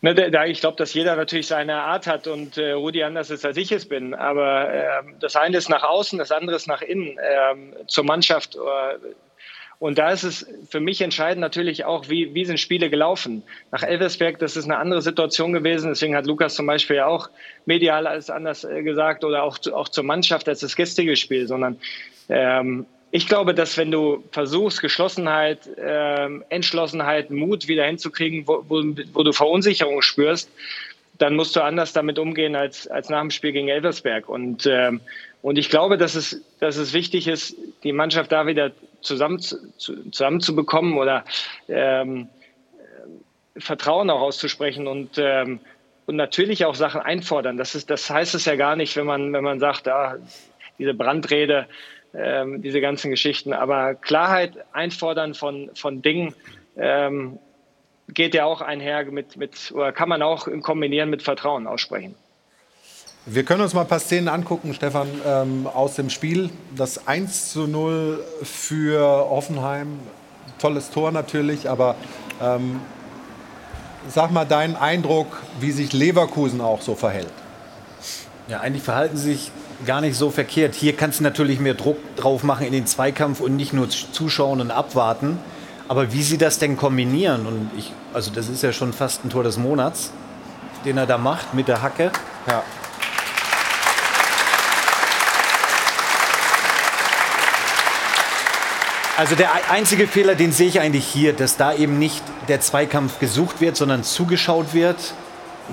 Ne, 0.00 0.14
da, 0.14 0.44
ich 0.46 0.60
glaube, 0.60 0.76
dass 0.76 0.94
jeder 0.94 1.16
natürlich 1.16 1.48
seine 1.48 1.74
Art 1.74 2.06
hat 2.06 2.28
und 2.28 2.56
äh, 2.56 2.70
Rudi 2.70 3.02
anders 3.02 3.30
ist, 3.30 3.44
als 3.44 3.56
ich 3.56 3.72
es 3.72 3.88
bin. 3.88 4.14
Aber 4.14 4.72
äh, 4.72 5.02
das 5.18 5.34
eine 5.34 5.56
ist 5.56 5.68
nach 5.68 5.82
außen, 5.82 6.20
das 6.20 6.30
andere 6.30 6.54
ist 6.54 6.68
nach 6.68 6.82
innen, 6.82 7.18
äh, 7.18 7.86
zur 7.88 8.04
Mannschaft. 8.04 8.54
Äh, 8.54 8.98
und 9.80 9.98
da 9.98 10.10
ist 10.10 10.22
es 10.22 10.46
für 10.70 10.78
mich 10.78 11.00
entscheidend 11.00 11.40
natürlich 11.40 11.84
auch, 11.84 12.08
wie, 12.08 12.32
wie 12.32 12.44
sind 12.44 12.60
Spiele 12.60 12.90
gelaufen. 12.90 13.42
Nach 13.72 13.82
Elversberg, 13.82 14.38
das 14.38 14.56
ist 14.56 14.64
eine 14.64 14.78
andere 14.78 15.02
Situation 15.02 15.52
gewesen. 15.52 15.90
Deswegen 15.90 16.14
hat 16.14 16.26
Lukas 16.26 16.54
zum 16.54 16.66
Beispiel 16.66 16.96
ja 16.96 17.06
auch 17.06 17.28
medial 17.66 18.06
alles 18.06 18.30
anders 18.30 18.62
äh, 18.62 18.84
gesagt 18.84 19.24
oder 19.24 19.42
auch, 19.42 19.58
auch 19.72 19.88
zur 19.88 20.04
Mannschaft 20.04 20.48
als 20.48 20.60
das 20.60 20.76
gestrige 20.76 21.16
Spiel, 21.16 21.48
sondern 21.48 21.76
ähm, 22.28 22.86
ich 23.10 23.26
glaube, 23.26 23.54
dass 23.54 23.76
wenn 23.76 23.90
du 23.90 24.24
versuchst, 24.32 24.80
Geschlossenheit, 24.80 25.66
äh, 25.78 26.28
Entschlossenheit, 26.48 27.30
Mut 27.30 27.68
wieder 27.68 27.84
hinzukriegen, 27.84 28.46
wo, 28.46 28.64
wo, 28.68 28.82
wo, 29.12 29.22
du 29.22 29.32
Verunsicherung 29.32 30.02
spürst, 30.02 30.50
dann 31.16 31.34
musst 31.34 31.56
du 31.56 31.62
anders 31.62 31.92
damit 31.92 32.18
umgehen 32.18 32.54
als, 32.54 32.86
als 32.86 33.08
nach 33.08 33.20
dem 33.20 33.30
Spiel 33.30 33.52
gegen 33.52 33.68
Elversberg. 33.68 34.28
Und, 34.28 34.66
ähm, 34.66 35.00
und 35.42 35.58
ich 35.58 35.70
glaube, 35.70 35.96
dass 35.96 36.14
es, 36.14 36.42
dass 36.60 36.76
es 36.76 36.92
wichtig 36.92 37.28
ist, 37.28 37.56
die 37.82 37.92
Mannschaft 37.92 38.30
da 38.30 38.46
wieder 38.46 38.72
zusammen, 39.00 39.40
zu, 39.40 39.56
zusammenzubekommen 39.78 40.98
oder 40.98 41.24
ähm, 41.68 42.28
Vertrauen 43.56 44.10
auch 44.10 44.20
auszusprechen 44.20 44.86
und 44.86 45.18
ähm, 45.18 45.60
und 46.08 46.16
natürlich 46.16 46.64
auch 46.64 46.74
Sachen 46.74 47.02
einfordern. 47.02 47.58
Das, 47.58 47.74
ist, 47.74 47.90
das 47.90 48.08
heißt 48.08 48.34
es 48.34 48.46
ja 48.46 48.56
gar 48.56 48.76
nicht, 48.76 48.96
wenn 48.96 49.04
man, 49.04 49.30
wenn 49.34 49.44
man 49.44 49.60
sagt, 49.60 49.88
ah, 49.88 50.16
diese 50.78 50.94
Brandrede, 50.94 51.66
ähm, 52.14 52.62
diese 52.62 52.80
ganzen 52.80 53.10
Geschichten. 53.10 53.52
Aber 53.52 53.94
Klarheit 53.94 54.52
einfordern 54.72 55.34
von, 55.34 55.70
von 55.74 56.02
Dingen 56.02 56.34
ähm, 56.76 57.38
geht 58.08 58.34
ja 58.34 58.44
auch 58.44 58.60
einher 58.60 59.04
mit, 59.04 59.36
mit, 59.36 59.72
oder 59.72 59.92
kann 59.92 60.08
man 60.08 60.22
auch 60.22 60.48
kombinieren 60.62 61.10
mit 61.10 61.22
Vertrauen 61.22 61.66
aussprechen. 61.66 62.14
Wir 63.26 63.44
können 63.44 63.60
uns 63.60 63.74
mal 63.74 63.82
ein 63.82 63.88
paar 63.88 64.00
Szenen 64.00 64.28
angucken, 64.28 64.72
Stefan, 64.72 65.08
ähm, 65.26 65.66
aus 65.66 65.96
dem 65.96 66.08
Spiel. 66.08 66.48
Das 66.74 67.06
1 67.06 67.52
zu 67.52 67.66
0 67.66 68.24
für 68.42 69.00
Hoffenheim. 69.28 69.98
Tolles 70.58 70.90
Tor 70.90 71.12
natürlich, 71.12 71.68
aber 71.68 71.94
ähm, 72.40 72.80
sag 74.08 74.30
mal 74.30 74.46
deinen 74.46 74.76
Eindruck, 74.76 75.42
wie 75.60 75.72
sich 75.72 75.92
Leverkusen 75.92 76.62
auch 76.62 76.80
so 76.80 76.94
verhält. 76.94 77.32
Ja, 78.48 78.60
eigentlich 78.60 78.82
verhalten 78.82 79.18
sie 79.18 79.32
sich 79.32 79.52
gar 79.86 80.00
nicht 80.00 80.16
so 80.16 80.30
verkehrt. 80.30 80.74
Hier 80.74 80.96
kannst 80.96 81.20
du 81.20 81.24
natürlich 81.24 81.60
mehr 81.60 81.74
Druck 81.74 81.98
drauf 82.16 82.42
machen 82.42 82.66
in 82.66 82.72
den 82.72 82.86
Zweikampf 82.86 83.40
und 83.40 83.56
nicht 83.56 83.72
nur 83.72 83.88
zuschauen 83.88 84.60
und 84.60 84.70
abwarten. 84.70 85.38
Aber 85.88 86.12
wie 86.12 86.22
sie 86.22 86.38
das 86.38 86.58
denn 86.58 86.76
kombinieren, 86.76 87.46
und 87.46 87.70
ich, 87.76 87.92
also 88.12 88.30
das 88.30 88.48
ist 88.48 88.62
ja 88.62 88.72
schon 88.72 88.92
fast 88.92 89.24
ein 89.24 89.30
Tor 89.30 89.42
des 89.42 89.56
Monats, 89.56 90.12
den 90.84 90.98
er 90.98 91.06
da 91.06 91.16
macht 91.16 91.54
mit 91.54 91.68
der 91.68 91.80
Hacke. 91.80 92.10
Ja. 92.46 92.62
Also 99.16 99.34
der 99.34 99.50
einzige 99.70 100.06
Fehler, 100.06 100.36
den 100.36 100.52
sehe 100.52 100.68
ich 100.68 100.78
eigentlich 100.78 101.04
hier, 101.04 101.32
dass 101.32 101.56
da 101.56 101.74
eben 101.74 101.98
nicht 101.98 102.22
der 102.46 102.60
Zweikampf 102.60 103.18
gesucht 103.18 103.60
wird, 103.60 103.76
sondern 103.76 104.04
zugeschaut 104.04 104.74
wird. 104.74 105.14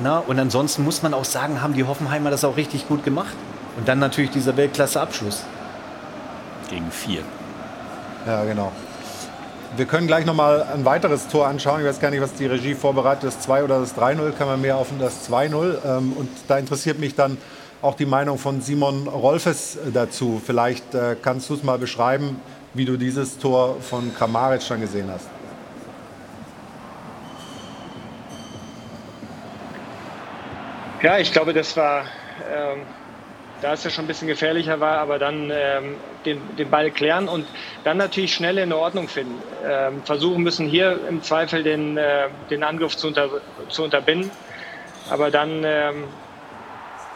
Na, 0.02 0.18
und 0.18 0.40
ansonsten 0.40 0.84
muss 0.84 1.04
man 1.04 1.14
auch 1.14 1.26
sagen, 1.26 1.62
haben 1.62 1.74
die 1.74 1.84
Hoffenheimer 1.84 2.32
das 2.32 2.44
auch 2.44 2.58
richtig 2.58 2.88
gut 2.88 3.04
gemacht. 3.04 3.36
Und 3.78 3.88
dann 3.88 4.00
natürlich 4.00 4.32
dieser 4.32 4.56
Weltklasse-Abschluss. 4.56 5.44
Gegen 6.70 6.90
vier. 6.92 7.22
Ja, 8.26 8.44
genau. 8.44 8.72
Wir 9.76 9.86
können 9.86 10.08
gleich 10.08 10.26
noch 10.26 10.34
mal 10.34 10.64
ein 10.74 10.86
weiteres 10.86 11.28
Tor 11.28 11.48
anschauen. 11.48 11.82
Ich 11.82 11.88
weiß 11.88 12.00
gar 12.00 12.10
nicht, 12.10 12.22
was 12.22 12.34
die 12.34 12.46
Regie 12.46 12.76
vorbereitet. 12.76 13.26
Das 13.26 13.42
2 13.42 13.64
oder 13.64 13.80
das 13.80 13.96
3-0 13.98 14.32
kann 14.32 14.48
man 14.48 14.62
mehr 14.62 14.78
auf 14.78 14.88
das 15.00 15.30
2-0. 15.30 15.78
Ähm, 15.86 16.14
und 16.14 16.30
da 16.48 16.58
interessiert 16.58 16.98
mich 17.00 17.16
dann 17.16 17.38
auch 17.82 17.96
die 17.96 18.06
Meinung 18.06 18.38
von 18.38 18.62
Simon 18.62 19.08
Rolfes 19.08 19.78
dazu. 19.94 20.42
Vielleicht 20.44 20.96
äh, 20.96 21.16
kannst 21.22 21.50
du 21.50 21.56
es 21.56 21.64
mal 21.64 21.78
beschreiben, 21.78 22.40
wie 22.74 22.86
du 22.86 22.98
dieses 22.98 23.38
Tor 23.38 23.78
von 23.82 24.16
Kramaric 24.16 24.62
dann 24.68 24.82
gesehen 24.82 25.10
hast. 25.12 25.28
Ja, 31.02 31.20
ich 31.20 31.32
glaube, 31.32 31.54
das 31.54 31.76
war, 31.78 32.06
ähm, 32.52 32.82
da 33.62 33.74
es 33.74 33.84
ja 33.84 33.90
schon 33.90 34.06
ein 34.06 34.08
bisschen 34.08 34.28
gefährlicher 34.28 34.80
war, 34.80 34.98
aber 34.98 35.20
dann 35.20 35.52
ähm, 35.52 35.96
den, 36.26 36.56
den 36.56 36.70
Ball 36.70 36.92
klären 36.92 37.28
und 37.28 37.48
dann 37.84 37.98
natürlich 37.98 38.34
schnell 38.34 38.58
in 38.58 38.74
Ordnung 38.74 39.08
finden. 39.08 39.42
Ähm, 39.66 40.04
versuchen 40.04 40.44
müssen, 40.44 40.68
hier 40.68 41.00
im 41.08 41.22
Zweifel 41.22 41.64
den, 41.64 41.98
äh, 41.98 42.30
den 42.50 42.64
Angriff 42.64 42.98
zu, 42.98 43.08
unter, 43.08 43.30
zu 43.70 43.84
unterbinden, 43.84 44.32
aber 45.10 45.32
dann 45.32 45.64
ähm, 45.64 46.04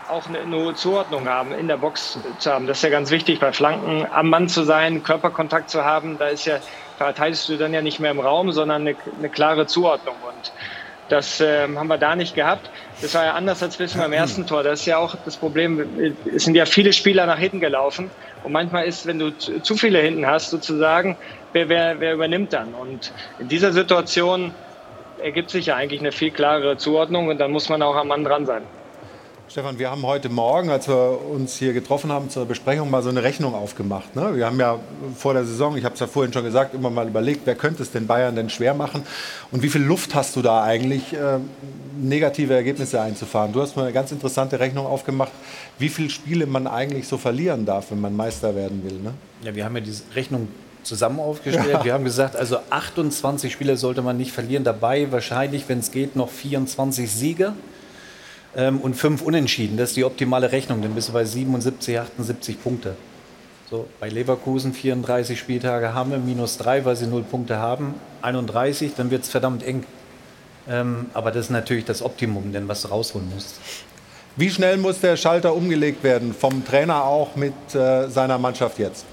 auch 0.10 0.28
eine, 0.28 0.40
eine 0.40 0.74
Zuordnung 0.74 1.28
haben, 1.28 1.54
in 1.54 1.68
der 1.68 1.78
Box 1.78 2.20
zu 2.40 2.52
haben. 2.52 2.68
Das 2.68 2.78
ist 2.78 2.84
ja 2.84 2.90
ganz 2.90 3.12
wichtig, 3.12 3.40
bei 3.40 3.52
Flanken 3.52 4.08
am 4.12 4.30
Mann 4.30 4.50
zu 4.50 4.64
sein, 4.64 5.04
Körperkontakt 5.04 5.70
zu 5.70 5.84
haben. 5.86 6.18
Da 6.18 6.28
ist 6.28 6.46
ja, 6.46 6.60
verteidigst 6.98 7.48
du 7.48 7.58
dann 7.58 7.74
ja 7.74 7.82
nicht 7.82 8.00
mehr 8.00 8.12
im 8.12 8.20
Raum, 8.20 8.52
sondern 8.52 8.88
eine, 8.88 8.98
eine 9.18 9.30
klare 9.30 9.68
Zuordnung. 9.68 10.16
Und 10.22 10.52
das 11.10 11.42
ähm, 11.42 11.78
haben 11.78 11.88
wir 11.88 11.98
da 11.98 12.16
nicht 12.16 12.36
gehabt. 12.36 12.70
Das 13.02 13.14
war 13.16 13.26
ja 13.26 13.34
anders 13.34 13.62
als 13.64 13.80
wissen 13.80 14.00
beim 14.00 14.14
ersten 14.14 14.46
Tor. 14.48 14.64
Das 14.64 14.82
ist 14.82 14.86
ja 14.86 14.98
auch 14.98 15.16
das 15.26 15.38
Problem. 15.38 16.16
Es 16.34 16.46
sind 16.46 16.56
ja 16.56 16.66
viele 16.66 16.94
Spieler 16.94 17.26
nach 17.26 17.40
hinten 17.40 17.60
gelaufen. 17.60 18.12
Und 18.44 18.52
manchmal 18.52 18.86
ist, 18.86 19.06
wenn 19.06 19.20
du 19.20 19.32
zu 19.32 19.76
viele 19.76 20.00
hinten 20.00 20.26
hast, 20.26 20.52
sozusagen, 20.52 21.18
wer, 21.52 21.68
wer, 21.68 22.00
wer 22.00 22.14
übernimmt 22.14 22.54
dann? 22.54 22.74
Und 22.74 23.12
in 23.40 23.48
dieser 23.48 23.74
Situation 23.74 24.54
ergibt 25.22 25.50
sich 25.50 25.68
ja 25.68 25.76
eigentlich 25.76 26.00
eine 26.00 26.12
viel 26.12 26.32
klarere 26.32 26.78
Zuordnung 26.78 27.28
und 27.28 27.40
dann 27.40 27.52
muss 27.52 27.70
man 27.70 27.82
auch 27.82 27.96
am 27.96 28.08
Mann 28.08 28.24
dran 28.24 28.46
sein. 28.46 28.64
Stefan, 29.50 29.80
wir 29.80 29.90
haben 29.90 30.04
heute 30.04 30.30
Morgen, 30.30 30.70
als 30.70 30.88
wir 30.88 31.20
uns 31.28 31.58
hier 31.58 31.74
getroffen 31.74 32.12
haben 32.12 32.30
zur 32.30 32.46
Besprechung, 32.46 32.92
mal 32.92 33.02
so 33.02 33.10
eine 33.10 33.24
Rechnung 33.24 33.56
aufgemacht. 33.56 34.16
Ne? 34.16 34.36
Wir 34.36 34.46
haben 34.46 34.60
ja 34.60 34.78
vor 35.16 35.34
der 35.34 35.44
Saison, 35.44 35.76
ich 35.76 35.84
habe 35.86 35.96
es 35.96 36.00
ja 36.00 36.06
vorhin 36.06 36.32
schon 36.32 36.44
gesagt, 36.44 36.76
immer 36.76 36.92
mal 36.92 37.08
überlegt, 37.08 37.42
wer 37.46 37.56
könnte 37.56 37.82
es 37.82 37.90
den 37.90 38.06
Bayern 38.06 38.36
denn 38.36 38.52
schwer 38.52 38.76
machen? 38.76 39.02
Und 39.52 39.64
wie 39.64 39.70
viel 39.70 39.82
Luft 39.82 40.14
hast 40.14 40.36
du 40.36 40.44
da 40.44 40.62
eigentlich, 40.62 41.14
äh, 41.14 41.40
negative 42.00 42.54
Ergebnisse 42.54 43.02
einzufahren? 43.02 43.52
Du 43.52 43.60
hast 43.60 43.76
mal 43.76 43.86
eine 43.86 43.92
ganz 43.92 44.12
interessante 44.12 44.60
Rechnung 44.60 44.86
aufgemacht, 44.86 45.32
wie 45.80 45.90
viele 45.90 46.12
Spiele 46.12 46.46
man 46.46 46.68
eigentlich 46.68 47.08
so 47.08 47.18
verlieren 47.18 47.66
darf, 47.66 47.90
wenn 47.90 48.02
man 48.02 48.16
Meister 48.16 48.56
werden 48.56 48.84
will. 48.84 49.00
Ne? 49.00 49.16
Ja, 49.42 49.56
wir 49.56 49.66
haben 49.66 49.76
ja 49.76 49.82
diese 49.82 50.04
Rechnung 50.14 50.48
zusammen 50.84 51.20
aufgestellt. 51.20 51.70
Ja. 51.72 51.84
Wir 51.84 51.94
haben 51.94 52.04
gesagt, 52.04 52.36
also 52.36 52.60
28 52.70 53.52
Spiele 53.52 53.78
sollte 53.78 54.04
man 54.04 54.16
nicht 54.16 54.32
verlieren. 54.32 54.64
Dabei 54.64 55.12
wahrscheinlich, 55.12 55.68
wenn 55.68 55.80
es 55.80 55.90
geht, 55.90 56.16
noch 56.16 56.30
24 56.30 57.12
Siege 57.12 57.54
ähm, 58.56 58.80
und 58.82 58.96
fünf 58.96 59.22
Unentschieden. 59.22 59.78
Das 59.78 59.90
ist 59.90 59.98
die 59.98 60.04
optimale 60.04 60.52
Rechnung, 60.52 60.82
dann 60.82 60.96
bist 60.96 61.10
du 61.10 61.14
bei 61.14 61.26
77, 61.26 62.00
78 62.00 62.62
Punkte. 62.62 62.96
So, 63.70 63.88
bei 64.00 64.10
Leverkusen 64.10 64.74
34 64.74 65.38
Spieltage 65.38 65.94
haben 65.94 66.10
wir 66.10 66.18
minus 66.18 66.58
drei, 66.58 66.86
weil 66.86 66.96
sie 66.96 67.06
null 67.06 67.24
Punkte 67.24 67.58
haben. 67.58 67.94
31, 68.24 68.94
dann 68.96 69.12
wird 69.12 69.24
es 69.24 69.30
verdammt 69.30 69.64
eng. 69.64 69.86
Ähm, 70.68 71.08
aber 71.14 71.32
das 71.32 71.46
ist 71.46 71.52
natürlich 71.52 71.86
das 71.86 72.02
Optimum, 72.02 72.52
denn 72.52 72.68
was 72.68 72.82
du 72.82 72.88
rausholen 72.88 73.30
musst. 73.34 73.60
Wie 74.36 74.50
schnell 74.50 74.78
muss 74.78 75.00
der 75.02 75.18
Schalter 75.18 75.54
umgelegt 75.54 76.04
werden, 76.04 76.34
vom 76.34 76.66
Trainer 76.66 77.04
auch 77.04 77.36
mit 77.36 77.54
äh, 77.76 78.08
seiner 78.08 78.38
Mannschaft 78.38 78.80
jetzt? 78.80 79.06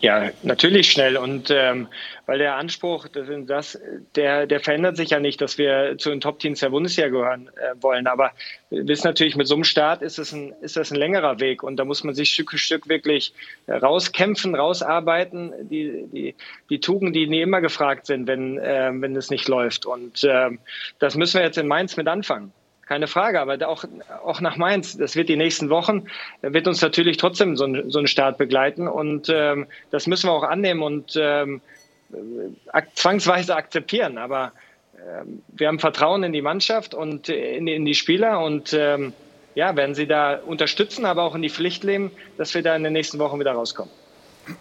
Ja, 0.00 0.30
natürlich 0.42 0.90
schnell. 0.90 1.16
Und 1.16 1.50
ähm, 1.50 1.88
weil 2.30 2.38
der 2.38 2.54
Anspruch, 2.54 3.08
das, 3.08 3.26
das, 3.46 3.80
der, 4.14 4.46
der 4.46 4.60
verändert 4.60 4.96
sich 4.96 5.10
ja 5.10 5.18
nicht, 5.18 5.40
dass 5.40 5.58
wir 5.58 5.96
zu 5.98 6.10
den 6.10 6.20
Top-Teams 6.20 6.60
der 6.60 6.68
Bundesliga 6.68 7.08
gehören 7.08 7.48
äh, 7.56 7.82
wollen. 7.82 8.06
Aber 8.06 8.30
wir 8.70 8.86
wissen 8.86 9.08
natürlich, 9.08 9.34
mit 9.34 9.48
so 9.48 9.56
einem 9.56 9.64
Start 9.64 10.00
ist, 10.00 10.16
es 10.16 10.32
ein, 10.32 10.52
ist 10.60 10.76
das 10.76 10.92
ein 10.92 10.96
längerer 10.96 11.40
Weg. 11.40 11.64
Und 11.64 11.76
da 11.76 11.84
muss 11.84 12.04
man 12.04 12.14
sich 12.14 12.30
Stück 12.30 12.52
für 12.52 12.58
Stück 12.58 12.88
wirklich 12.88 13.34
rauskämpfen, 13.68 14.54
rausarbeiten. 14.54 15.52
Die, 15.68 16.06
die, 16.12 16.34
die 16.70 16.78
Tugenden, 16.78 17.14
die 17.14 17.26
nie 17.26 17.40
immer 17.40 17.60
gefragt 17.60 18.06
sind, 18.06 18.28
wenn, 18.28 18.58
äh, 18.58 18.92
wenn 18.92 19.16
es 19.16 19.30
nicht 19.30 19.48
läuft. 19.48 19.84
Und 19.84 20.22
äh, 20.22 20.50
das 21.00 21.16
müssen 21.16 21.40
wir 21.40 21.44
jetzt 21.44 21.58
in 21.58 21.66
Mainz 21.66 21.96
mit 21.96 22.06
anfangen 22.06 22.52
keine 22.86 23.06
Frage. 23.06 23.40
Aber 23.40 23.56
auch, 23.68 23.84
auch 24.24 24.40
nach 24.40 24.56
Mainz, 24.56 24.96
das 24.96 25.14
wird 25.14 25.28
die 25.28 25.36
nächsten 25.36 25.70
Wochen, 25.70 26.08
wird 26.42 26.66
uns 26.66 26.80
natürlich 26.82 27.18
trotzdem 27.18 27.56
so 27.56 27.64
ein, 27.64 27.88
so 27.88 28.00
ein 28.00 28.08
Start 28.08 28.36
begleiten. 28.36 28.88
Und 28.88 29.28
ähm, 29.32 29.66
das 29.90 30.08
müssen 30.08 30.28
wir 30.28 30.32
auch 30.32 30.42
annehmen 30.42 30.82
und 30.82 31.16
ähm, 31.16 31.60
zwangsweise 32.94 33.54
akzeptieren. 33.54 34.18
Aber 34.18 34.52
ähm, 34.96 35.42
wir 35.48 35.68
haben 35.68 35.78
Vertrauen 35.78 36.22
in 36.22 36.32
die 36.32 36.42
Mannschaft 36.42 36.94
und 36.94 37.28
in, 37.28 37.66
in 37.66 37.84
die 37.84 37.94
Spieler 37.94 38.42
und 38.42 38.72
ähm, 38.72 39.12
ja, 39.54 39.74
werden 39.76 39.94
sie 39.94 40.06
da 40.06 40.36
unterstützen, 40.36 41.04
aber 41.04 41.24
auch 41.24 41.34
in 41.34 41.42
die 41.42 41.50
Pflicht 41.50 41.84
leben, 41.84 42.12
dass 42.38 42.54
wir 42.54 42.62
da 42.62 42.76
in 42.76 42.84
den 42.84 42.92
nächsten 42.92 43.18
Wochen 43.18 43.40
wieder 43.40 43.52
rauskommen 43.52 43.92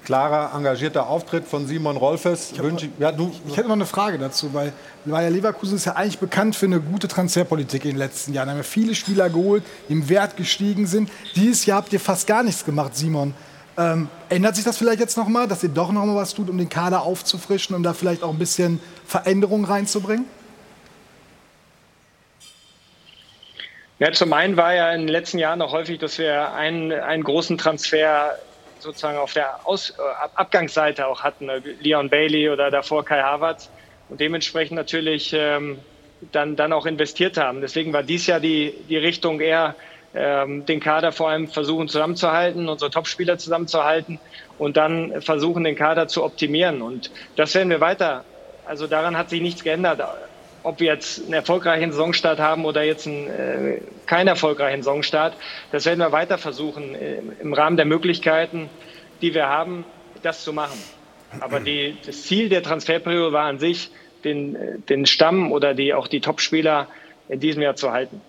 klarer, 0.06 0.56
engagierter 0.56 1.08
Auftritt 1.08 1.46
von 1.46 1.68
Simon 1.68 1.98
Rolfes. 1.98 2.52
Ich, 2.52 2.60
ich, 2.60 2.90
ja, 3.00 3.12
ich 3.48 3.58
hätte 3.58 3.68
noch 3.68 3.76
eine 3.76 3.86
Frage 3.86 4.18
dazu, 4.18 4.54
weil 4.54 4.74
Bayer 5.06 5.30
Leverkusen 5.30 5.76
ist 5.76 5.86
ja 5.86 5.96
eigentlich 5.96 6.20
bekannt 6.20 6.56
für 6.56 6.66
eine 6.66 6.80
gute 6.80 7.08
Transferpolitik 7.08 7.86
in 7.86 7.92
den 7.92 7.98
letzten 7.98 8.34
Jahren. 8.34 8.48
Da 8.48 8.52
haben 8.52 8.60
wir 8.60 8.64
viele 8.64 8.96
Spieler 8.96 9.30
geholt, 9.30 9.64
die 9.88 9.94
im 9.94 10.10
Wert 10.10 10.38
gestiegen 10.38 10.88
sind. 10.88 11.10
Dieses 11.36 11.66
Jahr 11.66 11.78
habt 11.78 11.94
ihr 11.94 12.00
fast 12.00 12.28
gar 12.28 12.44
nichts 12.44 12.66
gemacht, 12.66 12.96
Simon. 12.96 13.34
Ähm, 13.80 14.10
ändert 14.28 14.58
sich 14.58 14.66
das 14.66 14.78
vielleicht 14.78 15.00
jetzt 15.00 15.16
nochmal, 15.16 15.48
dass 15.48 15.64
ihr 15.64 15.70
doch 15.70 15.94
nochmal 15.94 16.18
was 16.18 16.34
tut, 16.34 16.50
um 16.50 16.58
den 16.58 16.68
Kader 16.68 17.04
aufzufrischen, 17.04 17.78
um 17.78 17.82
da 17.82 17.94
vielleicht 17.94 18.24
auch 18.24 18.32
ein 18.32 18.38
bisschen 18.38 18.82
Veränderung 19.06 19.64
reinzubringen? 19.64 20.26
Ja, 24.00 24.12
zum 24.12 24.34
einen 24.34 24.58
war 24.58 24.74
ja 24.74 24.92
in 24.92 25.02
den 25.02 25.08
letzten 25.08 25.38
Jahren 25.38 25.62
auch 25.62 25.72
häufig, 25.72 25.98
dass 25.98 26.18
wir 26.18 26.52
einen, 26.54 26.92
einen 26.92 27.24
großen 27.24 27.58
Transfer 27.58 28.38
sozusagen 28.80 29.18
auf 29.18 29.32
der 29.32 29.66
Aus 29.66 29.92
äh, 29.92 29.94
Abgangsseite 30.36 31.08
auch 31.08 31.24
hatten, 31.24 31.46
ne? 31.46 31.64
Leon 31.80 32.10
Bailey 32.10 32.50
oder 32.50 32.72
davor 32.72 33.06
Kai 33.06 33.22
Havertz 33.22 33.70
und 34.10 34.20
dementsprechend 34.20 34.76
natürlich 34.76 35.32
ähm, 35.34 35.80
dann, 36.34 36.58
dann 36.58 36.74
auch 36.74 36.86
investiert 36.86 37.38
haben. 37.38 37.62
Deswegen 37.62 37.94
war 37.94 38.04
dies 38.04 38.28
ja 38.28 38.42
die, 38.42 38.74
die 38.90 38.98
Richtung 38.98 39.40
eher, 39.40 39.76
ähm, 40.14 40.66
den 40.66 40.80
Kader 40.80 41.12
vor 41.12 41.30
allem 41.30 41.48
versuchen 41.48 41.88
zusammenzuhalten, 41.88 42.68
unsere 42.70 42.92
Topspieler 42.92 43.38
zusammenzuhalten 43.38 44.20
und 44.58 44.78
dann 44.78 45.22
versuchen, 45.22 45.64
den 45.64 45.76
Kader 45.76 46.08
zu 46.08 46.24
optimieren. 46.24 46.82
Und 46.82 47.12
das 47.36 47.54
werden 47.56 47.70
wir 47.70 47.80
weiter. 47.80 48.24
Also 48.66 48.88
daran 48.88 49.18
hat 49.18 49.30
sich 49.30 49.42
nichts 49.42 49.64
geändert 49.64 50.02
ob 50.64 50.80
wir 50.80 50.88
jetzt 50.88 51.24
einen 51.24 51.34
erfolgreichen 51.34 51.92
Saisonstart 51.92 52.40
haben 52.40 52.66
oder 52.66 52.84
jetzt 52.84 53.08
einen, 53.08 53.28
äh, 53.28 53.82
keinen 54.06 54.28
erfolgreichen 54.28 54.84
Saisonstart, 54.84 55.36
das 55.72 55.86
werden 55.86 56.00
wir 56.00 56.12
weiter 56.12 56.38
versuchen, 56.38 56.96
äh, 56.96 57.22
im 57.42 57.54
Rahmen 57.54 57.78
der 57.78 57.86
Möglichkeiten, 57.86 58.70
die 59.22 59.34
wir 59.34 59.48
haben, 59.48 59.86
das 60.22 60.44
zu 60.44 60.54
machen. 60.54 60.80
Aber 61.40 61.60
die, 61.60 61.96
das 62.06 62.24
Ziel 62.24 62.50
der 62.50 62.64
Transferperiode 62.64 63.32
war 63.32 63.46
an 63.46 63.60
sich, 63.60 63.92
den, 64.24 64.84
den 64.90 65.06
Stamm 65.06 65.52
oder 65.52 65.74
die, 65.74 65.94
auch 65.94 66.08
die 66.08 66.20
Top-Spieler 66.20 66.88
in 67.30 67.40
diesem 67.40 67.62
Jahr 67.62 67.76
zu 67.76 67.92
halten. 67.92 68.20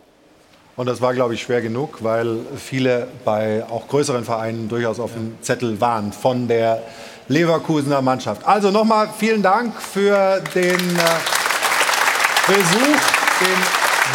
Und 0.81 0.87
das 0.87 1.03
war, 1.03 1.13
glaube 1.13 1.35
ich, 1.35 1.43
schwer 1.43 1.61
genug, 1.61 1.99
weil 2.01 2.39
viele 2.57 3.07
bei 3.27 3.63
auch 3.69 3.87
größeren 3.87 4.25
Vereinen 4.25 4.67
durchaus 4.67 4.99
auf 4.99 5.13
dem 5.13 5.37
Zettel 5.43 5.79
waren 5.79 6.11
von 6.11 6.49
der 6.49 6.83
Leverkusener 7.29 8.01
Mannschaft. 8.01 8.47
Also 8.47 8.71
nochmal 8.71 9.11
vielen 9.19 9.43
Dank 9.43 9.75
für 9.79 10.41
den 10.55 10.79
äh, 10.79 11.03
Besuch, 12.47 12.99
den 13.43 13.59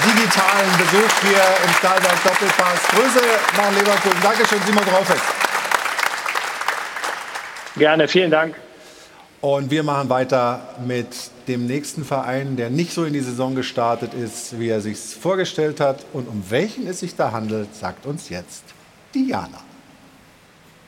digitalen 0.10 0.72
Besuch 0.80 1.12
hier 1.22 1.44
im 1.68 1.74
Stahlberg 1.78 2.24
Doppelpass. 2.24 2.80
Grüße 2.90 3.22
nach 3.58 3.72
Leverkusen. 3.72 4.18
Dankeschön, 4.24 4.60
Simon 4.66 4.84
Rolfes. 4.86 5.22
Gerne, 7.76 8.08
vielen 8.08 8.32
Dank. 8.32 8.65
Und 9.46 9.70
wir 9.70 9.84
machen 9.84 10.10
weiter 10.10 10.60
mit 10.88 11.06
dem 11.48 11.68
nächsten 11.68 12.04
Verein, 12.04 12.56
der 12.56 12.72
nicht 12.72 12.92
so 12.92 13.06
in 13.06 13.14
die 13.14 13.20
Saison 13.20 13.54
gestartet 13.54 14.16
ist, 14.16 14.60
wie 14.60 14.70
er 14.70 14.82
sich 14.82 14.98
vorgestellt 14.98 15.80
hat. 15.80 16.04
Und 16.14 16.28
um 16.28 16.44
welchen 16.50 16.88
es 16.88 17.02
sich 17.02 17.16
da 17.16 17.32
handelt, 17.32 17.68
sagt 17.76 18.08
uns 18.08 18.30
jetzt 18.30 18.64
Diana. 19.14 19.60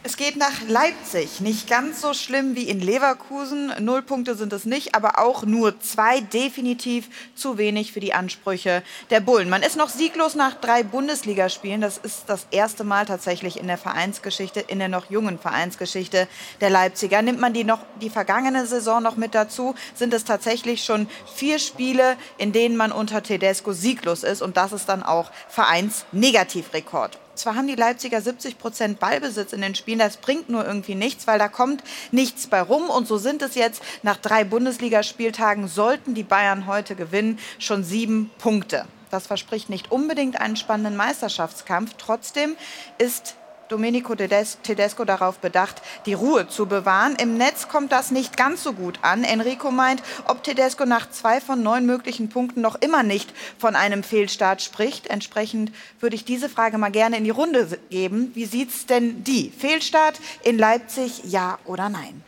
Es 0.07 0.15
geht 0.15 0.37
nach 0.37 0.61
Leipzig. 0.69 1.41
Nicht 1.41 1.69
ganz 1.69 1.99
so 1.99 2.13
schlimm 2.13 2.55
wie 2.55 2.69
in 2.69 2.79
Leverkusen. 2.79 3.73
Null 3.81 4.01
Punkte 4.01 4.35
sind 4.35 4.53
es 4.53 4.63
nicht, 4.63 4.95
aber 4.95 5.19
auch 5.19 5.43
nur 5.43 5.81
zwei. 5.81 6.21
Definitiv 6.21 7.09
zu 7.35 7.57
wenig 7.57 7.91
für 7.91 7.99
die 7.99 8.13
Ansprüche 8.13 8.83
der 9.09 9.19
Bullen. 9.19 9.49
Man 9.49 9.63
ist 9.63 9.75
noch 9.75 9.89
sieglos 9.89 10.33
nach 10.33 10.53
drei 10.53 10.83
Bundesligaspielen. 10.83 11.81
Das 11.81 11.97
ist 11.97 12.23
das 12.27 12.47
erste 12.51 12.85
Mal 12.85 13.05
tatsächlich 13.05 13.59
in 13.59 13.67
der 13.67 13.77
Vereinsgeschichte, 13.77 14.61
in 14.61 14.79
der 14.79 14.87
noch 14.87 15.09
jungen 15.09 15.39
Vereinsgeschichte 15.39 16.29
der 16.61 16.69
Leipziger. 16.69 17.21
Nimmt 17.21 17.41
man 17.41 17.51
die, 17.51 17.65
noch, 17.65 17.81
die 17.99 18.09
vergangene 18.09 18.65
Saison 18.65 19.03
noch 19.03 19.17
mit 19.17 19.35
dazu, 19.35 19.75
sind 19.93 20.13
es 20.13 20.23
tatsächlich 20.23 20.85
schon 20.85 21.09
vier 21.35 21.59
Spiele, 21.59 22.15
in 22.37 22.53
denen 22.53 22.77
man 22.77 22.93
unter 22.93 23.23
Tedesco 23.23 23.73
sieglos 23.73 24.23
ist. 24.23 24.41
Und 24.41 24.55
das 24.55 24.71
ist 24.71 24.87
dann 24.87 25.03
auch 25.03 25.31
Vereinsnegativrekord. 25.49 27.19
Zwar 27.37 27.55
haben 27.55 27.67
die 27.67 27.75
Leipziger 27.75 28.21
70 28.21 28.57
Prozent 28.57 28.99
Ballbesitz 28.99 29.53
in 29.53 29.61
den 29.61 29.75
Spielen, 29.75 29.99
das 29.99 30.17
bringt 30.17 30.49
nur 30.49 30.65
irgendwie 30.65 30.95
nichts, 30.95 31.27
weil 31.27 31.39
da 31.39 31.47
kommt 31.47 31.83
nichts 32.11 32.47
bei 32.47 32.61
rum. 32.61 32.89
Und 32.89 33.07
so 33.07 33.17
sind 33.17 33.41
es 33.41 33.55
jetzt 33.55 33.81
nach 34.03 34.17
drei 34.17 34.43
Bundesligaspieltagen, 34.43 35.67
sollten 35.67 36.13
die 36.13 36.23
Bayern 36.23 36.67
heute 36.67 36.95
gewinnen, 36.95 37.39
schon 37.59 37.83
sieben 37.83 38.31
Punkte. 38.39 38.85
Das 39.09 39.27
verspricht 39.27 39.69
nicht 39.69 39.91
unbedingt 39.91 40.41
einen 40.41 40.57
spannenden 40.57 40.97
Meisterschaftskampf. 40.97 41.93
Trotzdem 41.97 42.57
ist 42.97 43.35
Domenico 43.69 44.15
Tedesco 44.15 45.05
darauf 45.05 45.39
bedacht, 45.39 45.81
die 46.05 46.13
Ruhe 46.13 46.47
zu 46.47 46.65
bewahren. 46.65 47.15
Im 47.15 47.37
Netz 47.37 47.67
kommt 47.67 47.91
das 47.91 48.11
nicht 48.11 48.37
ganz 48.37 48.63
so 48.63 48.73
gut 48.73 48.99
an. 49.01 49.23
Enrico 49.23 49.71
meint, 49.71 50.01
ob 50.25 50.43
Tedesco 50.43 50.85
nach 50.85 51.09
zwei 51.09 51.41
von 51.41 51.61
neun 51.61 51.85
möglichen 51.85 52.29
Punkten 52.29 52.61
noch 52.61 52.75
immer 52.75 53.03
nicht 53.03 53.33
von 53.57 53.75
einem 53.75 54.03
Fehlstart 54.03 54.61
spricht. 54.61 55.07
Entsprechend 55.07 55.71
würde 55.99 56.15
ich 56.15 56.25
diese 56.25 56.49
Frage 56.49 56.77
mal 56.77 56.91
gerne 56.91 57.17
in 57.17 57.23
die 57.23 57.29
Runde 57.29 57.79
geben. 57.89 58.31
Wie 58.33 58.45
sieht 58.45 58.69
es 58.69 58.85
denn 58.85 59.23
die? 59.23 59.51
Fehlstart 59.51 60.19
in 60.43 60.57
Leipzig, 60.57 61.23
ja 61.25 61.59
oder 61.65 61.89
nein? 61.89 62.23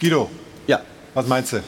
Guido, 0.00 0.30
ja. 0.66 0.80
was 1.14 1.26
meinst 1.26 1.52
du? 1.52 1.62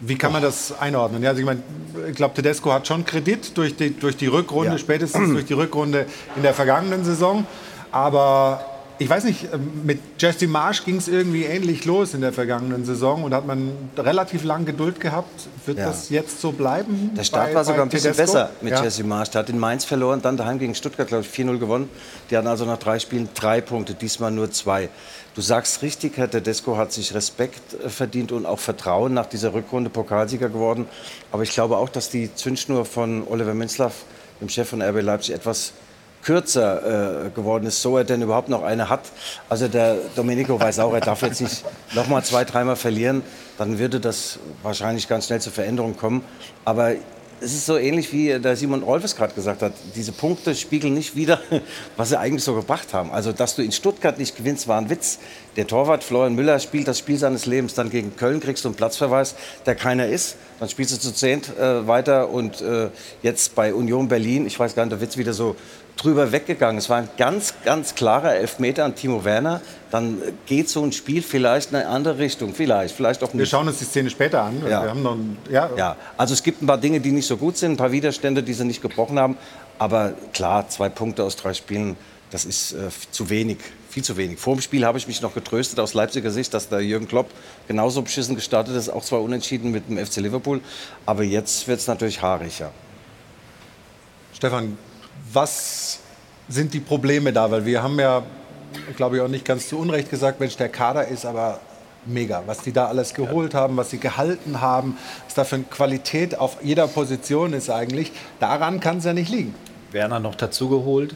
Wie 0.00 0.16
kann 0.16 0.32
man 0.32 0.42
das 0.42 0.78
einordnen? 0.78 1.22
Ja, 1.22 1.30
also 1.30 1.40
ich, 1.40 1.46
mein, 1.46 1.62
ich 2.08 2.14
glaube, 2.14 2.34
Tedesco 2.34 2.72
hat 2.72 2.86
schon 2.86 3.04
Kredit 3.04 3.56
durch 3.56 3.74
die, 3.74 3.90
durch 3.90 4.16
die 4.16 4.28
Rückrunde, 4.28 4.72
ja. 4.72 4.78
spätestens 4.78 5.30
durch 5.30 5.44
die 5.44 5.54
Rückrunde 5.54 6.06
in 6.36 6.42
der 6.42 6.54
vergangenen 6.54 7.04
Saison. 7.04 7.46
Aber 7.90 8.64
ich 9.00 9.08
weiß 9.08 9.24
nicht, 9.24 9.48
ähm, 9.52 9.82
mit 9.84 10.00
Jesse 10.18 10.48
Marsch 10.48 10.84
ging 10.84 10.96
es 10.96 11.08
irgendwie 11.08 11.44
ähnlich 11.44 11.84
los 11.84 12.14
in 12.14 12.20
der 12.20 12.32
vergangenen 12.32 12.84
Saison 12.84 13.22
und 13.22 13.32
hat 13.32 13.46
man 13.46 13.72
relativ 13.96 14.44
lang 14.44 14.64
Geduld 14.66 15.00
gehabt. 15.00 15.48
Wird 15.66 15.78
ja. 15.78 15.86
das 15.86 16.10
jetzt 16.10 16.40
so 16.40 16.52
bleiben? 16.52 17.12
Der 17.16 17.24
Start 17.24 17.48
bei, 17.48 17.54
war 17.54 17.64
sogar 17.64 17.82
ein 17.82 17.88
bisschen 17.88 18.12
Tedesco? 18.12 18.32
besser 18.34 18.50
mit 18.60 18.72
ja. 18.72 18.82
Jesse 18.82 19.04
Marsch. 19.04 19.30
Der 19.30 19.40
hat 19.40 19.50
in 19.50 19.58
Mainz 19.58 19.84
verloren, 19.84 20.20
dann 20.20 20.36
daheim 20.36 20.58
gegen 20.58 20.74
Stuttgart, 20.74 21.06
glaube 21.06 21.24
ich, 21.24 21.30
4-0 21.30 21.58
gewonnen. 21.58 21.88
Die 22.30 22.36
hatten 22.36 22.48
also 22.48 22.64
nach 22.64 22.78
drei 22.78 22.98
Spielen 22.98 23.28
drei 23.34 23.60
Punkte, 23.60 23.94
diesmal 23.94 24.32
nur 24.32 24.50
zwei. 24.50 24.88
Du 25.38 25.42
sagst 25.42 25.82
richtig, 25.82 26.16
Herr 26.16 26.28
Tedesco 26.28 26.76
hat 26.76 26.90
sich 26.90 27.14
Respekt 27.14 27.74
äh, 27.74 27.88
verdient 27.90 28.32
und 28.32 28.44
auch 28.44 28.58
Vertrauen 28.58 29.14
nach 29.14 29.26
dieser 29.26 29.54
Rückrunde 29.54 29.88
Pokalsieger 29.88 30.48
geworden. 30.48 30.88
Aber 31.30 31.44
ich 31.44 31.50
glaube 31.50 31.76
auch, 31.76 31.88
dass 31.88 32.10
die 32.10 32.34
Zündschnur 32.34 32.84
von 32.84 33.24
Oliver 33.24 33.54
Minzlaff, 33.54 34.02
dem 34.40 34.48
Chef 34.48 34.68
von 34.68 34.82
RB 34.82 35.00
Leipzig, 35.00 35.36
etwas 35.36 35.74
kürzer 36.24 37.26
äh, 37.26 37.30
geworden 37.30 37.66
ist, 37.66 37.80
so 37.80 37.96
er 37.96 38.02
denn 38.02 38.20
überhaupt 38.20 38.48
noch 38.48 38.64
eine 38.64 38.88
hat. 38.88 39.02
Also 39.48 39.68
der 39.68 39.98
Domenico 40.16 40.58
weiß 40.58 40.80
auch, 40.80 40.92
er 40.92 41.02
darf 41.02 41.22
jetzt 41.22 41.40
nicht 41.40 41.64
noch 41.94 42.08
mal 42.08 42.24
zwei, 42.24 42.42
dreimal 42.42 42.74
verlieren, 42.74 43.22
dann 43.58 43.78
würde 43.78 44.00
das 44.00 44.40
wahrscheinlich 44.64 45.06
ganz 45.06 45.26
schnell 45.26 45.40
zur 45.40 45.52
Veränderung 45.52 45.96
kommen. 45.96 46.24
Aber 46.64 46.94
es 47.40 47.54
ist 47.54 47.66
so 47.66 47.76
ähnlich 47.76 48.12
wie 48.12 48.38
der 48.38 48.56
Simon 48.56 48.82
Rolfes 48.82 49.14
gerade 49.14 49.34
gesagt 49.34 49.62
hat. 49.62 49.72
Diese 49.94 50.12
Punkte 50.12 50.54
spiegeln 50.54 50.94
nicht 50.94 51.14
wieder, 51.14 51.40
was 51.96 52.10
sie 52.10 52.18
eigentlich 52.18 52.44
so 52.44 52.54
gebracht 52.54 52.92
haben. 52.92 53.10
Also, 53.10 53.32
dass 53.32 53.56
du 53.56 53.62
in 53.62 53.72
Stuttgart 53.72 54.18
nicht 54.18 54.36
gewinnst, 54.36 54.68
war 54.68 54.80
ein 54.80 54.90
Witz. 54.90 55.18
Der 55.56 55.66
Torwart 55.66 56.04
Florian 56.04 56.34
Müller 56.34 56.58
spielt 56.58 56.88
das 56.88 56.98
Spiel 56.98 57.18
seines 57.18 57.46
Lebens. 57.46 57.74
Dann 57.74 57.90
gegen 57.90 58.16
Köln 58.16 58.40
kriegst 58.40 58.64
du 58.64 58.68
einen 58.68 58.76
Platzverweis, 58.76 59.34
der 59.66 59.74
keiner 59.74 60.06
ist. 60.06 60.36
Dann 60.58 60.68
spielst 60.68 60.92
du 60.92 60.98
zu 60.98 61.12
zehnt 61.12 61.56
äh, 61.56 61.86
weiter 61.86 62.30
und 62.30 62.60
äh, 62.60 62.90
jetzt 63.22 63.54
bei 63.54 63.72
Union 63.72 64.08
Berlin, 64.08 64.46
ich 64.46 64.58
weiß 64.58 64.74
gar 64.74 64.84
nicht, 64.84 64.92
da 64.92 65.00
wird 65.00 65.10
es 65.10 65.16
wieder 65.16 65.32
so 65.32 65.54
drüber 65.98 66.32
weggegangen. 66.32 66.78
Es 66.78 66.88
war 66.88 66.98
ein 66.98 67.08
ganz, 67.18 67.54
ganz 67.64 67.94
klarer 67.94 68.34
Elfmeter 68.34 68.84
an 68.84 68.94
Timo 68.94 69.24
Werner. 69.24 69.60
Dann 69.90 70.22
geht 70.46 70.68
so 70.68 70.82
ein 70.82 70.92
Spiel 70.92 71.22
vielleicht 71.22 71.70
in 71.70 71.76
eine 71.76 71.88
andere 71.88 72.18
Richtung. 72.18 72.54
Vielleicht, 72.54 72.94
vielleicht 72.94 73.22
auch 73.22 73.32
nicht. 73.34 73.40
Wir 73.40 73.46
schauen 73.46 73.68
uns 73.68 73.78
die 73.78 73.84
Szene 73.84 74.08
später 74.08 74.42
an. 74.42 74.62
Ja. 74.62 74.82
Wir 74.82 74.90
haben 74.90 75.02
noch 75.02 75.14
ein, 75.14 75.36
ja. 75.50 75.68
ja, 75.76 75.96
also 76.16 76.34
es 76.34 76.42
gibt 76.42 76.62
ein 76.62 76.66
paar 76.66 76.78
Dinge, 76.78 77.00
die 77.00 77.10
nicht 77.10 77.26
so 77.26 77.36
gut 77.36 77.56
sind, 77.56 77.72
ein 77.72 77.76
paar 77.76 77.92
Widerstände, 77.92 78.42
die 78.42 78.54
sie 78.54 78.64
nicht 78.64 78.80
gebrochen 78.80 79.18
haben. 79.18 79.36
Aber 79.78 80.14
klar, 80.32 80.68
zwei 80.68 80.88
Punkte 80.88 81.24
aus 81.24 81.36
drei 81.36 81.52
Spielen, 81.52 81.96
das 82.30 82.44
ist 82.44 82.72
äh, 82.72 82.88
zu 83.10 83.28
wenig. 83.28 83.58
Viel 83.90 84.04
zu 84.04 84.16
wenig. 84.16 84.38
Vor 84.38 84.54
dem 84.54 84.60
Spiel 84.60 84.84
habe 84.84 84.98
ich 84.98 85.08
mich 85.08 85.22
noch 85.22 85.34
getröstet 85.34 85.80
aus 85.80 85.94
Leipziger 85.94 86.30
Sicht, 86.30 86.54
dass 86.54 86.68
der 86.68 86.80
Jürgen 86.80 87.08
Klopp 87.08 87.30
genauso 87.66 88.02
beschissen 88.02 88.34
gestartet 88.34 88.76
ist, 88.76 88.88
auch 88.88 89.02
zwar 89.02 89.22
unentschieden 89.22 89.72
mit 89.72 89.88
dem 89.88 89.98
FC 89.98 90.16
Liverpool. 90.18 90.60
Aber 91.06 91.24
jetzt 91.24 91.66
wird 91.66 91.80
es 91.80 91.86
natürlich 91.86 92.22
haarig, 92.22 92.58
ja. 92.58 92.70
Stefan, 94.34 94.76
was 95.32 96.00
sind 96.48 96.74
die 96.74 96.80
Probleme 96.80 97.32
da? 97.32 97.50
Weil 97.50 97.64
wir 97.64 97.82
haben 97.82 97.98
ja, 97.98 98.22
glaube 98.96 99.16
ich, 99.16 99.22
auch 99.22 99.28
nicht 99.28 99.44
ganz 99.44 99.68
zu 99.68 99.78
Unrecht 99.78 100.10
gesagt, 100.10 100.40
Mensch, 100.40 100.56
der 100.56 100.68
Kader 100.68 101.08
ist 101.08 101.26
aber 101.26 101.60
mega. 102.06 102.42
Was 102.46 102.62
die 102.62 102.72
da 102.72 102.86
alles 102.86 103.14
geholt 103.14 103.54
haben, 103.54 103.76
was 103.76 103.90
sie 103.90 103.98
gehalten 103.98 104.60
haben, 104.60 104.96
was 105.26 105.34
da 105.34 105.44
für 105.44 105.56
eine 105.56 105.64
Qualität 105.64 106.38
auf 106.38 106.58
jeder 106.62 106.88
Position 106.88 107.52
ist 107.52 107.70
eigentlich, 107.70 108.12
daran 108.40 108.80
kann 108.80 108.98
es 108.98 109.04
ja 109.04 109.12
nicht 109.12 109.30
liegen. 109.30 109.54
Werner 109.92 110.20
noch 110.20 110.34
dazu 110.34 110.68
geholt. 110.68 111.14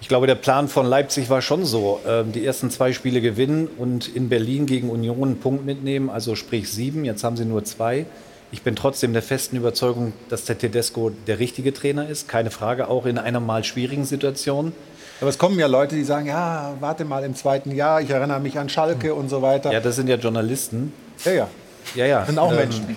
Ich 0.00 0.08
glaube, 0.08 0.28
der 0.28 0.36
Plan 0.36 0.68
von 0.68 0.86
Leipzig 0.86 1.28
war 1.28 1.42
schon 1.42 1.64
so, 1.64 2.00
ähm, 2.06 2.30
die 2.32 2.44
ersten 2.44 2.70
zwei 2.70 2.92
Spiele 2.92 3.20
gewinnen 3.20 3.66
und 3.66 4.14
in 4.14 4.28
Berlin 4.28 4.66
gegen 4.66 4.90
Union 4.90 5.22
einen 5.22 5.40
Punkt 5.40 5.66
mitnehmen, 5.66 6.08
also 6.08 6.36
sprich 6.36 6.70
sieben, 6.70 7.04
jetzt 7.04 7.24
haben 7.24 7.36
sie 7.36 7.44
nur 7.44 7.64
zwei. 7.64 8.06
Ich 8.50 8.62
bin 8.62 8.76
trotzdem 8.76 9.12
der 9.12 9.22
festen 9.22 9.56
Überzeugung, 9.56 10.14
dass 10.30 10.46
der 10.46 10.56
Tedesco 10.56 11.10
der 11.26 11.38
richtige 11.38 11.74
Trainer 11.74 12.08
ist. 12.08 12.28
Keine 12.28 12.50
Frage, 12.50 12.88
auch 12.88 13.04
in 13.04 13.18
einer 13.18 13.40
mal 13.40 13.62
schwierigen 13.62 14.06
Situation. 14.06 14.72
Aber 15.20 15.28
es 15.28 15.36
kommen 15.36 15.58
ja 15.58 15.66
Leute, 15.66 15.96
die 15.96 16.04
sagen, 16.04 16.26
ja, 16.26 16.74
warte 16.80 17.04
mal 17.04 17.24
im 17.24 17.34
zweiten 17.34 17.74
Jahr, 17.74 18.00
ich 18.00 18.08
erinnere 18.08 18.40
mich 18.40 18.58
an 18.58 18.68
Schalke 18.68 19.14
und 19.14 19.28
so 19.28 19.42
weiter. 19.42 19.72
Ja, 19.72 19.80
das 19.80 19.96
sind 19.96 20.08
ja 20.08 20.16
Journalisten. 20.16 20.92
Ja, 21.24 21.32
ja. 21.32 21.48
Ja, 21.94 22.06
ja. 22.06 22.18
Das 22.20 22.28
sind 22.28 22.38
auch 22.38 22.50
ähm, 22.50 22.56
Menschen. 22.56 22.96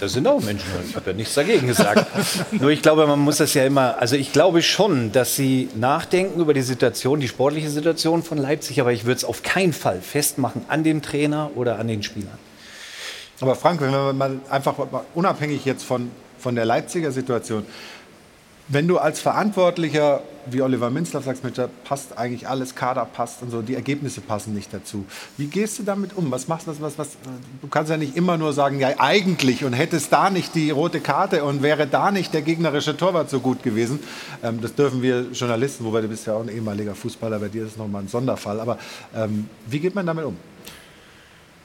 Das 0.00 0.12
sind 0.12 0.26
auch 0.26 0.40
Menschen. 0.40 0.68
Ich 0.88 0.96
habe 0.96 1.10
ja 1.10 1.16
nichts 1.16 1.34
dagegen 1.34 1.66
gesagt. 1.66 2.06
Nur 2.52 2.70
ich 2.70 2.82
glaube, 2.82 3.06
man 3.06 3.18
muss 3.18 3.38
das 3.38 3.54
ja 3.54 3.64
immer, 3.64 3.98
also 3.98 4.16
ich 4.16 4.32
glaube 4.32 4.62
schon, 4.62 5.12
dass 5.12 5.36
sie 5.36 5.68
nachdenken 5.76 6.40
über 6.40 6.54
die 6.54 6.62
Situation, 6.62 7.20
die 7.20 7.28
sportliche 7.28 7.70
Situation 7.70 8.22
von 8.22 8.38
Leipzig, 8.38 8.80
aber 8.80 8.92
ich 8.92 9.04
würde 9.04 9.18
es 9.18 9.24
auf 9.24 9.42
keinen 9.42 9.72
Fall 9.72 10.00
festmachen 10.00 10.64
an 10.68 10.84
dem 10.84 11.02
Trainer 11.02 11.50
oder 11.54 11.78
an 11.78 11.88
den 11.88 12.02
Spielern. 12.02 12.38
Aber 13.40 13.54
Frank, 13.54 13.80
wenn 13.80 13.90
wir 13.90 14.12
mal 14.12 14.38
einfach 14.50 14.74
unabhängig 15.14 15.64
jetzt 15.64 15.84
von, 15.84 16.10
von 16.38 16.54
der 16.54 16.64
Leipziger 16.64 17.10
Situation, 17.10 17.64
wenn 18.68 18.86
du 18.88 18.98
als 18.98 19.20
Verantwortlicher, 19.20 20.22
wie 20.46 20.62
Oliver 20.62 20.90
Minzlaff 20.90 21.24
sagst, 21.24 21.44
mit, 21.44 21.58
da 21.58 21.68
passt 21.84 22.16
eigentlich 22.16 22.48
alles, 22.48 22.74
Kader 22.74 23.04
passt 23.04 23.42
und 23.42 23.50
so, 23.50 23.60
die 23.60 23.74
Ergebnisse 23.74 24.20
passen 24.20 24.54
nicht 24.54 24.72
dazu. 24.72 25.04
Wie 25.36 25.46
gehst 25.46 25.78
du 25.78 25.82
damit 25.82 26.16
um? 26.16 26.30
Was 26.30 26.48
machst 26.48 26.66
du? 26.66 26.74
Was, 26.80 26.96
was, 26.96 27.08
du 27.60 27.68
kannst 27.68 27.90
ja 27.90 27.96
nicht 27.96 28.16
immer 28.16 28.38
nur 28.38 28.52
sagen, 28.52 28.80
ja 28.80 28.88
eigentlich 28.98 29.64
und 29.64 29.72
hättest 29.72 30.12
da 30.12 30.30
nicht 30.30 30.54
die 30.54 30.70
rote 30.70 31.00
Karte 31.00 31.44
und 31.44 31.62
wäre 31.62 31.86
da 31.86 32.10
nicht 32.10 32.32
der 32.32 32.42
gegnerische 32.42 32.96
Torwart 32.96 33.30
so 33.30 33.40
gut 33.40 33.62
gewesen. 33.62 34.00
Ähm, 34.42 34.60
das 34.60 34.74
dürfen 34.74 35.02
wir 35.02 35.26
Journalisten, 35.32 35.84
wobei 35.84 36.00
du 36.00 36.08
bist 36.08 36.26
ja 36.26 36.34
auch 36.34 36.42
ein 36.42 36.48
ehemaliger 36.48 36.94
Fußballer, 36.94 37.38
bei 37.38 37.48
dir 37.48 37.64
ist 37.64 37.72
es 37.72 37.76
nochmal 37.76 38.02
ein 38.02 38.08
Sonderfall. 38.08 38.60
Aber 38.60 38.78
ähm, 39.14 39.48
wie 39.66 39.80
geht 39.80 39.94
man 39.94 40.06
damit 40.06 40.24
um? 40.24 40.36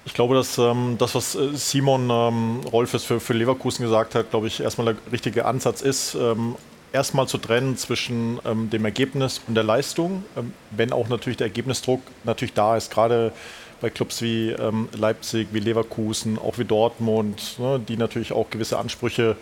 Ich 0.07 0.13
glaube, 0.13 0.35
dass 0.35 0.57
ähm, 0.57 0.95
das, 0.97 1.15
was 1.15 1.35
äh, 1.35 1.49
Simon 1.53 2.09
ähm, 2.09 2.61
Rolfes 2.71 3.03
für, 3.03 3.19
für 3.19 3.33
Leverkusen 3.33 3.83
gesagt 3.83 4.15
hat, 4.15 4.29
glaube 4.29 4.47
ich, 4.47 4.61
erstmal 4.61 4.93
der 4.93 5.11
richtige 5.11 5.43
Ansatz 5.43 5.81
ist, 5.81 6.15
ähm, 6.15 6.55
erstmal 6.93 7.27
zu 7.27 7.37
trennen 7.37 7.75
zwischen 7.75 8.39
ähm, 8.45 8.69
dem 8.69 8.85
Ergebnis 8.85 9.41
und 9.49 9.55
der 9.55 9.65
Leistung, 9.65 10.23
ähm, 10.37 10.53
wenn 10.71 10.93
auch 10.93 11.09
natürlich 11.09 11.35
der 11.35 11.47
Ergebnisdruck 11.47 11.99
natürlich 12.23 12.53
da 12.53 12.77
ist, 12.77 12.89
gerade 12.89 13.33
bei 13.81 13.89
Clubs 13.89 14.21
wie 14.21 14.51
ähm, 14.51 14.87
Leipzig, 14.93 15.49
wie 15.51 15.59
Leverkusen, 15.59 16.39
auch 16.39 16.57
wie 16.57 16.63
Dortmund, 16.63 17.59
ne, 17.59 17.77
die 17.77 17.97
natürlich 17.97 18.31
auch 18.31 18.49
gewisse 18.49 18.79
Ansprüche 18.79 19.35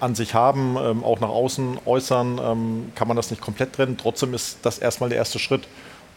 an 0.00 0.14
sich 0.14 0.34
haben, 0.34 0.76
ähm, 0.78 1.02
auch 1.02 1.20
nach 1.20 1.30
außen 1.30 1.78
äußern, 1.86 2.92
kann 2.94 3.08
man 3.08 3.16
das 3.16 3.30
nicht 3.30 3.40
komplett 3.40 3.72
trennen. 3.72 3.96
Trotzdem 3.96 4.34
ist 4.34 4.58
das 4.60 4.78
erstmal 4.78 5.08
der 5.08 5.16
erste 5.16 5.38
Schritt, 5.38 5.66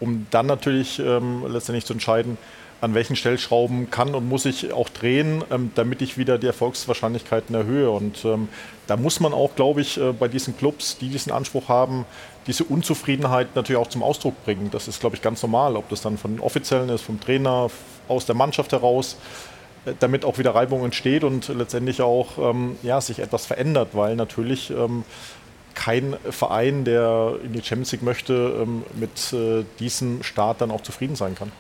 um 0.02 0.28
dann 0.30 0.46
natürlich 0.46 0.98
letztendlich 0.98 1.86
zu 1.86 1.94
entscheiden, 1.94 2.38
an 2.80 2.94
welchen 2.94 3.16
Stellschrauben 3.16 3.90
kann 3.90 4.14
und 4.14 4.30
muss 4.30 4.46
ich 4.46 4.72
auch 4.72 4.90
drehen, 4.90 5.44
ähm, 5.52 5.72
damit 5.76 6.02
ich 6.02 6.18
wieder 6.18 6.38
die 6.38 6.48
Erfolgswahrscheinlichkeiten 6.48 7.56
erhöhe. 7.56 7.90
Und 7.90 8.24
ähm, 8.26 8.50
da 8.86 8.98
muss 8.98 9.20
man 9.20 9.34
auch, 9.34 9.56
glaube 9.56 9.82
ich, 9.82 9.98
äh, 9.98 10.12
bei 10.12 10.28
diesen 10.28 10.56
Clubs, 10.58 10.98
die 10.98 11.10
diesen 11.10 11.32
Anspruch 11.32 11.70
haben, 11.70 12.06
diese 12.46 12.64
Unzufriedenheit 12.64 13.56
natürlich 13.56 13.82
auch 13.82 13.90
zum 13.90 14.04
Ausdruck 14.04 14.44
bringen. 14.46 14.70
Das 14.72 14.88
ist, 14.88 15.00
glaube 15.00 15.16
ich, 15.16 15.22
ganz 15.22 15.42
normal, 15.42 15.76
ob 15.76 15.90
das 15.90 16.02
dann 16.02 16.18
von 16.18 16.36
den 16.36 16.40
Offiziellen 16.40 16.90
ist, 16.90 17.02
vom 17.02 17.20
Trainer, 17.20 17.70
aus 18.08 18.26
der 18.26 18.36
Mannschaft 18.36 18.72
heraus, 18.72 19.18
äh, 19.86 19.94
damit 20.00 20.24
auch 20.24 20.38
wieder 20.38 20.54
Reibung 20.54 20.86
entsteht 20.86 21.24
und 21.24 21.48
letztendlich 21.48 22.02
auch 22.02 22.38
ähm, 22.38 22.78
ja, 22.84 23.02
sich 23.02 23.20
etwas 23.20 23.48
verändert, 23.48 23.90
weil 23.94 24.16
natürlich 24.16 24.70
ähm, 24.70 25.04
kein 25.74 26.16
Verein, 26.30 26.86
der 26.86 27.38
in 27.44 27.54
die 27.54 27.62
Champions 27.62 27.92
League 27.92 28.04
möchte, 28.04 28.62
ähm, 28.62 28.84
mit 28.96 29.34
äh, 29.34 29.64
diesem 29.80 30.22
Start 30.22 30.62
dann 30.62 30.70
auch 30.70 30.82
zufrieden 30.82 31.16
sein 31.16 31.34
kann. 31.34 31.52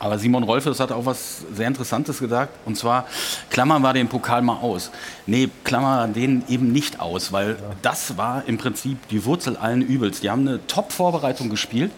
Aber 0.00 0.18
Simon 0.18 0.44
Rolfes 0.44 0.80
hat 0.80 0.92
auch 0.92 1.04
was 1.04 1.42
sehr 1.52 1.68
Interessantes 1.68 2.18
gesagt. 2.18 2.54
Und 2.64 2.76
zwar, 2.76 3.06
klammern 3.50 3.82
wir 3.82 3.92
den 3.92 4.08
Pokal 4.08 4.40
mal 4.40 4.56
aus. 4.56 4.90
Nee, 5.26 5.50
klammern 5.62 6.14
den 6.14 6.42
eben 6.48 6.72
nicht 6.72 7.00
aus, 7.00 7.32
weil 7.32 7.50
ja. 7.50 7.56
das 7.82 8.16
war 8.16 8.42
im 8.46 8.56
Prinzip 8.56 9.06
die 9.08 9.26
Wurzel 9.26 9.58
allen 9.58 9.82
Übels. 9.82 10.20
Die 10.20 10.30
haben 10.30 10.48
eine 10.48 10.66
Top-Vorbereitung 10.66 11.50
gespielt. 11.50 11.92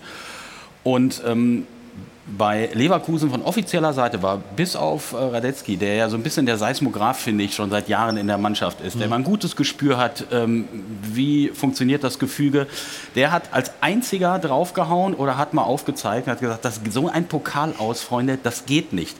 Und 0.83 1.23
ähm, 1.25 1.69
bei 2.27 2.71
Leverkusen 2.73 3.31
von 3.31 3.43
offizieller 3.43 3.93
Seite 3.93 4.23
war, 4.23 4.39
bis 4.57 4.77
auf 4.77 5.13
äh, 5.13 5.17
Radetzky, 5.17 5.77
der 5.77 5.95
ja 5.97 6.09
so 6.09 6.17
ein 6.17 6.23
bisschen 6.23 6.47
der 6.47 6.57
Seismograph, 6.57 7.19
finde 7.19 7.45
ich, 7.45 7.55
schon 7.55 7.71
seit 7.71 7.89
Jahren 7.89 8.17
in 8.17 8.29
der 8.29 8.39
Mannschaft 8.39 8.81
ist, 8.81 8.95
mhm. 8.95 9.01
der 9.01 9.09
mal 9.09 9.17
ein 9.17 9.25
gutes 9.25 9.57
Gespür 9.57 9.99
hat, 9.99 10.27
ähm, 10.31 10.69
wie 11.03 11.49
funktioniert 11.49 12.05
das 12.05 12.21
Gefüge, 12.21 12.69
der 13.17 13.33
hat 13.33 13.53
als 13.53 13.73
einziger 13.81 14.39
draufgehauen 14.39 15.15
oder 15.15 15.37
hat 15.37 15.53
mal 15.53 15.63
aufgezeigt 15.63 16.27
und 16.27 16.33
hat 16.33 16.41
gesagt, 16.41 16.65
das, 16.65 16.81
so 16.91 17.09
ein 17.09 17.27
Pokal 17.27 17.75
aus, 17.79 18.03
Freunde, 18.03 18.39
das 18.41 18.67
geht 18.67 18.93
nicht. 18.93 19.17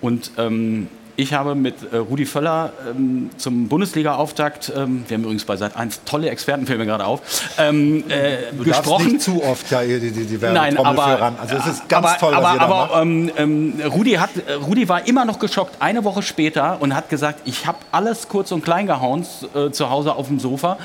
Und 0.00 0.32
ähm, 0.38 0.88
ich 1.16 1.32
habe 1.32 1.54
mit 1.54 1.74
äh, 1.92 1.96
Rudi 1.96 2.26
Völler 2.26 2.72
ähm, 2.90 3.30
zum 3.36 3.68
Bundesliga-Auftakt, 3.68 4.72
ähm, 4.74 5.04
wir 5.06 5.16
haben 5.16 5.22
übrigens 5.22 5.44
bei 5.44 5.56
Sat 5.56 5.76
1 5.76 6.02
tolle 6.04 6.30
Experten, 6.30 6.66
fällt 6.66 6.78
mir 6.78 6.86
gerade 6.86 7.06
auf, 7.06 7.20
ähm, 7.58 8.04
äh, 8.08 8.52
du 8.52 8.64
gesprochen. 8.64 9.12
nicht 9.12 9.22
zu 9.22 9.42
oft 9.42 9.70
ja, 9.70 9.82
die, 9.82 10.10
die, 10.10 10.24
die 10.24 10.38
Nein, 10.38 10.76
aber, 10.76 11.02
ran. 11.02 11.36
Also 11.40 11.56
es 11.56 11.66
ist 11.66 11.88
ganz 11.88 12.06
aber, 12.06 12.18
toll, 12.18 12.32
was 12.36 12.58
aber, 12.58 12.90
aber 12.90 13.02
ähm, 13.02 13.30
ähm, 13.36 13.80
Rudi, 13.92 14.12
hat, 14.12 14.30
äh, 14.46 14.54
Rudi 14.54 14.88
war 14.88 15.06
immer 15.06 15.24
noch 15.24 15.38
geschockt, 15.38 15.76
eine 15.80 16.04
Woche 16.04 16.22
später, 16.22 16.78
und 16.80 16.94
hat 16.94 17.08
gesagt, 17.08 17.40
ich 17.44 17.66
habe 17.66 17.78
alles 17.92 18.28
kurz 18.28 18.52
und 18.52 18.64
klein 18.64 18.86
gehauen 18.86 19.26
äh, 19.54 19.70
zu 19.70 19.90
Hause 19.90 20.14
auf 20.14 20.28
dem 20.28 20.40
Sofa. 20.40 20.78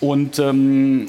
Und 0.00 0.38
ähm, 0.38 1.08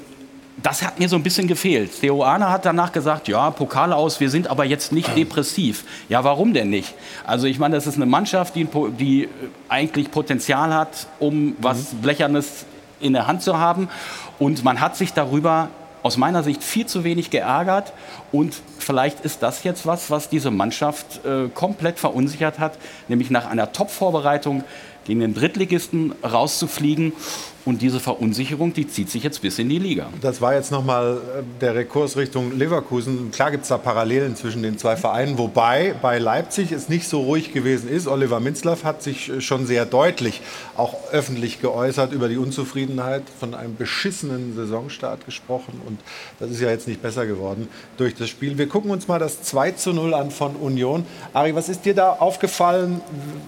das 0.64 0.82
hat 0.82 1.00
mir 1.00 1.08
so 1.08 1.16
ein 1.16 1.24
bisschen 1.24 1.48
gefehlt. 1.48 2.00
Theo 2.00 2.24
Arne 2.24 2.50
hat 2.50 2.66
danach 2.66 2.92
gesagt, 2.92 3.28
ja, 3.28 3.50
Pokal 3.52 3.94
aus, 3.94 4.20
wir 4.20 4.30
sind 4.30 4.48
aber 4.48 4.66
jetzt 4.66 4.92
nicht 4.92 5.16
depressiv. 5.16 5.84
Ja, 6.10 6.24
warum 6.24 6.54
denn 6.54 6.70
nicht? 6.70 6.94
Also 7.26 7.48
ich 7.48 7.60
meine, 7.60 7.76
das 7.76 7.88
ist 7.88 7.96
eine 7.96 8.06
Mannschaft, 8.06 8.56
die, 8.56 8.68
die 8.98 9.24
äh, 9.24 9.28
eigentlich 9.68 10.12
Potenzial 10.12 10.74
hat, 10.74 11.08
um 11.20 11.56
was 11.60 11.94
Blechernes 12.02 12.66
in 13.00 13.14
der 13.14 13.28
Hand 13.28 13.42
zu 13.42 13.58
haben. 13.58 13.90
Und 14.38 14.64
man 14.64 14.82
hat 14.82 14.96
sich 14.96 15.14
darüber 15.14 15.70
aus 16.02 16.18
meiner 16.18 16.44
Sicht 16.44 16.64
viel 16.64 16.86
zu 16.86 17.04
wenig 17.04 17.30
geärgert. 17.30 17.94
Und 18.32 18.56
vielleicht 18.80 19.22
ist 19.22 19.44
das 19.44 19.64
jetzt 19.64 19.86
was, 19.86 20.10
was 20.10 20.30
diese 20.30 20.52
Mannschaft 20.52 21.26
äh, 21.26 21.50
komplett 21.50 22.00
verunsichert 22.00 22.60
hat, 22.60 22.78
nämlich 23.08 23.30
nach 23.30 23.50
einer 23.50 23.72
Top-Vorbereitung 23.72 24.64
gegen 25.06 25.22
den 25.22 25.34
Drittligisten 25.34 26.14
rauszufliegen 26.24 27.14
und 27.66 27.82
diese 27.82 28.00
Verunsicherung, 28.00 28.74
die 28.74 28.88
zieht 28.88 29.10
sich 29.10 29.24
jetzt 29.24 29.42
bis 29.42 29.60
in 29.60 29.70
die 29.70 29.80
Liga. 29.80 30.10
Das 30.22 30.42
war 30.42 30.54
jetzt 30.54 30.72
nochmal 30.72 31.18
äh, 31.18 31.44
der 31.60 31.76
Rekurs 31.76 32.16
Richtung 32.16 32.58
Leverkusen. 32.58 33.32
Klar 33.32 33.52
gibt 33.52 33.64
es 33.64 33.70
da 33.70 33.78
Parallelen 33.78 34.36
zwischen 34.36 34.64
den 34.64 34.78
zwei 34.78 34.96
Vereinen, 34.96 35.38
wobei 35.38 35.94
bei 36.02 36.20
Leipzig 36.20 36.72
es 36.72 36.90
nicht 36.90 37.08
so 37.08 37.22
ruhig 37.22 37.54
gewesen 37.54 37.90
ist. 37.90 38.08
Oliver 38.08 38.40
Minzlaff 38.40 38.84
hat 38.84 39.04
sich 39.04 39.30
äh, 39.30 39.42
schon 39.42 39.66
sehr 39.66 39.86
deutlich 39.86 40.42
auch 40.78 40.96
öffentlich 41.12 41.62
geäußert 41.62 42.14
über 42.14 42.30
die 42.30 42.38
Unzufriedenheit, 42.38 43.24
von 43.40 43.54
einem 43.54 43.76
beschissenen 43.76 44.56
Saisonstart 44.56 45.26
gesprochen. 45.26 45.82
Und 45.86 46.00
das 46.40 46.52
ist 46.52 46.62
ja 46.62 46.70
jetzt 46.70 46.88
nicht 46.88 47.02
besser 47.02 47.26
geworden 47.26 47.68
durch 47.98 48.16
das 48.16 48.30
Spiel. 48.30 48.58
Wir 48.58 48.70
gucken 48.70 48.92
uns 48.92 49.08
mal 49.08 49.20
das 49.20 49.42
2 49.44 49.72
zu 49.72 49.94
0 49.94 50.14
an 50.14 50.32
von 50.32 50.56
Union. 50.56 51.06
Ari, 51.34 51.56
was 51.56 51.68
ist 51.68 51.86
dir 51.86 51.94
da 51.94 52.14
aufgefallen 52.14 53.02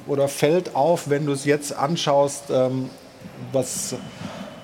oder 0.07 0.27
fällt 0.27 0.75
auf, 0.75 1.09
wenn 1.09 1.25
du 1.25 1.31
es 1.31 1.45
jetzt 1.45 1.75
anschaust? 1.75 2.45
Ähm, 2.51 2.89
was 3.51 3.95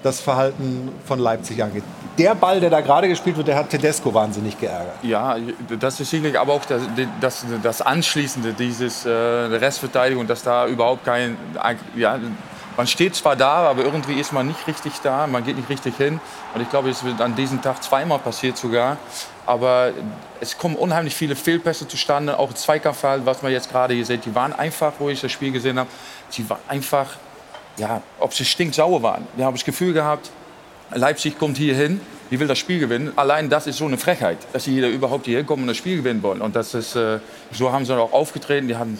das 0.04 0.20
Verhalten 0.20 0.92
von 1.06 1.20
Leipzig 1.20 1.62
angeht. 1.62 1.84
Der 2.18 2.34
Ball, 2.34 2.60
der 2.60 2.70
da 2.70 2.82
gerade 2.82 3.08
gespielt 3.08 3.38
wird, 3.38 3.48
der 3.48 3.58
hat 3.58 3.70
Tedesco 3.70 4.14
wahnsinnig 4.14 4.60
geärgert. 4.60 4.96
Ja, 5.04 5.36
das 5.80 6.00
ist 6.00 6.10
sicherlich 6.10 6.40
aber 6.40 6.54
auch 6.54 6.66
das, 6.66 6.84
das, 7.20 7.46
das 7.62 7.82
Anschließende, 7.82 8.54
dieses 8.54 9.06
äh, 9.06 9.10
Restverteidigung, 9.10 10.26
dass 10.26 10.44
da 10.44 10.68
überhaupt 10.68 11.06
kein. 11.06 11.38
Ja, 11.96 12.20
man 12.76 12.86
steht 12.86 13.16
zwar 13.16 13.36
da, 13.36 13.70
aber 13.70 13.84
irgendwie 13.84 14.20
ist 14.20 14.32
man 14.34 14.48
nicht 14.48 14.68
richtig 14.68 14.94
da, 15.02 15.26
man 15.26 15.44
geht 15.44 15.58
nicht 15.58 15.70
richtig 15.70 15.98
hin. 15.98 16.20
Und 16.54 16.62
ich 16.62 16.70
glaube, 16.70 16.90
es 16.90 17.04
wird 17.04 17.20
an 17.22 17.36
diesem 17.36 17.62
Tag 17.62 17.82
zweimal 17.84 18.20
passiert 18.20 18.58
sogar. 18.58 18.98
Aber 19.48 19.92
es 20.42 20.58
kommen 20.58 20.76
unheimlich 20.76 21.16
viele 21.16 21.36
Fehlpässe 21.36 21.88
zustande, 21.88 22.38
auch 22.38 22.54
Zweikampfverhalten, 22.54 23.26
was 23.26 23.42
man 23.42 23.52
jetzt 23.52 23.72
gerade 23.72 23.94
hier 23.96 24.06
sieht. 24.06 24.26
Die 24.26 24.36
waren 24.36 24.54
einfach, 24.54 24.94
wo 25.00 25.10
ich 25.10 25.22
das 25.22 25.32
Spiel 25.32 25.52
gesehen 25.52 25.80
habe, 25.80 25.90
sie 26.30 26.48
waren 26.50 26.60
einfach 26.68 27.08
ja, 27.78 28.02
ob 28.20 28.34
sie 28.34 28.46
stinksauer 28.46 29.02
waren. 29.04 29.28
Wir 29.36 29.46
haben 29.46 29.56
das 29.56 29.66
Gefühl 29.66 29.94
gehabt, 29.94 30.32
Leipzig 30.94 31.38
kommt 31.38 31.58
hier 31.58 31.76
hin, 31.76 32.00
die 32.32 32.40
will 32.40 32.48
das 32.48 32.58
Spiel 32.58 32.80
gewinnen. 32.80 33.12
Allein 33.16 33.50
das 33.50 33.68
ist 33.68 33.78
so 33.78 33.86
eine 33.86 33.98
Frechheit, 33.98 34.38
dass 34.54 34.66
sie 34.66 34.74
hier 34.74 34.90
überhaupt 34.90 35.26
hier 35.26 35.38
hinkommen 35.38 35.64
und 35.64 35.68
das 35.68 35.78
Spiel 35.78 35.98
gewinnen 35.98 36.24
wollen. 36.24 36.42
Und 36.42 36.56
das 36.56 36.74
ist, 36.74 36.96
äh, 36.96 37.20
so 37.52 37.72
haben 37.72 37.86
sie 37.86 37.96
auch 37.98 38.14
aufgetreten. 38.14 38.68
Die 38.68 38.76
haben, 38.76 39.00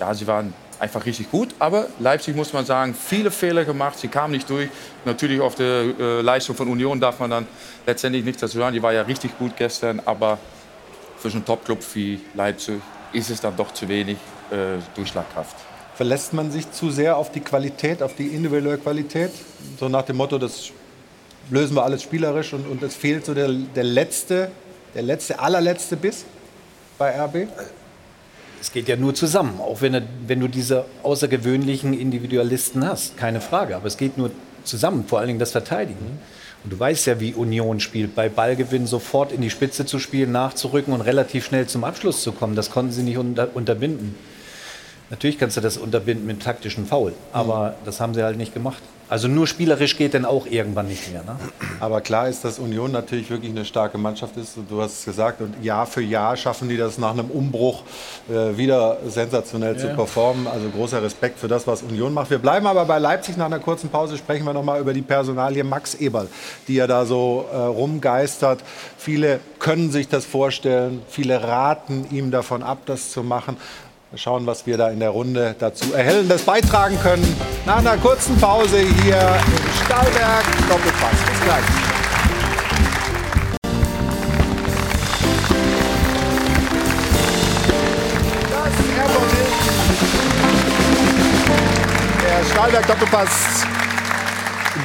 ja, 0.00 0.14
sie 0.14 0.26
waren 0.26 0.54
einfach 0.78 1.04
richtig 1.06 1.30
gut. 1.30 1.54
Aber 1.58 1.86
Leipzig 1.98 2.34
muss 2.34 2.52
man 2.52 2.64
sagen, 2.64 2.94
viele 2.94 3.30
Fehler 3.30 3.64
gemacht. 3.64 3.98
Sie 3.98 4.08
kamen 4.08 4.32
nicht 4.32 4.48
durch. 4.48 4.68
Natürlich 5.04 5.40
auf 5.40 5.54
der 5.54 5.84
äh, 5.98 6.20
Leistung 6.20 6.56
von 6.56 6.68
Union 6.68 7.00
darf 7.00 7.20
man 7.20 7.30
dann 7.30 7.46
letztendlich 7.86 8.24
nichts 8.24 8.40
dazu 8.40 8.58
sagen. 8.58 8.74
Die 8.74 8.82
war 8.82 8.92
ja 8.92 9.02
richtig 9.02 9.38
gut 9.38 9.56
gestern. 9.56 10.00
Aber 10.04 10.38
für 11.18 11.30
so 11.30 11.36
einen 11.36 11.44
Topclub 11.44 11.78
wie 11.94 12.20
Leipzig 12.34 12.80
ist 13.12 13.30
es 13.30 13.40
dann 13.40 13.56
doch 13.56 13.72
zu 13.72 13.88
wenig 13.88 14.18
äh, 14.50 14.78
Durchschlagkraft. 14.94 15.73
Verlässt 15.96 16.32
man 16.32 16.50
sich 16.50 16.70
zu 16.72 16.90
sehr 16.90 17.16
auf 17.16 17.30
die 17.30 17.40
Qualität, 17.40 18.02
auf 18.02 18.16
die 18.16 18.26
individuelle 18.26 18.78
Qualität? 18.78 19.30
So 19.78 19.88
nach 19.88 20.02
dem 20.02 20.16
Motto, 20.16 20.38
das 20.38 20.70
lösen 21.50 21.76
wir 21.76 21.84
alles 21.84 22.02
spielerisch 22.02 22.52
und, 22.52 22.66
und 22.66 22.82
es 22.82 22.96
fehlt 22.96 23.24
so 23.24 23.34
der, 23.34 23.48
der 23.48 23.84
letzte, 23.84 24.50
der 24.94 25.02
letzte, 25.02 25.38
allerletzte 25.38 25.96
Biss 25.96 26.24
bei 26.98 27.10
RB? 27.20 27.48
Es 28.60 28.72
geht 28.72 28.88
ja 28.88 28.96
nur 28.96 29.14
zusammen, 29.14 29.60
auch 29.60 29.82
wenn, 29.82 30.02
wenn 30.26 30.40
du 30.40 30.48
diese 30.48 30.86
außergewöhnlichen 31.02 31.92
Individualisten 31.92 32.84
hast, 32.86 33.16
keine 33.16 33.40
Frage. 33.40 33.76
Aber 33.76 33.86
es 33.86 33.96
geht 33.96 34.16
nur 34.18 34.30
zusammen, 34.64 35.04
vor 35.06 35.18
allen 35.18 35.28
Dingen 35.28 35.38
das 35.38 35.52
Verteidigen. 35.52 36.18
Und 36.64 36.72
du 36.72 36.80
weißt 36.80 37.06
ja, 37.06 37.20
wie 37.20 37.34
Union 37.34 37.78
spielt, 37.78 38.14
bei 38.14 38.30
Ballgewinn 38.30 38.86
sofort 38.86 39.32
in 39.32 39.42
die 39.42 39.50
Spitze 39.50 39.84
zu 39.84 39.98
spielen, 39.98 40.32
nachzurücken 40.32 40.94
und 40.94 41.02
relativ 41.02 41.44
schnell 41.44 41.66
zum 41.66 41.84
Abschluss 41.84 42.22
zu 42.22 42.32
kommen. 42.32 42.56
Das 42.56 42.70
konnten 42.70 42.90
sie 42.90 43.02
nicht 43.02 43.18
unter, 43.18 43.54
unterbinden. 43.54 44.14
Natürlich 45.10 45.38
kannst 45.38 45.56
du 45.56 45.60
das 45.60 45.76
unterbinden 45.76 46.26
mit 46.26 46.42
taktischen 46.42 46.86
Foul, 46.86 47.12
aber 47.32 47.70
mhm. 47.70 47.84
das 47.84 48.00
haben 48.00 48.14
sie 48.14 48.22
halt 48.22 48.36
nicht 48.36 48.54
gemacht. 48.54 48.82
Also 49.06 49.28
nur 49.28 49.46
spielerisch 49.46 49.98
geht 49.98 50.14
dann 50.14 50.24
auch 50.24 50.46
irgendwann 50.46 50.88
nicht 50.88 51.12
mehr. 51.12 51.22
Ne? 51.22 51.36
Aber 51.78 52.00
klar 52.00 52.28
ist, 52.28 52.42
dass 52.42 52.58
Union 52.58 52.90
natürlich 52.90 53.28
wirklich 53.28 53.50
eine 53.50 53.66
starke 53.66 53.98
Mannschaft 53.98 54.36
ist. 54.38 54.56
Du 54.68 54.80
hast 54.80 55.00
es 55.00 55.04
gesagt, 55.04 55.42
und 55.42 55.62
Jahr 55.62 55.86
für 55.86 56.00
Jahr 56.00 56.36
schaffen 56.38 56.70
die 56.70 56.78
das 56.78 56.96
nach 56.96 57.10
einem 57.10 57.30
Umbruch 57.30 57.82
äh, 58.30 58.56
wieder 58.56 58.96
sensationell 59.06 59.74
ja. 59.74 59.78
zu 59.78 59.88
performen. 59.88 60.46
Also 60.46 60.70
großer 60.70 61.02
Respekt 61.02 61.38
für 61.38 61.48
das, 61.48 61.66
was 61.66 61.82
Union 61.82 62.14
macht. 62.14 62.30
Wir 62.30 62.38
bleiben 62.38 62.66
aber 62.66 62.86
bei 62.86 62.98
Leipzig. 62.98 63.36
Nach 63.36 63.46
einer 63.46 63.58
kurzen 63.58 63.90
Pause 63.90 64.16
sprechen 64.16 64.46
wir 64.46 64.54
noch 64.54 64.64
mal 64.64 64.80
über 64.80 64.94
die 64.94 65.02
Personalie 65.02 65.64
Max 65.64 65.94
Eberl, 65.94 66.28
die 66.66 66.76
ja 66.76 66.86
da 66.86 67.04
so 67.04 67.46
äh, 67.52 67.56
rumgeistert. 67.56 68.60
Viele 68.96 69.40
können 69.58 69.92
sich 69.92 70.08
das 70.08 70.24
vorstellen, 70.24 71.02
viele 71.08 71.42
raten 71.42 72.06
ihm 72.10 72.30
davon 72.30 72.62
ab, 72.62 72.78
das 72.86 73.10
zu 73.10 73.22
machen. 73.22 73.58
Mal 74.14 74.18
schauen, 74.18 74.46
was 74.46 74.64
wir 74.64 74.76
da 74.76 74.90
in 74.90 75.00
der 75.00 75.10
Runde 75.10 75.56
dazu 75.58 75.92
Erhellendes 75.92 76.42
beitragen 76.42 76.96
können. 77.02 77.26
Nach 77.66 77.78
einer 77.78 77.96
kurzen 77.96 78.38
Pause 78.38 78.78
hier 78.78 79.16
im 79.16 79.84
Stahlberg 79.84 80.44
Doppelpass. 80.68 81.10
Bis 81.30 81.40
gleich. 81.42 81.64
Der 92.22 92.44
Stahlberg 92.52 92.86
Doppelpass 92.86 93.64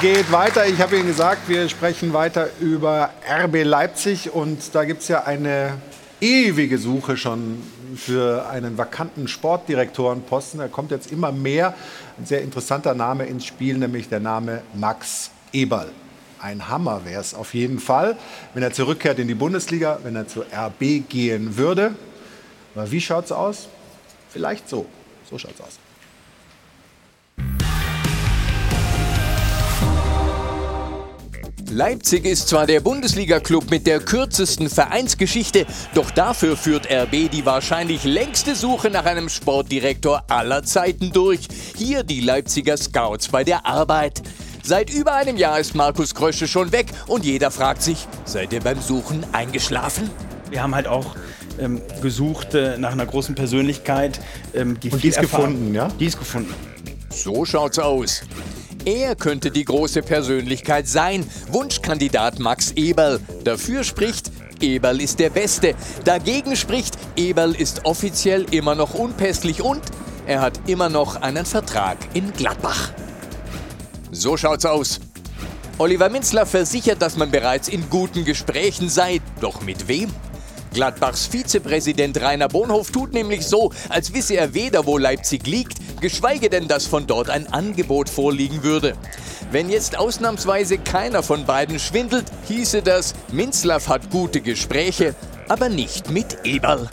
geht 0.01 0.31
weiter. 0.31 0.65
Ich 0.65 0.81
habe 0.81 0.97
Ihnen 0.97 1.06
gesagt, 1.06 1.47
wir 1.47 1.69
sprechen 1.69 2.14
weiter 2.14 2.49
über 2.60 3.11
RB 3.31 3.64
Leipzig 3.64 4.34
und 4.34 4.73
da 4.73 4.85
gibt 4.85 5.03
es 5.03 5.07
ja 5.07 5.26
eine 5.26 5.73
ewige 6.19 6.80
Suche 6.80 7.15
schon 7.15 7.61
für 7.97 8.47
einen 8.49 8.77
vakanten 8.77 9.27
Sportdirektorenposten. 9.27 10.59
Da 10.59 10.67
kommt 10.67 10.91
jetzt 10.91 11.11
immer 11.11 11.31
mehr 11.31 11.73
ein 12.17 12.25
sehr 12.25 12.41
interessanter 12.41 12.93
Name 12.93 13.25
ins 13.25 13.45
Spiel, 13.45 13.77
nämlich 13.77 14.09
der 14.09 14.19
Name 14.19 14.61
Max 14.73 15.31
Eberl. 15.53 15.91
Ein 16.41 16.69
Hammer 16.69 17.03
wäre 17.05 17.19
es 17.19 17.33
auf 17.33 17.53
jeden 17.53 17.79
Fall, 17.79 18.17
wenn 18.53 18.63
er 18.63 18.71
zurückkehrt 18.71 19.19
in 19.19 19.27
die 19.27 19.35
Bundesliga, 19.35 19.99
wenn 20.03 20.15
er 20.15 20.27
zur 20.27 20.45
RB 20.53 21.07
gehen 21.09 21.57
würde. 21.57 21.95
Aber 22.75 22.89
wie 22.91 23.01
schaut 23.01 23.25
es 23.25 23.31
aus? 23.31 23.67
Vielleicht 24.29 24.69
so. 24.69 24.85
So 25.29 25.37
schaut 25.37 25.55
es 25.55 25.61
aus. 25.61 25.79
Leipzig 31.71 32.25
ist 32.25 32.47
zwar 32.47 32.65
der 32.65 32.79
Bundesliga-Club 32.79 33.69
mit 33.69 33.85
der 33.85 33.99
kürzesten 33.99 34.69
Vereinsgeschichte, 34.69 35.67
doch 35.93 36.09
dafür 36.09 36.57
führt 36.57 36.91
RB 36.91 37.29
die 37.29 37.45
wahrscheinlich 37.45 38.03
längste 38.03 38.55
Suche 38.55 38.89
nach 38.89 39.05
einem 39.05 39.29
Sportdirektor 39.29 40.23
aller 40.29 40.63
Zeiten 40.63 41.11
durch. 41.11 41.47
Hier 41.75 42.03
die 42.03 42.21
Leipziger 42.21 42.75
Scouts 42.75 43.27
bei 43.27 43.43
der 43.43 43.67
Arbeit. 43.67 44.21
Seit 44.63 44.89
über 44.89 45.13
einem 45.13 45.37
Jahr 45.37 45.59
ist 45.59 45.75
Markus 45.75 46.15
Krösche 46.15 46.47
schon 46.47 46.71
weg 46.71 46.87
und 47.07 47.23
jeder 47.23 47.51
fragt 47.51 47.83
sich, 47.83 48.07
seid 48.25 48.51
ihr 48.51 48.61
beim 48.61 48.81
Suchen 48.81 49.23
eingeschlafen? 49.31 50.09
Wir 50.49 50.63
haben 50.63 50.73
halt 50.73 50.87
auch 50.87 51.15
ähm, 51.59 51.81
gesucht 52.01 52.55
äh, 52.55 52.77
nach 52.77 52.93
einer 52.93 53.05
großen 53.05 53.35
Persönlichkeit. 53.35 54.19
Ähm, 54.55 54.79
die 54.79 54.89
Und 54.89 55.03
die 55.03 55.09
ist 55.09 55.21
gefunden, 55.21 55.75
ja? 55.75 55.89
Die 55.99 56.05
ist 56.05 56.17
gefunden. 56.17 56.53
So 57.09 57.45
schaut's 57.45 57.77
aus. 57.77 58.23
Er 58.85 59.15
könnte 59.15 59.51
die 59.51 59.65
große 59.65 60.01
Persönlichkeit 60.01 60.88
sein. 60.88 61.26
Wunschkandidat 61.51 62.39
Max 62.39 62.72
Eberl. 62.72 63.19
Dafür 63.43 63.84
spricht, 63.84 64.31
Eberl 64.61 65.01
ist 65.01 65.19
der 65.19 65.30
Beste. 65.30 65.76
Dagegen 66.06 66.56
spricht, 66.56 66.97
Eberl 67.15 67.56
ist 67.56 67.85
offiziell 67.85 68.45
immer 68.51 68.76
noch 68.76 68.93
unpässlich 68.93 69.61
und 69.61 69.81
er 70.26 70.41
hat 70.41 70.60
immer 70.68 70.89
noch 70.89 71.22
einen 71.22 71.45
Vertrag 71.45 71.97
in 72.14 72.31
Gladbach. 72.34 72.91
So 74.11 74.38
schaut's 74.38 74.65
aus. 74.65 74.99
Oliver 75.77 76.10
Minzler 76.10 76.45
versichert, 76.45 77.01
dass 77.01 77.15
man 77.15 77.31
bereits 77.31 77.68
in 77.68 77.89
guten 77.89 78.26
Gesprächen 78.26 78.89
sei. 78.89 79.22
Doch 79.39 79.61
mit 79.61 79.88
wem? 79.88 80.10
Gladbachs 80.73 81.27
Vizepräsident 81.27 82.21
Rainer 82.21 82.47
Bonhof 82.47 82.91
tut 82.91 83.13
nämlich 83.13 83.45
so, 83.45 83.71
als 83.89 84.13
wisse 84.13 84.35
er 84.35 84.53
weder, 84.53 84.85
wo 84.85 84.97
Leipzig 84.97 85.45
liegt, 85.47 86.01
geschweige 86.01 86.49
denn, 86.49 86.67
dass 86.67 86.85
von 86.85 87.07
dort 87.07 87.29
ein 87.29 87.47
Angebot 87.51 88.09
vorliegen 88.09 88.63
würde. 88.63 88.95
Wenn 89.51 89.69
jetzt 89.69 89.97
ausnahmsweise 89.97 90.77
keiner 90.77 91.23
von 91.23 91.45
beiden 91.45 91.79
schwindelt, 91.79 92.25
hieße 92.47 92.81
das, 92.81 93.15
Minzlaff 93.31 93.87
hat 93.87 94.11
gute 94.11 94.41
Gespräche, 94.41 95.15
aber 95.47 95.69
nicht 95.69 96.11
mit 96.11 96.37
Eberl. 96.45 96.89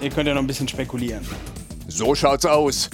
Ihr 0.00 0.10
könnt 0.10 0.26
ja 0.26 0.34
noch 0.34 0.42
ein 0.42 0.46
bisschen 0.46 0.68
spekulieren. 0.68 1.26
So 1.88 2.14
schaut's 2.14 2.46
aus. 2.46 2.90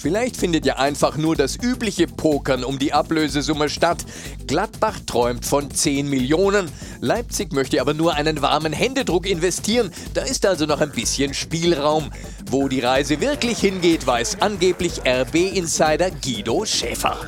Vielleicht 0.00 0.38
findet 0.38 0.64
ja 0.64 0.76
einfach 0.76 1.18
nur 1.18 1.36
das 1.36 1.56
übliche 1.56 2.06
Pokern 2.06 2.64
um 2.64 2.78
die 2.78 2.94
Ablösesumme 2.94 3.68
statt. 3.68 4.02
Gladbach 4.46 4.98
träumt 5.04 5.44
von 5.44 5.70
10 5.70 6.08
Millionen, 6.08 6.72
Leipzig 7.00 7.52
möchte 7.52 7.82
aber 7.82 7.92
nur 7.92 8.14
einen 8.14 8.40
warmen 8.40 8.72
Händedruck 8.72 9.28
investieren. 9.28 9.92
Da 10.14 10.22
ist 10.22 10.46
also 10.46 10.64
noch 10.64 10.80
ein 10.80 10.92
bisschen 10.92 11.34
Spielraum. 11.34 12.10
Wo 12.50 12.66
die 12.68 12.80
Reise 12.80 13.20
wirklich 13.20 13.58
hingeht, 13.58 14.06
weiß 14.06 14.40
angeblich 14.40 15.02
RB-Insider 15.06 16.10
Guido 16.10 16.64
Schäfer. 16.64 17.18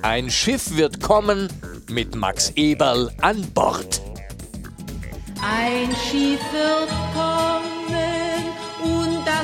Ein 0.00 0.30
Schiff 0.30 0.78
wird 0.78 1.02
kommen 1.02 1.48
mit 1.90 2.14
Max 2.14 2.52
Eberl 2.56 3.12
an 3.20 3.42
Bord. 3.52 4.00
Ein 5.42 5.94
Schiff 6.10 6.40
wird 6.54 6.88
kommen 7.14 7.57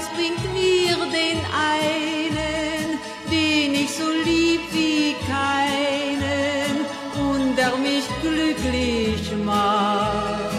das 0.04 0.12
bringt 0.16 0.52
mir 0.52 0.96
den 1.12 1.40
einen, 1.54 2.98
den 3.30 3.74
ich 3.74 3.90
so 3.90 4.04
lieb 4.24 4.60
wie 4.72 5.14
keinen 5.26 6.84
und 7.30 7.56
der 7.56 7.76
mich 7.76 8.04
glücklich 8.20 9.32
macht. 9.44 10.50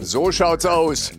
So 0.00 0.32
schaut's 0.32 0.66
aus. 0.66 1.12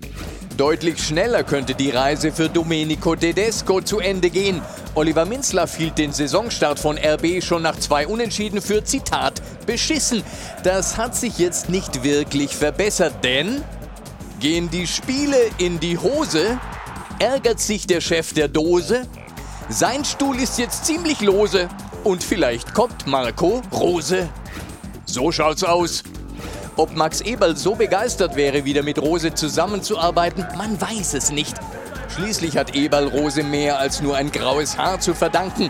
Deutlich 0.58 1.02
schneller 1.02 1.44
könnte 1.44 1.74
die 1.74 1.90
Reise 1.90 2.34
für 2.34 2.50
Domenico 2.50 3.16
Tedesco 3.16 3.80
zu 3.80 4.00
Ende 4.00 4.30
gehen. 4.30 4.62
Oliver 4.94 5.26
Minzlaff 5.26 5.78
hielt 5.78 5.98
den 5.98 6.12
Saisonstart 6.12 6.80
von 6.80 6.98
RB 6.98 7.42
schon 7.42 7.62
nach 7.62 7.78
zwei 7.78 8.08
Unentschieden 8.08 8.62
für 8.62 8.84
Zitat 8.84 9.42
beschissen. 9.66 10.24
Das 10.64 10.98
hat 10.98 11.16
sich 11.16 11.38
jetzt 11.38 11.70
nicht 11.70 12.04
wirklich 12.04 12.56
verbessert, 12.56 13.14
denn 13.24 13.64
gehen 14.42 14.70
die 14.70 14.88
Spiele 14.88 15.38
in 15.60 15.80
die 15.80 15.98
Hose, 15.98 16.60
ärgert 17.20 17.60
sich 17.60 17.86
der 17.88 18.02
Chef 18.02 18.34
der 18.34 18.48
Dose, 18.48 19.08
sein 19.70 20.04
Stuhl 20.04 20.38
ist 20.38 20.58
jetzt 20.58 20.86
ziemlich 20.86 21.22
lose 21.22 21.70
und 22.04 22.24
vielleicht 22.24 22.74
kommt 22.74 23.06
Marco 23.06 23.62
Rose. 23.72 24.28
So 25.06 25.32
schaut's 25.32 25.64
aus. 25.64 26.04
Ob 26.76 26.96
Max 26.96 27.22
Eberl 27.22 27.56
so 27.56 27.76
begeistert 27.76 28.36
wäre, 28.36 28.66
wieder 28.66 28.82
mit 28.82 29.00
Rose 29.00 29.34
zusammenzuarbeiten, 29.34 30.46
man 30.58 30.80
weiß 30.82 31.14
es 31.14 31.30
nicht. 31.30 31.56
Schließlich 32.16 32.58
hat 32.58 32.76
Eberl 32.76 33.10
Rose 33.10 33.44
mehr 33.44 33.78
als 33.78 34.02
nur 34.02 34.16
ein 34.16 34.32
graues 34.32 34.78
Haar 34.78 35.00
zu 35.00 35.14
verdanken. 35.14 35.70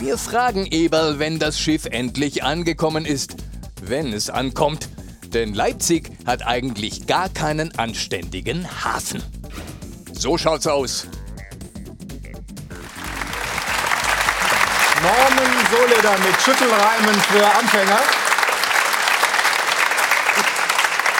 Wir 0.00 0.18
fragen 0.18 0.66
Eberl, 0.66 1.18
wenn 1.18 1.38
das 1.38 1.60
Schiff 1.60 1.86
endlich 1.86 2.42
angekommen 2.42 3.04
ist. 3.04 3.36
Wenn 3.82 4.12
es 4.12 4.30
ankommt. 4.30 4.88
Denn 5.32 5.54
Leipzig 5.54 6.10
hat 6.26 6.46
eigentlich 6.46 7.06
gar 7.06 7.28
keinen 7.28 7.76
anständigen 7.78 8.66
Hafen. 8.84 9.22
So 10.18 10.36
schaut's 10.36 10.66
aus. 10.66 11.06
Norman 15.00 15.52
Soleder 15.70 16.18
mit 16.18 16.40
Schüttelreimen 16.42 17.14
für 17.20 17.46
Anfänger. 17.46 18.00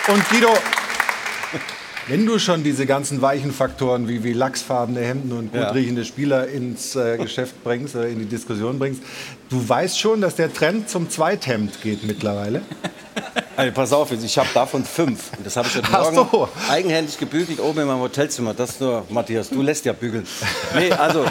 Und 0.09 0.29
Guido, 0.29 0.53
wenn 2.09 2.27
du 2.27 2.41
schon 2.41 2.65
diese 2.65 2.87
ganzen 2.87 3.23
weichen 3.23 3.53
Faktoren 3.53 4.09
wie, 4.09 4.25
wie 4.25 4.33
lachsfarbene 4.33 5.01
Hemden 5.01 5.31
und 5.31 5.53
gut 5.53 5.61
Ja. 5.61 5.71
riechende 5.71 6.05
Spieler 6.05 6.49
ins 6.49 6.97
äh, 6.97 7.19
Geschäft 7.19 7.63
bringst 7.63 7.95
oder 7.95 8.09
in 8.09 8.19
die 8.19 8.25
Diskussion 8.25 8.81
bringst, 8.81 9.03
du 9.49 9.69
weißt 9.69 10.01
schon, 10.01 10.21
dass 10.21 10.35
der 10.35 10.53
Trend 10.53 10.89
zum 10.91 11.09
Zweithemd 11.09 11.81
geht 11.83 12.03
mittlerweile. 12.05 12.63
Also, 13.59 13.73
pass 13.73 13.93
auf, 13.93 14.13
ich 14.13 14.39
habe 14.39 14.49
davon 14.55 14.85
fünf. 14.85 15.33
Und 15.37 15.45
das 15.45 15.57
habe 15.57 15.67
ich 15.67 15.75
heute 15.75 15.91
Morgen 15.91 16.15
so. 16.15 16.49
eigenhändig 16.69 17.19
gebügelt 17.19 17.59
oben 17.59 17.81
in 17.81 17.87
meinem 17.89 17.99
Hotelzimmer. 17.99 18.55
Das 18.55 18.79
nur, 18.79 19.05
Matthias, 19.09 19.51
du 19.51 19.63
lässt 19.63 19.85
ja 19.85 19.93
bügeln. 19.93 20.25
Nee, 20.77 20.93
also, 20.93 21.25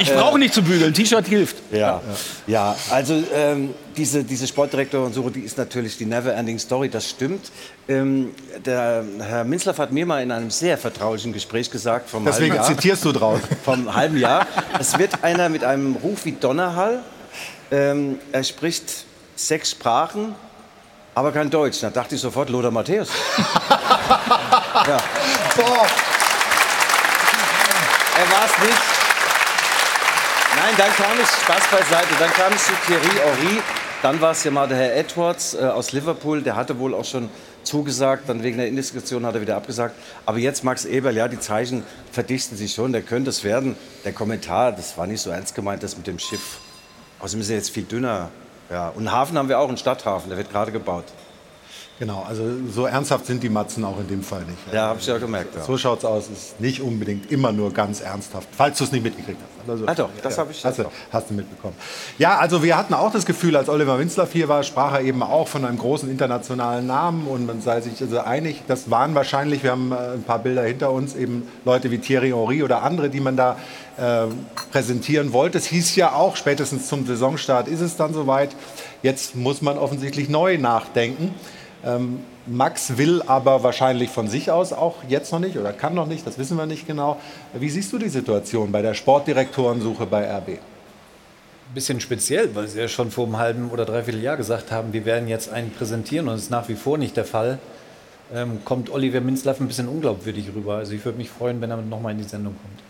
Ich 0.00 0.10
brauche 0.10 0.38
nicht 0.38 0.54
zu 0.54 0.62
bügeln, 0.62 0.94
T-Shirt 0.94 1.26
hilft. 1.26 1.56
Ja, 1.70 2.00
ja. 2.46 2.74
also 2.88 3.22
ähm, 3.34 3.74
diese, 3.98 4.24
diese 4.24 4.46
Sportdirektorensuche, 4.46 5.30
die 5.30 5.40
ist 5.40 5.58
natürlich 5.58 5.98
die 5.98 6.06
never-ending 6.06 6.58
Story, 6.58 6.88
das 6.88 7.10
stimmt. 7.10 7.52
Ähm, 7.86 8.30
der 8.64 9.04
Herr 9.20 9.44
Minzlaff 9.44 9.76
hat 9.76 9.92
mir 9.92 10.06
mal 10.06 10.22
in 10.22 10.32
einem 10.32 10.50
sehr 10.50 10.78
vertraulichen 10.78 11.34
Gespräch 11.34 11.70
gesagt, 11.70 12.08
vom 12.08 12.24
Deswegen 12.24 12.52
halben 12.52 12.64
Jahr, 12.64 12.76
zitierst 12.76 13.04
du 13.04 13.12
draus. 13.12 13.40
vom 13.62 13.94
halben 13.94 14.16
Jahr, 14.16 14.46
es 14.80 14.98
wird 14.98 15.22
einer 15.22 15.50
mit 15.50 15.64
einem 15.64 15.96
Ruf 15.96 16.24
wie 16.24 16.32
Donnerhall. 16.32 17.00
Ähm, 17.70 18.18
er 18.32 18.42
spricht 18.42 19.04
sechs 19.36 19.72
Sprachen, 19.72 20.34
aber 21.14 21.32
kein 21.32 21.50
Deutsch. 21.50 21.80
Da 21.80 21.90
dachte 21.90 22.14
ich 22.14 22.20
sofort, 22.20 22.48
Lothar 22.50 22.70
Matthäus. 22.70 23.08
ja. 23.38 24.98
Boah. 25.56 25.86
Er 28.14 28.30
war 28.30 28.44
es 28.44 28.58
nicht. 28.64 28.82
Nein, 30.56 30.74
dann 30.76 30.92
kam 30.94 31.18
ich, 31.18 31.28
Spaß 31.28 31.66
beiseite, 31.70 32.14
dann 32.18 32.30
kam 32.32 32.52
ich 32.54 32.60
zu 32.60 32.72
Thierry 32.86 33.08
Henry. 33.08 33.62
Dann 34.02 34.20
war 34.20 34.32
es 34.32 34.44
ja 34.44 34.50
mal 34.50 34.66
der 34.68 34.76
Herr 34.78 34.96
Edwards 34.96 35.54
äh, 35.54 35.58
aus 35.60 35.92
Liverpool, 35.92 36.42
der 36.42 36.56
hatte 36.56 36.78
wohl 36.78 36.92
auch 36.92 37.04
schon 37.04 37.30
zugesagt, 37.62 38.28
dann 38.28 38.42
wegen 38.42 38.58
der 38.58 38.66
Indiskretion 38.66 39.24
hat 39.24 39.36
er 39.36 39.40
wieder 39.40 39.56
abgesagt. 39.56 39.94
Aber 40.26 40.38
jetzt 40.38 40.64
Max 40.64 40.84
Eberl, 40.84 41.16
ja, 41.16 41.28
die 41.28 41.38
Zeichen 41.38 41.84
verdichten 42.10 42.56
sich 42.56 42.74
schon, 42.74 42.92
der 42.92 43.02
könnte 43.02 43.30
es 43.30 43.44
werden. 43.44 43.76
Der 44.04 44.12
Kommentar, 44.12 44.72
das 44.72 44.98
war 44.98 45.06
nicht 45.06 45.20
so 45.20 45.30
ernst 45.30 45.54
gemeint, 45.54 45.82
das 45.82 45.96
mit 45.96 46.06
dem 46.06 46.18
Schiff. 46.18 46.58
Außerdem 47.20 47.40
ist 47.42 47.50
er 47.50 47.56
jetzt 47.56 47.70
viel 47.70 47.84
dünner. 47.84 48.30
Ja. 48.72 48.88
Und 48.88 49.06
einen 49.06 49.12
Hafen 49.12 49.36
haben 49.36 49.50
wir 49.50 49.58
auch, 49.58 49.68
einen 49.68 49.76
Stadthafen, 49.76 50.30
der 50.30 50.38
wird 50.38 50.50
gerade 50.50 50.72
gebaut. 50.72 51.04
Genau, 51.98 52.24
also 52.28 52.42
so 52.68 52.86
ernsthaft 52.86 53.26
sind 53.26 53.42
die 53.42 53.48
Matzen 53.48 53.84
auch 53.84 54.00
in 54.00 54.08
dem 54.08 54.22
Fall 54.24 54.40
nicht. 54.40 54.58
Ja, 54.72 54.88
habe 54.88 54.98
ich 54.98 55.06
ja 55.06 55.18
gemerkt. 55.18 55.54
Ja. 55.54 55.62
So 55.62 55.76
schaut's 55.78 56.04
aus, 56.04 56.28
ist 56.28 56.58
nicht 56.60 56.80
unbedingt 56.80 57.30
immer 57.30 57.52
nur 57.52 57.72
ganz 57.72 58.00
ernsthaft, 58.00 58.48
falls 58.50 58.78
du 58.78 58.84
es 58.84 58.92
nicht 58.92 59.04
mitgekriegt 59.04 59.38
hast. 59.40 59.70
Also, 59.70 59.86
Ah, 59.86 59.94
doch, 59.94 60.08
das 60.20 60.36
habe 60.36 60.50
ich 60.50 60.64
Hast 60.64 60.78
du, 60.80 60.84
hast 61.12 61.30
du 61.30 61.34
mitbekommen. 61.34 61.74
Ja, 62.18 62.38
also 62.38 62.62
wir 62.64 62.76
hatten 62.76 62.94
auch 62.94 63.12
das 63.12 63.24
Gefühl, 63.24 63.56
als 63.56 63.68
Oliver 63.68 64.00
Winzlaff 64.00 64.32
hier 64.32 64.48
war, 64.48 64.64
sprach 64.64 64.94
er 64.94 65.02
eben 65.02 65.22
auch 65.22 65.46
von 65.46 65.64
einem 65.64 65.78
großen 65.78 66.10
internationalen 66.10 66.86
Namen 66.86 67.28
und 67.28 67.46
man 67.46 67.60
sei 67.60 67.80
sich 67.80 68.00
also 68.02 68.18
einig. 68.20 68.62
Das 68.66 68.90
waren 68.90 69.14
wahrscheinlich, 69.14 69.62
wir 69.62 69.70
haben 69.70 69.92
äh, 69.92 70.14
ein 70.14 70.24
paar 70.24 70.40
Bilder 70.40 70.64
hinter 70.64 70.90
uns, 70.90 71.14
eben 71.14 71.46
Leute 71.64 71.92
wie 71.92 71.98
Thierry 71.98 72.30
Henry 72.30 72.64
oder 72.64 72.82
andere, 72.82 73.10
die 73.10 73.20
man 73.20 73.36
da 73.36 73.56
äh, 73.96 74.22
präsentieren 74.72 75.32
wollte. 75.32 75.58
Es 75.58 75.66
hieß 75.66 75.94
ja 75.94 76.14
auch, 76.14 76.34
spätestens 76.34 76.88
zum 76.88 77.06
Saisonstart 77.06 77.68
ist 77.68 77.80
es 77.80 77.96
dann 77.96 78.12
soweit. 78.12 78.56
Jetzt 79.02 79.36
muss 79.36 79.62
man 79.62 79.78
offensichtlich 79.78 80.28
neu 80.28 80.58
nachdenken. 80.58 81.34
Ähm, 81.84 82.20
Max 82.46 82.96
will 82.96 83.22
aber 83.22 83.62
wahrscheinlich 83.62 84.10
von 84.10 84.28
sich 84.28 84.50
aus 84.50 84.72
auch 84.72 84.96
jetzt 85.08 85.32
noch 85.32 85.40
nicht 85.40 85.56
oder 85.56 85.72
kann 85.72 85.94
noch 85.94 86.06
nicht, 86.06 86.26
das 86.26 86.38
wissen 86.38 86.56
wir 86.56 86.66
nicht 86.66 86.86
genau. 86.86 87.18
Wie 87.54 87.70
siehst 87.70 87.92
du 87.92 87.98
die 87.98 88.08
Situation 88.08 88.70
bei 88.70 88.82
der 88.82 88.94
Sportdirektorensuche 88.94 90.06
bei 90.06 90.30
RB? 90.30 90.58
bisschen 91.74 92.00
speziell, 92.00 92.54
weil 92.54 92.68
Sie 92.68 92.78
ja 92.78 92.88
schon 92.88 93.10
vor 93.10 93.26
einem 93.26 93.38
halben 93.38 93.70
oder 93.70 93.84
dreiviertel 93.84 94.22
Jahr 94.22 94.36
gesagt 94.36 94.70
haben, 94.70 94.92
wir 94.92 95.04
werden 95.04 95.28
jetzt 95.28 95.52
einen 95.52 95.70
präsentieren 95.70 96.28
und 96.28 96.34
das 96.34 96.42
ist 96.42 96.50
nach 96.50 96.68
wie 96.68 96.74
vor 96.74 96.98
nicht 96.98 97.16
der 97.16 97.24
Fall. 97.24 97.58
Ähm, 98.34 98.60
kommt 98.64 98.90
Oliver 98.90 99.20
Minzlaff 99.20 99.60
ein 99.60 99.68
bisschen 99.68 99.88
unglaubwürdig 99.88 100.50
rüber. 100.54 100.76
Also 100.76 100.92
ich 100.92 101.04
würde 101.04 101.18
mich 101.18 101.30
freuen, 101.30 101.60
wenn 101.60 101.70
er 101.70 101.76
nochmal 101.78 102.12
in 102.12 102.18
die 102.18 102.24
Sendung 102.24 102.54
kommt. 102.62 102.80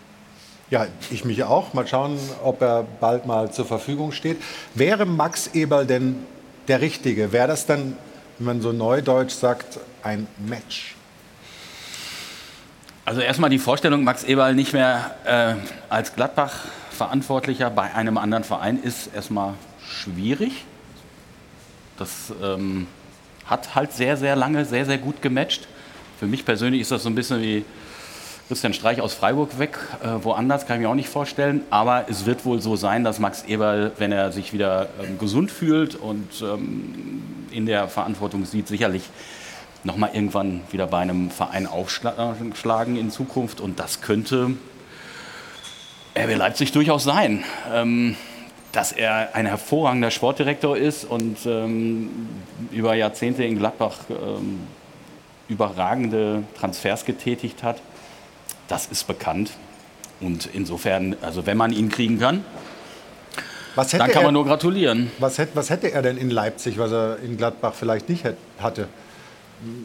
Ja, 0.69 0.87
ich 1.11 1.25
mich 1.25 1.43
auch. 1.43 1.73
Mal 1.73 1.85
schauen, 1.85 2.17
ob 2.43 2.61
er 2.61 2.85
bald 2.99 3.25
mal 3.25 3.51
zur 3.51 3.65
Verfügung 3.65 4.11
steht. 4.11 4.37
Wäre 4.73 5.05
Max 5.05 5.47
Eberl 5.53 5.85
denn 5.85 6.15
der 6.67 6.81
Richtige? 6.81 7.31
Wäre 7.31 7.47
das 7.47 7.65
dann, 7.65 7.97
wenn 8.37 8.45
man 8.45 8.61
so 8.61 8.71
neudeutsch 8.71 9.33
sagt, 9.33 9.79
ein 10.03 10.27
Match? 10.37 10.95
Also 13.05 13.21
erstmal 13.21 13.49
die 13.49 13.59
Vorstellung, 13.59 14.03
Max 14.03 14.23
Eberl 14.23 14.55
nicht 14.55 14.73
mehr 14.73 15.15
äh, 15.25 15.55
als 15.89 16.15
Gladbach-Verantwortlicher 16.15 17.69
bei 17.69 17.93
einem 17.93 18.17
anderen 18.17 18.43
Verein 18.43 18.81
ist 18.81 19.13
erstmal 19.13 19.55
schwierig. 19.85 20.63
Das 21.97 22.33
ähm, 22.41 22.87
hat 23.45 23.75
halt 23.75 23.91
sehr, 23.91 24.15
sehr 24.17 24.35
lange, 24.35 24.65
sehr, 24.65 24.85
sehr 24.85 24.97
gut 24.97 25.21
gematcht. 25.21 25.67
Für 26.19 26.27
mich 26.27 26.45
persönlich 26.45 26.81
ist 26.81 26.91
das 26.91 27.03
so 27.03 27.09
ein 27.09 27.15
bisschen 27.15 27.41
wie 27.41 27.65
Christian 28.47 28.73
Streich 28.73 29.01
aus 29.01 29.13
Freiburg 29.13 29.57
weg, 29.57 29.77
äh, 30.03 30.23
woanders 30.23 30.65
kann 30.65 30.77
ich 30.77 30.83
mir 30.83 30.89
auch 30.89 30.95
nicht 30.95 31.09
vorstellen. 31.09 31.61
Aber 31.69 32.05
es 32.09 32.25
wird 32.25 32.45
wohl 32.45 32.61
so 32.61 32.75
sein, 32.75 33.03
dass 33.03 33.19
Max 33.19 33.43
Eberl, 33.43 33.91
wenn 33.97 34.11
er 34.11 34.31
sich 34.31 34.53
wieder 34.53 34.89
ähm, 35.01 35.17
gesund 35.17 35.51
fühlt 35.51 35.95
und 35.95 36.41
ähm, 36.41 37.22
in 37.53 37.65
der 37.65 37.87
Verantwortung 37.87 38.45
sieht, 38.45 38.67
sicherlich 38.67 39.03
noch 39.83 39.97
mal 39.97 40.09
irgendwann 40.13 40.61
wieder 40.71 40.87
bei 40.87 40.99
einem 40.99 41.29
Verein 41.29 41.67
aufschlagen 41.67 42.97
in 42.97 43.11
Zukunft. 43.11 43.61
Und 43.61 43.79
das 43.79 44.01
könnte 44.01 44.51
RB 46.17 46.35
Leipzig 46.35 46.71
durchaus 46.71 47.03
sein. 47.03 47.43
Ähm, 47.71 48.15
dass 48.73 48.91
er 48.91 49.35
ein 49.35 49.45
hervorragender 49.45 50.09
Sportdirektor 50.09 50.75
ist 50.75 51.05
und 51.05 51.37
ähm, 51.45 52.27
über 52.71 52.95
Jahrzehnte 52.95 53.43
in 53.43 53.59
Gladbach 53.59 53.99
ähm, 54.09 54.61
überragende 55.47 56.43
Transfers 56.59 57.05
getätigt 57.05 57.61
hat, 57.61 57.81
das 58.67 58.87
ist 58.87 59.05
bekannt. 59.05 59.51
Und 60.19 60.49
insofern, 60.51 61.15
also 61.21 61.45
wenn 61.45 61.55
man 61.55 61.71
ihn 61.71 61.89
kriegen 61.89 62.19
kann, 62.19 62.43
dann 63.75 63.87
kann 63.87 64.09
er, 64.11 64.23
man 64.23 64.33
nur 64.33 64.45
gratulieren. 64.45 65.11
Was 65.19 65.37
hätte, 65.37 65.55
was 65.55 65.69
hätte 65.69 65.91
er 65.91 66.01
denn 66.01 66.17
in 66.17 66.29
Leipzig, 66.29 66.77
was 66.77 66.91
er 66.91 67.17
in 67.23 67.37
Gladbach 67.37 67.73
vielleicht 67.73 68.09
nicht 68.09 68.23
hätte, 68.23 68.37
hatte? 68.59 68.87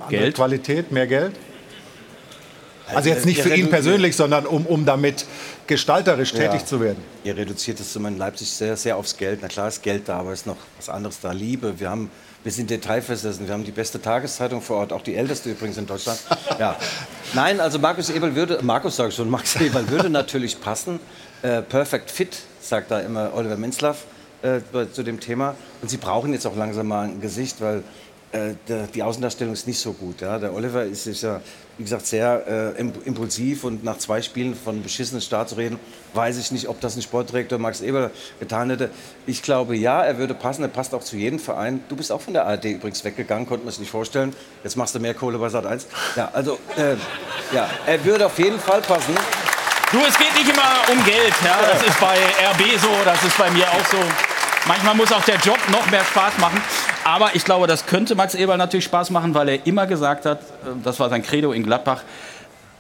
Andere 0.01 0.09
Geld? 0.11 0.35
Qualität, 0.35 0.93
mehr 0.93 1.07
Geld? 1.07 1.33
Also 2.95 3.11
jetzt 3.11 3.27
nicht 3.27 3.43
für 3.43 3.55
ihn 3.55 3.69
persönlich, 3.69 4.17
sondern 4.17 4.47
um, 4.47 4.67
um 4.67 4.85
damit 4.87 5.27
gestalterisch 5.67 6.33
tätig 6.33 6.61
Ja. 6.61 6.67
zu 6.67 6.81
werden. 6.81 7.03
Ihr 7.25 7.37
reduziert 7.37 7.79
es 7.81 7.95
in 7.95 8.19
Leipzig 8.19 8.51
sehr, 8.51 8.77
sehr 8.77 8.97
aufs 8.97 9.17
Geld. 9.17 9.41
Na 9.43 9.49
klar 9.49 9.69
ist 9.69 9.83
Geld 9.83 10.09
da, 10.09 10.19
aber 10.21 10.33
ist 10.33 10.47
noch 10.47 10.57
was 10.77 10.89
anderes 10.89 11.21
da. 11.21 11.33
Liebe. 11.33 11.79
Wir, 11.79 11.91
haben, 11.91 12.11
wir 12.43 12.53
sind 12.53 12.71
detailversessen. 12.71 13.47
Wir 13.47 13.53
haben 13.53 13.65
die 13.65 13.73
beste 13.73 14.01
Tageszeitung 14.01 14.63
vor 14.63 14.79
Ort, 14.79 14.93
auch 14.93 15.03
die 15.03 15.15
älteste 15.15 15.51
übrigens 15.51 15.77
in 15.77 15.87
Deutschland. 15.87 16.19
Ja. 16.59 16.77
Nein, 17.35 17.61
also 17.61 17.79
Markus 17.79 18.09
Eberl 18.09 18.35
würde, 18.35 18.61
Markus 18.63 18.97
sage 18.97 19.11
ich 19.11 19.15
schon, 19.15 19.29
Max 19.29 19.57
Eberl 19.61 19.89
würde 19.91 20.09
natürlich 20.09 20.59
passen. 20.59 20.99
Äh, 21.43 21.63
perfect 21.63 22.11
fit, 22.11 22.37
sagt 22.61 22.91
da 22.91 23.01
immer 23.01 23.33
Oliver 23.35 23.57
Minzlaff 23.57 24.05
äh, 24.43 24.61
zu 24.93 25.03
dem 25.03 25.21
Thema. 25.21 25.55
Und 25.83 25.89
sie 25.89 25.97
brauchen 25.97 26.33
jetzt 26.33 26.47
auch 26.47 26.57
langsam 26.57 26.89
mal 26.89 27.05
ein 27.05 27.21
Gesicht, 27.21 27.61
weil 27.61 27.85
äh, 28.33 28.55
der, 28.67 28.89
die 28.89 29.03
Außendarstellung 29.03 29.53
ist 29.55 29.67
nicht 29.67 29.79
so 29.79 29.93
gut. 29.93 30.21
Ja? 30.21 30.39
Der 30.39 30.53
Oliver 30.53 30.83
ist, 30.85 31.07
ist 31.07 31.23
ja, 31.23 31.41
wie 31.79 31.85
gesagt, 31.85 32.07
sehr 32.07 32.75
äh, 32.77 32.83
imp- 32.83 33.05
impulsiv 33.05 33.63
und 33.63 33.85
nach 33.85 33.99
zwei 33.99 34.21
Spielen 34.21 34.57
von 34.57 34.83
beschissenen 34.83 35.21
Start 35.23 35.49
zu 35.49 35.55
reden, 35.55 35.79
weiß 36.15 36.39
ich 36.39 36.51
nicht, 36.51 36.69
ob 36.69 36.81
das 36.81 36.97
ein 36.97 37.03
Sportdirektor 37.03 37.59
Max 37.59 37.81
Eber 37.83 38.11
getan 38.41 38.69
hätte. 38.71 38.91
Ich 39.27 39.41
glaube, 39.43 39.77
ja, 39.77 40.03
er 40.03 40.19
würde 40.19 40.35
passen. 40.35 40.63
Er 40.63 40.69
passt 40.69 40.93
auch 40.93 41.05
zu 41.05 41.17
jedem 41.17 41.39
Verein. 41.39 41.85
Du 41.89 41.95
bist 41.95 42.11
auch 42.11 42.21
von 42.21 42.35
der 42.35 42.47
ARD 42.47 42.65
übrigens 42.65 43.05
weggegangen, 43.05 43.47
konnte 43.47 43.65
man 43.65 43.71
sich 43.71 43.81
nicht 43.81 43.91
vorstellen. 43.93 44.35
Jetzt 44.65 44.77
machst 44.77 44.95
du 44.95 44.99
mehr 44.99 45.15
Kohle 45.15 45.39
bei 45.39 45.49
Sat 45.49 45.65
1. 45.67 45.87
Ja, 46.17 46.31
also, 46.33 46.59
äh, 46.77 46.97
ja, 47.55 47.71
er 47.87 48.05
würde 48.05 48.27
auf 48.27 48.37
jeden 48.41 48.59
Fall 48.59 48.81
passen. 48.81 49.15
Du, 49.91 49.99
es 50.07 50.19
geht 50.19 50.35
nicht 50.35 50.49
immer 50.49 50.93
um 50.93 51.03
Geld. 51.05 51.33
Ja? 51.43 51.61
Das 51.63 51.83
ist 51.83 51.99
bei 51.99 52.15
RB 52.15 52.79
so, 52.79 52.89
das 53.07 53.25
ist 53.25 53.39
bei 53.39 53.51
mir 53.51 53.67
auch 53.69 53.85
so. 53.91 53.97
Manchmal 54.67 54.95
muss 54.95 55.11
auch 55.13 55.25
der 55.25 55.37
Job 55.37 55.59
noch 55.71 55.91
mehr 55.91 56.05
Spaß 56.05 56.37
machen. 56.39 56.61
Aber 57.05 57.35
ich 57.35 57.43
glaube, 57.43 57.67
das 57.67 57.87
könnte 57.87 58.15
Max 58.15 58.35
Eberl 58.35 58.59
natürlich 58.59 58.85
Spaß 58.85 59.09
machen, 59.11 59.33
weil 59.33 59.49
er 59.49 59.67
immer 59.67 59.87
gesagt 59.87 60.27
hat, 60.27 60.41
äh, 60.41 60.45
das 60.85 61.01
war 61.01 61.09
sein 61.09 61.23
Credo 61.23 61.53
in 61.53 61.63
Gladbach, 61.63 62.03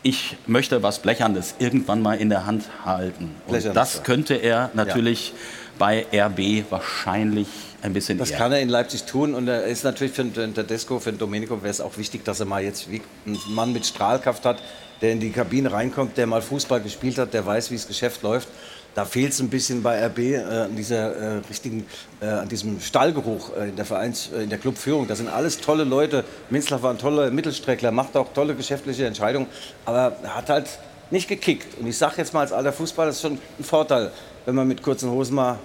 ich 0.02 0.36
möchte 0.46 0.82
was 0.82 0.98
Blechernes 0.98 1.54
irgendwann 1.58 2.02
mal 2.02 2.18
in 2.18 2.28
der 2.28 2.44
Hand 2.44 2.64
halten. 2.84 3.34
Und 3.46 3.74
das 3.74 3.94
ja. 3.94 4.00
könnte 4.02 4.34
er 4.34 4.70
natürlich 4.74 5.32
bei 5.78 6.04
RB 6.12 6.70
wahrscheinlich 6.70 7.48
ein 7.80 7.94
bisschen 7.94 8.18
Das 8.18 8.30
eher. 8.30 8.38
kann 8.38 8.52
er 8.52 8.60
in 8.60 8.68
Leipzig 8.68 9.04
tun 9.04 9.34
und 9.34 9.48
er 9.48 9.64
ist 9.64 9.82
natürlich 9.82 10.12
für 10.12 10.24
den 10.24 10.54
Tedesco, 10.54 11.00
für 11.00 11.10
den 11.10 11.18
Domenico 11.18 11.62
wäre 11.62 11.70
es 11.70 11.80
auch 11.80 11.96
wichtig, 11.96 12.24
dass 12.24 12.40
er 12.40 12.46
mal 12.46 12.62
jetzt 12.62 12.86
einen 12.88 13.38
Mann 13.48 13.72
mit 13.72 13.86
Strahlkraft 13.86 14.44
hat, 14.44 14.58
der 15.00 15.12
in 15.12 15.20
die 15.20 15.30
Kabine 15.30 15.72
reinkommt, 15.72 16.16
der 16.16 16.26
mal 16.26 16.42
Fußball 16.42 16.80
gespielt 16.80 17.18
hat, 17.18 17.34
der 17.34 17.44
weiß, 17.46 17.70
wie 17.70 17.76
das 17.76 17.86
Geschäft 17.86 18.22
läuft. 18.22 18.48
Da 18.94 19.04
fehlt 19.04 19.32
es 19.32 19.40
ein 19.40 19.48
bisschen 19.48 19.82
bei 19.82 20.04
RB 20.06 20.18
äh, 20.18 20.42
an 20.42 20.74
dieser 20.74 21.14
äh, 21.14 21.40
richtigen, 21.48 21.86
äh, 22.20 22.26
an 22.26 22.48
diesem 22.48 22.80
Stallgeruch 22.80 23.56
äh, 23.56 23.68
in 23.68 23.76
der 23.76 23.84
Vereins, 23.84 24.30
äh, 24.34 24.42
in 24.42 24.50
der 24.50 24.58
Clubführung. 24.58 25.06
Das 25.06 25.18
sind 25.18 25.28
alles 25.28 25.60
tolle 25.60 25.84
Leute. 25.84 26.24
Minzler 26.50 26.82
war 26.82 26.90
ein 26.90 26.98
toller 26.98 27.30
Mittelstreckler, 27.30 27.92
macht 27.92 28.16
auch 28.16 28.32
tolle 28.32 28.54
geschäftliche 28.54 29.06
Entscheidungen, 29.06 29.46
aber 29.84 30.16
er 30.22 30.36
hat 30.36 30.50
halt 30.50 30.78
nicht 31.10 31.28
gekickt. 31.28 31.78
Und 31.78 31.86
ich 31.86 31.96
sage 31.96 32.14
jetzt 32.16 32.34
mal 32.34 32.40
als 32.40 32.52
alter 32.52 32.72
Fußballer, 32.72 33.08
das 33.08 33.16
ist 33.16 33.22
schon 33.22 33.38
ein 33.58 33.64
Vorteil, 33.64 34.10
wenn 34.46 34.54
man 34.54 34.66
mit 34.66 34.82
kurzen 34.82 35.10
Hosen 35.10 35.36
mal 35.36 35.58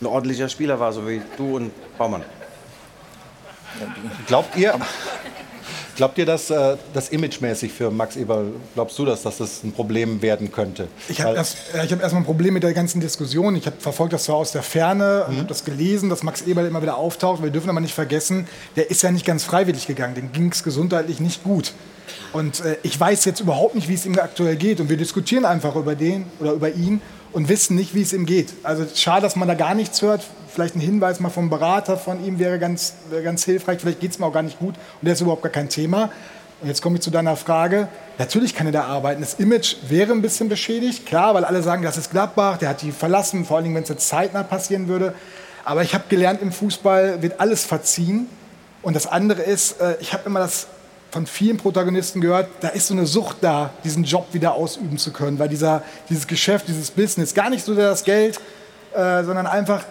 ein 0.00 0.06
ordentlicher 0.06 0.48
Spieler 0.48 0.78
war, 0.78 0.92
so 0.92 1.08
wie 1.08 1.22
du 1.36 1.56
und 1.56 1.72
Baumann. 1.96 2.24
Glaubt 4.26 4.56
ihr, 4.56 4.78
glaubt 5.96 6.18
ihr, 6.18 6.26
dass 6.26 6.50
äh, 6.50 6.76
das 6.94 7.08
imagemäßig 7.10 7.72
für 7.72 7.90
Max 7.90 8.16
Eberl, 8.16 8.52
glaubst 8.74 8.98
du, 8.98 9.04
dass, 9.04 9.22
dass 9.22 9.38
das 9.38 9.62
ein 9.62 9.72
Problem 9.72 10.22
werden 10.22 10.52
könnte? 10.52 10.88
Ich 11.08 11.20
habe 11.20 11.36
erst, 11.36 11.56
ich 11.84 11.92
hab 11.92 12.00
erstmal 12.00 12.22
ein 12.22 12.26
Problem 12.26 12.54
mit 12.54 12.62
der 12.62 12.72
ganzen 12.72 13.00
Diskussion. 13.00 13.56
Ich 13.56 13.66
habe 13.66 13.76
verfolgt 13.78 14.12
das 14.12 14.24
zwar 14.24 14.36
aus 14.36 14.52
der 14.52 14.62
Ferne 14.62 15.24
und 15.28 15.36
habe 15.36 15.48
das 15.48 15.64
gelesen, 15.64 16.08
dass 16.08 16.22
Max 16.22 16.42
Eberl 16.42 16.66
immer 16.66 16.82
wieder 16.82 16.96
auftaucht. 16.96 17.42
Wir 17.42 17.50
dürfen 17.50 17.70
aber 17.70 17.80
nicht 17.80 17.94
vergessen, 17.94 18.46
der 18.76 18.90
ist 18.90 19.02
ja 19.02 19.10
nicht 19.10 19.26
ganz 19.26 19.44
freiwillig 19.44 19.86
gegangen. 19.86 20.14
Dem 20.14 20.32
ging 20.32 20.50
es 20.50 20.62
gesundheitlich 20.62 21.20
nicht 21.20 21.44
gut. 21.44 21.72
Und 22.32 22.60
äh, 22.60 22.76
ich 22.82 22.98
weiß 22.98 23.24
jetzt 23.24 23.40
überhaupt 23.40 23.74
nicht, 23.74 23.88
wie 23.88 23.94
es 23.94 24.06
ihm 24.06 24.18
aktuell 24.18 24.56
geht. 24.56 24.80
Und 24.80 24.88
wir 24.88 24.96
diskutieren 24.96 25.44
einfach 25.44 25.76
über 25.76 25.94
den 25.94 26.26
oder 26.40 26.52
über 26.52 26.70
ihn 26.70 27.00
und 27.32 27.48
wissen 27.48 27.76
nicht, 27.76 27.94
wie 27.94 28.02
es 28.02 28.12
ihm 28.12 28.26
geht. 28.26 28.52
Also 28.62 28.86
schade, 28.94 29.22
dass 29.22 29.36
man 29.36 29.48
da 29.48 29.54
gar 29.54 29.74
nichts 29.74 30.02
hört. 30.02 30.22
Vielleicht 30.52 30.76
ein 30.76 30.80
Hinweis 30.80 31.18
mal 31.20 31.30
vom 31.30 31.48
Berater 31.48 31.96
von 31.96 32.24
ihm 32.24 32.38
wäre 32.38 32.58
ganz, 32.58 32.94
wäre 33.10 33.22
ganz 33.22 33.44
hilfreich. 33.44 33.80
Vielleicht 33.80 34.00
geht 34.00 34.10
es 34.10 34.18
mir 34.18 34.26
auch 34.26 34.32
gar 34.32 34.42
nicht 34.42 34.58
gut 34.58 34.74
und 34.76 35.06
der 35.06 35.14
ist 35.14 35.20
überhaupt 35.20 35.42
gar 35.42 35.52
kein 35.52 35.68
Thema. 35.68 36.10
Und 36.60 36.68
jetzt 36.68 36.82
komme 36.82 36.96
ich 36.96 37.02
zu 37.02 37.10
deiner 37.10 37.36
Frage. 37.36 37.88
Natürlich 38.18 38.54
kann 38.54 38.66
er 38.66 38.72
da 38.72 38.84
arbeiten. 38.84 39.20
Das 39.20 39.34
Image 39.34 39.76
wäre 39.88 40.12
ein 40.12 40.22
bisschen 40.22 40.48
beschädigt, 40.48 41.06
klar, 41.06 41.34
weil 41.34 41.44
alle 41.44 41.62
sagen, 41.62 41.82
das 41.82 41.96
ist 41.96 42.10
Gladbach, 42.10 42.58
der 42.58 42.68
hat 42.68 42.82
die 42.82 42.92
verlassen, 42.92 43.44
vor 43.44 43.56
allem 43.56 43.74
wenn 43.74 43.82
es 43.82 43.88
jetzt 43.88 44.06
zeitnah 44.06 44.42
passieren 44.42 44.88
würde. 44.88 45.14
Aber 45.64 45.82
ich 45.82 45.94
habe 45.94 46.04
gelernt, 46.08 46.42
im 46.42 46.52
Fußball 46.52 47.22
wird 47.22 47.40
alles 47.40 47.64
verziehen. 47.64 48.28
Und 48.82 48.94
das 48.94 49.06
andere 49.06 49.42
ist, 49.42 49.80
äh, 49.80 49.96
ich 50.00 50.12
habe 50.12 50.24
immer 50.26 50.40
das 50.40 50.66
von 51.10 51.26
vielen 51.26 51.56
Protagonisten 51.56 52.20
gehört, 52.20 52.48
da 52.60 52.68
ist 52.68 52.86
so 52.86 52.94
eine 52.94 53.06
Sucht 53.06 53.38
da, 53.42 53.70
diesen 53.84 54.04
Job 54.04 54.28
wieder 54.32 54.54
ausüben 54.54 54.98
zu 54.98 55.12
können, 55.12 55.38
weil 55.38 55.48
dieser, 55.48 55.82
dieses 56.08 56.26
Geschäft, 56.26 56.68
dieses 56.68 56.90
Business, 56.90 57.34
gar 57.34 57.50
nicht 57.50 57.64
so 57.64 57.74
sehr 57.74 57.88
das 57.88 58.04
Geld, 58.04 58.40
äh, 58.94 59.22
sondern 59.22 59.46
einfach 59.46 59.84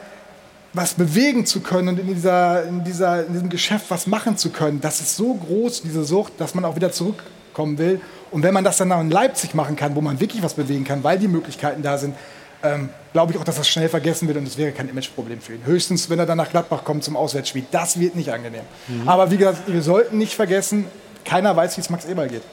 was 0.73 0.93
bewegen 0.93 1.45
zu 1.45 1.60
können 1.60 1.89
und 1.89 1.99
in, 1.99 2.07
dieser, 2.07 2.64
in, 2.64 2.84
dieser, 2.84 3.26
in 3.26 3.34
diesem 3.34 3.49
Geschäft 3.49 3.85
was 3.89 4.07
machen 4.07 4.38
zu 4.38 4.52
können, 4.52 4.80
das 4.80 5.02
ist 5.02 5.18
so 5.18 5.34
groß, 5.34 5.81
diese 5.81 6.03
Sucht, 6.03 6.34
dass 6.38 6.56
man 6.56 6.64
auch 6.64 6.76
wieder 6.76 6.91
zurückkommen 6.91 7.77
will. 7.77 7.99
Und 8.31 8.43
wenn 8.43 8.53
man 8.53 8.64
das 8.64 8.77
dann 8.77 8.91
auch 8.91 9.02
in 9.02 9.11
Leipzig 9.11 9.53
machen 9.53 9.76
kann, 9.76 9.95
wo 9.95 10.02
man 10.02 10.19
wirklich 10.19 10.41
was 10.41 10.53
bewegen 10.53 10.85
kann, 10.85 11.03
weil 11.03 11.19
die 11.19 11.27
Möglichkeiten 11.27 11.81
da 11.81 11.98
sind, 11.98 12.15
ähm, 12.64 12.89
glaube 13.11 13.34
ich 13.34 13.39
auch, 13.39 13.43
dass 13.43 13.57
das 13.57 13.68
schnell 13.68 13.89
vergessen 13.89 14.27
wird 14.27 14.38
und 14.38 14.48
es 14.48 14.57
wäre 14.57 14.72
kein 14.72 14.88
Imageproblem 14.88 15.41
für 15.41 15.56
ihn. 15.56 15.65
Höchstens, 15.65 16.10
wenn 16.10 16.19
er 16.19 16.26
dann 16.26 16.38
nach 16.38 16.49
Gladbach 16.49 16.85
kommt 16.85 17.03
zum 17.03 17.18
Auswärtsspiel. 17.18 17.65
Das 17.72 17.99
wird 17.99 18.15
nicht 18.15 18.31
angenehm. 18.31 18.61
Mhm. 18.88 19.10
Aber 19.10 19.31
wie 19.31 19.38
gesagt, 19.38 19.64
wir 19.68 19.81
sollten 19.81 20.18
nicht 20.18 20.35
vergessen, 20.35 20.85
keiner 21.26 21.56
weiß, 21.56 21.77
wie 21.77 21.81
es 21.81 21.89
Max 21.89 22.06
Eberl 22.06 22.30
geht. 22.30 22.43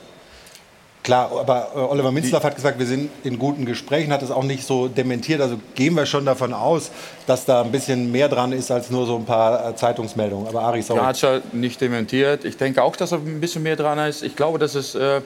Klar, 1.08 1.32
aber 1.34 1.70
äh, 1.74 1.78
Oliver 1.78 2.12
Minzlaff 2.12 2.44
hat 2.44 2.54
gesagt, 2.54 2.78
wir 2.78 2.84
sind 2.84 3.08
in 3.24 3.38
guten 3.38 3.64
Gesprächen, 3.64 4.12
hat 4.12 4.22
es 4.22 4.30
auch 4.30 4.42
nicht 4.42 4.66
so 4.66 4.88
dementiert. 4.88 5.40
Also 5.40 5.58
gehen 5.74 5.94
wir 5.94 6.04
schon 6.04 6.26
davon 6.26 6.52
aus, 6.52 6.90
dass 7.26 7.46
da 7.46 7.62
ein 7.62 7.72
bisschen 7.72 8.12
mehr 8.12 8.28
dran 8.28 8.52
ist 8.52 8.70
als 8.70 8.90
nur 8.90 9.06
so 9.06 9.16
ein 9.16 9.24
paar 9.24 9.70
äh, 9.70 9.74
Zeitungsmeldungen. 9.74 10.46
Aber 10.46 10.60
Ari, 10.60 10.82
sorry. 10.82 11.00
Er 11.00 11.06
hat 11.06 11.16
es 11.16 11.22
ja 11.22 11.40
nicht 11.52 11.80
dementiert. 11.80 12.44
Ich 12.44 12.58
denke 12.58 12.82
auch, 12.82 12.94
dass 12.94 13.12
er 13.12 13.20
ein 13.20 13.40
bisschen 13.40 13.62
mehr 13.62 13.76
dran 13.76 13.98
ist. 14.00 14.22
Ich 14.22 14.36
glaube, 14.36 14.58
das 14.58 14.74
ist 14.74 14.96
äh, 14.96 15.22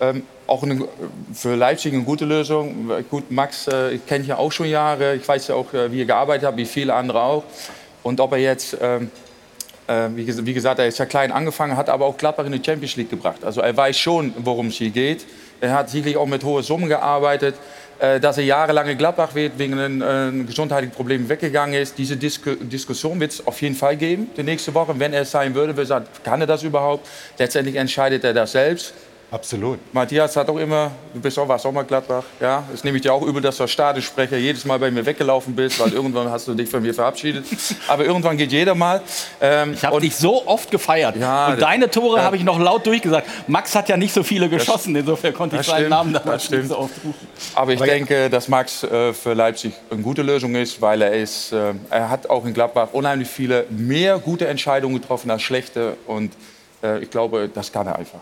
ähm, 0.00 0.24
auch 0.48 0.64
eine, 0.64 0.88
für 1.32 1.54
Leipzig 1.54 1.94
eine 1.94 2.02
gute 2.02 2.24
Lösung. 2.24 2.90
Gut, 3.08 3.30
Max 3.30 3.68
äh, 3.68 3.98
kenne 3.98 4.22
ich 4.22 4.28
ja 4.30 4.38
auch 4.38 4.50
schon 4.50 4.66
Jahre. 4.66 5.14
Ich 5.14 5.28
weiß 5.28 5.46
ja 5.46 5.54
auch, 5.54 5.72
äh, 5.72 5.92
wie 5.92 6.00
er 6.00 6.06
gearbeitet 6.06 6.48
hat, 6.48 6.56
wie 6.56 6.66
viele 6.66 6.94
andere 6.94 7.22
auch. 7.22 7.44
Und 8.02 8.18
ob 8.18 8.32
er 8.32 8.38
jetzt 8.38 8.76
ähm, 8.82 9.02
Äh, 9.04 9.31
wie, 9.88 10.22
ges- 10.24 10.44
wie 10.46 10.54
gesagt, 10.54 10.78
er 10.78 10.86
ist 10.86 10.98
ja 10.98 11.06
klein 11.06 11.32
angefangen, 11.32 11.76
hat 11.76 11.88
aber 11.88 12.06
auch 12.06 12.16
Gladbach 12.16 12.46
in 12.46 12.52
die 12.52 12.62
Champions 12.64 12.96
League 12.96 13.10
gebracht. 13.10 13.44
Also 13.44 13.60
er 13.60 13.76
weiß 13.76 13.98
schon, 13.98 14.32
worum 14.38 14.68
es 14.68 14.76
hier 14.76 14.90
geht. 14.90 15.24
Er 15.60 15.74
hat 15.74 15.90
sicherlich 15.90 16.16
auch 16.16 16.26
mit 16.26 16.44
hohen 16.44 16.62
Summen 16.62 16.88
gearbeitet. 16.88 17.54
Äh, 17.98 18.18
dass 18.18 18.36
er 18.36 18.42
jahrelang 18.44 18.88
in 18.88 18.98
Gladbach 18.98 19.32
wird, 19.36 19.58
wegen 19.58 19.78
einem 19.78 20.42
äh, 20.42 20.44
gesundheitlichen 20.44 20.92
Problem 20.92 21.28
weggegangen 21.28 21.80
ist. 21.80 21.96
Diese 21.98 22.16
Disku 22.16 22.56
Diskussion 22.56 23.20
wird 23.20 23.30
es 23.32 23.46
auf 23.46 23.62
jeden 23.62 23.76
Fall 23.76 23.96
geben, 23.96 24.28
die 24.36 24.42
nächste 24.42 24.74
Woche. 24.74 24.98
Wenn 24.98 25.12
er 25.12 25.22
es 25.22 25.30
sein 25.30 25.54
würde, 25.54 25.76
wir 25.76 25.86
sagen, 25.86 26.06
kann 26.24 26.40
er 26.40 26.48
das 26.48 26.64
überhaupt? 26.64 27.06
Letztendlich 27.38 27.76
entscheidet 27.76 28.24
er 28.24 28.34
das 28.34 28.52
selbst. 28.52 28.92
Absolut. 29.32 29.78
Matthias 29.94 30.36
hat 30.36 30.50
auch 30.50 30.58
immer, 30.58 30.90
du 31.14 31.18
bist 31.18 31.38
auch, 31.38 31.48
warst 31.48 31.64
auch 31.64 31.72
mal 31.72 31.84
Gladbach, 31.84 32.22
ja. 32.38 32.64
Das 32.70 32.84
nehme 32.84 32.98
ich 32.98 33.02
dir 33.02 33.14
auch 33.14 33.22
übel, 33.22 33.40
dass 33.40 33.56
du 33.56 33.62
als 33.62 33.72
Stadionsprecher 33.72 34.36
jedes 34.36 34.66
Mal 34.66 34.78
bei 34.78 34.90
mir 34.90 35.06
weggelaufen 35.06 35.56
bist, 35.56 35.80
weil 35.80 35.90
irgendwann 35.94 36.30
hast 36.30 36.48
du 36.48 36.54
dich 36.54 36.68
von 36.68 36.82
mir 36.82 36.92
verabschiedet. 36.92 37.46
Aber 37.88 38.04
irgendwann 38.04 38.36
geht 38.36 38.52
jeder 38.52 38.74
mal. 38.74 39.00
Ähm, 39.40 39.72
Ich 39.72 39.82
habe 39.86 39.98
dich 40.02 40.14
so 40.14 40.46
oft 40.46 40.70
gefeiert. 40.70 41.16
Ja, 41.16 41.48
und 41.48 41.62
deine 41.62 41.90
Tore 41.90 42.18
ja. 42.18 42.24
habe 42.24 42.36
ich 42.36 42.44
noch 42.44 42.58
laut 42.58 42.84
durchgesagt. 42.84 43.26
Max 43.48 43.74
hat 43.74 43.88
ja 43.88 43.96
nicht 43.96 44.12
so 44.12 44.22
viele 44.22 44.50
geschossen, 44.50 44.94
insofern 44.94 45.32
konnte 45.32 45.56
ich 45.56 45.62
seinen 45.66 45.76
stimmt, 45.76 45.90
Namen 45.90 46.12
damals 46.12 46.50
nicht 46.50 46.68
so 46.68 46.78
oft 46.78 46.94
rufen. 47.02 47.26
Aber 47.54 47.72
ich 47.72 47.78
Aber 47.78 47.86
ja- 47.86 47.94
denke, 47.94 48.28
dass 48.28 48.48
Max 48.48 48.82
äh, 48.84 49.14
für 49.14 49.32
Leipzig 49.32 49.72
eine 49.90 50.02
gute 50.02 50.20
Lösung 50.20 50.54
ist, 50.56 50.82
weil 50.82 51.00
er 51.00 51.12
ist, 51.14 51.52
äh, 51.52 51.72
er 51.88 52.10
hat 52.10 52.28
auch 52.28 52.44
in 52.44 52.52
Gladbach 52.52 52.88
unheimlich 52.92 53.28
viele 53.28 53.64
mehr 53.70 54.18
gute 54.18 54.46
Entscheidungen 54.46 55.00
getroffen 55.00 55.30
als 55.30 55.40
schlechte 55.40 55.96
und 56.06 56.34
äh, 56.82 56.98
ich 56.98 57.08
glaube, 57.08 57.48
das 57.48 57.72
kann 57.72 57.86
er 57.86 57.96
einfach. 57.96 58.20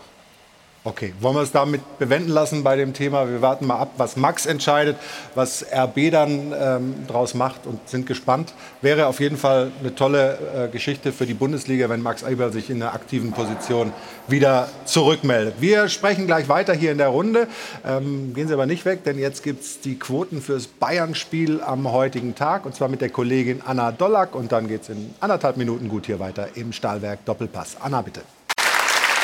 Okay, 0.83 1.13
wollen 1.19 1.35
wir 1.35 1.43
es 1.43 1.51
damit 1.51 1.99
bewenden 1.99 2.31
lassen 2.31 2.63
bei 2.63 2.75
dem 2.75 2.93
Thema? 2.95 3.29
Wir 3.29 3.43
warten 3.43 3.67
mal 3.67 3.77
ab, 3.77 3.91
was 3.97 4.15
Max 4.15 4.47
entscheidet, 4.47 4.97
was 5.35 5.63
RB 5.71 6.09
dann 6.09 6.55
ähm, 6.59 6.95
draus 7.07 7.35
macht 7.35 7.67
und 7.67 7.87
sind 7.87 8.07
gespannt. 8.07 8.55
Wäre 8.81 9.05
auf 9.05 9.19
jeden 9.19 9.37
Fall 9.37 9.71
eine 9.79 9.93
tolle 9.93 10.39
äh, 10.55 10.67
Geschichte 10.69 11.11
für 11.11 11.27
die 11.27 11.35
Bundesliga, 11.35 11.87
wenn 11.87 12.01
Max 12.01 12.23
Eberl 12.23 12.51
sich 12.51 12.71
in 12.71 12.81
einer 12.81 12.95
aktiven 12.95 13.31
Position 13.31 13.93
wieder 14.27 14.69
zurückmeldet. 14.85 15.53
Wir 15.59 15.87
sprechen 15.87 16.25
gleich 16.25 16.49
weiter 16.49 16.73
hier 16.73 16.91
in 16.91 16.97
der 16.97 17.09
Runde. 17.09 17.47
Ähm, 17.85 18.33
gehen 18.33 18.47
Sie 18.47 18.53
aber 18.55 18.65
nicht 18.65 18.83
weg, 18.83 19.03
denn 19.03 19.19
jetzt 19.19 19.43
gibt 19.43 19.61
es 19.63 19.81
die 19.81 19.99
Quoten 19.99 20.41
fürs 20.41 20.65
Bayern-Spiel 20.65 21.61
am 21.61 21.91
heutigen 21.91 22.33
Tag 22.33 22.65
und 22.65 22.73
zwar 22.73 22.89
mit 22.89 23.01
der 23.01 23.09
Kollegin 23.09 23.61
Anna 23.63 23.91
Dollack 23.91 24.33
und 24.33 24.51
dann 24.51 24.67
geht 24.67 24.81
es 24.81 24.89
in 24.89 25.13
anderthalb 25.19 25.57
Minuten 25.57 25.89
gut 25.89 26.07
hier 26.07 26.19
weiter 26.19 26.47
im 26.55 26.73
Stahlwerk 26.73 27.23
Doppelpass. 27.25 27.77
Anna, 27.79 28.01
bitte. 28.01 28.21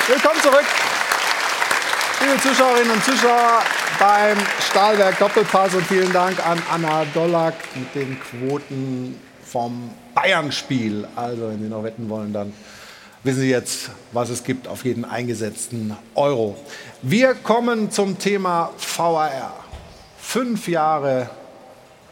Willkommen 0.07 0.39
zurück. 0.39 0.65
Liebe 2.19 2.41
Zuschauerinnen 2.41 2.91
und 2.91 3.03
Zuschauer 3.03 3.61
beim 3.99 4.37
Stahlwerk 4.59 5.19
Doppelpass 5.19 5.75
und 5.75 5.85
vielen 5.85 6.11
Dank 6.11 6.43
an 6.45 6.61
Anna 6.71 7.05
Dollack 7.13 7.53
mit 7.75 7.93
den 7.93 8.17
Quoten 8.19 9.19
vom 9.43 9.91
Bayern-Spiel. 10.15 11.07
Also, 11.15 11.49
wenn 11.49 11.61
Sie 11.61 11.69
noch 11.69 11.83
wetten 11.83 12.09
wollen, 12.09 12.33
dann 12.33 12.53
wissen 13.23 13.41
Sie 13.41 13.51
jetzt, 13.51 13.91
was 14.13 14.29
es 14.29 14.43
gibt 14.43 14.67
auf 14.67 14.83
jeden 14.83 15.05
eingesetzten 15.05 15.95
Euro. 16.15 16.57
Wir 17.03 17.35
kommen 17.35 17.91
zum 17.91 18.17
Thema 18.17 18.71
VAR. 18.77 19.53
Fünf 20.19 20.67
Jahre 20.67 21.29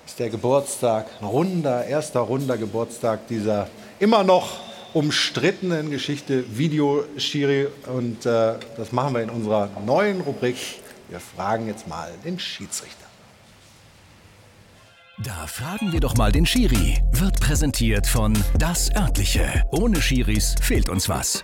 ist 0.06 0.19
der 0.19 0.30
Geburtstag, 0.30 1.07
ein 1.19 1.26
runder, 1.26 1.86
erster 1.86 2.19
runder 2.19 2.57
Geburtstag 2.57 3.27
dieser 3.27 3.68
immer 3.99 4.23
noch 4.23 4.64
umstrittenen 4.95 5.91
Geschichte 5.91 6.45
Videoschiri. 6.57 7.67
Und 7.93 8.26
äh, 8.26 8.53
das 8.77 8.91
machen 8.93 9.13
wir 9.13 9.22
in 9.22 9.30
unserer 9.30 9.69
neuen 9.85 10.22
Rubrik. 10.22 10.55
Wir 11.09 11.19
fragen 11.19 11.67
jetzt 11.67 11.88
mal 11.88 12.09
den 12.23 12.39
Schiedsrichter. 12.39 13.05
Da 15.23 15.47
fragen 15.47 15.91
wir 15.91 15.99
doch 15.99 16.15
mal 16.15 16.31
den 16.31 16.45
Schiri. 16.45 17.01
Wird 17.11 17.39
präsentiert 17.39 18.07
von 18.07 18.34
Das 18.57 18.89
Örtliche. 18.95 19.63
Ohne 19.72 20.01
Schiris 20.01 20.55
fehlt 20.61 20.89
uns 20.89 21.09
was. 21.09 21.43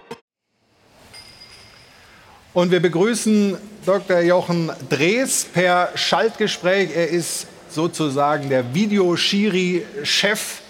Und 2.53 2.71
wir 2.71 2.81
begrüßen 2.81 3.57
Dr. 3.85 4.21
Jochen 4.21 4.71
Drees 4.89 5.45
per 5.45 5.89
Schaltgespräch. 5.95 6.91
Er 6.95 7.09
ist 7.09 7.47
sozusagen 7.69 8.49
der 8.49 8.73
Videoschiri-Chef. 8.73 10.60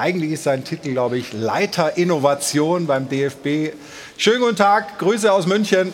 Eigentlich 0.00 0.32
ist 0.32 0.44
sein 0.44 0.64
Titel, 0.64 0.92
glaube 0.92 1.18
ich, 1.18 1.34
Leiter 1.34 1.98
Innovation 1.98 2.86
beim 2.86 3.10
DFB. 3.10 3.74
Schönen 4.16 4.40
guten 4.40 4.56
Tag, 4.56 4.98
Grüße 4.98 5.30
aus 5.30 5.46
München. 5.46 5.92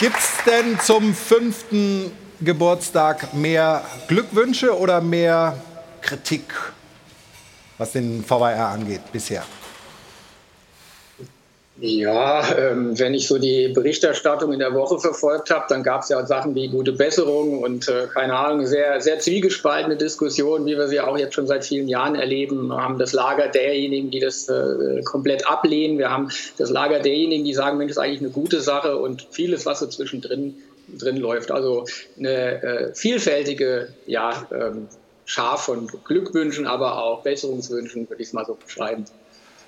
Gibt 0.00 0.16
es 0.16 0.30
denn 0.46 0.80
zum 0.80 1.14
fünften 1.14 2.10
Geburtstag 2.40 3.34
mehr 3.34 3.84
Glückwünsche 4.08 4.74
oder 4.78 5.02
mehr 5.02 5.62
Kritik, 6.00 6.54
was 7.76 7.92
den 7.92 8.24
VAR 8.26 8.70
angeht 8.70 9.02
bisher? 9.12 9.44
Ja, 11.78 12.56
ähm, 12.56 12.98
wenn 12.98 13.12
ich 13.12 13.26
so 13.28 13.36
die 13.36 13.68
Berichterstattung 13.68 14.50
in 14.50 14.60
der 14.60 14.72
Woche 14.72 14.98
verfolgt 14.98 15.50
habe, 15.50 15.66
dann 15.68 15.82
gab 15.82 16.02
es 16.02 16.08
ja 16.08 16.24
Sachen 16.24 16.54
wie 16.54 16.68
gute 16.68 16.92
Besserung 16.92 17.62
und 17.62 17.86
äh, 17.88 18.06
keine 18.10 18.34
Ahnung, 18.34 18.66
sehr, 18.66 18.98
sehr 19.02 19.18
zwiegespaltene 19.18 19.98
Diskussionen, 19.98 20.64
wie 20.64 20.78
wir 20.78 20.88
sie 20.88 21.00
auch 21.00 21.18
jetzt 21.18 21.34
schon 21.34 21.46
seit 21.46 21.66
vielen 21.66 21.86
Jahren 21.86 22.14
erleben. 22.14 22.68
Wir 22.68 22.78
haben 22.78 22.98
das 22.98 23.12
Lager 23.12 23.48
derjenigen, 23.48 24.10
die 24.10 24.20
das 24.20 24.48
äh, 24.48 25.02
komplett 25.04 25.46
ablehnen. 25.46 25.98
Wir 25.98 26.10
haben 26.10 26.30
das 26.56 26.70
Lager 26.70 26.98
derjenigen, 27.00 27.44
die 27.44 27.52
sagen, 27.52 27.76
Mensch, 27.76 27.90
das 27.90 27.98
ist 27.98 28.02
eigentlich 28.02 28.20
eine 28.20 28.30
gute 28.30 28.62
Sache 28.62 28.96
und 28.96 29.26
vieles, 29.30 29.66
was 29.66 29.80
so 29.80 29.86
zwischendrin 29.86 30.54
drin 30.98 31.18
läuft. 31.18 31.50
Also 31.50 31.84
eine 32.18 32.62
äh, 32.62 32.94
vielfältige 32.94 33.88
ja, 34.06 34.46
ähm, 34.50 34.88
Schar 35.26 35.58
von 35.58 35.90
Glückwünschen, 36.04 36.66
aber 36.66 37.02
auch 37.02 37.22
Besserungswünschen, 37.22 38.08
würde 38.08 38.22
ich 38.22 38.28
es 38.28 38.32
mal 38.32 38.46
so 38.46 38.54
beschreiben. 38.54 39.04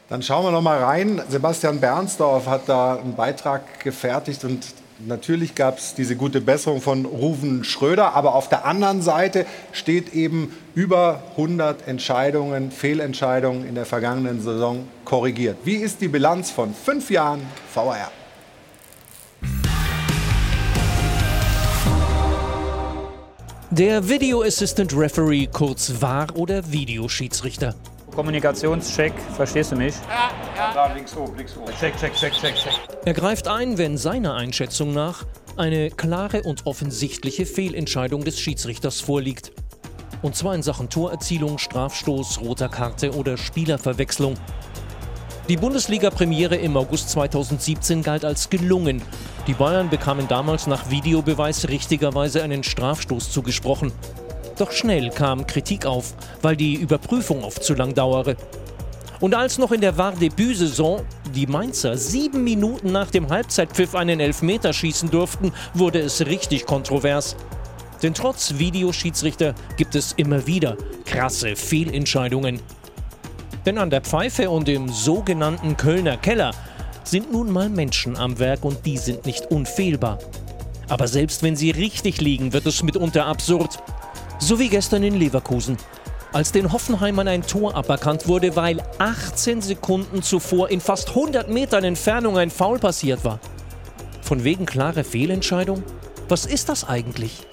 Dann 0.09 0.23
schauen 0.23 0.43
wir 0.47 0.53
noch 0.53 0.63
mal 0.63 0.83
rein. 0.83 1.21
Sebastian 1.29 1.81
Bernsdorf 1.81 2.47
hat 2.47 2.63
da 2.67 2.97
einen 2.97 3.15
Beitrag 3.15 3.81
gefertigt 3.81 4.43
und 4.43 4.65
natürlich 5.07 5.55
gab 5.55 5.77
es 5.77 5.95
diese 5.95 6.17
gute 6.17 6.41
Besserung 6.41 6.81
von 6.81 7.05
Ruven 7.05 7.63
Schröder, 7.63 8.15
aber 8.15 8.35
auf 8.35 8.49
der 8.49 8.65
anderen 8.65 9.03
Seite 9.03 9.45
steht 9.73 10.15
eben 10.15 10.57
über 10.75 11.23
100 11.33 11.87
Entscheidungen, 11.87 12.71
Fehlentscheidungen 12.71 13.69
in 13.69 13.75
der 13.75 13.85
vergangenen 13.85 14.41
Saison 14.41 14.89
korrigiert. 15.05 15.59
Wie 15.65 15.77
ist 15.77 16.01
die 16.01 16.09
Bilanz 16.09 16.51
von 16.51 16.73
fünf 16.73 17.11
Jahren 17.11 17.43
VAR? 17.75 18.11
Der 23.71 24.09
Video 24.09 24.43
Assistant 24.43 24.97
Referee, 24.97 25.49
kurz 25.53 26.01
VAR 26.01 26.29
oder 26.35 26.73
Videoschiedsrichter. 26.73 27.75
Kommunikationscheck, 28.19 29.13
verstehst 29.37 29.71
du 29.71 29.77
mich? 29.77 29.95
Ja, 30.09 30.33
ja. 30.57 30.75
Da, 30.75 30.93
links 30.93 31.15
hoch, 31.15 31.31
links 31.37 31.55
hoch. 31.55 31.71
Check, 31.79 31.97
check, 32.01 32.13
check, 32.15 32.33
check, 32.33 32.53
check. 32.57 32.73
Er 33.05 33.15
greift 33.15 33.47
ein, 33.47 33.79
wenn 33.79 33.97
seiner 33.97 34.35
Einschätzung 34.35 34.93
nach 34.93 35.25
eine 35.57 35.93
klare 35.93 36.43
und 36.43 36.67
offensichtliche 36.67 37.47
Fehlentscheidung 37.47 38.25
des 38.25 38.41
Schiedsrichters 38.41 39.01
vorliegt. 39.01 39.53
Und 40.21 40.35
zwar 40.35 40.57
in 40.57 40.65
Sachen 40.65 40.91
Torerzielung, 40.91 41.59
Strafstoß, 41.59 42.41
roter 42.41 42.69
Karte 42.69 43.15
oder 43.15 43.37
Spielerverwechslung. 43.37 44.35
Die 45.49 45.57
Bundesliga-Premiere 45.57 46.57
im 46.57 46.77
August 46.77 47.11
2017 47.11 48.03
galt 48.03 48.25
als 48.25 48.51
gelungen. 48.51 49.01
Die 49.47 49.55
Bayern 49.55 49.91
bekamen 49.91 50.27
damals 50.27 50.67
nach 50.67 50.91
Videobeweis 50.91 51.69
richtigerweise 51.69 52.43
einen 52.43 52.65
Strafstoß 52.65 53.31
zugesprochen. 53.31 53.93
Doch 54.59 54.73
schnell 54.73 55.11
kam 55.11 55.47
Kritik 55.47 55.87
auf, 55.87 56.15
weil 56.43 56.57
die 56.57 56.75
Überprüfung 56.75 57.45
oft 57.45 57.63
zu 57.63 57.75
lang 57.75 57.95
dauere. 57.95 58.37
Und 59.21 59.35
als 59.35 59.59
noch 59.59 59.73
in 59.73 59.81
der 59.81 59.97
VAR-Debütsaison 59.97 61.03
die 61.35 61.47
Mainzer 61.47 61.97
sieben 61.97 62.43
Minuten 62.43 62.91
nach 62.91 63.11
dem 63.11 63.29
Halbzeitpfiff 63.29 63.95
einen 63.95 64.21
Elfmeter 64.21 64.73
schießen 64.73 65.11
durften, 65.11 65.53
wurde 65.75 66.01
es 66.01 66.27
richtig 66.27 66.67
kontrovers. 66.67 67.37
Denn 68.03 68.15
trotz 68.15 68.55
Videoschiedsrichter 68.59 69.55
gibt 69.77 69.95
es 69.95 70.13
immer 70.13 70.47
wieder 70.47 70.77
krasse 71.05 71.57
Fehlentscheidungen. 71.57 72.61
Denn 73.65 73.79
an 73.79 73.91
der 73.91 74.01
Pfeife 74.01 74.51
und 74.51 74.69
im 74.69 74.89
sogenannten 74.89 75.77
Kölner 75.77 76.17
Keller 76.17 76.53
sind 77.05 77.33
nun 77.33 77.51
mal 77.51 77.69
Menschen 77.69 78.17
am 78.17 78.39
Werk 78.39 78.65
und 78.65 78.85
die 78.87 78.99
sind 78.99 79.27
nicht 79.27 79.51
unfehlbar. 79.51 80.19
Aber 80.89 81.07
selbst 81.07 81.43
wenn 81.43 81.57
sie 81.57 81.71
richtig 81.71 82.21
liegen, 82.21 82.53
wird 82.53 82.67
es 82.67 82.83
mitunter 82.83 83.27
absurd. 83.27 83.79
So 84.39 84.59
wie 84.59 84.69
gestern 84.69 85.03
in 85.03 85.15
Leverkusen, 85.15 85.77
als 86.33 86.53
den 86.53 86.73
Hoffenheimern 86.73 87.27
ein 87.27 87.43
Tor 87.43 87.75
aberkannt 87.75 88.29
wurde, 88.29 88.55
weil 88.55 88.83
18 88.99 89.61
Sekunden 89.61 90.23
zuvor 90.23 90.71
in 90.71 90.81
fast 90.81 91.09
100 91.11 91.51
Metern 91.51 91.85
Entfernung 91.85 92.39
ein 92.39 92.51
Foul 92.51 92.79
passiert 92.79 93.25
war. 93.25 93.41
Von 94.23 94.45
wegen 94.45 94.65
klare 94.65 95.05
Fehlentscheidung? 95.05 95.83
Was 96.29 96.47
ist 96.47 96.69
das 96.69 96.87
eigentlich? 96.87 97.47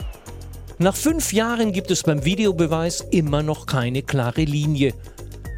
Nach 0.78 0.96
fünf 0.96 1.32
Jahren 1.32 1.72
gibt 1.72 1.90
es 1.90 2.04
beim 2.04 2.26
Videobeweis 2.26 3.02
immer 3.12 3.42
noch 3.42 3.66
keine 3.66 4.04
klare 4.04 4.44
Linie. 4.44 4.94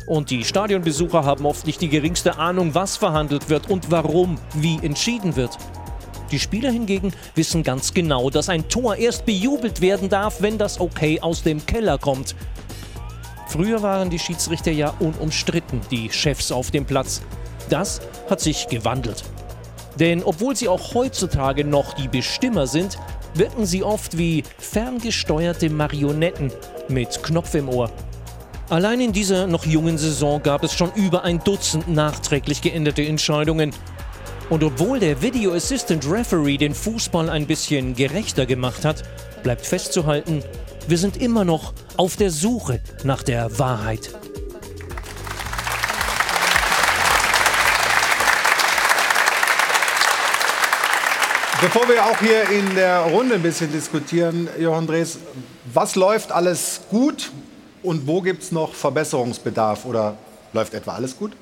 Und 0.06 0.30
die 0.30 0.46
Stadionbesucher 0.46 1.26
haben 1.26 1.46
oft 1.46 1.66
nicht 1.66 1.82
die 1.82 1.90
geringste 1.90 2.38
Ahnung, 2.38 2.74
was 2.76 2.96
verhandelt 2.96 3.50
wird 3.50 3.70
und 3.70 3.92
warum, 3.92 4.38
wie 4.54 4.80
entschieden 4.82 5.36
wird. 5.36 5.58
Die 6.32 6.40
Spieler 6.40 6.72
hingegen 6.72 7.14
wissen 7.36 7.64
ganz 7.64 7.94
genau, 7.94 8.30
dass 8.30 8.50
ein 8.50 8.68
Tor 8.68 8.98
erst 8.98 9.26
bejubelt 9.26 9.82
werden 9.82 10.10
darf, 10.10 10.42
wenn 10.42 10.58
das 10.58 10.80
Okay 10.80 11.22
aus 11.22 11.44
dem 11.44 11.66
Keller 11.66 11.98
kommt. 11.98 12.36
Früher 13.48 13.82
waren 13.82 14.10
die 14.10 14.20
Schiedsrichter 14.20 14.72
ja 14.72 14.94
unumstritten, 15.00 15.80
die 15.90 16.12
Chefs 16.12 16.52
auf 16.52 16.70
dem 16.72 16.86
Platz. 16.86 17.22
Das 17.70 18.02
hat 18.30 18.42
sich 18.42 18.68
gewandelt. 18.68 19.24
Denn 20.00 20.22
obwohl 20.24 20.56
sie 20.56 20.68
auch 20.68 20.94
heutzutage 20.94 21.64
noch 21.64 21.94
die 21.94 22.08
Bestimmer 22.08 22.68
sind, 22.68 22.98
wirken 23.34 23.66
sie 23.66 23.84
oft 23.84 24.18
wie 24.18 24.44
ferngesteuerte 24.60 25.70
Marionetten 25.70 26.52
mit 26.90 27.24
Knopf 27.24 27.56
im 27.56 27.70
Ohr. 27.70 27.90
Allein 28.70 29.00
in 29.00 29.14
dieser 29.14 29.48
noch 29.48 29.66
jungen 29.66 29.98
Saison 29.98 30.44
gab 30.44 30.64
es 30.64 30.74
schon 30.74 30.92
über 30.94 31.24
ein 31.24 31.40
Dutzend 31.40 31.88
nachträglich 31.88 32.62
geänderte 32.62 33.02
Entscheidungen. 33.06 33.74
Und 34.50 34.64
obwohl 34.64 35.00
der 35.00 35.22
Video 35.22 35.54
Assistant 35.54 36.10
Referee 36.10 36.56
den 36.56 36.74
Fußball 36.74 37.30
ein 37.30 37.48
bisschen 37.48 37.96
gerechter 37.96 38.46
gemacht 38.46 38.86
hat, 38.86 39.04
bleibt 39.44 39.66
festzuhalten, 39.66 40.42
wir 40.88 40.98
sind 40.98 41.18
immer 41.18 41.44
noch 41.44 41.74
auf 41.98 42.16
der 42.16 42.32
Suche 42.32 42.80
nach 43.04 43.24
der 43.24 43.60
Wahrheit. 43.60 44.10
Bevor 51.60 51.90
wir 51.90 52.06
auch 52.06 52.20
hier 52.20 52.50
in 52.50 52.74
der 52.76 53.00
Runde 53.00 53.36
ein 53.36 53.42
bisschen 53.42 53.70
diskutieren, 53.70 54.48
Johann 54.58 54.88
Drees, 54.88 55.18
was 55.74 55.96
läuft 55.96 56.32
alles 56.32 56.82
gut 56.90 57.32
und 57.84 58.08
wo 58.08 58.22
gibt 58.22 58.44
es 58.44 58.54
noch 58.54 58.74
Verbesserungsbedarf 58.74 59.84
oder 59.84 60.16
läuft 60.54 60.74
etwa 60.74 60.94
alles 60.94 61.18
gut? 61.18 61.34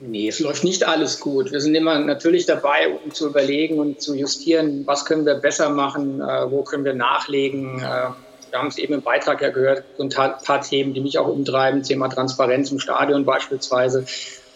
Nee, 0.00 0.28
es 0.28 0.40
läuft 0.40 0.64
nicht 0.64 0.86
alles 0.86 1.20
gut. 1.20 1.52
Wir 1.52 1.60
sind 1.60 1.74
immer 1.74 1.98
natürlich 1.98 2.46
dabei, 2.46 2.88
um 2.88 3.12
zu 3.12 3.28
überlegen 3.28 3.78
und 3.78 4.00
zu 4.00 4.14
justieren, 4.14 4.82
was 4.86 5.04
können 5.04 5.24
wir 5.24 5.34
besser 5.34 5.70
machen, 5.70 6.20
äh, 6.20 6.50
wo 6.50 6.62
können 6.62 6.84
wir 6.84 6.94
nachlegen. 6.94 7.78
Äh, 7.78 8.10
wir 8.50 8.58
haben 8.58 8.68
es 8.68 8.78
eben 8.78 8.94
im 8.94 9.02
Beitrag 9.02 9.42
ja 9.42 9.50
gehört, 9.50 9.84
so 9.96 10.04
ein 10.04 10.08
paar 10.08 10.60
Themen, 10.60 10.94
die 10.94 11.00
mich 11.00 11.18
auch 11.18 11.28
umtreiben, 11.28 11.82
Thema 11.82 12.08
Transparenz 12.08 12.70
im 12.70 12.78
Stadion 12.78 13.24
beispielsweise. 13.24 14.04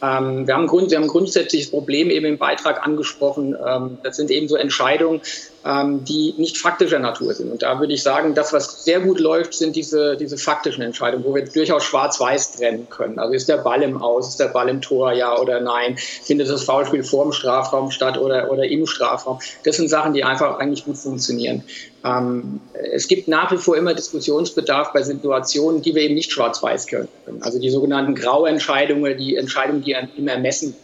Ähm, 0.03 0.47
wir, 0.47 0.55
haben 0.55 0.67
Grund, 0.67 0.91
wir 0.91 0.97
haben 0.97 1.05
ein 1.05 1.11
grundsätzliches 1.11 1.71
Problem 1.71 2.11
eben 2.11 2.27
im 2.27 2.39
Beitrag 2.39 2.85
angesprochen. 2.85 3.57
Ähm, 3.67 3.99
das 4.03 4.17
sind 4.17 4.31
eben 4.31 4.49
so 4.49 4.57
Entscheidungen, 4.57 5.21
die 5.63 6.35
nicht 6.39 6.57
faktischer 6.57 6.99
Natur 6.99 7.35
sind. 7.35 7.53
Und 7.53 7.63
da 7.63 7.79
würde 7.81 7.93
ich 7.93 8.03
sagen, 8.03 8.35
das, 8.35 8.55
was 8.55 8.83
sehr 8.83 9.01
gut 9.01 9.21
läuft, 9.21 9.53
sind 9.53 9.77
diese, 9.77 10.17
diese 10.17 10.39
faktischen 10.39 10.83
Entscheidungen, 10.83 11.23
wo 11.25 11.35
wir 11.35 11.45
durchaus 11.45 11.85
schwarz-weiß 11.85 12.53
trennen 12.53 12.89
können. 12.89 13.19
Also 13.19 13.35
ist 13.35 13.47
der 13.47 13.59
Ball 13.59 13.83
im 13.83 14.01
Aus, 14.01 14.29
ist 14.29 14.41
der 14.41 14.49
Ball 14.49 14.71
im 14.71 14.81
Tor, 14.81 15.13
ja 15.13 15.39
oder 15.39 15.61
nein? 15.61 15.99
Findet 15.99 16.49
das 16.49 16.65
Foulspiel 16.65 17.05
vor 17.05 17.25
dem 17.25 17.33
Strafraum 17.33 17.91
statt 17.91 18.17
oder, 18.17 18.51
oder 18.51 18.65
im 18.65 18.87
Strafraum? 18.87 19.39
Das 19.65 19.77
sind 19.77 19.89
Sachen, 19.89 20.15
die 20.15 20.25
einfach 20.25 20.59
eigentlich 20.59 20.87
gut 20.87 20.97
funktionieren. 20.97 21.63
Ähm, 22.05 22.61
es 22.93 23.07
gibt 23.07 23.29
nach 23.29 23.53
wie 23.53 23.59
vor 23.59 23.77
immer 23.77 23.93
Diskussionsbedarf 23.93 24.95
bei 24.95 25.03
Situationen, 25.03 25.83
die 25.83 25.95
wir 25.95 26.03
eben 26.03 26.15
nicht 26.15 26.33
schwarz-weiß 26.33 26.87
können. 26.87 27.09
Also 27.43 27.59
die 27.59 27.69
sogenannten 27.69 28.15
Grauentscheidungen, 28.15 29.19
die 29.19 29.37
Entscheidungen, 29.37 29.83
die 29.83 29.95
im 30.17 30.27
Ermessen 30.27 30.75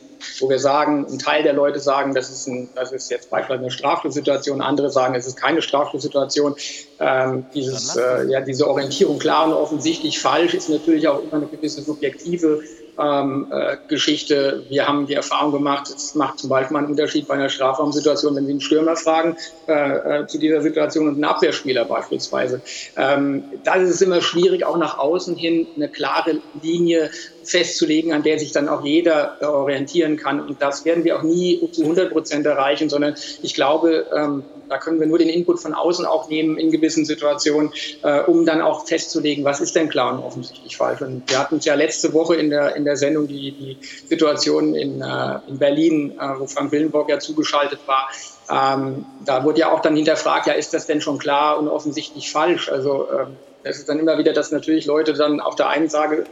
wo 0.41 0.49
wir 0.49 0.59
sagen, 0.59 1.07
ein 1.09 1.19
Teil 1.19 1.43
der 1.43 1.53
Leute 1.53 1.79
sagen, 1.79 2.15
das 2.15 2.31
ist, 2.31 2.47
ein, 2.47 2.69
das 2.75 2.93
ist 2.93 3.11
jetzt 3.11 3.31
beispielsweise 3.31 3.63
eine 3.63 3.71
Strafschlusssituation, 3.71 4.61
andere 4.61 4.91
sagen, 4.91 5.15
es 5.15 5.27
ist 5.27 5.37
keine 5.37 5.63
Strafschlusssituation. 5.63 6.55
Ähm, 6.99 7.47
dieses, 7.55 7.97
äh, 7.97 8.27
ja, 8.29 8.41
diese 8.41 8.69
Orientierung 8.69 9.19
klar 9.19 9.47
und 9.47 9.53
offensichtlich 9.53 10.19
falsch 10.19 10.55
ist 10.55 10.69
natürlich 10.69 11.09
auch 11.09 11.23
immer 11.23 11.35
eine 11.35 11.47
gewisse 11.47 11.83
subjektive 11.83 12.63
ähm, 12.99 13.47
äh, 13.51 13.77
Geschichte. 13.89 14.65
Wir 14.69 14.89
haben 14.89 15.07
die 15.07 15.15
Erfahrung 15.15 15.53
gemacht, 15.53 15.91
es 15.95 16.15
macht 16.15 16.39
zum 16.39 16.49
Beispiel 16.49 16.77
einen 16.77 16.87
Unterschied 16.89 17.29
bei 17.29 17.35
einer 17.35 17.49
Strafraumsituation, 17.49 18.35
wenn 18.37 18.47
Sie 18.47 18.53
einen 18.53 18.61
Stürmer 18.61 18.97
fragen 18.97 19.37
äh, 19.69 20.23
äh, 20.23 20.27
zu 20.27 20.39
dieser 20.39 20.63
Situation 20.63 21.09
und 21.09 21.15
einen 21.15 21.25
Abwehrspieler 21.25 21.85
beispielsweise. 21.85 22.63
Ähm, 22.97 23.45
da 23.65 23.75
ist 23.75 23.91
es 23.91 24.01
immer 24.01 24.21
schwierig, 24.23 24.65
auch 24.65 24.79
nach 24.79 24.99
außen 24.99 25.37
hin 25.37 25.67
eine 25.77 25.89
klare 25.89 26.41
Linie 26.63 27.11
festzulegen, 27.47 28.13
an 28.13 28.23
der 28.23 28.39
sich 28.39 28.53
dann 28.53 28.69
auch 28.69 28.85
jeder 28.85 29.37
äh, 29.41 29.45
orientieren 29.45 30.17
kann. 30.17 30.41
Und 30.41 30.61
das 30.61 30.85
werden 30.85 31.05
wir 31.05 31.19
auch 31.19 31.23
nie 31.23 31.61
zu 31.73 31.83
100 31.83 32.11
Prozent 32.11 32.47
erreichen, 32.47 32.89
sondern 32.89 33.15
ich 33.43 33.55
glaube, 33.55 34.07
ähm, 34.15 34.45
da 34.69 34.79
können 34.79 34.99
wir 35.01 35.07
nur 35.07 35.19
den 35.19 35.29
Input 35.29 35.61
von 35.61 35.75
außen 35.75 36.05
auch 36.05 36.29
nehmen 36.29 36.59
in 36.59 36.71
gewissen 36.71 37.05
Situationen, 37.05 37.73
äh, 38.03 38.21
um 38.21 38.45
dann 38.45 38.61
auch 38.61 38.87
festzulegen, 38.87 39.45
was 39.45 39.61
ist 39.61 39.77
denn 39.77 39.89
klar 39.89 40.15
und 40.15 40.25
offensichtlich 40.25 40.77
falsch. 40.77 41.01
Und 41.03 41.29
wir 41.31 41.39
hatten 41.39 41.57
es 41.57 41.65
ja 41.65 41.75
letzte 41.75 42.13
Woche 42.13 42.37
in 42.37 42.51
der, 42.51 42.77
in 42.77 42.85
der 42.85 42.97
Sendung 42.97 43.29
die, 43.29 43.53
die 43.53 43.79
Situation 44.07 44.75
in, 44.75 45.01
äh, 45.01 45.39
in 45.49 45.59
Berlin, 45.59 46.19
äh, 46.19 46.39
wo 46.39 46.47
Frank 46.47 46.73
Willenborg 46.73 47.09
ja 47.09 47.19
zugeschaltet 47.19 47.81
war. 47.87 48.09
Ähm, 48.49 49.07
da 49.25 49.45
wurde 49.45 49.61
ja 49.61 49.73
auch 49.73 49.81
dann 49.81 49.97
hinterfragt, 49.97 50.47
ja, 50.47 50.53
ist 50.53 50.73
das 50.75 50.87
denn 50.87 51.01
schon 51.01 51.19
klar 51.19 51.59
und 51.59 51.69
offensichtlich 51.69 52.31
falsch? 52.31 52.69
Also 52.69 53.09
ähm, 53.11 53.37
es 53.69 53.79
ist 53.79 53.89
dann 53.89 53.99
immer 53.99 54.19
wieder, 54.19 54.33
dass 54.33 54.51
natürlich 54.53 54.87
Leute 54.87 55.13
dann 55.13 55.41
auf 55.41 55.55
der 55.57 55.69
einen 55.69 55.89
Seite 55.89 56.25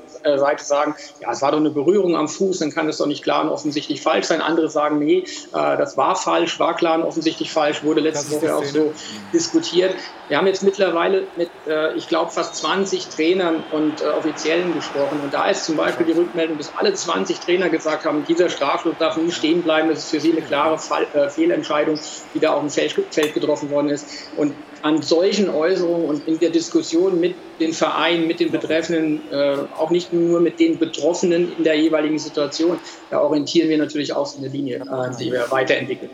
sagen, 0.58 0.94
ja, 1.20 1.32
es 1.32 1.42
war 1.42 1.52
doch 1.52 1.58
eine 1.58 1.70
Berührung 1.70 2.16
am 2.16 2.28
Fuß, 2.28 2.58
dann 2.58 2.70
kann 2.70 2.86
das 2.86 2.98
doch 2.98 3.06
nicht 3.06 3.22
klar 3.22 3.42
und 3.42 3.48
offensichtlich 3.50 4.00
falsch 4.00 4.26
sein. 4.26 4.40
Andere 4.40 4.70
sagen, 4.70 4.98
nee, 4.98 5.18
äh, 5.18 5.24
das 5.52 5.96
war 5.96 6.16
falsch, 6.16 6.58
war 6.58 6.76
klar 6.76 6.98
und 6.98 7.04
offensichtlich 7.04 7.52
falsch, 7.52 7.82
wurde 7.82 8.00
letzte 8.00 8.32
Woche 8.32 8.54
auch 8.54 8.64
so 8.64 8.92
diskutiert. 9.32 9.94
Wir 10.28 10.38
haben 10.38 10.46
jetzt 10.46 10.62
mittlerweile 10.62 11.24
mit, 11.36 11.50
äh, 11.66 11.94
ich 11.94 12.08
glaube, 12.08 12.30
fast 12.30 12.56
20 12.56 13.08
Trainern 13.08 13.62
und 13.72 14.00
äh, 14.00 14.06
Offiziellen 14.06 14.72
gesprochen. 14.74 15.20
Und 15.22 15.34
da 15.34 15.48
ist 15.50 15.64
zum 15.64 15.76
Beispiel 15.76 16.06
die 16.06 16.12
Rückmeldung, 16.12 16.56
dass 16.56 16.72
alle 16.76 16.94
20 16.94 17.40
Trainer 17.40 17.68
gesagt 17.68 18.06
haben, 18.06 18.24
dieser 18.26 18.48
Strafschluss 18.48 18.94
darf 18.98 19.16
nie 19.16 19.30
stehen 19.30 19.62
bleiben. 19.62 19.88
Das 19.90 19.98
ist 19.98 20.10
für 20.10 20.20
sie 20.20 20.32
eine 20.32 20.42
klare 20.42 20.78
Fall, 20.78 21.06
äh, 21.12 21.28
Fehlentscheidung, 21.28 21.98
die 22.32 22.40
da 22.40 22.54
auf 22.54 22.60
dem 22.60 22.70
Feld, 22.70 22.94
Feld 23.10 23.34
getroffen 23.34 23.70
worden 23.70 23.90
ist. 23.90 24.06
Und 24.36 24.54
an 24.84 25.00
solchen 25.00 25.48
Äußerungen 25.48 26.06
und 26.06 26.28
in 26.28 26.38
der 26.40 26.50
Diskussion 26.50 27.18
mit 27.18 27.34
den 27.58 27.72
Vereinen, 27.72 28.26
mit 28.26 28.38
den 28.38 28.50
Betreffenden, 28.50 29.22
äh, 29.32 29.56
auch 29.78 29.88
nicht 29.88 30.12
nur 30.12 30.40
mit 30.40 30.60
den 30.60 30.78
Betroffenen 30.78 31.56
in 31.56 31.64
der 31.64 31.74
jeweiligen 31.80 32.18
Situation, 32.18 32.78
da 33.08 33.20
orientieren 33.20 33.70
wir 33.70 33.78
natürlich 33.78 34.12
auch 34.12 34.26
so 34.26 34.36
eine 34.36 34.48
Linie, 34.48 34.80
äh, 34.80 35.16
die 35.18 35.32
wir 35.32 35.50
weiterentwickeln. 35.50 36.10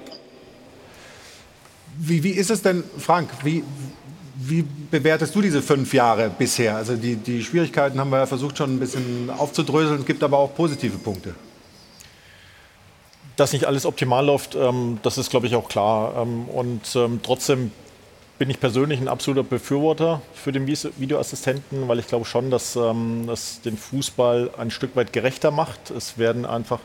Wie, 1.99 2.23
wie 2.23 2.31
ist 2.31 2.49
es 2.49 2.63
denn, 2.63 2.85
Frank, 2.97 3.31
wie, 3.43 3.65
wie 4.37 4.65
bewertest 4.89 5.35
du 5.35 5.41
diese 5.41 5.63
fünf 5.63 5.93
Jahre 5.93 6.31
bisher? 6.31 6.77
Also 6.77 6.95
die, 6.95 7.17
die 7.17 7.43
Schwierigkeiten 7.43 7.99
haben 7.99 8.11
wir 8.11 8.19
ja 8.19 8.27
versucht 8.27 8.57
schon 8.57 8.77
ein 8.77 8.79
bisschen 8.79 9.31
aufzudröseln, 9.37 9.99
es 9.99 10.07
gibt 10.07 10.23
aber 10.23 10.39
auch 10.39 10.55
positive 10.55 10.97
Punkte. 10.99 11.35
Dass 13.35 13.53
nicht 13.53 13.65
alles 13.65 13.85
optimal 13.85 14.25
läuft, 14.25 14.55
ähm, 14.55 15.01
das 15.03 15.19
ist, 15.19 15.29
glaube 15.29 15.49
ich, 15.49 15.57
auch 15.57 15.69
klar. 15.69 16.23
Ähm, 16.23 16.45
und 16.49 16.83
ähm, 16.95 17.19
trotzdem 17.21 17.73
bin 18.41 18.49
ich 18.49 18.59
persönlich 18.59 18.99
ein 19.03 19.09
absoluter 19.09 19.47
Befürworter 19.47 20.23
für 20.33 20.51
den 20.51 20.67
Videoassistenten, 20.67 21.87
weil 21.89 21.99
ich 21.99 22.07
glaube 22.07 22.25
schon, 22.25 22.51
dass 22.51 22.75
ähm, 22.75 23.25
das 23.27 23.61
den 23.61 23.77
Fußball 23.77 24.53
ein 24.57 24.71
Stück 24.71 24.97
weit 24.97 25.13
gerechter 25.13 25.51
macht. 25.51 25.91
Es 25.91 26.17
werden 26.17 26.47
einfach 26.47 26.79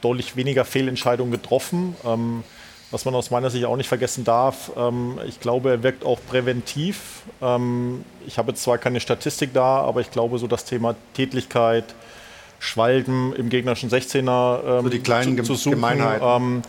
deutlich 0.00 0.36
weniger 0.36 0.64
Fehlentscheidungen 0.64 1.30
getroffen. 1.30 1.94
Ähm, 2.02 2.44
was 2.90 3.04
man 3.04 3.14
aus 3.14 3.30
meiner 3.30 3.50
Sicht 3.50 3.66
auch 3.66 3.76
nicht 3.76 3.88
vergessen 3.88 4.24
darf, 4.24 4.72
ähm, 4.74 5.20
ich 5.28 5.38
glaube, 5.38 5.68
er 5.68 5.82
wirkt 5.82 6.02
auch 6.02 6.18
präventiv. 6.30 7.24
Ähm, 7.42 8.02
ich 8.26 8.38
habe 8.38 8.52
jetzt 8.52 8.62
zwar 8.62 8.78
keine 8.78 9.00
Statistik 9.00 9.52
da, 9.52 9.80
aber 9.82 10.00
ich 10.00 10.10
glaube, 10.10 10.38
so 10.38 10.46
das 10.46 10.64
Thema 10.64 10.94
Tätlichkeit, 11.12 11.84
Schwalben 12.58 13.34
im 13.36 13.50
gegnerischen 13.50 13.90
16er 13.90 14.78
ähm, 14.78 14.84
so 14.84 14.88
die 14.88 15.00
kleinen 15.00 15.36
zu, 15.36 15.42
zu 15.42 15.54
suchen, 15.56 15.72
Gemeinheiten. 15.72 16.26
Ähm, 16.26 16.62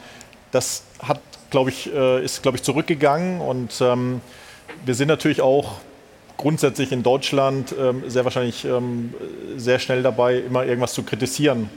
das 0.52 0.84
hat 1.00 1.22
glaube 1.50 1.70
ich, 1.70 1.94
äh, 1.94 2.24
ist, 2.24 2.42
glaube 2.42 2.58
ich, 2.58 2.64
zurückgegangen. 2.64 3.42
Und 3.42 3.80
ähm, 3.82 4.22
wir 4.86 4.96
sind 4.96 5.08
natürlich 5.08 5.42
auch 5.42 5.76
grundsätzlich 6.38 6.92
in 6.92 7.04
Deutschland 7.04 7.74
ähm, 7.80 8.04
sehr 8.08 8.24
wahrscheinlich 8.24 8.64
ähm, 8.66 9.14
sehr 9.58 9.80
schnell 9.80 10.04
dabei, 10.04 10.38
immer 10.38 10.66
irgendwas 10.66 10.94
zu 10.94 11.04
kritisieren. 11.04 11.70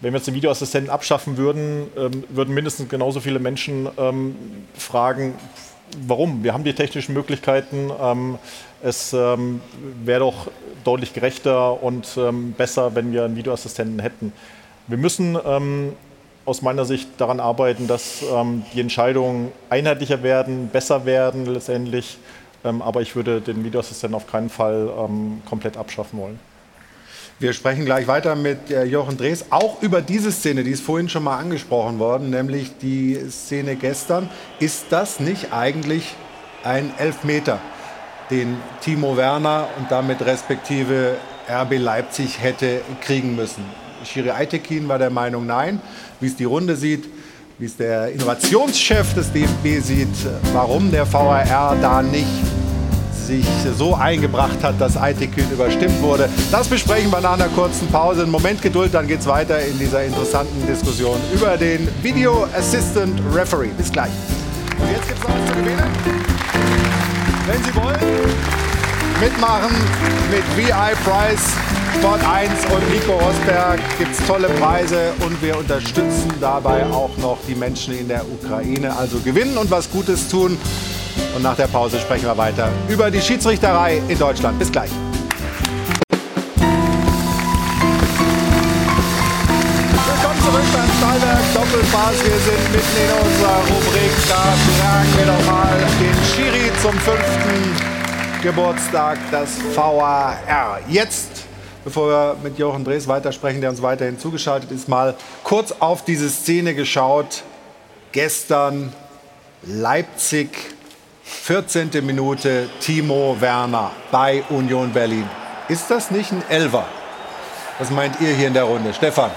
Wenn 0.00 0.12
wir 0.12 0.18
jetzt 0.18 0.26
den 0.26 0.34
Videoassistenten 0.34 0.90
abschaffen 0.90 1.36
würden, 1.36 1.86
ähm, 1.96 2.24
würden 2.28 2.52
mindestens 2.52 2.88
genauso 2.88 3.20
viele 3.20 3.38
Menschen 3.38 3.88
ähm, 3.96 4.36
fragen, 4.74 5.34
warum? 6.06 6.42
Wir 6.42 6.52
haben 6.52 6.64
die 6.64 6.74
technischen 6.74 7.14
Möglichkeiten. 7.14 7.90
Ähm, 8.00 8.38
es 8.82 9.12
wäre 9.12 10.20
doch 10.20 10.48
deutlich 10.84 11.14
gerechter 11.14 11.82
und 11.82 12.16
besser, 12.56 12.94
wenn 12.94 13.10
wir 13.10 13.24
einen 13.24 13.34
Videoassistenten 13.34 13.98
hätten. 13.98 14.32
Wir 14.86 14.98
müssen 14.98 15.36
aus 16.46 16.62
meiner 16.62 16.84
Sicht 16.84 17.08
daran 17.18 17.40
arbeiten, 17.40 17.86
dass 17.88 18.22
ähm, 18.22 18.64
die 18.72 18.80
Entscheidungen 18.80 19.52
einheitlicher 19.68 20.22
werden, 20.22 20.68
besser 20.68 21.04
werden 21.04 21.44
letztendlich. 21.46 22.18
Ähm, 22.64 22.80
aber 22.82 23.02
ich 23.02 23.14
würde 23.16 23.40
den 23.40 23.64
Videoassistenten 23.64 24.14
auf 24.14 24.26
keinen 24.26 24.48
Fall 24.48 24.88
ähm, 24.98 25.42
komplett 25.48 25.76
abschaffen 25.76 26.18
wollen. 26.18 26.38
Wir 27.38 27.52
sprechen 27.52 27.84
gleich 27.84 28.06
weiter 28.06 28.34
mit 28.34 28.70
äh, 28.70 28.84
Jochen 28.84 29.18
Drees, 29.18 29.46
auch 29.50 29.82
über 29.82 30.00
diese 30.00 30.32
Szene, 30.32 30.64
die 30.64 30.70
ist 30.70 30.82
vorhin 30.82 31.10
schon 31.10 31.24
mal 31.24 31.36
angesprochen 31.36 31.98
worden, 31.98 32.30
nämlich 32.30 32.78
die 32.78 33.20
Szene 33.28 33.76
gestern. 33.76 34.30
Ist 34.58 34.86
das 34.88 35.20
nicht 35.20 35.52
eigentlich 35.52 36.14
ein 36.64 36.94
Elfmeter, 36.96 37.58
den 38.30 38.56
Timo 38.80 39.18
Werner 39.18 39.68
und 39.78 39.90
damit 39.90 40.24
respektive 40.24 41.16
RB 41.46 41.78
Leipzig 41.78 42.40
hätte 42.40 42.80
kriegen 43.02 43.36
müssen? 43.36 43.64
Schiri 44.06 44.30
Eitekin 44.30 44.88
war 44.88 44.98
der 44.98 45.10
Meinung, 45.10 45.44
nein. 45.44 45.80
Wie 46.20 46.26
es 46.26 46.36
die 46.36 46.44
Runde 46.44 46.76
sieht, 46.76 47.04
wie 47.58 47.66
es 47.66 47.76
der 47.76 48.12
Innovationschef 48.12 49.14
des 49.14 49.32
DFB 49.32 49.82
sieht, 49.82 50.08
warum 50.52 50.90
der 50.90 51.10
VAR 51.10 51.76
da 51.80 52.02
nicht 52.02 52.26
sich 53.26 53.46
so 53.76 53.94
eingebracht 53.94 54.62
hat, 54.62 54.80
dass 54.80 54.96
Aitekün 54.96 55.50
überstimmt 55.50 56.00
wurde. 56.00 56.28
Das 56.52 56.68
besprechen 56.68 57.10
wir 57.10 57.20
nach 57.20 57.32
einer 57.32 57.48
kurzen 57.48 57.88
Pause. 57.88 58.22
Einen 58.22 58.30
Moment 58.30 58.62
Geduld, 58.62 58.94
dann 58.94 59.06
geht 59.08 59.20
es 59.20 59.26
weiter 59.26 59.60
in 59.60 59.78
dieser 59.78 60.04
interessanten 60.04 60.66
Diskussion 60.66 61.18
über 61.34 61.56
den 61.56 61.88
Video 62.02 62.46
Assistant 62.56 63.20
Referee. 63.34 63.70
Bis 63.76 63.90
gleich. 63.90 64.12
Und 64.78 64.90
jetzt 64.92 65.08
gibt 65.08 65.18
es 65.18 65.28
noch 65.28 65.34
was 65.34 65.46
zu 65.46 65.54
gewinnen. 65.54 65.90
Wenn 67.46 67.64
Sie 67.64 67.74
wollen, 67.74 68.34
mitmachen 69.20 69.74
mit 70.30 70.44
VI 70.56 70.94
Price, 71.04 71.75
Sport 72.00 72.20
1 72.28 72.50
und 72.66 72.90
Nico 72.90 73.12
Rosberg 73.12 73.80
gibt 73.98 74.12
es 74.12 74.26
tolle 74.26 74.48
Preise 74.48 75.12
und 75.20 75.40
wir 75.40 75.56
unterstützen 75.56 76.30
dabei 76.40 76.84
auch 76.86 77.16
noch 77.16 77.38
die 77.48 77.54
Menschen 77.54 77.98
in 77.98 78.06
der 78.08 78.22
Ukraine. 78.28 78.94
Also 78.94 79.18
gewinnen 79.20 79.56
und 79.56 79.70
was 79.70 79.90
Gutes 79.90 80.28
tun. 80.28 80.58
Und 81.34 81.42
nach 81.42 81.56
der 81.56 81.68
Pause 81.68 81.98
sprechen 81.98 82.26
wir 82.26 82.36
weiter 82.36 82.68
über 82.88 83.10
die 83.10 83.20
Schiedsrichterei 83.20 84.02
in 84.08 84.18
Deutschland. 84.18 84.58
Bis 84.58 84.70
gleich. 84.70 84.90
Willkommen 90.06 90.40
zurück 90.44 90.64
beim 90.74 90.90
Stahlwerk 90.98 91.54
Doppelpass. 91.54 92.24
Wir 92.24 92.38
sind 92.38 92.72
mitten 92.72 92.96
in 93.04 93.10
unserer 93.26 93.60
Rubrik. 93.70 94.12
Da 94.28 94.54
fragen 94.76 95.12
wir 95.16 95.26
doch 95.26 95.46
mal 95.46 95.78
den 95.98 96.16
Schiri 96.34 96.70
zum 96.82 96.92
fünften 96.92 97.96
Geburtstag, 98.42 99.18
das 99.30 99.48
VAR. 99.74 100.78
Jetzt, 100.88 101.45
bevor 101.86 102.08
wir 102.08 102.36
mit 102.42 102.58
Jochen 102.58 102.84
Drees 102.84 103.06
weitersprechen, 103.06 103.60
der 103.60 103.70
uns 103.70 103.80
weiterhin 103.80 104.18
zugeschaltet 104.18 104.72
ist, 104.72 104.88
mal 104.88 105.14
kurz 105.44 105.72
auf 105.78 106.04
diese 106.04 106.28
Szene 106.28 106.74
geschaut. 106.74 107.44
Gestern 108.10 108.92
Leipzig 109.62 110.48
14. 111.22 112.04
Minute 112.04 112.68
Timo 112.80 113.36
Werner 113.38 113.92
bei 114.10 114.42
Union 114.50 114.92
Berlin. 114.92 115.30
Ist 115.68 115.88
das 115.88 116.10
nicht 116.10 116.32
ein 116.32 116.42
Elfer? 116.48 116.86
Was 117.78 117.90
meint 117.90 118.20
ihr 118.20 118.34
hier 118.34 118.48
in 118.48 118.54
der 118.54 118.64
Runde? 118.64 118.92
Stefan? 118.92 119.30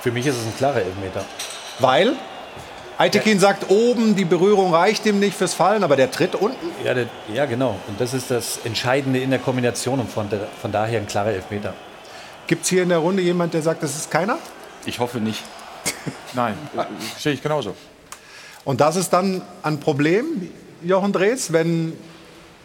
Für 0.00 0.10
mich 0.10 0.26
ist 0.26 0.38
es 0.38 0.44
ein 0.44 0.56
klarer 0.56 0.82
Elfmeter. 0.82 1.24
Weil? 1.78 2.16
Aitekin 2.98 3.38
sagt 3.40 3.70
oben, 3.70 4.14
die 4.16 4.24
Berührung 4.24 4.74
reicht 4.74 5.06
ihm 5.06 5.18
nicht 5.18 5.36
fürs 5.36 5.54
Fallen, 5.54 5.82
aber 5.82 5.96
der 5.96 6.10
tritt 6.10 6.34
unten? 6.34 6.66
Ja, 6.84 6.94
der, 6.94 7.06
ja, 7.32 7.46
genau. 7.46 7.76
Und 7.88 8.00
das 8.00 8.14
ist 8.14 8.30
das 8.30 8.60
Entscheidende 8.64 9.18
in 9.18 9.30
der 9.30 9.38
Kombination 9.38 9.98
und 9.98 10.10
von, 10.10 10.28
der, 10.28 10.46
von 10.60 10.72
daher 10.72 11.00
ein 11.00 11.06
klarer 11.06 11.30
Elfmeter. 11.30 11.74
Gibt 12.46 12.64
es 12.64 12.68
hier 12.68 12.82
in 12.82 12.90
der 12.90 12.98
Runde 12.98 13.22
jemand, 13.22 13.54
der 13.54 13.62
sagt, 13.62 13.82
das 13.82 13.96
ist 13.96 14.10
keiner? 14.10 14.38
Ich 14.84 14.98
hoffe 14.98 15.18
nicht. 15.18 15.42
Nein, 16.34 16.54
sehe 17.18 17.32
ich 17.32 17.42
genauso. 17.42 17.74
Und 18.64 18.80
das 18.80 18.96
ist 18.96 19.12
dann 19.12 19.42
ein 19.62 19.80
Problem, 19.80 20.50
Jochen 20.82 21.12
Drees, 21.12 21.52
wenn 21.52 21.94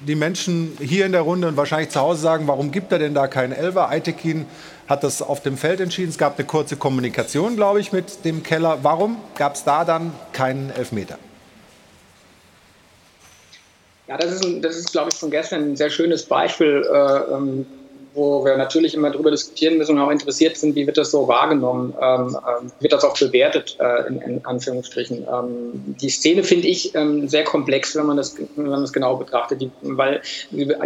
die 0.02 0.16
Menschen 0.16 0.78
hier 0.80 1.06
in 1.06 1.12
der 1.12 1.22
Runde 1.22 1.48
und 1.48 1.58
wahrscheinlich 1.58 1.90
zu 1.90 2.00
Hause 2.00 2.22
sagen, 2.22 2.48
warum 2.48 2.72
gibt 2.72 2.92
er 2.92 3.00
denn 3.00 3.14
da 3.14 3.28
keinen 3.28 3.54
Elfer? 3.54 3.90
Aitekin 3.90 4.46
hat 4.88 5.04
das 5.04 5.22
auf 5.22 5.42
dem 5.42 5.58
Feld 5.58 5.80
entschieden. 5.80 6.10
Es 6.10 6.18
gab 6.18 6.38
eine 6.38 6.48
kurze 6.48 6.78
Kommunikation, 6.78 7.56
glaube 7.56 7.80
ich, 7.80 7.92
mit 7.92 8.26
dem 8.26 8.44
Keller. 8.44 8.80
Warum 8.84 9.18
gab 9.36 9.56
es 9.56 9.64
da 9.64 9.84
dann 9.86 10.14
keinen 10.34 10.70
Elfmeter? 10.70 11.18
Ja, 14.08 14.18
das 14.18 14.32
ist, 14.32 14.64
das 14.64 14.78
ist, 14.78 14.92
glaube 14.92 15.10
ich, 15.12 15.18
von 15.18 15.30
gestern 15.30 15.72
ein 15.72 15.76
sehr 15.76 15.90
schönes 15.90 16.24
Beispiel, 16.24 16.86
äh, 16.90 17.34
ähm, 17.34 17.66
wo 18.18 18.44
wir 18.44 18.58
natürlich 18.58 18.96
immer 18.96 19.12
darüber 19.12 19.30
diskutieren 19.30 19.78
müssen 19.78 19.92
und 19.92 20.04
auch 20.04 20.10
interessiert 20.10 20.58
sind, 20.58 20.76
wie 20.76 20.88
wird 20.88 20.98
das 20.98 21.12
so 21.12 21.28
wahrgenommen, 21.28 21.94
ähm, 22.02 22.36
ähm, 22.36 22.72
wird 22.80 22.92
das 22.92 23.04
auch 23.04 23.18
bewertet, 23.18 23.78
äh, 23.80 24.08
in, 24.08 24.22
in, 24.22 24.46
Anführungsstrichen. 24.46 25.28
Ähm, 25.32 25.96
die 26.02 26.10
Szene 26.10 26.44
finde 26.44 26.68
ich 26.68 26.96
ähm, 26.96 27.28
sehr 27.28 27.44
komplex, 27.44 27.96
wenn 27.96 28.08
man 28.08 28.18
das, 28.18 28.36
wenn 28.56 28.70
man 28.70 28.82
das 28.82 28.92
genau 28.92 29.18
betrachtet, 29.18 29.62
die, 29.62 29.70
weil 29.82 30.22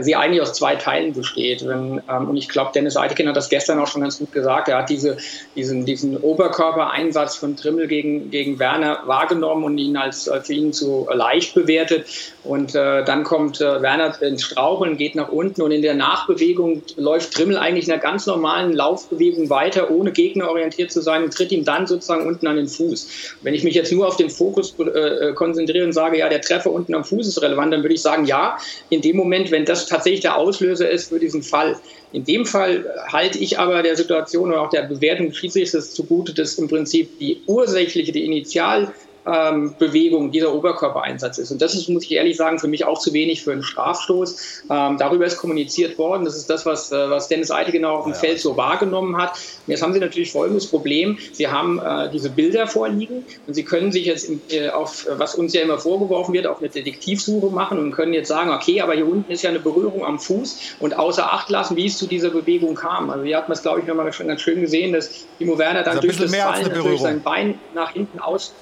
sie 0.02 0.16
eigentlich 0.16 0.42
aus 0.42 0.54
zwei 0.54 0.76
Teilen 0.76 1.14
besteht. 1.14 1.66
Wenn, 1.66 2.02
ähm, 2.10 2.30
und 2.30 2.36
ich 2.36 2.50
glaube, 2.50 2.72
Dennis 2.76 2.98
Eitekin 2.98 3.30
hat 3.30 3.38
das 3.38 3.48
gestern 3.48 3.80
auch 3.80 3.88
schon 3.88 4.02
ganz 4.02 4.20
gut 4.20 4.34
gesagt. 4.34 4.68
Er 4.68 4.80
hat 4.80 4.90
diese, 4.90 5.16
diesen, 5.56 5.86
diesen 5.86 6.18
Oberkörpereinsatz 6.18 7.38
von 7.38 7.56
Trimmel 7.56 7.88
gegen, 7.88 8.30
gegen 8.30 8.60
Werner 8.60 9.04
wahrgenommen 9.06 9.64
und 9.64 9.78
ihn 9.78 9.96
als 9.96 10.30
für 10.44 10.54
ihn 10.54 10.74
zu 10.74 11.08
leicht 11.14 11.56
bewertet. 11.56 12.08
Und 12.44 12.76
äh, 12.76 13.06
dann 13.06 13.24
kommt 13.24 13.62
äh, 13.62 13.82
Werner 13.82 14.22
ins 14.22 14.44
Straucheln, 14.44 14.98
geht 14.98 15.16
nach 15.16 15.30
unten 15.30 15.62
und 15.62 15.72
in 15.72 15.82
der 15.82 15.94
Nachbewegung 15.94 16.82
läuft 16.98 17.21
Trimmel 17.30 17.58
eigentlich 17.58 17.86
in 17.86 17.94
einer 17.94 18.02
ganz 18.02 18.26
normalen 18.26 18.74
Laufbewegung 18.74 19.50
weiter, 19.50 19.92
ohne 19.92 20.12
gegnerorientiert 20.12 20.92
zu 20.92 21.02
sein 21.02 21.24
und 21.24 21.34
tritt 21.34 21.52
ihm 21.52 21.64
dann 21.64 21.88
sozusagen 21.88 22.26
unten 22.26 22.48
an 22.48 22.56
den 22.56 22.68
Fuß. 22.68 23.36
Wenn 23.42 23.54
ich 23.54 23.64
mich 23.64 23.76
jetzt 23.76 23.92
nur 23.92 24.08
auf 24.08 24.18
den 24.18 24.30
Fokus 24.30 24.74
äh, 24.80 25.34
konzentriere 25.34 25.86
und 25.86 25.94
sage, 25.94 26.18
ja, 26.18 26.30
der 26.30 26.42
Treffer 26.42 26.72
unten 26.72 26.96
am 26.96 27.04
Fuß 27.04 27.28
ist 27.28 27.42
relevant, 27.42 27.74
dann 27.74 27.84
würde 27.84 27.94
ich 27.94 28.02
sagen, 28.02 28.26
ja, 28.26 28.58
in 28.90 29.02
dem 29.02 29.16
Moment, 29.18 29.52
wenn 29.52 29.66
das 29.66 29.86
tatsächlich 29.86 30.22
der 30.22 30.38
Auslöser 30.38 30.90
ist 30.90 31.10
für 31.10 31.20
diesen 31.20 31.44
Fall. 31.44 31.78
In 32.14 32.26
dem 32.26 32.46
Fall 32.46 32.86
halte 33.08 33.38
ich 33.38 33.58
aber 33.58 33.84
der 33.84 33.96
Situation 33.96 34.50
oder 34.50 34.62
auch 34.62 34.70
der 34.70 34.84
Bewertung 34.84 35.30
des 35.30 35.38
Schiedsrichters 35.38 35.94
zugute, 35.94 36.34
dass 36.34 36.56
im 36.56 36.68
Prinzip 36.68 37.20
die 37.20 37.42
ursächliche, 37.46 38.12
die 38.12 38.26
Initial 38.26 38.94
ähm, 39.26 39.76
Bewegung 39.78 40.32
dieser 40.32 40.54
Oberkörpereinsatz 40.54 41.38
ist. 41.38 41.52
Und 41.52 41.62
das 41.62 41.76
ist, 41.76 41.90
muss 41.90 42.04
ich 42.04 42.12
ehrlich 42.14 42.38
sagen, 42.38 42.60
für 42.60 42.68
mich 42.68 42.86
auch 42.86 43.00
zu 43.00 43.14
wenig 43.14 43.44
für 43.44 43.52
einen 43.52 43.64
Strafstoß. 43.64 44.64
Ähm, 44.70 44.98
darüber 44.98 45.26
ist 45.26 45.38
kommuniziert 45.38 45.98
worden. 45.98 46.26
Das 46.26 46.36
ist 46.36 46.50
das, 46.50 46.66
was, 46.66 46.92
äh, 46.92 47.10
was 47.10 47.28
Dennis 47.28 47.52
Eite 47.52 47.72
genau 47.72 47.98
auf 47.98 48.06
dem 48.06 48.14
ja. 48.14 48.20
Feld 48.20 48.40
so 48.40 48.58
wahrgenommen 48.58 49.18
hat. 49.18 49.32
Und 49.32 49.72
jetzt 49.72 49.84
haben 49.84 49.94
Sie 49.94 50.00
natürlich 50.00 50.32
folgendes 50.32 50.68
Problem. 50.68 51.18
Sie 51.34 51.48
haben 51.48 51.80
äh, 51.80 52.10
diese 52.12 52.30
Bilder 52.30 52.68
vorliegen 52.68 53.26
und 53.48 53.54
Sie 53.54 53.64
können 53.64 53.92
sich 53.92 54.06
jetzt 54.06 54.30
äh, 54.52 54.70
auf, 54.70 55.08
was 55.10 55.36
uns 55.36 55.54
ja 55.54 55.62
immer 55.62 55.78
vorgeworfen 55.78 56.34
wird, 56.34 56.48
auf 56.48 56.60
eine 56.60 56.70
Detektivsuche 56.70 57.48
machen 57.48 57.78
und 57.78 57.92
können 57.92 58.14
jetzt 58.14 58.28
sagen, 58.28 58.52
okay, 58.52 58.82
aber 58.82 58.94
hier 58.94 59.08
unten 59.08 59.32
ist 59.32 59.44
ja 59.44 59.50
eine 59.50 59.60
Berührung 59.60 60.06
am 60.06 60.20
Fuß 60.20 60.76
und 60.80 60.98
außer 60.98 61.32
Acht 61.32 61.50
lassen, 61.50 61.76
wie 61.78 61.86
es 61.86 61.98
zu 61.98 62.08
dieser 62.08 62.30
Bewegung 62.30 62.76
kam. 62.76 63.10
Also 63.10 63.24
hier 63.24 63.38
hat 63.38 63.50
man 63.50 63.56
es, 63.56 63.62
glaube 63.62 63.82
ich, 63.82 63.86
nochmal 63.86 64.12
schon 64.14 64.28
ganz 64.28 64.42
schön 64.42 64.62
gesehen, 64.62 64.94
dass 64.94 65.26
Timo 65.38 65.58
Werner 65.58 65.84
dann 65.84 66.00
durch 66.00 66.18
das 66.18 66.36
Fallen 66.36 66.98
sein 66.98 67.22
Bein 67.22 67.60
nach 67.74 67.94
hinten 67.94 68.20
aus 68.20 68.54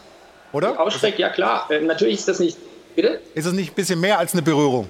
oder? 0.52 0.80
Ausstreckt, 0.80 1.20
ja 1.20 1.30
klar. 1.30 1.68
Äh, 1.70 1.82
natürlich 1.82 2.16
ist 2.16 2.28
das 2.28 2.40
nicht. 2.40 2.58
Bitte? 2.96 3.22
Ist 3.34 3.46
es 3.46 3.54
nicht 3.54 3.72
ein 3.72 3.76
bisschen 3.76 4.00
mehr 4.00 4.20
als 4.20 4.34
eine 4.34 4.42
Berührung? 4.42 4.90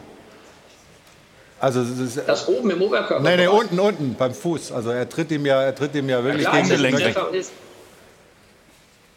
Also 1.59 1.83
das, 1.83 1.99
ist, 1.99 2.21
das 2.25 2.47
oben 2.47 2.71
im 2.71 2.81
Oberkörper. 2.81 3.21
Nein, 3.21 3.37
nein, 3.37 3.49
unten, 3.49 3.79
unten 3.79 4.15
beim 4.15 4.33
Fuß. 4.33 4.71
Also 4.71 4.91
er 4.91 5.07
tritt 5.09 5.29
ihm 5.31 5.45
ja, 5.45 5.61
er 5.61 5.75
tritt 5.75 5.93
ihm 5.93 6.07
ja 6.07 6.23
wirklich 6.23 6.43
ja, 6.45 6.51
klar, 6.51 6.61
gegen 6.63 6.81
den 6.81 6.81
Lenk. 6.81 7.15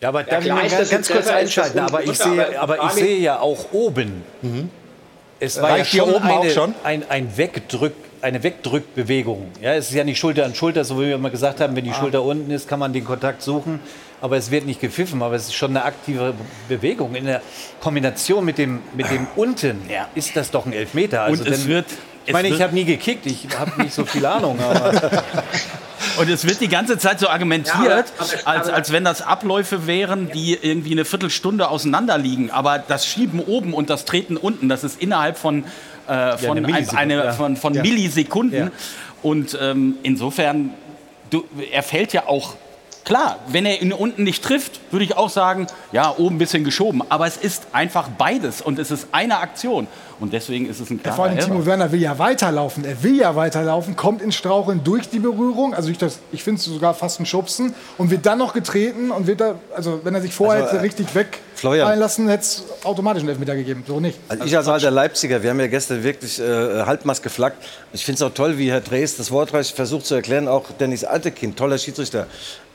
Ja, 0.00 0.08
aber 0.08 0.22
ja, 0.22 0.26
darf 0.26 0.44
ich 0.44 0.52
mal 0.52 0.68
ganz, 0.68 0.90
ganz 0.90 1.08
kurz 1.08 1.28
einschalten? 1.28 1.78
Aber 1.78 2.02
ich, 2.02 2.18
sehe, 2.18 2.60
aber 2.60 2.84
ich 2.86 2.90
sehe 2.90 3.18
ja 3.18 3.38
auch 3.38 3.72
oben. 3.72 4.24
Mhm. 4.42 4.68
Es 5.38 5.62
war 5.62 5.70
Reicht 5.70 5.94
ja 5.94 6.04
schon, 6.04 6.14
oben 6.14 6.24
eine, 6.24 6.34
auch 6.34 6.50
schon? 6.50 6.74
Ein, 6.82 7.08
ein 7.08 7.36
Wegdrück, 7.36 7.94
eine 8.20 8.42
Wegdrückbewegung. 8.42 9.52
Ja, 9.60 9.74
es 9.74 9.90
ist 9.90 9.94
ja 9.94 10.02
nicht 10.02 10.18
Schulter 10.18 10.44
an 10.44 10.56
Schulter, 10.56 10.84
so 10.84 11.00
wie 11.00 11.06
wir 11.06 11.18
mal 11.18 11.30
gesagt 11.30 11.60
haben, 11.60 11.76
wenn 11.76 11.84
die 11.84 11.90
ah. 11.90 11.94
Schulter 11.94 12.22
unten 12.22 12.50
ist, 12.50 12.68
kann 12.68 12.80
man 12.80 12.92
den 12.92 13.04
Kontakt 13.04 13.42
suchen 13.42 13.78
aber 14.22 14.36
es 14.36 14.50
wird 14.50 14.64
nicht 14.66 14.80
gepfiffen, 14.80 15.20
aber 15.20 15.34
es 15.34 15.48
ist 15.48 15.54
schon 15.54 15.70
eine 15.70 15.84
aktive 15.84 16.32
Bewegung. 16.68 17.16
In 17.16 17.26
der 17.26 17.42
Kombination 17.80 18.44
mit 18.44 18.56
dem, 18.56 18.80
mit 18.94 19.10
dem 19.10 19.26
unten 19.34 19.82
ja. 19.90 20.08
ist 20.14 20.36
das 20.36 20.52
doch 20.52 20.64
ein 20.64 20.72
Elfmeter. 20.72 21.22
Also 21.22 21.42
Und 21.42 21.50
es 21.50 21.62
denn, 21.62 21.68
wird 21.68 21.86
ich 22.24 22.32
meine, 22.32 22.48
ich 22.48 22.62
habe 22.62 22.72
nie 22.72 22.84
gekickt, 22.84 23.26
ich 23.26 23.48
habe 23.58 23.82
nicht 23.82 23.92
so 23.92 24.04
viel 24.04 24.24
Ahnung. 24.24 24.56
Und 26.18 26.28
es 26.28 26.46
wird 26.46 26.60
die 26.60 26.68
ganze 26.68 26.98
Zeit 26.98 27.18
so 27.18 27.28
argumentiert, 27.28 27.84
ja, 27.84 28.04
aber, 28.18 28.30
aber, 28.44 28.46
als, 28.46 28.68
als 28.68 28.92
wenn 28.92 29.02
das 29.02 29.22
Abläufe 29.22 29.86
wären, 29.86 30.30
die 30.30 30.56
irgendwie 30.60 30.92
eine 30.92 31.04
Viertelstunde 31.04 31.68
auseinander 31.68 32.18
liegen. 32.18 32.50
Aber 32.50 32.78
das 32.78 33.06
Schieben 33.06 33.40
oben 33.40 33.74
und 33.74 33.90
das 33.90 34.04
Treten 34.04 34.36
unten, 34.36 34.68
das 34.68 34.84
ist 34.84 35.00
innerhalb 35.00 35.36
von, 35.36 35.64
äh, 36.06 36.36
von, 36.38 36.58
ja, 36.58 36.76
eine 36.76 36.96
eine, 36.96 37.14
ja. 37.16 37.32
von, 37.32 37.56
von 37.56 37.72
Millisekunden. 37.72 38.70
Und 39.22 39.58
ähm, 39.60 39.96
insofern, 40.02 40.70
du, 41.30 41.44
er 41.72 41.82
fällt 41.82 42.12
ja 42.12 42.28
auch 42.28 42.54
Klar, 43.04 43.40
wenn 43.48 43.66
er 43.66 43.82
ihn 43.82 43.92
unten 43.92 44.22
nicht 44.22 44.44
trifft, 44.44 44.80
würde 44.92 45.04
ich 45.04 45.16
auch 45.16 45.30
sagen, 45.30 45.66
ja, 45.90 46.14
oben 46.16 46.36
ein 46.36 46.38
bisschen 46.38 46.62
geschoben. 46.62 47.02
Aber 47.08 47.26
es 47.26 47.36
ist 47.36 47.66
einfach 47.72 48.08
beides 48.08 48.62
und 48.62 48.78
es 48.78 48.90
ist 48.90 49.08
eine 49.12 49.38
Aktion. 49.38 49.88
Und 50.20 50.32
deswegen 50.32 50.68
ist 50.68 50.78
es 50.78 50.88
ein 50.88 51.02
klarer 51.02 51.12
ja, 51.12 51.16
Vor 51.16 51.24
allem 51.24 51.38
Timo 51.38 51.66
Werner 51.66 51.90
will 51.90 52.00
ja 52.00 52.16
weiterlaufen. 52.16 52.84
Er 52.84 53.02
will 53.02 53.16
ja 53.16 53.34
weiterlaufen, 53.34 53.96
kommt 53.96 54.22
ins 54.22 54.36
Straucheln 54.36 54.84
durch 54.84 55.08
die 55.08 55.18
Berührung. 55.18 55.74
Also 55.74 55.90
ich, 55.90 55.98
ich 56.30 56.44
finde 56.44 56.60
es 56.60 56.64
sogar 56.64 56.94
fast 56.94 57.18
ein 57.18 57.26
Schubsen. 57.26 57.74
Und 57.98 58.12
wird 58.12 58.24
dann 58.24 58.38
noch 58.38 58.52
getreten 58.52 59.10
und 59.10 59.26
wird 59.26 59.40
da, 59.40 59.56
also 59.74 60.00
wenn 60.04 60.14
er 60.14 60.20
sich 60.20 60.32
vorher 60.32 60.64
also, 60.64 60.76
äh, 60.76 60.80
richtig 60.80 61.12
wegfallen 61.16 61.98
lassen, 61.98 62.28
hätte 62.28 62.42
es 62.42 62.64
automatisch 62.84 63.22
einen 63.22 63.30
Elfmeter 63.30 63.56
gegeben. 63.56 63.82
So 63.84 63.98
nicht. 63.98 64.16
Also 64.28 64.44
ich 64.44 64.56
als 64.56 64.68
alter 64.68 64.92
Leipziger, 64.92 65.42
wir 65.42 65.50
haben 65.50 65.58
ja 65.58 65.66
gestern 65.66 66.04
wirklich 66.04 66.38
äh, 66.38 66.84
Halbmaß 66.84 67.20
geflaggt. 67.20 67.56
Ich 67.92 68.04
finde 68.04 68.22
es 68.24 68.30
auch 68.30 68.34
toll, 68.34 68.58
wie 68.58 68.70
Herr 68.70 68.80
Drees 68.80 69.16
das 69.16 69.32
wortreich 69.32 69.74
versucht 69.74 70.06
zu 70.06 70.14
erklären. 70.14 70.46
Auch 70.46 70.70
Dennis 70.78 71.02
Altekind, 71.02 71.56
toller 71.56 71.78
Schiedsrichter. 71.78 72.28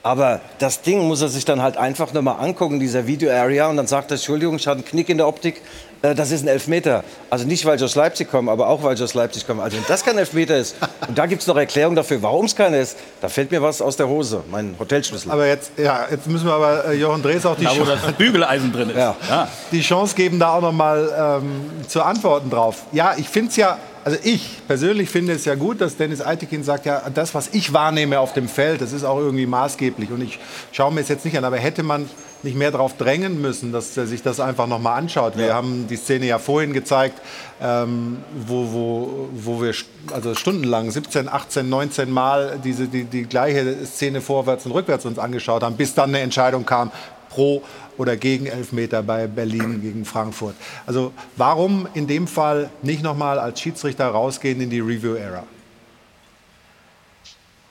Aber 0.07 0.39
das 0.59 0.81
Ding 0.81 1.05
muss 1.05 1.21
er 1.21 1.27
sich 1.27 1.43
dann 1.43 1.61
halt 1.61 1.75
einfach 1.75 2.13
nochmal 2.13 2.37
angucken, 2.39 2.79
dieser 2.79 3.07
Video-Area, 3.07 3.67
und 3.67 3.75
dann 3.75 3.87
sagt 3.87 4.09
er, 4.11 4.15
Entschuldigung, 4.15 4.55
ich 4.55 4.65
hatte 4.65 4.77
einen 4.77 4.85
Knick 4.85 5.09
in 5.09 5.17
der 5.17 5.27
Optik. 5.27 5.61
äh, 6.01 6.15
das 6.15 6.31
ist 6.31 6.43
ein 6.43 6.47
Elfmeter. 6.47 7.03
Also 7.29 7.45
nicht, 7.45 7.65
weil 7.65 7.75
ich 7.75 7.83
aus 7.83 7.95
Leipzig 7.95 8.31
komme, 8.31 8.49
aber 8.51 8.67
auch, 8.69 8.83
weil 8.83 8.95
ich 8.95 9.03
aus 9.03 9.13
Leipzig 9.15 9.45
komme. 9.45 9.61
Also 9.63 9.75
wenn 9.75 9.83
das 9.85 10.05
kein 10.05 10.17
Elfmeter 10.17 10.55
ist 10.55 10.75
und 11.09 11.17
da 11.17 11.25
gibt 11.25 11.41
es 11.41 11.47
noch 11.47 11.57
Erklärung 11.57 11.93
dafür, 11.95 12.21
warum 12.23 12.45
es 12.45 12.55
keiner 12.55 12.77
ist, 12.77 12.95
da 13.19 13.27
fällt 13.27 13.51
mir 13.51 13.61
was 13.61 13.81
aus 13.81 13.97
der 13.97 14.07
Hose, 14.07 14.43
mein 14.49 14.75
Hotelschlüssel. 14.79 15.29
Aber 15.29 15.45
jetzt, 15.45 15.71
ja, 15.77 16.05
jetzt 16.09 16.27
müssen 16.27 16.45
wir 16.45 16.53
aber 16.53 16.85
äh, 16.85 16.93
Jochen 16.93 17.21
Drees 17.21 17.45
auch 17.45 17.57
die, 17.57 17.65
Da, 17.65 17.71
wo 17.71 17.83
Chance- 17.83 17.99
das 18.05 18.13
Bügeleisen 18.13 18.71
drin 18.71 18.91
ist. 18.91 18.97
Ja. 18.97 19.47
die 19.73 19.81
Chance 19.81 20.15
geben, 20.15 20.39
da 20.39 20.53
auch 20.53 20.61
noch 20.61 20.71
mal 20.71 21.41
ähm, 21.41 21.69
zu 21.87 22.01
antworten 22.01 22.49
drauf. 22.49 22.83
Ja, 22.93 23.15
ich 23.17 23.27
finde 23.27 23.49
es 23.49 23.57
ja, 23.57 23.77
also 24.07 24.19
ich 24.23 24.65
persönlich 24.65 25.09
finde 25.09 25.33
es 25.33 25.43
ja 25.43 25.55
gut, 25.55 25.81
dass 25.81 25.97
Dennis 25.97 26.21
Eitekin 26.21 26.63
sagt, 26.63 26.85
ja, 26.85 27.09
das, 27.13 27.35
was 27.35 27.49
ich 27.51 27.73
wahrnehme 27.73 28.21
auf 28.21 28.31
dem 28.31 28.47
Feld, 28.47 28.79
das 28.79 28.93
ist 28.93 29.03
auch 29.03 29.19
irgendwie 29.19 29.45
maßgeblich. 29.45 30.11
Und 30.11 30.21
ich 30.21 30.39
schaue 30.71 30.93
mir 30.93 31.01
es 31.01 31.09
jetzt 31.09 31.25
nicht 31.25 31.37
an, 31.37 31.43
aber 31.43 31.57
hätte 31.57 31.83
man 31.83 32.09
nicht 32.41 32.55
mehr 32.55 32.71
darauf 32.71 32.95
drängen 32.95 33.41
müssen, 33.41 33.73
dass 33.73 33.97
er 33.97 34.07
sich 34.07 34.23
das 34.23 34.39
einfach 34.39 34.65
noch 34.65 34.79
mal 34.79 34.95
anschaut. 34.95 35.37
Wir 35.37 35.53
haben 35.53 35.87
die 35.89 35.97
Szene 35.97 36.25
ja 36.25 36.39
vorhin 36.39 36.71
gezeigt, 36.71 37.19
ähm, 37.61 38.19
wo, 38.45 38.71
wo, 38.71 39.29
wo 39.33 39.61
wir 39.61 39.73
also 40.13 40.35
stundenlang 40.35 40.89
17, 40.89 41.27
18, 41.27 41.67
19 41.67 42.09
Mal 42.09 42.61
diese, 42.63 42.87
die, 42.87 43.03
die 43.03 43.23
gleiche 43.23 43.85
Szene 43.85 44.21
vorwärts 44.21 44.65
und 44.65 44.71
rückwärts 44.71 45.05
uns 45.05 45.19
angeschaut 45.19 45.63
haben, 45.63 45.75
bis 45.75 45.93
dann 45.95 46.11
eine 46.11 46.19
Entscheidung 46.19 46.65
kam, 46.65 46.93
pro 47.37 47.61
oder 47.99 48.17
gegen 48.17 48.47
Elfmeter 48.47 49.03
bei 49.03 49.27
Berlin 49.27 49.79
gegen 49.81 50.05
Frankfurt. 50.05 50.55
Also 50.87 51.13
warum 51.35 51.87
in 51.93 52.07
dem 52.07 52.25
Fall 52.27 52.71
nicht 52.81 53.03
nochmal 53.03 53.37
als 53.37 53.59
Schiedsrichter 53.61 54.07
rausgehen 54.07 54.59
in 54.59 54.71
die 54.71 54.79
Review-Era? 54.79 55.43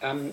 Ähm, 0.03 0.33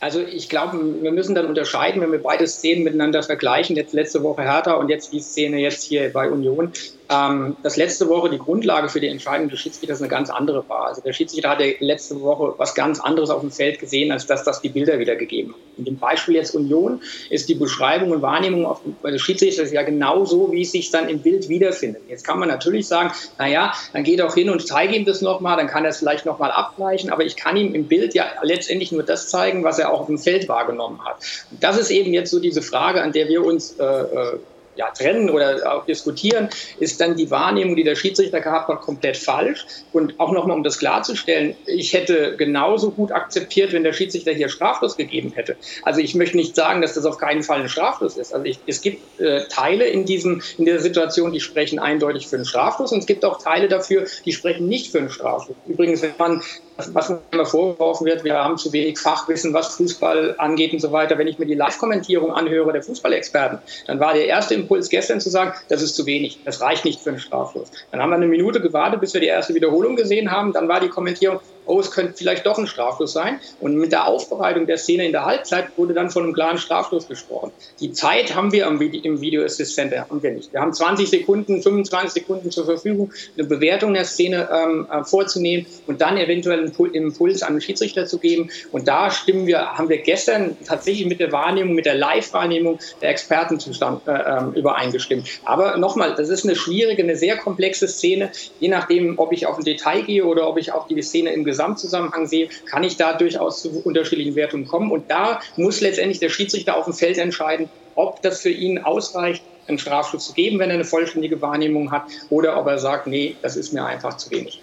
also 0.00 0.20
ich 0.20 0.48
glaube, 0.48 1.02
wir 1.02 1.12
müssen 1.12 1.36
dann 1.36 1.46
unterscheiden, 1.46 2.02
wenn 2.02 2.10
wir 2.10 2.22
beide 2.22 2.48
Szenen 2.48 2.82
miteinander 2.82 3.22
vergleichen, 3.22 3.76
jetzt 3.76 3.94
letzte 3.94 4.24
Woche 4.24 4.42
Hertha 4.42 4.72
und 4.72 4.88
jetzt 4.88 5.12
die 5.12 5.20
Szene 5.20 5.58
jetzt 5.58 5.84
hier 5.84 6.12
bei 6.12 6.28
Union, 6.28 6.72
ähm, 7.10 7.56
dass 7.62 7.76
letzte 7.76 8.08
Woche 8.08 8.30
die 8.30 8.38
Grundlage 8.38 8.88
für 8.88 9.00
die 9.00 9.08
Entscheidung 9.08 9.48
des 9.48 9.60
Schiedsrichters 9.60 10.00
eine 10.00 10.08
ganz 10.08 10.30
andere 10.30 10.66
war. 10.68 10.86
Also 10.86 11.02
der 11.02 11.12
Schiedsrichter 11.12 11.50
hatte 11.50 11.74
letzte 11.80 12.20
Woche 12.20 12.54
was 12.56 12.74
ganz 12.74 12.98
anderes 13.00 13.30
auf 13.30 13.40
dem 13.40 13.50
Feld 13.50 13.78
gesehen, 13.78 14.10
als 14.10 14.26
dass 14.26 14.44
das 14.44 14.62
die 14.62 14.70
Bilder 14.70 14.98
wiedergegeben 14.98 15.52
haben. 15.52 15.60
In 15.76 15.84
dem 15.84 15.98
Beispiel 15.98 16.36
jetzt 16.36 16.54
Union 16.54 17.02
ist 17.30 17.48
die 17.48 17.54
Beschreibung 17.54 18.10
und 18.12 18.22
Wahrnehmung 18.22 18.64
auf 18.64 18.80
dem- 18.82 18.96
des 19.02 19.20
Schiedsrichters 19.20 19.72
ja 19.72 19.82
genauso, 19.82 20.52
wie 20.52 20.62
es 20.62 20.72
sich 20.72 20.90
dann 20.90 21.08
im 21.08 21.20
Bild 21.20 21.48
wiederfindet. 21.48 22.02
Jetzt 22.08 22.24
kann 22.24 22.38
man 22.38 22.48
natürlich 22.48 22.86
sagen, 22.86 23.12
naja, 23.38 23.74
dann 23.92 24.04
geht 24.04 24.20
doch 24.20 24.34
hin 24.34 24.48
und 24.50 24.66
zeige 24.66 24.94
ihm 24.94 25.04
das 25.04 25.20
nochmal, 25.20 25.56
dann 25.56 25.66
kann 25.66 25.84
er 25.84 25.90
es 25.90 25.98
vielleicht 25.98 26.24
nochmal 26.24 26.52
abgleichen, 26.52 27.10
aber 27.10 27.24
ich 27.24 27.36
kann 27.36 27.56
ihm 27.56 27.74
im 27.74 27.86
Bild 27.86 28.14
ja 28.14 28.26
letztendlich 28.42 28.92
nur 28.92 29.02
das 29.02 29.28
zeigen, 29.28 29.64
was 29.64 29.78
er 29.78 29.92
auch 29.92 30.00
auf 30.00 30.06
dem 30.06 30.18
Feld 30.18 30.48
wahrgenommen 30.48 31.04
hat. 31.04 31.16
Und 31.50 31.62
das 31.62 31.76
ist 31.78 31.90
eben 31.90 32.14
jetzt 32.14 32.30
so 32.30 32.40
diese 32.40 32.62
Frage, 32.62 33.02
an 33.02 33.12
der 33.12 33.28
wir 33.28 33.44
uns 33.44 33.78
äh, 33.78 33.84
äh, 33.84 34.38
ja, 34.76 34.90
trennen 34.90 35.30
oder 35.30 35.72
auch 35.72 35.86
diskutieren, 35.86 36.48
ist 36.78 37.00
dann 37.00 37.16
die 37.16 37.30
Wahrnehmung, 37.30 37.76
die 37.76 37.84
der 37.84 37.96
Schiedsrichter 37.96 38.40
gehabt 38.40 38.68
hat, 38.68 38.80
komplett 38.80 39.16
falsch. 39.16 39.66
Und 39.92 40.18
auch 40.18 40.32
nochmal, 40.32 40.56
um 40.56 40.62
das 40.62 40.78
klarzustellen, 40.78 41.56
ich 41.66 41.92
hätte 41.92 42.36
genauso 42.36 42.90
gut 42.90 43.12
akzeptiert, 43.12 43.72
wenn 43.72 43.84
der 43.84 43.92
Schiedsrichter 43.92 44.32
hier 44.32 44.48
straflos 44.48 44.96
gegeben 44.96 45.32
hätte. 45.34 45.56
Also 45.82 46.00
ich 46.00 46.14
möchte 46.14 46.36
nicht 46.36 46.56
sagen, 46.56 46.82
dass 46.82 46.94
das 46.94 47.04
auf 47.04 47.18
keinen 47.18 47.42
Fall 47.42 47.60
ein 47.60 47.68
Straflos 47.68 48.16
ist. 48.16 48.34
Also 48.34 48.44
ich, 48.46 48.58
es 48.66 48.80
gibt 48.80 49.20
äh, 49.20 49.46
Teile 49.48 49.86
in, 49.86 50.04
diesem, 50.04 50.42
in 50.58 50.64
dieser 50.64 50.80
Situation, 50.80 51.32
die 51.32 51.40
sprechen 51.40 51.78
eindeutig 51.78 52.26
für 52.26 52.36
einen 52.36 52.44
Straflos 52.44 52.92
und 52.92 53.00
es 53.00 53.06
gibt 53.06 53.24
auch 53.24 53.42
Teile 53.42 53.68
dafür, 53.68 54.06
die 54.24 54.32
sprechen 54.32 54.68
nicht 54.68 54.90
für 54.90 54.98
einen 54.98 55.10
Straflos. 55.10 55.56
Übrigens, 55.66 56.02
wenn 56.02 56.14
man 56.18 56.42
was 56.76 57.08
mir 57.08 57.20
immer 57.30 57.46
vorgeworfen 57.46 58.04
wird, 58.04 58.24
wir 58.24 58.34
haben 58.34 58.58
zu 58.58 58.72
wenig 58.72 58.98
Fachwissen, 58.98 59.54
was 59.54 59.74
Fußball 59.76 60.34
angeht 60.38 60.72
und 60.72 60.80
so 60.80 60.90
weiter. 60.92 61.18
Wenn 61.18 61.28
ich 61.28 61.38
mir 61.38 61.46
die 61.46 61.54
Live-Kommentierung 61.54 62.32
anhöre 62.32 62.72
der 62.72 62.82
Fußballexperten, 62.82 63.58
dann 63.86 64.00
war 64.00 64.14
der 64.14 64.26
erste 64.26 64.54
Impuls 64.54 64.88
gestern 64.88 65.20
zu 65.20 65.30
sagen, 65.30 65.52
das 65.68 65.82
ist 65.82 65.94
zu 65.94 66.06
wenig, 66.06 66.40
das 66.44 66.60
reicht 66.60 66.84
nicht 66.84 67.00
für 67.00 67.10
einen 67.10 67.20
Straflos. 67.20 67.70
Dann 67.90 68.00
haben 68.02 68.10
wir 68.10 68.16
eine 68.16 68.26
Minute 68.26 68.60
gewartet, 68.60 69.00
bis 69.00 69.14
wir 69.14 69.20
die 69.20 69.28
erste 69.28 69.54
Wiederholung 69.54 69.96
gesehen 69.96 70.30
haben. 70.30 70.52
Dann 70.52 70.68
war 70.68 70.80
die 70.80 70.88
Kommentierung, 70.88 71.40
oh, 71.66 71.80
es 71.80 71.90
könnte 71.90 72.14
vielleicht 72.16 72.46
doch 72.46 72.58
ein 72.58 72.66
Straflos 72.66 73.12
sein. 73.12 73.40
Und 73.60 73.76
mit 73.76 73.92
der 73.92 74.06
Aufbereitung 74.06 74.66
der 74.66 74.78
Szene 74.78 75.06
in 75.06 75.12
der 75.12 75.24
Halbzeit 75.24 75.76
wurde 75.76 75.94
dann 75.94 76.10
von 76.10 76.24
einem 76.24 76.32
klaren 76.32 76.58
Straflos 76.58 77.08
gesprochen. 77.08 77.52
Die 77.80 77.92
Zeit 77.92 78.34
haben 78.34 78.52
wir 78.52 78.66
im 78.66 78.80
Video 79.20 79.44
Assist 79.44 79.74
Center, 79.74 80.06
haben 80.08 80.22
wir 80.22 80.32
nicht. 80.32 80.52
Wir 80.52 80.60
haben 80.60 80.72
20 80.72 81.08
Sekunden, 81.08 81.62
25 81.62 82.22
Sekunden 82.22 82.50
zur 82.50 82.64
Verfügung, 82.64 83.12
eine 83.36 83.46
Bewertung 83.46 83.94
der 83.94 84.04
Szene 84.04 84.48
ähm, 84.52 84.86
äh, 84.90 85.04
vorzunehmen 85.04 85.66
und 85.86 86.00
dann 86.00 86.16
eventuell 86.16 86.60
einen 86.60 86.72
Pul- 86.72 86.92
Impuls 86.92 87.42
an 87.42 87.54
den 87.54 87.60
Schiedsrichter 87.60 88.06
zu 88.06 88.18
geben. 88.18 88.50
Und 88.72 88.88
da 88.88 89.10
stimmen 89.10 89.46
wir, 89.46 89.72
haben 89.72 89.88
wir 89.88 89.98
gestern 89.98 90.56
tatsächlich 90.66 91.06
mit 91.06 91.20
der 91.20 91.32
Wahrnehmung, 91.32 91.74
mit 91.74 91.86
der 91.86 91.94
Live-Wahrnehmung 91.94 92.78
der 93.00 93.10
Experten 93.10 93.58
zustand, 93.58 94.06
äh, 94.06 94.12
ähm, 94.12 94.52
übereingestimmt. 94.54 95.28
Aber 95.44 95.76
nochmal, 95.76 96.14
das 96.14 96.28
ist 96.28 96.44
eine 96.44 96.56
schwierige, 96.56 97.02
eine 97.02 97.16
sehr 97.16 97.36
komplexe 97.36 97.88
Szene. 97.88 98.30
Je 98.60 98.68
nachdem, 98.68 99.18
ob 99.18 99.32
ich 99.32 99.46
auf 99.46 99.58
ein 99.58 99.64
Detail 99.64 100.02
gehe 100.02 100.24
oder 100.24 100.48
ob 100.48 100.58
ich 100.58 100.72
auch 100.72 100.86
die 100.86 101.00
Szene 101.02 101.32
im 101.32 101.44
Gesamtzusammenhang 101.54 102.26
sehe, 102.26 102.48
kann 102.66 102.82
ich 102.82 102.96
da 102.96 103.12
durchaus 103.12 103.62
zu 103.62 103.80
unterschiedlichen 103.84 104.34
Wertungen 104.34 104.66
kommen. 104.66 104.90
Und 104.90 105.08
da 105.08 105.40
muss 105.56 105.80
letztendlich 105.80 106.18
der 106.18 106.28
Schiedsrichter 106.28 106.76
auf 106.76 106.86
dem 106.86 106.94
Feld 106.94 107.16
entscheiden, 107.16 107.68
ob 107.94 108.22
das 108.22 108.40
für 108.40 108.50
ihn 108.50 108.78
ausreicht, 108.78 109.44
einen 109.68 109.78
Strafschutz 109.78 110.26
zu 110.26 110.32
geben, 110.34 110.58
wenn 110.58 110.68
er 110.68 110.74
eine 110.74 110.84
vollständige 110.84 111.40
Wahrnehmung 111.40 111.90
hat, 111.90 112.02
oder 112.28 112.58
ob 112.58 112.66
er 112.66 112.78
sagt, 112.78 113.06
nee, 113.06 113.36
das 113.40 113.56
ist 113.56 113.72
mir 113.72 113.84
einfach 113.84 114.16
zu 114.16 114.30
wenig. 114.30 114.60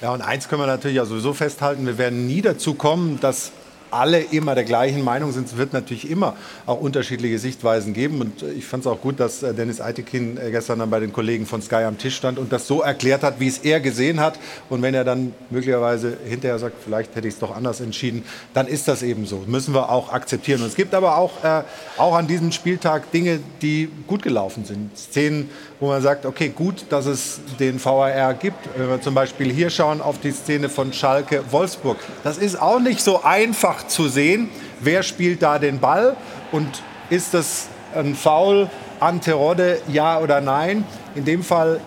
Ja, 0.00 0.12
und 0.14 0.22
eins 0.22 0.48
können 0.48 0.62
wir 0.62 0.66
natürlich 0.66 0.96
ja 0.96 1.04
sowieso 1.04 1.34
festhalten, 1.34 1.84
wir 1.84 1.98
werden 1.98 2.26
nie 2.26 2.40
dazu 2.40 2.74
kommen, 2.74 3.18
dass 3.20 3.50
alle 3.90 4.20
immer 4.20 4.54
der 4.54 4.64
gleichen 4.64 5.02
Meinung 5.02 5.32
sind. 5.32 5.48
Es 5.48 5.56
wird 5.56 5.72
natürlich 5.72 6.10
immer 6.10 6.36
auch 6.66 6.80
unterschiedliche 6.80 7.38
Sichtweisen 7.38 7.94
geben. 7.94 8.20
Und 8.20 8.42
äh, 8.42 8.52
ich 8.52 8.66
fand 8.66 8.84
es 8.84 8.86
auch 8.86 9.00
gut, 9.00 9.20
dass 9.20 9.42
äh, 9.42 9.54
Dennis 9.54 9.80
Eitekin 9.80 10.36
äh, 10.36 10.50
gestern 10.50 10.78
dann 10.78 10.90
bei 10.90 11.00
den 11.00 11.12
Kollegen 11.12 11.46
von 11.46 11.62
Sky 11.62 11.84
am 11.84 11.98
Tisch 11.98 12.16
stand 12.16 12.38
und 12.38 12.52
das 12.52 12.66
so 12.66 12.82
erklärt 12.82 13.22
hat, 13.22 13.40
wie 13.40 13.48
es 13.48 13.58
er 13.58 13.80
gesehen 13.80 14.20
hat. 14.20 14.38
Und 14.68 14.82
wenn 14.82 14.94
er 14.94 15.04
dann 15.04 15.34
möglicherweise 15.50 16.16
hinterher 16.28 16.58
sagt, 16.58 16.76
vielleicht 16.82 17.14
hätte 17.16 17.28
ich 17.28 17.34
es 17.34 17.40
doch 17.40 17.54
anders 17.54 17.80
entschieden, 17.80 18.24
dann 18.54 18.66
ist 18.66 18.88
das 18.88 19.02
eben 19.02 19.26
so. 19.26 19.44
Müssen 19.46 19.74
wir 19.74 19.90
auch 19.90 20.12
akzeptieren. 20.12 20.62
Und 20.62 20.68
es 20.68 20.76
gibt 20.76 20.94
aber 20.94 21.16
auch, 21.16 21.44
äh, 21.44 21.62
auch 21.96 22.14
an 22.14 22.26
diesem 22.26 22.52
Spieltag 22.52 23.10
Dinge, 23.12 23.40
die 23.62 23.90
gut 24.06 24.22
gelaufen 24.22 24.64
sind. 24.64 24.96
Szenen, 24.96 25.50
wo 25.80 25.88
man 25.88 26.02
sagt, 26.02 26.26
okay, 26.26 26.48
gut, 26.48 26.86
dass 26.90 27.06
es 27.06 27.40
den 27.60 27.82
VAR 27.82 28.34
gibt. 28.34 28.56
Wenn 28.76 28.88
wir 28.88 29.00
zum 29.00 29.14
Beispiel 29.14 29.52
hier 29.52 29.70
schauen 29.70 30.00
auf 30.00 30.18
die 30.20 30.32
Szene 30.32 30.68
von 30.68 30.92
Schalke 30.92 31.42
Wolfsburg. 31.50 31.98
Das 32.24 32.36
ist 32.38 32.60
auch 32.60 32.80
nicht 32.80 33.00
so 33.00 33.22
einfach 33.22 33.86
zu 33.86 34.08
sehen. 34.08 34.48
Wer 34.80 35.02
spielt 35.02 35.42
da 35.42 35.58
den 35.58 35.78
Ball 35.78 36.16
und 36.52 36.68
ist 37.10 37.34
das 37.34 37.68
ein 37.94 38.14
Foul 38.14 38.68
an 39.00 39.20
Terodde, 39.20 39.80
ja 39.88 40.18
oder 40.18 40.40
nein? 40.40 40.84
In 41.14 41.24
dem 41.24 41.42
Fall 41.44 41.80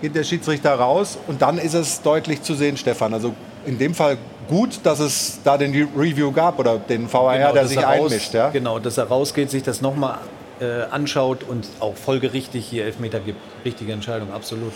geht 0.00 0.14
der 0.14 0.24
Schiedsrichter 0.24 0.74
raus 0.74 1.18
und 1.26 1.42
dann 1.42 1.58
ist 1.58 1.74
es 1.74 2.02
deutlich 2.02 2.42
zu 2.42 2.54
sehen, 2.54 2.76
Stefan. 2.76 3.12
Also 3.14 3.34
in 3.66 3.78
dem 3.78 3.94
Fall 3.94 4.16
gut, 4.48 4.80
dass 4.84 4.98
es 5.00 5.40
da 5.44 5.58
den 5.58 5.72
Review 5.96 6.30
gab 6.32 6.58
oder 6.58 6.78
den 6.78 7.12
VAR, 7.12 7.36
Genau, 7.36 7.52
der 7.52 7.66
sich 7.66 7.78
raus- 7.78 8.10
einmischt. 8.12 8.32
Ja? 8.34 8.48
Genau, 8.50 8.78
dass 8.78 8.96
er 8.96 9.04
rausgeht, 9.08 9.50
sich 9.50 9.62
das 9.62 9.80
nochmal 9.80 10.18
äh, 10.60 10.82
anschaut 10.90 11.42
und 11.42 11.66
auch 11.80 11.96
folgerichtig 11.96 12.66
hier 12.66 12.84
Elfmeter 12.84 13.20
gibt. 13.20 13.38
Richtige 13.64 13.92
Entscheidung, 13.92 14.32
absolut. 14.32 14.72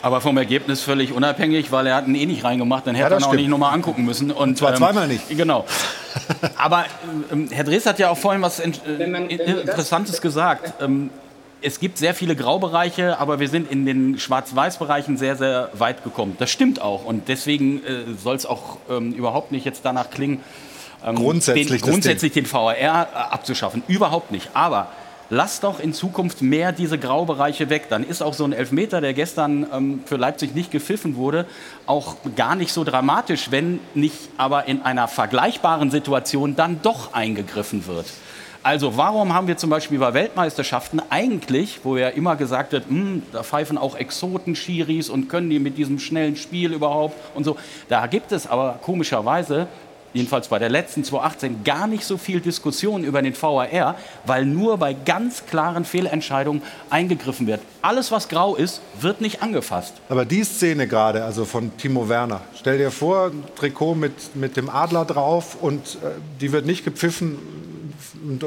Aber 0.00 0.20
vom 0.20 0.36
Ergebnis 0.36 0.80
völlig 0.82 1.12
unabhängig, 1.12 1.72
weil 1.72 1.86
er 1.88 1.96
hat 1.96 2.06
ihn 2.06 2.14
eh 2.14 2.26
nicht 2.26 2.44
reingemacht, 2.44 2.86
dann 2.86 2.94
Ja, 2.94 3.06
hätte 3.06 3.16
das 3.16 3.24
er 3.24 3.26
ihn 3.26 3.30
auch 3.30 3.36
nicht 3.36 3.48
nochmal 3.48 3.74
angucken 3.74 4.04
müssen. 4.04 4.30
Und, 4.30 4.56
zwar 4.56 4.74
zweimal 4.76 5.08
nicht. 5.08 5.28
Genau. 5.28 5.64
Aber 6.56 6.84
ähm, 7.32 7.48
Herr 7.50 7.64
Drees 7.64 7.84
hat 7.84 7.98
ja 7.98 8.08
auch 8.10 8.16
vorhin 8.18 8.40
was 8.40 8.60
ent- 8.60 8.80
äh, 8.86 9.34
Interessantes 9.62 10.20
gesagt. 10.20 10.74
Ähm, 10.80 11.10
es 11.60 11.80
gibt 11.80 11.98
sehr 11.98 12.14
viele 12.14 12.36
Graubereiche, 12.36 13.18
aber 13.18 13.40
wir 13.40 13.48
sind 13.48 13.68
in 13.68 13.84
den 13.84 14.16
Schwarz-Weiß-Bereichen 14.16 15.16
sehr, 15.16 15.34
sehr 15.34 15.70
weit 15.72 16.04
gekommen. 16.04 16.36
Das 16.38 16.50
stimmt 16.50 16.80
auch. 16.80 17.04
Und 17.04 17.26
deswegen 17.26 17.78
äh, 17.84 18.04
soll 18.22 18.36
es 18.36 18.46
auch 18.46 18.76
ähm, 18.88 19.12
überhaupt 19.12 19.50
nicht 19.50 19.64
jetzt 19.64 19.80
danach 19.84 20.10
klingen, 20.10 20.40
ähm, 21.04 21.16
Grundsätzlich 21.16 21.68
den, 21.68 21.80
grundsätzlich 21.80 22.32
den 22.32 22.50
VAR 22.50 23.08
abzuschaffen. 23.32 23.82
Überhaupt 23.88 24.30
nicht. 24.30 24.50
Aber 24.54 24.88
lasst 25.30 25.64
doch 25.64 25.80
in 25.80 25.92
Zukunft 25.92 26.42
mehr 26.42 26.72
diese 26.72 26.98
Graubereiche 26.98 27.70
weg. 27.70 27.86
Dann 27.88 28.04
ist 28.04 28.22
auch 28.22 28.34
so 28.34 28.44
ein 28.44 28.52
Elfmeter, 28.52 29.00
der 29.00 29.14
gestern 29.14 29.66
ähm, 29.72 30.00
für 30.06 30.16
Leipzig 30.16 30.54
nicht 30.54 30.70
gepfiffen 30.70 31.16
wurde, 31.16 31.46
auch 31.86 32.16
gar 32.36 32.56
nicht 32.56 32.72
so 32.72 32.84
dramatisch, 32.84 33.50
wenn 33.50 33.80
nicht 33.94 34.16
aber 34.36 34.66
in 34.66 34.82
einer 34.82 35.08
vergleichbaren 35.08 35.90
Situation 35.90 36.56
dann 36.56 36.80
doch 36.82 37.14
eingegriffen 37.14 37.86
wird. 37.86 38.06
Also 38.64 38.96
warum 38.96 39.32
haben 39.34 39.46
wir 39.46 39.56
zum 39.56 39.70
Beispiel 39.70 39.98
bei 39.98 40.14
Weltmeisterschaften 40.14 41.00
eigentlich, 41.10 41.80
wo 41.84 41.96
ja 41.96 42.08
immer 42.08 42.34
gesagt 42.34 42.72
wird, 42.72 42.88
"Hm, 42.88 43.22
da 43.32 43.44
pfeifen 43.44 43.78
auch 43.78 43.96
Exoten 43.96 44.56
Schiris 44.56 45.08
und 45.08 45.28
können 45.28 45.48
die 45.48 45.60
mit 45.60 45.78
diesem 45.78 46.00
schnellen 46.00 46.36
Spiel 46.36 46.72
überhaupt 46.72 47.14
und 47.36 47.44
so, 47.44 47.56
da 47.88 48.06
gibt 48.08 48.32
es 48.32 48.48
aber 48.48 48.80
komischerweise 48.82 49.68
jedenfalls 50.12 50.48
bei 50.48 50.58
der 50.58 50.68
letzten 50.68 51.04
2018 51.04 51.64
gar 51.64 51.86
nicht 51.86 52.04
so 52.04 52.16
viel 52.16 52.40
Diskussion 52.40 53.04
über 53.04 53.22
den 53.22 53.34
VAR, 53.40 53.96
weil 54.24 54.44
nur 54.44 54.78
bei 54.78 54.92
ganz 54.94 55.46
klaren 55.46 55.84
Fehlentscheidungen 55.84 56.62
eingegriffen 56.90 57.46
wird. 57.46 57.60
Alles, 57.82 58.10
was 58.10 58.28
grau 58.28 58.56
ist, 58.56 58.80
wird 59.00 59.20
nicht 59.20 59.42
angefasst. 59.42 59.94
Aber 60.08 60.24
die 60.24 60.44
Szene 60.44 60.86
gerade, 60.86 61.24
also 61.24 61.44
von 61.44 61.76
Timo 61.76 62.08
Werner, 62.08 62.40
stell 62.54 62.78
dir 62.78 62.90
vor, 62.90 63.26
ein 63.26 63.44
Trikot 63.56 63.94
mit, 63.94 64.34
mit 64.34 64.56
dem 64.56 64.68
Adler 64.68 65.04
drauf 65.04 65.56
und 65.60 65.96
äh, 65.96 66.10
die 66.40 66.52
wird 66.52 66.66
nicht 66.66 66.84
gepfiffen. 66.84 67.38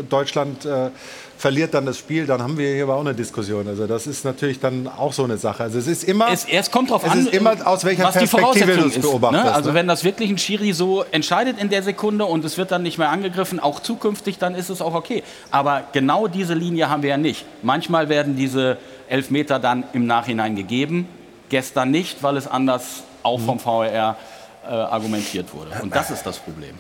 Deutschland 0.10 0.66
äh, 0.66 0.90
verliert 1.38 1.74
dann 1.74 1.86
das 1.86 1.98
Spiel, 1.98 2.26
dann 2.26 2.42
haben 2.42 2.58
wir 2.58 2.74
hier 2.74 2.84
aber 2.84 2.96
auch 2.96 3.02
eine 3.02 3.14
Diskussion. 3.14 3.68
Also 3.68 3.88
das 3.88 4.08
ist 4.08 4.24
natürlich 4.24 4.60
dann 4.60 4.88
auch 4.88 5.12
so 5.12 5.24
eine 5.24 5.38
Sache. 5.38 5.64
Also 5.64 5.80
es 5.80 5.88
ist 5.88 6.04
immer, 6.04 6.32
es, 6.32 6.46
es 6.50 6.70
kommt 6.70 6.92
drauf 6.92 7.04
es 7.04 7.12
an, 7.12 7.20
ist 7.26 7.34
immer 7.34 7.56
aus 7.66 7.84
welcher 7.84 8.04
was 8.04 8.16
Perspektive 8.16 8.78
du 8.78 8.88
es 8.88 8.98
ist. 8.98 9.02
beobachtest. 9.02 9.44
Ne? 9.44 9.54
Also 9.54 9.70
ne? 9.70 9.76
wenn 9.76 9.88
das 9.88 10.04
wirklich 10.04 10.30
ein 10.30 10.38
Schiri 10.38 10.74
so 10.74 11.04
entscheidet 11.12 11.60
in 11.60 11.70
der 11.70 11.84
Sekunde 11.84 12.26
und 12.26 12.46
es 12.46 12.58
wird 12.58 12.72
dann 12.72 12.84
nicht 12.84 12.98
mehr 12.98 13.10
angegriffen, 13.10 13.60
auch 13.60 13.80
zukünftig, 13.80 14.38
dann 14.38 14.56
ist 14.56 14.70
es 14.70 14.82
auch 14.82 14.94
okay. 14.94 15.24
Aber 15.50 15.84
genau 15.92 16.28
diese 16.28 16.54
Linie 16.54 16.90
haben 16.90 17.02
wir 17.02 17.10
ja 17.10 17.18
nicht. 17.18 17.46
Manchmal 17.64 18.08
werden 18.10 18.36
diese 18.36 18.78
Elfmeter 19.10 19.60
dann 19.60 19.84
im 19.94 20.06
Nachhinein 20.06 20.56
gegeben, 20.56 21.08
gestern 21.50 21.92
nicht, 21.92 22.24
weil 22.24 22.38
es 22.38 22.48
anders 22.48 23.04
auch 23.24 23.40
vom 23.40 23.64
VAR 23.64 24.16
äh, 24.64 24.68
argumentiert 24.68 25.54
wurde. 25.54 25.72
Und 25.82 25.96
das 25.96 26.12
ist 26.12 26.24
das 26.24 26.38
Problem. 26.38 26.76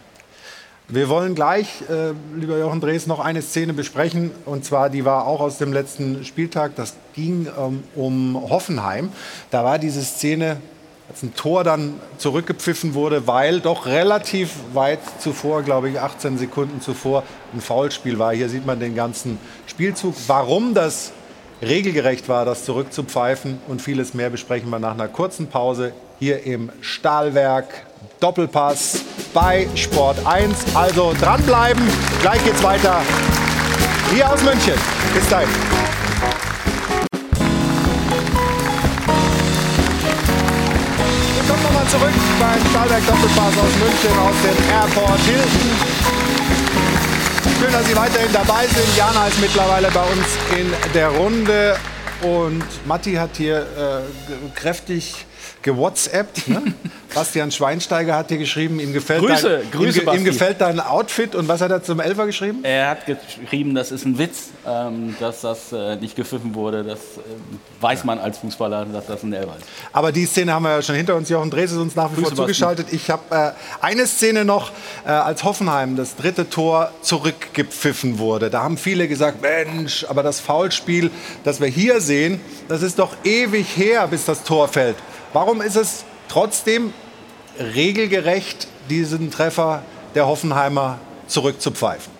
Wir 0.93 1.07
wollen 1.07 1.35
gleich, 1.35 1.83
äh, 1.89 2.11
lieber 2.37 2.57
Jochen 2.57 2.81
Drees, 2.81 3.07
noch 3.07 3.21
eine 3.21 3.41
Szene 3.41 3.71
besprechen. 3.71 4.31
Und 4.45 4.65
zwar, 4.65 4.89
die 4.89 5.05
war 5.05 5.25
auch 5.25 5.39
aus 5.39 5.57
dem 5.57 5.71
letzten 5.71 6.25
Spieltag. 6.25 6.75
Das 6.75 6.95
ging 7.13 7.47
ähm, 7.57 7.83
um 7.95 8.49
Hoffenheim. 8.49 9.09
Da 9.51 9.63
war 9.63 9.79
diese 9.79 10.03
Szene, 10.03 10.57
als 11.07 11.23
ein 11.23 11.33
Tor 11.33 11.63
dann 11.63 11.93
zurückgepfiffen 12.17 12.93
wurde, 12.93 13.25
weil 13.25 13.61
doch 13.61 13.85
relativ 13.85 14.51
weit 14.73 14.99
zuvor, 15.19 15.63
glaube 15.63 15.89
ich, 15.89 16.01
18 16.01 16.37
Sekunden 16.37 16.81
zuvor, 16.81 17.23
ein 17.53 17.61
Foulspiel 17.61 18.19
war. 18.19 18.33
Hier 18.33 18.49
sieht 18.49 18.65
man 18.65 18.81
den 18.81 18.93
ganzen 18.93 19.39
Spielzug. 19.67 20.15
Warum 20.27 20.73
das 20.73 21.13
regelgerecht 21.61 22.27
war, 22.27 22.43
das 22.43 22.65
zurückzupfeifen 22.65 23.61
und 23.69 23.81
vieles 23.81 24.13
mehr 24.13 24.29
besprechen 24.29 24.69
wir 24.69 24.79
nach 24.79 24.91
einer 24.91 25.07
kurzen 25.07 25.47
Pause 25.47 25.93
hier 26.19 26.45
im 26.45 26.69
Stahlwerk 26.81 27.85
Doppelpass 28.19 29.01
bei 29.33 29.67
Sport 29.75 30.17
1. 30.25 30.75
Also 30.75 31.13
dranbleiben, 31.19 31.83
gleich 32.21 32.43
geht's 32.43 32.63
weiter 32.63 33.01
hier 34.13 34.29
aus 34.29 34.43
München. 34.43 34.73
Bis 35.13 35.29
dahin. 35.29 35.47
Wir 41.35 41.43
kommen 41.47 41.63
nochmal 41.63 41.87
zurück 41.87 42.13
beim 42.39 42.69
Stahlwerk 42.69 43.07
Doppelpass 43.07 43.57
aus 43.57 43.73
München, 43.79 44.19
aus 44.19 44.35
dem 44.43 44.57
Airport 44.69 45.19
Hilton. 45.21 46.01
Schön, 47.59 47.71
dass 47.71 47.85
Sie 47.85 47.95
weiterhin 47.95 48.33
dabei 48.33 48.67
sind. 48.67 48.97
Jana 48.97 49.27
ist 49.27 49.39
mittlerweile 49.39 49.89
bei 49.91 50.01
uns 50.01 50.25
in 50.57 50.73
der 50.93 51.09
Runde. 51.09 51.77
Und 52.21 52.63
Matti 52.85 53.13
hat 53.13 53.31
hier 53.37 53.59
äh, 53.59 54.59
kräftig 54.59 55.25
gewhatsappt. 55.61 56.47
Ne? 56.47 56.61
Bastian 57.13 57.51
Schweinsteiger 57.51 58.15
hat 58.15 58.29
hier 58.29 58.37
geschrieben, 58.37 58.79
ihm 58.79 58.93
gefällt, 58.93 59.19
Grüße, 59.21 59.49
dein, 59.63 59.71
Grüße, 59.71 59.87
ihm, 59.87 59.93
ge- 59.93 59.99
ihm 60.01 60.05
Basti. 60.05 60.23
gefällt 60.23 60.61
dein 60.61 60.79
Outfit. 60.79 61.35
Und 61.35 61.47
was 61.49 61.59
hat 61.59 61.69
er 61.69 61.83
zum 61.83 61.99
Elfer 61.99 62.25
geschrieben? 62.25 62.59
Er 62.63 62.91
hat 62.91 63.05
geschrieben, 63.05 63.75
das 63.75 63.91
ist 63.91 64.05
ein 64.05 64.17
Witz, 64.17 64.45
ähm, 64.65 65.13
dass 65.19 65.41
das 65.41 65.73
äh, 65.73 65.97
nicht 65.97 66.15
gepfiffen 66.15 66.55
wurde. 66.55 66.85
Das 66.85 66.99
ähm, 67.17 67.59
weiß 67.81 68.05
man 68.05 68.17
als 68.17 68.37
Fußballer, 68.37 68.85
dass 68.85 69.07
das 69.07 69.23
ein 69.23 69.33
Elfer 69.33 69.57
ist. 69.59 69.65
Aber 69.91 70.13
die 70.13 70.25
Szene 70.25 70.53
haben 70.53 70.63
wir 70.63 70.71
ja 70.71 70.81
schon 70.81 70.95
hinter 70.95 71.15
uns. 71.17 71.27
Jochen 71.27 71.49
Drees 71.51 71.71
ist 71.73 71.77
uns 71.79 71.95
nach 71.97 72.11
wie 72.11 72.15
Grüße, 72.21 72.27
vor 72.27 72.45
zugeschaltet. 72.45 72.87
Ich 72.91 73.09
habe 73.09 73.23
äh, 73.35 73.51
eine 73.85 74.07
Szene 74.07 74.45
noch, 74.45 74.71
äh, 75.05 75.09
als 75.09 75.43
Hoffenheim 75.43 75.97
das 75.97 76.15
dritte 76.15 76.49
Tor 76.49 76.91
zurückgepfiffen 77.01 78.19
wurde. 78.19 78.49
Da 78.49 78.63
haben 78.63 78.77
viele 78.77 79.09
gesagt, 79.09 79.41
Mensch, 79.41 80.05
aber 80.07 80.23
das 80.23 80.39
Foulspiel, 80.39 81.11
das 81.43 81.59
wir 81.59 81.67
hier 81.67 81.99
sehen, 81.99 82.39
das 82.69 82.81
ist 82.83 82.99
doch 82.99 83.15
ewig 83.25 83.67
her, 83.75 84.07
bis 84.07 84.23
das 84.23 84.43
Tor 84.43 84.69
fällt. 84.69 84.95
Warum 85.33 85.61
ist 85.61 85.75
es 85.75 86.03
trotzdem 86.27 86.93
regelgerecht, 87.57 88.67
diesen 88.89 89.31
Treffer 89.31 89.83
der 90.13 90.27
Hoffenheimer 90.27 90.99
zurückzupfeifen? 91.27 92.11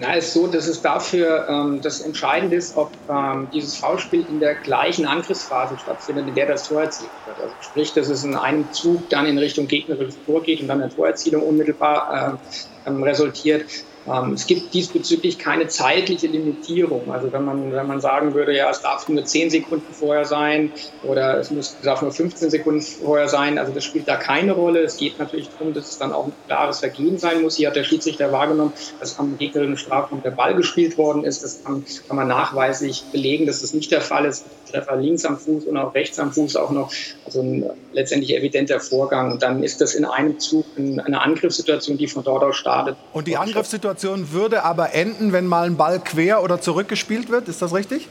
Na, 0.00 0.14
ist 0.14 0.32
so, 0.32 0.46
dass 0.46 0.66
es 0.66 0.80
dafür 0.80 1.46
ähm, 1.46 1.82
das 1.82 2.00
entscheidend 2.00 2.54
ist, 2.54 2.74
ob 2.78 2.90
ähm, 3.10 3.48
dieses 3.52 3.76
Foulspiel 3.76 4.24
in 4.30 4.40
der 4.40 4.54
gleichen 4.54 5.04
Angriffsphase 5.04 5.76
stattfindet, 5.78 6.26
in 6.26 6.34
der 6.34 6.46
das 6.46 6.66
Tor 6.66 6.80
erzielt 6.80 7.10
wird. 7.26 7.38
Also 7.38 7.54
sprich, 7.60 7.92
dass 7.92 8.08
es 8.08 8.24
in 8.24 8.34
einem 8.34 8.72
Zug 8.72 9.10
dann 9.10 9.26
in 9.26 9.36
Richtung 9.36 9.68
gegnerisches 9.68 10.16
Tor 10.24 10.42
geht 10.42 10.62
und 10.62 10.68
dann 10.68 10.80
eine 10.80 10.90
Torerzielung 10.90 11.42
unmittelbar 11.42 12.40
äh, 12.86 12.90
resultiert. 12.90 13.66
Ähm, 14.06 14.32
es 14.32 14.46
gibt 14.46 14.72
diesbezüglich 14.72 15.38
keine 15.38 15.66
zeitliche 15.66 16.26
Limitierung. 16.26 17.12
Also 17.12 17.32
wenn 17.32 17.44
man, 17.44 17.72
wenn 17.72 17.86
man 17.86 18.00
sagen 18.00 18.34
würde, 18.34 18.56
ja, 18.56 18.70
es 18.70 18.80
darf 18.80 19.06
nur 19.08 19.24
10 19.24 19.50
Sekunden 19.50 19.92
vorher 19.92 20.24
sein 20.24 20.72
oder 21.02 21.38
es 21.38 21.50
muss, 21.50 21.78
darf 21.80 22.00
nur 22.00 22.12
15 22.12 22.50
Sekunden 22.50 22.80
vorher 22.80 23.28
sein, 23.28 23.58
also 23.58 23.72
das 23.72 23.84
spielt 23.84 24.08
da 24.08 24.16
keine 24.16 24.52
Rolle. 24.52 24.80
Es 24.80 24.96
geht 24.96 25.18
natürlich 25.18 25.50
darum, 25.50 25.74
dass 25.74 25.88
es 25.88 25.98
dann 25.98 26.12
auch 26.12 26.28
ein 26.28 26.34
klares 26.46 26.78
Vergehen 26.80 27.18
sein 27.18 27.42
muss. 27.42 27.56
Hier 27.56 27.68
hat 27.68 27.76
der 27.76 27.84
Schiedsrichter 27.84 28.32
wahrgenommen, 28.32 28.72
dass 28.98 29.18
am 29.18 29.36
gegnerischen 29.36 29.76
Strafraum 29.76 30.22
der 30.22 30.30
Ball 30.30 30.54
gespielt 30.54 30.96
worden 30.96 31.24
ist. 31.24 31.44
Das 31.44 31.62
kann, 31.62 31.84
kann 32.06 32.16
man 32.16 32.28
nachweislich 32.28 33.10
belegen, 33.12 33.46
dass 33.46 33.60
das 33.60 33.74
nicht 33.74 33.90
der 33.90 34.00
Fall 34.00 34.24
ist. 34.24 34.46
Treffer 34.70 34.96
links 34.96 35.24
am 35.24 35.38
Fuß 35.38 35.64
und 35.64 35.76
auch 35.76 35.94
rechts 35.94 36.18
am 36.18 36.32
Fuß 36.32 36.56
auch 36.56 36.70
noch. 36.70 36.92
Also 37.24 37.40
ein 37.40 37.70
letztendlich 37.92 38.36
evidenter 38.36 38.80
Vorgang. 38.80 39.32
Und 39.32 39.42
dann 39.42 39.62
ist 39.62 39.80
das 39.80 39.94
in 39.94 40.04
einem 40.04 40.38
Zug 40.38 40.66
eine 40.76 41.20
Angriffssituation, 41.20 41.98
die 41.98 42.06
von 42.06 42.24
dort 42.24 42.42
aus 42.42 42.56
startet. 42.56 42.96
Und 43.12 43.26
die 43.26 43.36
Angriffssituation 43.36 44.32
würde 44.32 44.64
aber 44.64 44.94
enden, 44.94 45.32
wenn 45.32 45.46
mal 45.46 45.66
ein 45.66 45.76
Ball 45.76 46.00
quer 46.00 46.42
oder 46.42 46.60
zurückgespielt 46.60 47.30
wird. 47.30 47.48
Ist 47.48 47.62
das 47.62 47.74
richtig? 47.74 48.08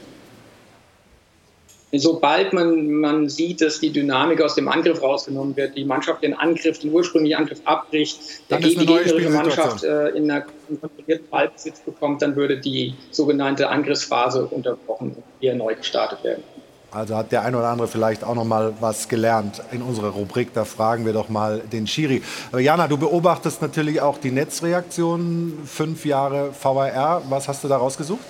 Sobald 1.92 2.52
man, 2.52 2.92
man 2.92 3.28
sieht, 3.28 3.60
dass 3.60 3.80
die 3.80 3.90
Dynamik 3.90 4.40
aus 4.42 4.54
dem 4.54 4.68
Angriff 4.68 5.02
rausgenommen 5.02 5.56
wird, 5.56 5.76
die 5.76 5.84
Mannschaft 5.84 6.22
den 6.22 6.34
Angriff, 6.34 6.78
den 6.78 6.92
ursprünglichen 6.92 7.38
Angriff 7.38 7.60
abbricht, 7.64 8.20
Dann 8.48 8.60
der 8.60 8.70
die 8.70 8.76
gegnerische 8.76 9.30
Mannschaft 9.30 9.82
äh, 9.82 10.10
in 10.10 10.30
einer 10.30 10.46
kontrollierten 10.80 11.28
Ballbesitz 11.28 11.80
bekommt, 11.80 12.22
dann 12.22 12.36
würde 12.36 12.58
die 12.58 12.94
sogenannte 13.10 13.68
Angriffsphase 13.68 14.46
unterbrochen 14.46 15.16
hier 15.40 15.54
neu 15.54 15.74
gestartet 15.74 16.22
werden. 16.22 16.44
Also 16.92 17.16
hat 17.16 17.30
der 17.30 17.42
ein 17.42 17.54
oder 17.54 17.68
andere 17.68 17.86
vielleicht 17.86 18.24
auch 18.24 18.34
noch 18.34 18.44
mal 18.44 18.74
was 18.80 19.08
gelernt 19.08 19.62
in 19.70 19.80
unserer 19.80 20.08
Rubrik. 20.08 20.52
Da 20.54 20.64
fragen 20.64 21.06
wir 21.06 21.12
doch 21.12 21.28
mal 21.28 21.60
den 21.60 21.86
Schiri. 21.86 22.20
Aber 22.50 22.60
Jana, 22.60 22.88
du 22.88 22.98
beobachtest 22.98 23.62
natürlich 23.62 24.00
auch 24.00 24.18
die 24.18 24.32
Netzreaktionen. 24.32 25.66
Fünf 25.66 26.04
Jahre 26.04 26.52
VAR. 26.60 27.22
Was 27.28 27.46
hast 27.46 27.62
du 27.62 27.68
da 27.68 27.76
rausgesucht? 27.76 28.24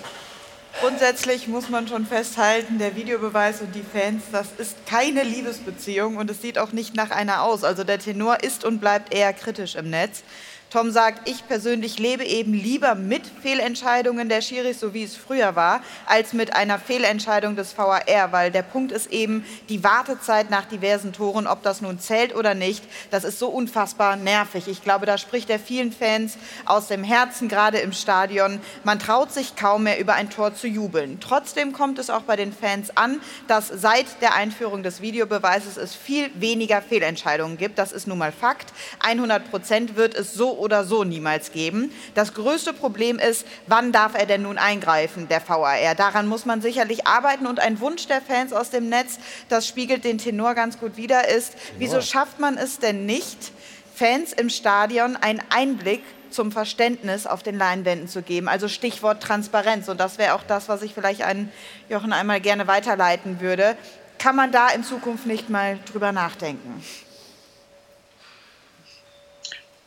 Grundsätzlich 0.80 1.48
muss 1.48 1.68
man 1.68 1.88
schon 1.88 2.06
festhalten, 2.06 2.78
der 2.78 2.96
Videobeweis 2.96 3.60
und 3.60 3.74
die 3.74 3.82
Fans, 3.82 4.22
das 4.32 4.46
ist 4.56 4.86
keine 4.86 5.24
Liebesbeziehung 5.24 6.16
und 6.16 6.30
es 6.30 6.40
sieht 6.40 6.58
auch 6.58 6.72
nicht 6.72 6.94
nach 6.94 7.10
einer 7.10 7.42
aus. 7.42 7.64
Also 7.64 7.84
der 7.84 7.98
Tenor 7.98 8.42
ist 8.42 8.64
und 8.64 8.80
bleibt 8.80 9.12
eher 9.12 9.32
kritisch 9.32 9.74
im 9.74 9.90
Netz. 9.90 10.22
Tom 10.70 10.92
sagt, 10.92 11.28
ich 11.28 11.48
persönlich 11.48 11.98
lebe 11.98 12.24
eben 12.24 12.54
lieber 12.54 12.94
mit 12.94 13.22
Fehlentscheidungen 13.42 14.28
der 14.28 14.40
Schiris, 14.40 14.78
so 14.78 14.94
wie 14.94 15.02
es 15.02 15.16
früher 15.16 15.56
war, 15.56 15.82
als 16.06 16.32
mit 16.32 16.54
einer 16.54 16.78
Fehlentscheidung 16.78 17.56
des 17.56 17.76
VAR, 17.76 18.30
weil 18.30 18.52
der 18.52 18.62
Punkt 18.62 18.92
ist 18.92 19.10
eben 19.10 19.44
die 19.68 19.82
Wartezeit 19.82 20.48
nach 20.48 20.66
diversen 20.66 21.12
Toren, 21.12 21.48
ob 21.48 21.64
das 21.64 21.80
nun 21.80 21.98
zählt 21.98 22.36
oder 22.36 22.54
nicht, 22.54 22.84
das 23.10 23.24
ist 23.24 23.40
so 23.40 23.48
unfassbar 23.48 24.14
nervig. 24.14 24.68
Ich 24.68 24.84
glaube, 24.84 25.06
da 25.06 25.18
spricht 25.18 25.50
er 25.50 25.58
vielen 25.58 25.90
Fans 25.90 26.38
aus 26.66 26.86
dem 26.86 27.02
Herzen, 27.02 27.48
gerade 27.48 27.78
im 27.78 27.92
Stadion. 27.92 28.60
Man 28.84 29.00
traut 29.00 29.32
sich 29.32 29.56
kaum 29.56 29.82
mehr 29.82 29.98
über 29.98 30.14
ein 30.14 30.30
Tor 30.30 30.54
zu 30.54 30.68
jubeln. 30.68 31.18
Trotzdem 31.18 31.72
kommt 31.72 31.98
es 31.98 32.10
auch 32.10 32.22
bei 32.22 32.36
den 32.36 32.52
Fans 32.52 32.96
an, 32.96 33.20
dass 33.48 33.66
seit 33.66 34.22
der 34.22 34.34
Einführung 34.34 34.84
des 34.84 35.00
Videobeweises 35.00 35.76
es 35.76 35.96
viel 35.96 36.30
weniger 36.34 36.80
Fehlentscheidungen 36.80 37.58
gibt. 37.58 37.76
Das 37.76 37.90
ist 37.90 38.06
nun 38.06 38.18
mal 38.18 38.30
Fakt. 38.30 38.72
100 39.00 39.50
Prozent 39.50 39.96
wird 39.96 40.14
es 40.14 40.32
so 40.32 40.59
oder 40.60 40.84
so 40.84 41.02
niemals 41.02 41.50
geben. 41.50 41.90
Das 42.14 42.34
größte 42.34 42.72
Problem 42.72 43.18
ist, 43.18 43.46
wann 43.66 43.90
darf 43.90 44.14
er 44.14 44.26
denn 44.26 44.42
nun 44.42 44.58
eingreifen, 44.58 45.26
der 45.28 45.42
VAR? 45.46 45.94
Daran 45.96 46.28
muss 46.28 46.44
man 46.44 46.62
sicherlich 46.62 47.06
arbeiten 47.06 47.46
und 47.46 47.58
ein 47.58 47.80
Wunsch 47.80 48.06
der 48.06 48.20
Fans 48.20 48.52
aus 48.52 48.70
dem 48.70 48.88
Netz, 48.88 49.18
das 49.48 49.66
spiegelt 49.66 50.04
den 50.04 50.18
Tenor 50.18 50.54
ganz 50.54 50.78
gut 50.78 50.96
wider, 50.96 51.28
ist, 51.28 51.54
wieso 51.78 52.00
schafft 52.00 52.38
man 52.38 52.56
es 52.56 52.78
denn 52.78 53.06
nicht, 53.06 53.52
Fans 53.94 54.32
im 54.32 54.48
Stadion 54.48 55.16
einen 55.16 55.42
Einblick 55.50 56.02
zum 56.30 56.52
Verständnis 56.52 57.26
auf 57.26 57.42
den 57.42 57.58
Leinwänden 57.58 58.08
zu 58.08 58.22
geben. 58.22 58.48
Also 58.48 58.68
Stichwort 58.68 59.22
Transparenz. 59.22 59.88
Und 59.88 60.00
das 60.00 60.16
wäre 60.16 60.34
auch 60.34 60.42
das, 60.42 60.68
was 60.68 60.82
ich 60.82 60.94
vielleicht 60.94 61.22
an 61.22 61.50
Jochen 61.88 62.12
einmal 62.12 62.40
gerne 62.40 62.66
weiterleiten 62.66 63.40
würde. 63.40 63.76
Kann 64.18 64.36
man 64.36 64.52
da 64.52 64.68
in 64.68 64.84
Zukunft 64.84 65.26
nicht 65.26 65.50
mal 65.50 65.78
drüber 65.90 66.12
nachdenken? 66.12 66.82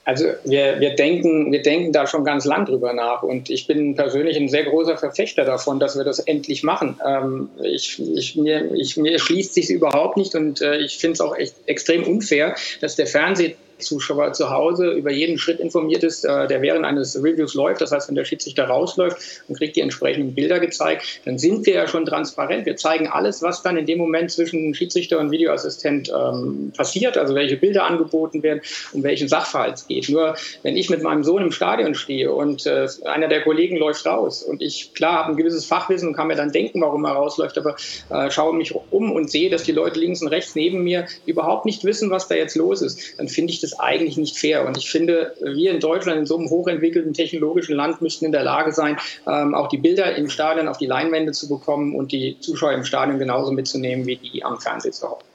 Also 0.06 0.26
wir, 0.44 0.80
wir, 0.82 0.96
denken, 0.96 1.52
wir 1.52 1.62
denken 1.62 1.94
da 1.94 2.06
schon 2.08 2.26
ganz 2.26 2.44
lang 2.44 2.66
drüber 2.66 2.94
nach 2.94 3.24
und 3.24 3.50
ich 3.50 3.68
bin 3.68 3.96
persönlich 3.96 4.36
ein 4.36 4.50
sehr 4.50 4.66
großer 4.66 4.98
Verfechter 4.98 5.46
davon, 5.46 5.80
dass 5.80 5.98
wir 5.98 6.04
das 6.04 6.20
endlich 6.20 6.62
machen. 6.64 7.00
Ähm, 7.06 7.50
ich, 7.62 8.02
ich, 8.16 8.36
mir, 8.36 8.74
ich, 8.76 8.98
mir 8.98 9.18
schließt 9.18 9.54
sich 9.54 9.70
überhaupt 9.70 10.18
nicht 10.18 10.36
und 10.36 10.62
äh, 10.62 10.78
ich 10.78 10.98
finde 10.98 11.14
es 11.14 11.22
auch 11.22 11.38
echt 11.38 11.56
extrem 11.68 12.04
unfair, 12.04 12.56
dass 12.82 12.98
der 12.98 13.08
Fernseh 13.08 13.56
Zuschauer 13.80 14.34
zu 14.34 14.50
Hause 14.50 14.92
über 14.92 15.12
jeden 15.12 15.38
Schritt 15.38 15.60
informiert 15.60 16.04
ist, 16.04 16.26
äh, 16.26 16.48
der 16.48 16.62
während 16.62 16.86
eines 16.86 17.16
Reviews 17.16 17.54
läuft. 17.54 17.82
Das 17.82 17.92
heißt, 17.92 18.08
wenn 18.08 18.16
der 18.16 18.26
Schiedsrichter 18.26 18.66
rausläuft 18.66 19.44
und 19.48 19.58
kriegt 19.58 19.76
die 19.76 19.82
entsprechenden 19.82 20.34
Bilder 20.34 20.60
gezeigt, 20.60 21.22
dann 21.26 21.38
sind 21.38 21.66
wir 21.66 21.74
ja 21.74 21.88
schon 21.88 22.06
transparent. 22.06 22.66
Wir 22.66 22.76
zeigen 22.76 23.08
alles, 23.08 23.42
was 23.42 23.62
dann 23.62 23.78
in 23.78 23.86
dem 23.86 23.98
Moment 23.98 24.32
zwischen 24.32 24.74
Schiedsrichter 24.74 25.20
und 25.20 25.32
Videoassistent 25.32 26.10
ähm, 26.10 26.72
passiert, 26.76 27.18
also 27.18 27.36
welche 27.36 27.58
Bilder 27.58 27.86
angeboten 27.86 28.44
werden, 28.44 28.62
um 28.94 29.04
welchen 29.04 29.28
Sachverhalt 29.28 29.76
es 29.76 29.88
geht. 29.88 30.10
Nur 30.10 30.36
wenn 30.64 30.78
ich 30.78 30.90
mit 30.90 31.04
meinem 31.04 31.24
Sohn 31.24 31.42
im 31.42 31.52
Stadion 31.52 31.96
stehe 31.96 32.32
und 32.32 32.66
äh, 32.66 32.88
einer 33.06 33.28
der 33.28 33.42
Kollegen 33.42 33.78
läuft 33.78 34.06
raus 34.06 34.44
und 34.44 34.62
ich 34.62 34.94
klar 34.94 35.14
habe 35.14 35.34
ein 35.34 35.38
gewisses 35.38 35.66
Fachwissen 35.66 36.10
und 36.10 36.16
kann 36.16 36.28
mir 36.28 36.36
dann 36.36 36.52
denken, 36.52 36.82
warum 36.82 37.06
er 37.06 37.12
rausläuft, 37.12 37.58
aber 37.58 37.76
äh, 38.10 38.30
schaue 38.32 38.56
mich 38.56 38.74
um 38.92 39.12
und 39.12 39.30
sehe, 39.30 39.50
dass 39.50 39.64
die 39.64 39.72
Leute 39.72 40.00
links 40.00 40.22
und 40.22 40.28
rechts 40.30 40.56
neben 40.56 40.84
mir 40.84 41.06
überhaupt 41.26 41.66
nicht 41.66 41.84
wissen, 41.84 42.10
was 42.10 42.28
da 42.28 42.36
jetzt 42.36 42.56
los 42.56 42.82
ist, 42.82 43.18
dann 43.18 43.28
finde 43.28 43.54
ich 43.54 43.62
das 43.62 43.73
eigentlich 43.80 44.18
nicht 44.18 44.38
fair. 44.38 44.66
Und 44.66 44.78
ich 44.78 44.90
finde, 44.90 45.36
wir 45.42 45.72
in 45.72 45.80
Deutschland 45.80 46.20
in 46.20 46.26
so 46.26 46.38
einem 46.38 46.50
hochentwickelten 46.50 47.14
technologischen 47.14 47.76
Land 47.76 48.02
müssten 48.02 48.26
in 48.26 48.32
der 48.32 48.44
Lage 48.44 48.72
sein, 48.72 48.98
ähm, 49.28 49.54
auch 49.54 49.68
die 49.68 49.78
Bilder 49.78 50.16
im 50.16 50.30
Stadion 50.30 50.68
auf 50.68 50.78
die 50.78 50.86
Leinwände 50.86 51.32
zu 51.32 51.48
bekommen 51.48 51.96
und 51.96 52.12
die 52.12 52.40
Zuschauer 52.40 52.74
im 52.74 52.84
Stadion 52.86 53.20
genauso 53.20 53.52
mitzunehmen 53.52 54.06
wie 54.06 54.18
die 54.18 54.44
am 54.44 54.60
Fernseh 54.60 54.92
zu 54.92 55.10
Hause. 55.10 55.26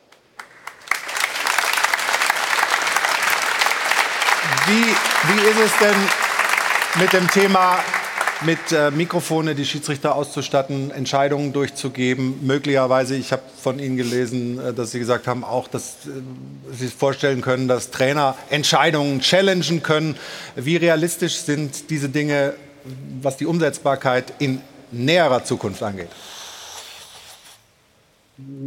Wie, 4.67 4.85
wie 5.33 5.49
ist 5.49 5.61
es 5.65 5.79
denn 5.79 5.97
mit 7.01 7.13
dem 7.13 7.29
Thema 7.31 7.79
mit 8.43 8.73
äh, 8.73 8.91
Mikrofone 8.91 9.55
die 9.55 9.65
Schiedsrichter 9.65 10.15
auszustatten, 10.15 10.91
Entscheidungen 10.91 11.53
durchzugeben. 11.53 12.47
Möglicherweise, 12.47 13.17
ich 13.17 13.33
habe 13.33 13.43
von 13.63 13.79
Ihnen 13.79 13.97
gelesen, 13.97 14.61
äh, 14.61 14.73
dass 14.73 14.93
Sie 14.93 14.99
gesagt 14.99 15.27
haben, 15.27 15.45
auch, 15.45 15.69
dass 15.69 16.07
äh, 16.07 16.21
Sie 16.71 16.87
sich 16.87 16.95
vorstellen 16.95 17.41
können, 17.41 17.69
dass 17.69 17.91
Trainer 17.91 18.37
Entscheidungen 18.51 19.21
challengen 19.21 19.83
können. 19.83 20.17
Wie 20.55 20.77
realistisch 20.77 21.37
sind 21.37 21.91
diese 21.91 22.09
Dinge, 22.09 22.55
was 23.21 23.37
die 23.37 23.47
Umsetzbarkeit 23.47 24.33
in 24.39 24.61
näherer 24.93 25.45
Zukunft 25.45 25.83
angeht? 25.83 26.09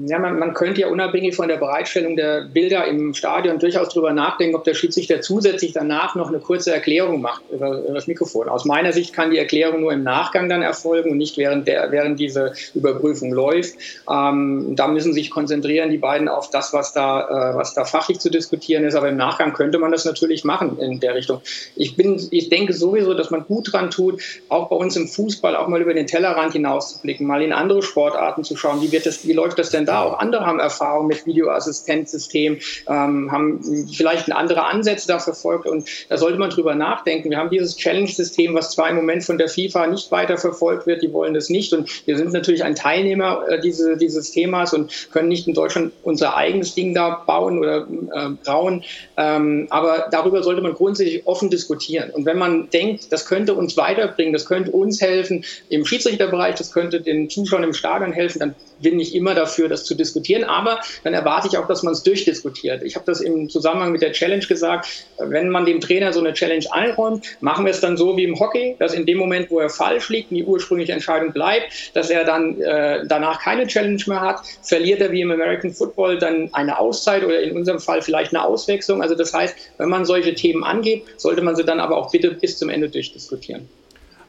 Ja, 0.07 0.19
man, 0.19 0.37
man, 0.37 0.53
könnte 0.53 0.81
ja 0.81 0.89
unabhängig 0.89 1.33
von 1.33 1.47
der 1.47 1.55
Bereitstellung 1.55 2.17
der 2.17 2.41
Bilder 2.41 2.85
im 2.87 3.13
Stadion 3.13 3.57
durchaus 3.57 3.87
darüber 3.87 4.11
nachdenken, 4.11 4.53
ob 4.53 4.65
der 4.65 4.73
Schiedsrichter 4.73 5.21
zusätzlich 5.21 5.71
danach 5.71 6.13
noch 6.15 6.27
eine 6.27 6.39
kurze 6.39 6.73
Erklärung 6.73 7.21
macht 7.21 7.43
über, 7.49 7.79
über, 7.79 7.93
das 7.93 8.07
Mikrofon. 8.07 8.49
Aus 8.49 8.65
meiner 8.65 8.91
Sicht 8.91 9.13
kann 9.13 9.31
die 9.31 9.37
Erklärung 9.37 9.79
nur 9.79 9.93
im 9.93 10.03
Nachgang 10.03 10.49
dann 10.49 10.61
erfolgen 10.61 11.11
und 11.11 11.17
nicht 11.17 11.37
während, 11.37 11.67
der, 11.67 11.89
während 11.91 12.19
diese 12.19 12.51
Überprüfung 12.75 13.31
läuft. 13.31 13.75
Ähm, 14.11 14.75
da 14.75 14.89
müssen 14.89 15.13
sich 15.13 15.31
konzentrieren 15.31 15.89
die 15.89 15.99
beiden 15.99 16.27
auf 16.27 16.49
das, 16.49 16.73
was 16.73 16.91
da, 16.91 17.51
äh, 17.51 17.55
was 17.55 17.73
da 17.73 17.85
fachlich 17.85 18.19
zu 18.19 18.29
diskutieren 18.29 18.83
ist. 18.83 18.95
Aber 18.95 19.07
im 19.07 19.17
Nachgang 19.17 19.53
könnte 19.53 19.79
man 19.79 19.93
das 19.93 20.03
natürlich 20.03 20.43
machen 20.43 20.79
in 20.79 20.99
der 20.99 21.15
Richtung. 21.15 21.39
Ich, 21.77 21.95
bin, 21.95 22.21
ich 22.31 22.49
denke 22.49 22.73
sowieso, 22.73 23.13
dass 23.13 23.31
man 23.31 23.45
gut 23.45 23.71
dran 23.71 23.89
tut, 23.89 24.21
auch 24.49 24.67
bei 24.67 24.75
uns 24.75 24.97
im 24.97 25.07
Fußball 25.07 25.55
auch 25.55 25.69
mal 25.69 25.81
über 25.81 25.93
den 25.93 26.07
Tellerrand 26.07 26.51
hinauszublicken, 26.51 27.25
mal 27.25 27.41
in 27.41 27.53
andere 27.53 27.81
Sportarten 27.83 28.43
zu 28.43 28.57
schauen, 28.57 28.81
wie, 28.81 28.91
wird 28.91 29.05
das, 29.05 29.25
wie 29.25 29.33
läuft 29.33 29.60
das 29.60 29.60
denn 29.69 29.85
da? 29.85 30.03
Auch 30.03 30.19
andere 30.19 30.45
haben 30.45 30.59
Erfahrung 30.59 31.07
mit 31.07 31.25
Videoassistenzsystem, 31.25 32.59
ähm, 32.87 33.31
haben 33.31 33.87
vielleicht 33.93 34.31
andere 34.31 34.65
Ansätze 34.65 35.07
da 35.07 35.19
verfolgt 35.19 35.67
und 35.67 35.87
da 36.09 36.17
sollte 36.17 36.37
man 36.37 36.49
drüber 36.49 36.75
nachdenken. 36.75 37.29
Wir 37.29 37.37
haben 37.37 37.49
dieses 37.49 37.77
Challenge-System, 37.77 38.53
was 38.55 38.71
zwar 38.71 38.89
im 38.89 38.95
Moment 38.95 39.23
von 39.23 39.37
der 39.37 39.49
FIFA 39.49 39.87
nicht 39.87 40.11
weiter 40.11 40.37
verfolgt 40.37 40.87
wird, 40.87 41.01
die 41.01 41.13
wollen 41.13 41.33
das 41.33 41.49
nicht 41.49 41.73
und 41.73 41.89
wir 42.05 42.17
sind 42.17 42.33
natürlich 42.33 42.63
ein 42.63 42.75
Teilnehmer 42.75 43.47
äh, 43.47 43.61
diese, 43.61 43.97
dieses 43.97 44.31
Themas 44.31 44.73
und 44.73 45.11
können 45.11 45.27
nicht 45.27 45.47
in 45.47 45.53
Deutschland 45.53 45.93
unser 46.03 46.35
eigenes 46.35 46.73
Ding 46.73 46.93
da 46.93 47.23
bauen 47.25 47.59
oder 47.59 47.87
äh, 47.87 48.29
brauen, 48.43 48.83
ähm, 49.17 49.67
aber 49.69 50.07
darüber 50.11 50.43
sollte 50.43 50.61
man 50.61 50.73
grundsätzlich 50.73 51.27
offen 51.27 51.49
diskutieren 51.49 52.09
und 52.11 52.25
wenn 52.25 52.37
man 52.37 52.69
denkt, 52.69 53.11
das 53.11 53.25
könnte 53.25 53.53
uns 53.53 53.77
weiterbringen, 53.77 54.33
das 54.33 54.45
könnte 54.45 54.71
uns 54.71 55.01
helfen 55.01 55.43
im 55.69 55.85
Schiedsrichterbereich, 55.85 56.55
das 56.55 56.71
könnte 56.71 57.01
den 57.01 57.29
Zuschauern 57.29 57.63
im 57.63 57.73
Stadion 57.73 58.11
helfen, 58.11 58.39
dann 58.39 58.55
bin 58.81 58.99
ich 58.99 59.15
immer 59.15 59.35
dafür, 59.35 59.50
das 59.59 59.85
zu 59.85 59.95
diskutieren. 59.95 60.43
Aber 60.43 60.79
dann 61.03 61.13
erwarte 61.13 61.47
ich 61.47 61.57
auch, 61.57 61.67
dass 61.67 61.83
man 61.83 61.93
es 61.93 62.03
durchdiskutiert. 62.03 62.83
Ich 62.83 62.95
habe 62.95 63.05
das 63.05 63.21
im 63.21 63.49
Zusammenhang 63.49 63.91
mit 63.91 64.01
der 64.01 64.11
Challenge 64.11 64.45
gesagt. 64.45 64.87
Wenn 65.17 65.49
man 65.49 65.65
dem 65.65 65.79
Trainer 65.79 66.13
so 66.13 66.19
eine 66.19 66.33
Challenge 66.33 66.65
einräumt, 66.71 67.25
machen 67.41 67.65
wir 67.65 67.71
es 67.71 67.79
dann 67.79 67.97
so 67.97 68.17
wie 68.17 68.23
im 68.23 68.39
Hockey, 68.39 68.75
dass 68.79 68.93
in 68.93 69.05
dem 69.05 69.17
Moment, 69.17 69.49
wo 69.49 69.59
er 69.59 69.69
falsch 69.69 70.09
liegt 70.09 70.31
die 70.31 70.43
ursprüngliche 70.43 70.93
Entscheidung 70.93 71.33
bleibt, 71.33 71.91
dass 71.93 72.09
er 72.09 72.23
dann 72.23 72.59
äh, 72.61 73.05
danach 73.05 73.41
keine 73.41 73.67
Challenge 73.67 74.01
mehr 74.07 74.21
hat, 74.21 74.41
verliert 74.63 75.01
er 75.01 75.11
wie 75.11 75.21
im 75.21 75.31
American 75.31 75.71
Football 75.71 76.17
dann 76.17 76.49
eine 76.53 76.79
Auszeit 76.79 77.23
oder 77.23 77.41
in 77.41 77.55
unserem 77.55 77.79
Fall 77.79 78.01
vielleicht 78.01 78.33
eine 78.33 78.43
Auswechslung. 78.43 79.01
Also 79.01 79.15
das 79.15 79.33
heißt, 79.33 79.55
wenn 79.77 79.89
man 79.89 80.05
solche 80.05 80.33
Themen 80.33 80.63
angeht, 80.63 81.03
sollte 81.17 81.41
man 81.41 81.55
sie 81.55 81.63
dann 81.63 81.79
aber 81.79 81.97
auch 81.97 82.11
bitte 82.11 82.31
bis 82.31 82.57
zum 82.57 82.69
Ende 82.69 82.89
durchdiskutieren. 82.89 83.67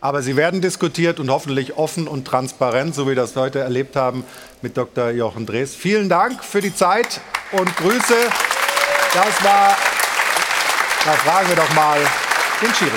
Aber 0.02 0.20
sie 0.20 0.34
werden 0.34 0.60
diskutiert 0.60 1.20
und 1.20 1.30
hoffentlich 1.30 1.76
offen 1.76 2.08
und 2.08 2.26
transparent, 2.26 2.92
so 2.92 3.04
wie 3.04 3.10
wir 3.10 3.14
das 3.14 3.36
heute 3.36 3.60
erlebt 3.60 3.94
haben 3.94 4.24
mit 4.60 4.76
Dr. 4.76 5.10
Jochen 5.10 5.46
Drees. 5.46 5.76
Vielen 5.76 6.08
Dank 6.08 6.42
für 6.42 6.60
die 6.60 6.74
Zeit 6.74 7.20
und 7.52 7.74
Grüße. 7.76 8.16
Das 9.14 9.44
war, 9.44 9.76
da 11.04 11.12
fragen 11.12 11.48
wir 11.48 11.56
doch 11.56 11.72
mal 11.74 12.00
den 12.60 12.74
Schiri. 12.74 12.90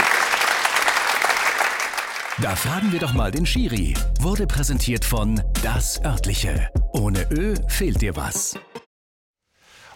Da 2.41 2.56
fragen 2.56 2.91
wir 2.91 2.99
doch 2.99 3.14
mal 3.14 3.32
den 3.32 3.45
Schiri. 3.45 3.94
Wurde 4.19 4.48
präsentiert 4.48 5.06
von 5.06 5.41
Das 5.61 6.03
Örtliche. 6.03 6.69
Ohne 6.91 7.27
Ö 7.32 7.53
fehlt 7.68 8.02
dir 8.02 8.15
was. 8.15 8.56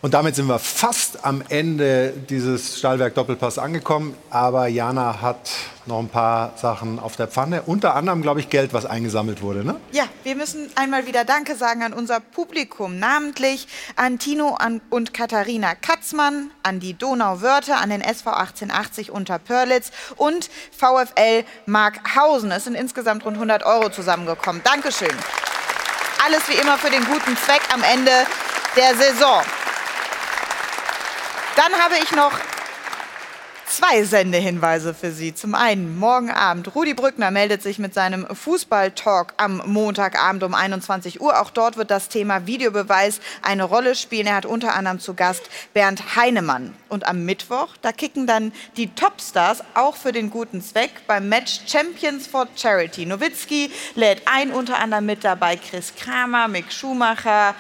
Und 0.02 0.14
damit 0.14 0.34
sind 0.34 0.48
wir 0.48 0.60
fast 0.60 1.26
am 1.26 1.44
Ende 1.50 2.14
dieses 2.30 2.80
Stahlwerk 2.80 3.16
Doppelpass 3.16 3.58
angekommen. 3.60 4.16
Aber 4.30 4.68
Jana 4.68 5.22
hat 5.22 5.52
noch 5.88 6.00
ein 6.00 6.08
paar 6.08 6.54
Sachen 6.56 7.00
auf 7.00 7.18
der 7.18 7.28
Pfanne. 7.28 7.64
Unter 7.64 7.96
anderem, 7.96 8.22
glaube 8.22 8.40
ich, 8.40 8.50
Geld, 8.50 8.72
was 8.72 8.86
eingesammelt 8.86 9.42
wurde. 9.42 9.66
Ne? 9.66 9.76
Ja, 9.92 10.06
wir 10.24 10.38
müssen 10.38 10.72
einmal 10.76 11.06
wieder 11.06 11.26
Danke 11.26 11.56
sagen 11.56 11.84
an 11.84 11.92
unser 11.92 12.22
Publikum, 12.22 12.98
namentlich 12.98 13.68
an 13.98 14.20
Tino 14.20 14.58
und 14.90 15.14
Katharina 15.14 15.76
Katzmann, 15.76 16.52
an 16.64 16.80
die 16.80 16.94
Donauwörter, 16.94 17.82
an 17.82 17.90
den 17.90 18.00
SV 18.00 18.30
1880 18.30 19.12
unter 19.12 19.38
Pörlitz 19.38 19.92
und 20.16 20.50
VfL 20.72 21.44
Markhausen. 21.66 22.52
Es 22.52 22.64
sind 22.64 22.76
insgesamt 22.76 23.26
rund 23.26 23.36
100 23.36 23.66
Euro 23.66 23.90
zusammengekommen. 23.90 24.62
Dankeschön. 24.64 25.10
Alles 26.26 26.48
wie 26.48 26.54
immer 26.62 26.78
für 26.78 26.90
den 26.90 27.04
guten 27.04 27.36
Zweck 27.36 27.62
am 27.74 27.84
Ende 27.84 28.12
der 28.78 28.96
Saison. 28.96 29.42
Dann 31.60 31.74
habe 31.74 31.96
ich 32.02 32.14
noch 32.14 32.32
zwei 33.68 34.04
Sendehinweise 34.06 34.94
für 34.94 35.12
Sie. 35.12 35.36
Zum 35.36 35.56
einen 35.56 36.00
morgen 36.00 36.32
Abend. 36.32 36.74
Rudi 36.74 36.94
Brückner 36.94 37.32
meldet 37.32 37.62
sich 37.62 37.80
mit 37.80 37.94
seinem 37.94 38.26
Fußball-Talk 38.34 39.34
am 39.36 39.62
Montagabend 39.66 40.44
um 40.44 40.54
21 40.54 41.20
Uhr. 41.20 41.38
Auch 41.38 41.50
dort 41.50 41.76
wird 41.76 41.92
das 41.92 42.08
Thema 42.08 42.48
Videobeweis 42.48 43.20
eine 43.42 43.66
Rolle 43.66 43.96
spielen. 43.96 44.28
Er 44.28 44.38
hat 44.38 44.46
unter 44.46 44.74
anderem 44.74 45.02
zu 45.02 45.16
Gast 45.16 45.50
Bernd 45.74 46.16
Heinemann. 46.16 46.74
Und 46.88 47.06
am 47.06 47.26
Mittwoch, 47.26 47.76
da 47.82 47.92
kicken 47.92 48.26
dann 48.26 48.54
die 48.78 48.96
Topstars 48.96 49.62
auch 49.74 49.98
für 49.98 50.14
den 50.14 50.30
guten 50.30 50.62
Zweck 50.62 50.92
beim 51.08 51.28
Match 51.28 51.60
Champions 51.68 52.26
for 52.26 52.48
Charity. 52.56 53.06
Nowitzki 53.06 53.70
lädt 53.96 54.22
ein, 54.28 54.52
unter 54.52 54.80
anderem 54.80 55.06
mit 55.06 55.26
dabei 55.26 55.58
Chris 55.58 55.94
Kramer, 55.94 56.48
Mick 56.48 56.72
Schumacher, 56.72 57.54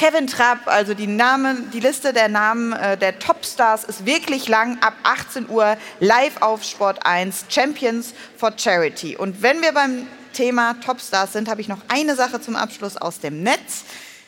Kevin 0.00 0.26
Trapp, 0.26 0.60
also 0.64 0.94
die 0.94 1.06
Namen, 1.06 1.70
die 1.72 1.80
Liste 1.80 2.14
der 2.14 2.30
Namen 2.30 2.72
äh, 2.72 2.96
der 2.96 3.18
Topstars 3.18 3.84
ist 3.84 4.06
wirklich 4.06 4.48
lang. 4.48 4.78
Ab 4.80 4.94
18 5.02 5.50
Uhr 5.50 5.76
live 5.98 6.40
auf 6.40 6.64
Sport 6.64 7.04
1 7.04 7.44
Champions 7.50 8.14
for 8.34 8.50
Charity. 8.56 9.18
Und 9.18 9.42
wenn 9.42 9.60
wir 9.60 9.72
beim 9.72 10.06
Thema 10.32 10.72
Topstars 10.82 11.34
sind, 11.34 11.50
habe 11.50 11.60
ich 11.60 11.68
noch 11.68 11.82
eine 11.88 12.16
Sache 12.16 12.40
zum 12.40 12.56
Abschluss 12.56 12.96
aus 12.96 13.20
dem 13.20 13.42
Netz. 13.42 13.84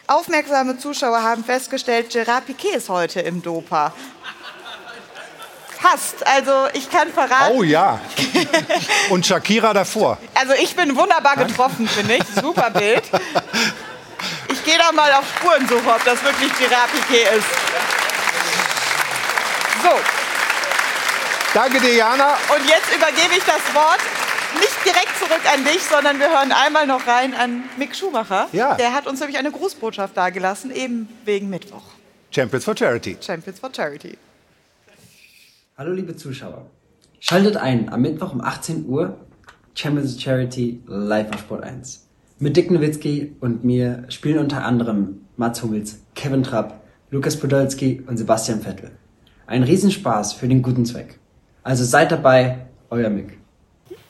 Aufmerksame 0.09 0.77
Zuschauer 0.77 1.23
haben 1.23 1.43
festgestellt, 1.43 2.11
Gerard 2.11 2.44
Piquet 2.44 2.77
ist 2.77 2.90
heute 2.90 3.20
im 3.20 3.40
Dopa. 3.40 3.94
Fast. 5.81 6.27
Also 6.27 6.53
ich 6.74 6.90
kann 6.90 7.09
verraten. 7.09 7.57
Oh 7.57 7.62
ja. 7.62 7.99
Und 9.09 9.24
Shakira 9.24 9.73
davor. 9.73 10.19
Also 10.35 10.53
ich 10.53 10.77
bin 10.77 10.94
wunderbar 10.94 11.36
getroffen, 11.36 11.89
finde 11.89 12.16
ich. 12.16 12.24
Super 12.43 12.69
Bild. 12.69 13.05
Ich 14.64 14.70
gehe 14.70 14.78
da 14.78 14.93
mal 14.93 15.10
auf 15.14 15.28
Spurensuche, 15.28 15.90
ob 15.90 16.05
das 16.05 16.22
wirklich 16.22 16.56
Gerard 16.56 16.89
Piquet 16.93 17.36
ist. 17.36 17.48
So. 19.82 19.90
Danke 21.52 21.80
dir, 21.80 21.97
Jana. 21.97 22.34
Und 22.55 22.68
jetzt 22.68 22.94
übergebe 22.94 23.34
ich 23.36 23.43
das 23.43 23.74
Wort 23.74 23.98
nicht 24.60 24.84
direkt 24.84 25.18
zurück 25.18 25.40
an 25.52 25.64
dich, 25.64 25.82
sondern 25.82 26.20
wir 26.20 26.30
hören 26.30 26.52
einmal 26.52 26.86
noch 26.86 27.09
rein 27.09 27.34
an 27.34 27.64
Mick 27.76 27.97
Schumacher. 27.97 28.48
Ja. 28.52 28.76
Der 28.76 28.94
hat 28.94 29.09
uns 29.09 29.18
nämlich 29.18 29.36
eine 29.36 29.51
Grußbotschaft 29.51 30.16
dargelassen, 30.16 30.70
eben 30.70 31.09
wegen 31.24 31.51
Mittwoch. 31.51 31.82
Champions 32.30 32.64
for 32.64 32.76
Charity. 32.76 33.16
Champions 33.20 33.59
for 33.59 33.70
Charity. 33.74 34.16
Hallo 35.76 35.93
liebe 35.93 36.14
Zuschauer. 36.14 36.70
Schaltet 37.18 37.56
ein 37.56 37.93
am 37.93 38.01
Mittwoch 38.01 38.32
um 38.32 38.40
18 38.40 38.86
Uhr 38.86 39.16
Champions 39.74 40.12
for 40.12 40.20
Charity 40.20 40.80
live 40.86 41.32
auf 41.32 41.40
Sport 41.40 41.64
1. 41.64 42.02
Mit 42.43 42.56
Dick 42.56 42.73
Nowitzki 42.73 43.36
und 43.39 43.62
mir 43.62 44.02
spielen 44.09 44.39
unter 44.39 44.64
anderem 44.64 45.20
Mats 45.36 45.62
Hummels, 45.62 46.01
Kevin 46.16 46.43
Trapp, 46.43 46.82
Lukas 47.12 47.36
Podolski 47.36 48.02
und 48.09 48.16
Sebastian 48.16 48.60
Vettel. 48.60 48.90
Ein 49.47 49.62
Riesenspaß 49.62 50.32
für 50.32 50.48
den 50.48 50.60
guten 50.60 50.85
Zweck. 50.85 51.20
Also 51.62 51.85
seid 51.85 52.10
dabei, 52.10 52.66
euer 52.90 53.10
Mick. 53.10 53.39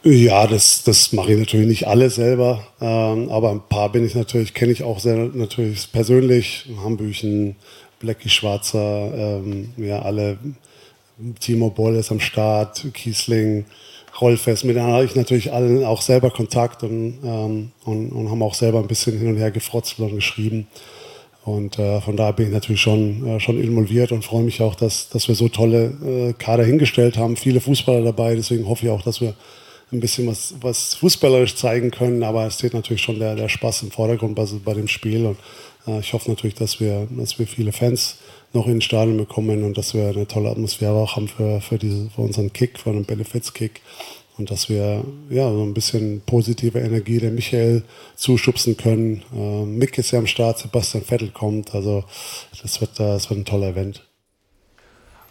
Ja, 0.03 0.47
das, 0.47 0.83
das 0.83 1.13
mache 1.13 1.35
ich 1.35 1.41
natürlich 1.41 1.67
nicht 1.67 1.87
alle 1.87 2.09
selber, 2.09 2.67
ähm, 2.81 3.29
aber 3.29 3.51
ein 3.51 3.69
paar 3.69 3.93
bin 3.93 4.03
ich 4.03 4.15
natürlich, 4.15 4.55
kenne 4.55 4.73
ich 4.73 4.83
auch 4.83 4.99
sehr 4.99 5.29
natürlich 5.35 5.93
persönlich. 5.93 6.71
Hambüchen, 6.83 7.57
Blackie 8.01 8.31
Schwarzer, 8.31 9.13
ähm, 9.15 9.75
ja, 9.77 10.01
alle. 10.01 10.39
Timo 11.39 11.69
Boll 11.69 11.97
ist 11.97 12.11
am 12.11 12.19
Start, 12.19 12.87
Kiesling, 12.95 13.67
Rollfest. 14.23 14.65
Mit 14.65 14.77
denen 14.77 14.87
habe 14.87 15.05
ich 15.05 15.15
natürlich 15.15 15.53
allen 15.53 15.85
auch 15.85 16.01
selber 16.01 16.31
Kontakt 16.31 16.83
und, 16.83 17.19
ähm, 17.25 17.73
und, 17.85 18.11
und 18.11 18.31
haben 18.31 18.43
auch 18.43 18.55
selber 18.55 18.79
ein 18.79 18.87
bisschen 18.87 19.19
hin 19.19 19.29
und 19.29 19.37
her 19.37 19.51
gefrotzt 19.51 19.99
und 19.99 20.15
geschrieben. 20.15 20.67
Und 21.45 21.79
äh, 21.79 22.01
von 22.01 22.17
daher 22.17 22.33
bin 22.33 22.47
ich 22.47 22.53
natürlich 22.53 22.81
schon, 22.81 23.27
äh, 23.27 23.41
schon 23.41 23.61
involviert 23.61 24.13
und 24.13 24.25
freue 24.25 24.45
mich 24.45 24.63
auch, 24.63 24.77
dass, 24.77 25.09
dass 25.09 25.27
wir 25.27 25.35
so 25.35 25.49
tolle 25.49 25.93
äh, 26.07 26.33
Kader 26.35 26.65
hingestellt 26.65 27.17
haben. 27.17 27.37
Viele 27.37 27.61
Fußballer 27.61 28.05
dabei, 28.05 28.37
deswegen 28.37 28.69
hoffe 28.69 28.87
ich 28.87 28.93
auch, 28.93 29.03
dass 29.03 29.21
wir 29.21 29.35
ein 29.93 30.01
bisschen 30.01 30.27
was, 30.27 30.55
was 30.61 30.95
fußballerisch 30.95 31.57
zeigen 31.57 31.91
können. 31.91 32.23
Aber 32.23 32.47
es 32.47 32.55
steht 32.55 32.75
natürlich 32.75 33.03
schon 33.03 33.19
der, 33.19 33.35
der 33.35 33.49
Spaß 33.49 33.83
im 33.83 33.91
Vordergrund 33.91 34.37
bei, 34.37 34.47
bei 34.65 34.75
dem 34.75 34.87
Spiel. 34.87 35.27
Und 35.27 35.39
äh, 35.87 35.99
ich 35.99 36.13
hoffe 36.13 36.31
natürlich, 36.31 36.55
dass 36.55 36.79
wir, 36.79 37.09
dass 37.11 37.39
wir 37.41 37.47
viele 37.49 37.73
Fans 37.73 38.19
noch 38.53 38.67
in 38.67 38.75
den 38.75 38.81
Stadion 38.81 39.17
bekommen 39.17 39.65
und 39.65 39.79
dass 39.79 39.95
wir 39.95 40.09
eine 40.09 40.27
tolle 40.27 40.51
Atmosphäre 40.51 40.95
auch 40.95 41.17
haben 41.17 41.29
für, 41.29 41.61
für, 41.61 41.79
diese, 41.79 42.11
für 42.11 42.23
unseren 42.23 42.53
Kick, 42.53 42.79
für 42.79 42.91
einen 42.91 43.05
Benefits-Kick. 43.05 43.81
Und 44.39 44.51
dass 44.51 44.69
wir 44.69 45.05
ja, 45.29 45.51
so 45.51 45.63
ein 45.63 45.75
bisschen 45.75 46.23
positive 46.25 46.79
Energie 46.79 47.19
der 47.19 47.31
Michael 47.31 47.85
zuschubsen 48.17 48.77
können. 48.77 49.23
Äh, 49.35 49.65
Mick 49.67 49.99
ist 49.99 50.11
ja 50.11 50.19
am 50.19 50.27
Start, 50.27 50.59
Sebastian 50.59 51.05
Vettel 51.05 51.31
kommt. 51.31 51.75
Also 51.75 52.05
das 52.63 52.81
wird, 52.81 52.99
das 52.99 53.29
wird 53.29 53.41
ein 53.41 53.45
toller 53.45 53.69
Event. 53.69 54.03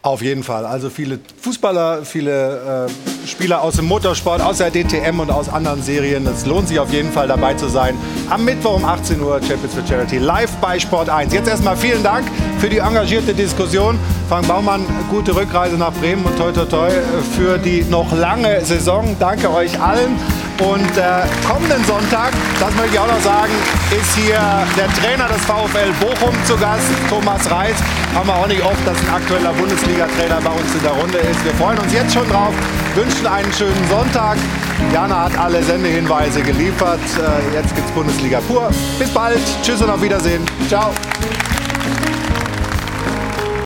Auf 0.04 0.24
jeden 0.24 0.42
Fall. 0.42 0.66
Also 0.66 0.90
viele 0.90 1.20
Fußballer, 1.42 2.04
viele 2.06 2.88
äh, 2.88 3.28
Spieler 3.28 3.62
aus 3.62 3.76
dem 3.76 3.86
Motorsport, 3.86 4.42
aus 4.42 4.58
der 4.58 4.72
DTM 4.72 5.20
und 5.20 5.30
aus 5.30 5.48
anderen 5.48 5.84
Serien. 5.84 6.26
Es 6.26 6.48
lohnt 6.48 6.70
sich 6.70 6.80
auf 6.80 6.92
jeden 6.92 7.12
Fall 7.12 7.28
dabei 7.28 7.54
zu 7.54 7.68
sein. 7.68 7.96
Am 8.28 8.44
Mittwoch 8.44 8.78
um 8.78 8.86
18 8.86 9.22
Uhr 9.22 9.40
Champions 9.48 9.76
for 9.76 9.86
Charity 9.86 10.18
live 10.18 10.50
bei 10.56 10.80
Sport 10.80 11.08
1. 11.10 11.32
Jetzt 11.32 11.48
erstmal 11.48 11.78
vielen 11.78 12.02
Dank 12.02 12.26
für 12.58 12.68
die 12.68 12.80
engagierte 12.80 13.36
Diskussion. 13.36 14.00
Frank 14.28 14.48
Baumann, 14.48 14.88
gute 15.12 15.36
Rückreise 15.36 15.78
nach 15.78 15.94
Bremen 15.94 16.26
und 16.26 16.36
toi 16.36 16.52
toi 16.52 16.66
toi 16.66 16.90
für 17.38 17.60
die 17.60 17.84
noch 17.84 18.12
lange 18.12 18.66
Saison. 18.66 19.16
Danke 19.20 19.54
euch 19.54 19.80
allen. 19.80 20.18
Und 20.62 20.96
äh, 20.96 21.26
kommenden 21.48 21.84
Sonntag, 21.86 22.32
das 22.60 22.74
möchte 22.76 22.94
ich 22.94 23.00
auch 23.00 23.08
noch 23.08 23.22
sagen, 23.22 23.52
ist 23.90 24.16
hier 24.16 24.40
der 24.78 24.88
Trainer 25.02 25.28
des 25.28 25.44
VfL 25.46 25.92
Bochum 26.00 26.36
zu 26.46 26.56
Gast, 26.58 26.86
Thomas 27.10 27.50
Reis. 27.50 27.76
Haben 28.14 28.28
wir 28.28 28.36
auch 28.36 28.48
nicht 28.48 28.64
oft, 28.64 28.86
dass 28.86 28.98
ein 29.00 29.10
aktueller 29.10 29.54
Bundesliga-Trainer 29.54 30.40
bei 30.44 30.52
uns 30.52 30.74
in 30.76 30.84
der 30.84 30.92
Runde 30.92 31.18
ist. 31.18 31.44
Wir 31.44 31.54
freuen 31.56 31.80
uns 31.80 31.92
jetzt 31.92 32.14
schon 32.14 32.30
drauf, 32.30 32.54
wünschen 32.94 33.26
einen 33.26 33.52
schönen 33.54 33.90
Sonntag. 33.90 34.38
Jana 34.94 35.26
hat 35.26 35.38
alle 35.38 35.64
Sendehinweise 35.64 36.42
geliefert. 36.42 37.00
Äh, 37.18 37.56
jetzt 37.56 37.76
gibt's 37.76 37.92
Bundesliga 37.92 38.40
pur. 38.48 38.70
Bis 39.00 39.10
bald. 39.10 39.40
Tschüss 39.64 39.82
und 39.82 39.90
auf 39.90 40.02
Wiedersehen. 40.02 40.46
Ciao. 40.68 40.94